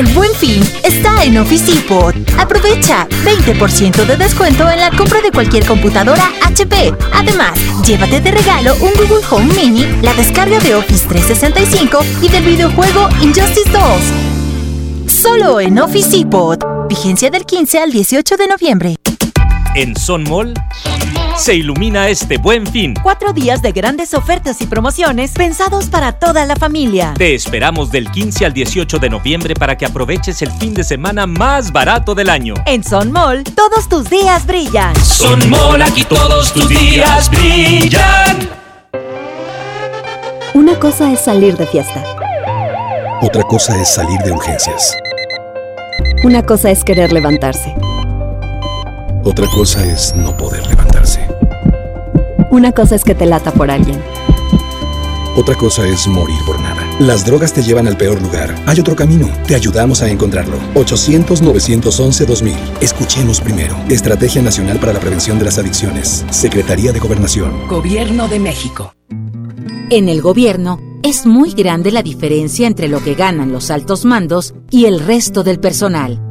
El 0.01 0.07
buen 0.15 0.33
fin 0.33 0.63
está 0.83 1.23
en 1.23 1.37
Office 1.37 1.71
Depot. 1.71 2.15
Aprovecha 2.39 3.07
20% 3.23 4.03
de 4.07 4.17
descuento 4.17 4.67
en 4.67 4.79
la 4.79 4.89
compra 4.89 5.21
de 5.21 5.29
cualquier 5.29 5.63
computadora 5.63 6.27
HP. 6.43 6.91
Además, 7.13 7.51
llévate 7.85 8.19
de 8.19 8.31
regalo 8.31 8.73
un 8.77 8.89
Google 8.97 9.23
Home 9.29 9.53
Mini, 9.53 9.85
la 10.01 10.15
descarga 10.15 10.57
de 10.57 10.73
Office 10.73 11.07
365 11.07 11.99
y 12.23 12.29
del 12.29 12.43
videojuego 12.43 13.09
Injustice 13.21 13.69
2. 13.69 15.13
Solo 15.13 15.59
en 15.59 15.77
Office 15.77 16.17
Depot. 16.17 16.59
Vigencia 16.89 17.29
del 17.29 17.45
15 17.45 17.77
al 17.77 17.91
18 17.91 18.37
de 18.37 18.47
noviembre. 18.47 18.95
En 19.75 19.95
Son 19.95 20.23
Mall 20.23 20.55
se 21.37 21.55
ilumina 21.55 22.09
este 22.09 22.37
buen 22.37 22.65
fin. 22.67 22.93
Cuatro 23.01 23.33
días 23.33 23.61
de 23.61 23.71
grandes 23.71 24.13
ofertas 24.13 24.61
y 24.61 24.67
promociones 24.67 25.31
pensados 25.31 25.85
para 25.85 26.13
toda 26.13 26.45
la 26.45 26.55
familia. 26.55 27.13
Te 27.17 27.33
esperamos 27.33 27.91
del 27.91 28.09
15 28.11 28.45
al 28.45 28.53
18 28.53 28.99
de 28.99 29.09
noviembre 29.09 29.53
para 29.55 29.77
que 29.77 29.85
aproveches 29.85 30.41
el 30.41 30.51
fin 30.51 30.73
de 30.73 30.83
semana 30.83 31.27
más 31.27 31.71
barato 31.71 32.15
del 32.15 32.29
año. 32.29 32.55
En 32.65 32.83
Son 32.83 33.11
Mall, 33.11 33.43
todos 33.43 33.89
tus 33.89 34.09
días 34.09 34.45
brillan. 34.45 34.95
Son 35.03 35.49
Mall, 35.49 35.81
aquí 35.81 36.03
todos 36.03 36.53
tus 36.53 36.67
días 36.69 37.29
brillan. 37.29 38.49
Una 40.53 40.77
cosa 40.79 41.11
es 41.11 41.21
salir 41.21 41.55
de 41.57 41.65
fiesta. 41.65 42.03
Otra 43.21 43.43
cosa 43.43 43.79
es 43.81 43.93
salir 43.93 44.19
de 44.21 44.31
urgencias. 44.31 44.95
Una 46.23 46.43
cosa 46.43 46.71
es 46.71 46.83
querer 46.83 47.11
levantarse. 47.11 47.75
Otra 49.23 49.47
cosa 49.47 49.85
es 49.85 50.15
no 50.15 50.35
poder 50.35 50.65
levantarse. 50.67 50.90
Una 52.51 52.71
cosa 52.73 52.95
es 52.95 53.03
que 53.03 53.15
te 53.15 53.25
lata 53.25 53.51
por 53.51 53.71
alguien. 53.71 53.99
Otra 55.37 55.55
cosa 55.55 55.87
es 55.87 56.07
morir 56.07 56.35
por 56.45 56.59
nada. 56.59 56.85
Las 56.99 57.25
drogas 57.25 57.53
te 57.53 57.63
llevan 57.63 57.87
al 57.87 57.95
peor 57.95 58.21
lugar. 58.21 58.53
Hay 58.65 58.79
otro 58.81 58.95
camino. 58.97 59.29
Te 59.47 59.55
ayudamos 59.55 60.01
a 60.01 60.09
encontrarlo. 60.09 60.57
800-911-2000. 60.75 62.53
Escuchemos 62.81 63.39
primero. 63.39 63.77
Estrategia 63.89 64.41
Nacional 64.41 64.79
para 64.79 64.91
la 64.91 64.99
Prevención 64.99 65.39
de 65.39 65.45
las 65.45 65.57
Adicciones. 65.57 66.25
Secretaría 66.29 66.91
de 66.91 66.99
Gobernación. 66.99 67.67
Gobierno 67.69 68.27
de 68.27 68.39
México. 68.39 68.93
En 69.89 70.09
el 70.09 70.21
gobierno 70.21 70.79
es 71.03 71.25
muy 71.25 71.53
grande 71.53 71.91
la 71.91 72.03
diferencia 72.03 72.67
entre 72.67 72.89
lo 72.89 73.01
que 73.01 73.15
ganan 73.15 73.53
los 73.53 73.71
altos 73.71 74.03
mandos 74.03 74.53
y 74.69 74.85
el 74.85 74.99
resto 74.99 75.43
del 75.43 75.59
personal. 75.59 76.30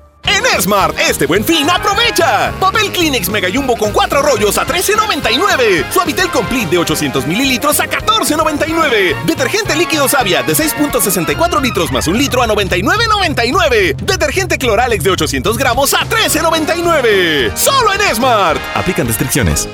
En 0.23 0.61
Smart, 0.61 0.97
este 0.99 1.25
buen 1.25 1.43
fin, 1.43 1.69
aprovecha. 1.69 2.51
Papel 2.59 2.91
Kleenex 2.91 3.29
Mega 3.29 3.49
Jumbo 3.53 3.75
con 3.75 3.91
4 3.91 4.21
rollos 4.21 4.57
a 4.57 4.65
$13.99. 4.65 5.91
Suavitel 5.91 6.29
Complete 6.29 6.71
de 6.71 6.77
800 6.77 7.25
mililitros 7.27 7.79
a 7.79 7.85
$14.99. 7.85 9.23
Detergente 9.25 9.75
líquido 9.75 10.07
Savia 10.07 10.43
de 10.43 10.53
6.64 10.53 11.61
litros 11.61 11.91
más 11.91 12.07
un 12.07 12.17
litro 12.17 12.41
a 12.41 12.47
$99.99. 12.47 13.95
Detergente 13.95 14.57
Cloralex 14.57 15.03
de 15.03 15.11
800 15.11 15.57
gramos 15.57 15.93
a 15.93 15.99
$13.99. 16.07 17.55
Solo 17.55 17.93
en 17.93 18.15
Smart. 18.15 18.59
Aplican 18.75 19.07
restricciones. 19.07 19.67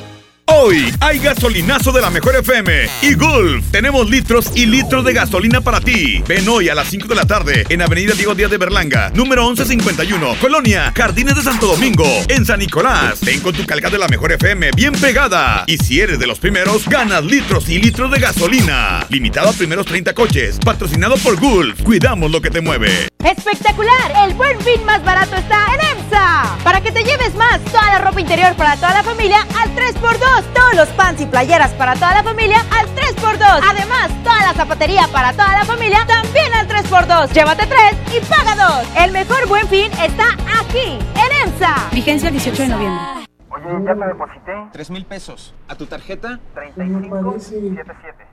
Hoy 0.49 0.93
hay 1.01 1.19
gasolinazo 1.19 1.91
de 1.91 1.99
la 1.99 2.09
mejor 2.09 2.37
FM 2.37 2.87
y 3.01 3.15
Gulf. 3.15 3.65
Tenemos 3.69 4.09
litros 4.09 4.49
y 4.55 4.65
litros 4.65 5.03
de 5.03 5.11
gasolina 5.11 5.59
para 5.59 5.81
ti. 5.81 6.23
Ven 6.25 6.47
hoy 6.47 6.69
a 6.69 6.75
las 6.75 6.87
5 6.87 7.05
de 7.05 7.15
la 7.15 7.25
tarde 7.25 7.65
en 7.67 7.81
Avenida 7.81 8.13
Diego 8.13 8.33
Díaz 8.33 8.49
de 8.49 8.57
Berlanga, 8.57 9.11
número 9.13 9.45
1151, 9.45 10.37
Colonia, 10.39 10.93
Jardines 10.95 11.35
de 11.35 11.41
Santo 11.41 11.67
Domingo, 11.67 12.05
en 12.29 12.45
San 12.45 12.59
Nicolás. 12.59 13.19
Ven 13.21 13.41
con 13.41 13.53
tu 13.53 13.65
calca 13.65 13.89
de 13.89 13.97
la 13.97 14.07
mejor 14.07 14.31
FM 14.31 14.71
bien 14.71 14.93
pegada. 14.93 15.65
Y 15.67 15.77
si 15.79 15.99
eres 15.99 16.17
de 16.17 16.27
los 16.27 16.39
primeros, 16.39 16.87
ganas 16.87 17.25
litros 17.25 17.67
y 17.67 17.79
litros 17.79 18.09
de 18.09 18.19
gasolina. 18.19 19.05
Limitado 19.09 19.49
a 19.49 19.53
primeros 19.53 19.85
30 19.85 20.13
coches. 20.13 20.59
Patrocinado 20.63 21.17
por 21.17 21.37
Gulf. 21.37 21.83
Cuidamos 21.83 22.31
lo 22.31 22.41
que 22.41 22.51
te 22.51 22.61
mueve. 22.61 23.09
¡Espectacular! 23.21 24.13
El 24.25 24.35
buen 24.35 24.57
fin 24.61 24.85
más 24.85 25.03
barato 25.03 25.35
está 25.35 25.65
en 25.73 25.99
EMSA. 25.99 26.57
Para 26.63 26.79
que 26.79 26.93
te 26.93 27.03
lleves 27.03 27.35
más, 27.35 27.61
toda 27.65 27.85
la 27.91 27.99
ropa 27.99 28.21
interior 28.21 28.55
para 28.55 28.75
toda 28.77 28.93
la 28.93 29.03
familia 29.03 29.45
al 29.61 29.75
3x2. 29.75 30.36
Todos 30.53 30.75
los 30.75 30.87
pants 30.89 31.21
y 31.21 31.25
playeras 31.25 31.71
para 31.73 31.93
toda 31.95 32.13
la 32.13 32.23
familia 32.23 32.57
al 32.77 32.87
3x2. 32.95 33.61
Además, 33.69 34.11
toda 34.23 34.39
la 34.41 34.53
zapatería 34.53 35.07
para 35.11 35.31
toda 35.31 35.57
la 35.57 35.65
familia 35.65 36.05
también 36.05 36.53
al 36.53 36.67
3x2. 36.67 37.31
Llévate 37.33 37.65
3 37.65 38.15
y 38.15 38.25
paga 38.25 38.55
2. 38.55 39.03
El 39.03 39.11
mejor 39.11 39.47
buen 39.47 39.67
fin 39.67 39.91
está 39.93 40.25
aquí, 40.61 40.99
en 41.15 41.49
EMSA. 41.49 41.89
Vigencia 41.91 42.29
el 42.29 42.33
18 42.35 42.61
de 42.63 42.67
noviembre. 42.69 43.01
Oye, 43.49 43.85
ya 43.85 43.95
te 43.95 44.07
deposité. 44.07 44.53
3 44.71 44.89
mil 44.91 45.05
pesos. 45.05 45.53
¿A 45.67 45.75
tu 45.75 45.85
tarjeta? 45.85 46.39
3577. 46.53 48.25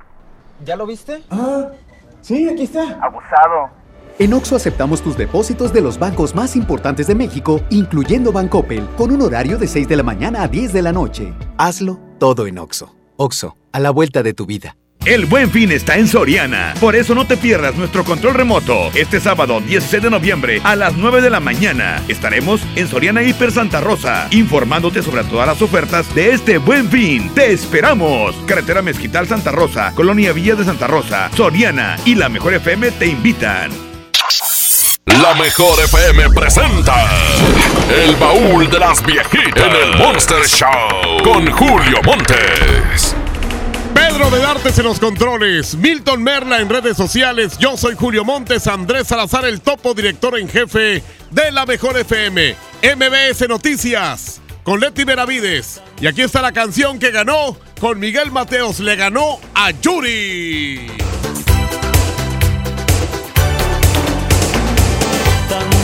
¿Ya 0.64 0.76
lo 0.76 0.86
viste? 0.86 1.22
Ah, 1.30 1.68
sí, 2.20 2.48
aquí 2.48 2.64
está. 2.64 2.82
Abusado. 3.00 3.70
En 4.16 4.32
Oxo 4.32 4.54
aceptamos 4.54 5.02
tus 5.02 5.16
depósitos 5.16 5.72
de 5.72 5.80
los 5.80 5.98
bancos 5.98 6.36
más 6.36 6.54
importantes 6.54 7.08
de 7.08 7.16
México, 7.16 7.60
incluyendo 7.70 8.30
Bancoppel, 8.30 8.86
con 8.96 9.10
un 9.10 9.22
horario 9.22 9.58
de 9.58 9.66
6 9.66 9.88
de 9.88 9.96
la 9.96 10.04
mañana 10.04 10.42
a 10.42 10.48
10 10.48 10.72
de 10.72 10.82
la 10.82 10.92
noche. 10.92 11.32
Hazlo 11.58 11.98
todo 12.20 12.46
en 12.46 12.58
Oxo. 12.58 12.94
Oxo, 13.16 13.56
a 13.72 13.80
la 13.80 13.90
vuelta 13.90 14.22
de 14.22 14.32
tu 14.32 14.46
vida. 14.46 14.76
El 15.04 15.26
buen 15.26 15.50
fin 15.50 15.72
está 15.72 15.98
en 15.98 16.06
Soriana. 16.06 16.74
Por 16.80 16.94
eso 16.94 17.14
no 17.14 17.26
te 17.26 17.36
pierdas 17.36 17.76
nuestro 17.76 18.04
control 18.04 18.34
remoto. 18.34 18.90
Este 18.94 19.18
sábado 19.20 19.60
16 19.60 20.04
de 20.04 20.10
noviembre 20.10 20.60
a 20.62 20.76
las 20.76 20.96
9 20.96 21.20
de 21.20 21.28
la 21.28 21.40
mañana. 21.40 22.00
Estaremos 22.06 22.62
en 22.76 22.86
Soriana 22.86 23.22
Hiper 23.22 23.50
Santa 23.50 23.80
Rosa, 23.80 24.28
informándote 24.30 25.02
sobre 25.02 25.24
todas 25.24 25.48
las 25.48 25.60
ofertas 25.60 26.14
de 26.14 26.30
este 26.30 26.58
buen 26.58 26.88
fin. 26.88 27.30
¡Te 27.34 27.52
esperamos! 27.52 28.36
Carretera 28.46 28.80
Mezquital 28.80 29.26
Santa 29.26 29.50
Rosa, 29.50 29.92
Colonia 29.94 30.32
Villa 30.32 30.54
de 30.54 30.64
Santa 30.64 30.86
Rosa, 30.86 31.30
Soriana 31.34 31.96
y 32.04 32.14
la 32.14 32.28
Mejor 32.28 32.54
FM 32.54 32.92
te 32.92 33.06
invitan. 33.06 33.93
La 35.06 35.34
mejor 35.34 35.78
FM 35.80 36.30
presenta 36.30 36.94
El 37.90 38.16
baúl 38.16 38.70
de 38.70 38.78
las 38.78 39.04
viejitas 39.04 39.66
en 39.66 39.72
el 39.72 39.98
Monster 39.98 40.46
Show 40.46 41.22
con 41.22 41.50
Julio 41.50 42.00
Montes. 42.04 43.14
Pedro 43.94 44.30
de 44.30 44.38
Dartes 44.38 44.78
en 44.78 44.84
los 44.84 44.98
controles, 44.98 45.74
Milton 45.76 46.22
Merla 46.22 46.60
en 46.60 46.70
redes 46.70 46.96
sociales, 46.96 47.58
yo 47.58 47.76
soy 47.76 47.94
Julio 47.96 48.24
Montes, 48.24 48.66
Andrés 48.66 49.08
Salazar, 49.08 49.44
el 49.44 49.60
topo 49.60 49.92
director 49.92 50.38
en 50.38 50.48
jefe 50.48 51.02
de 51.30 51.52
la 51.52 51.66
mejor 51.66 51.98
FM, 51.98 52.56
MBS 52.82 53.48
Noticias, 53.48 54.40
con 54.62 54.80
Leti 54.80 55.04
Veravides. 55.04 55.82
Y 56.00 56.06
aquí 56.06 56.22
está 56.22 56.40
la 56.40 56.52
canción 56.52 56.98
que 56.98 57.10
ganó 57.10 57.56
con 57.78 58.00
Miguel 58.00 58.30
Mateos, 58.30 58.80
le 58.80 58.96
ganó 58.96 59.38
a 59.54 59.70
Yuri. 59.70 60.86
Tan 65.48 65.83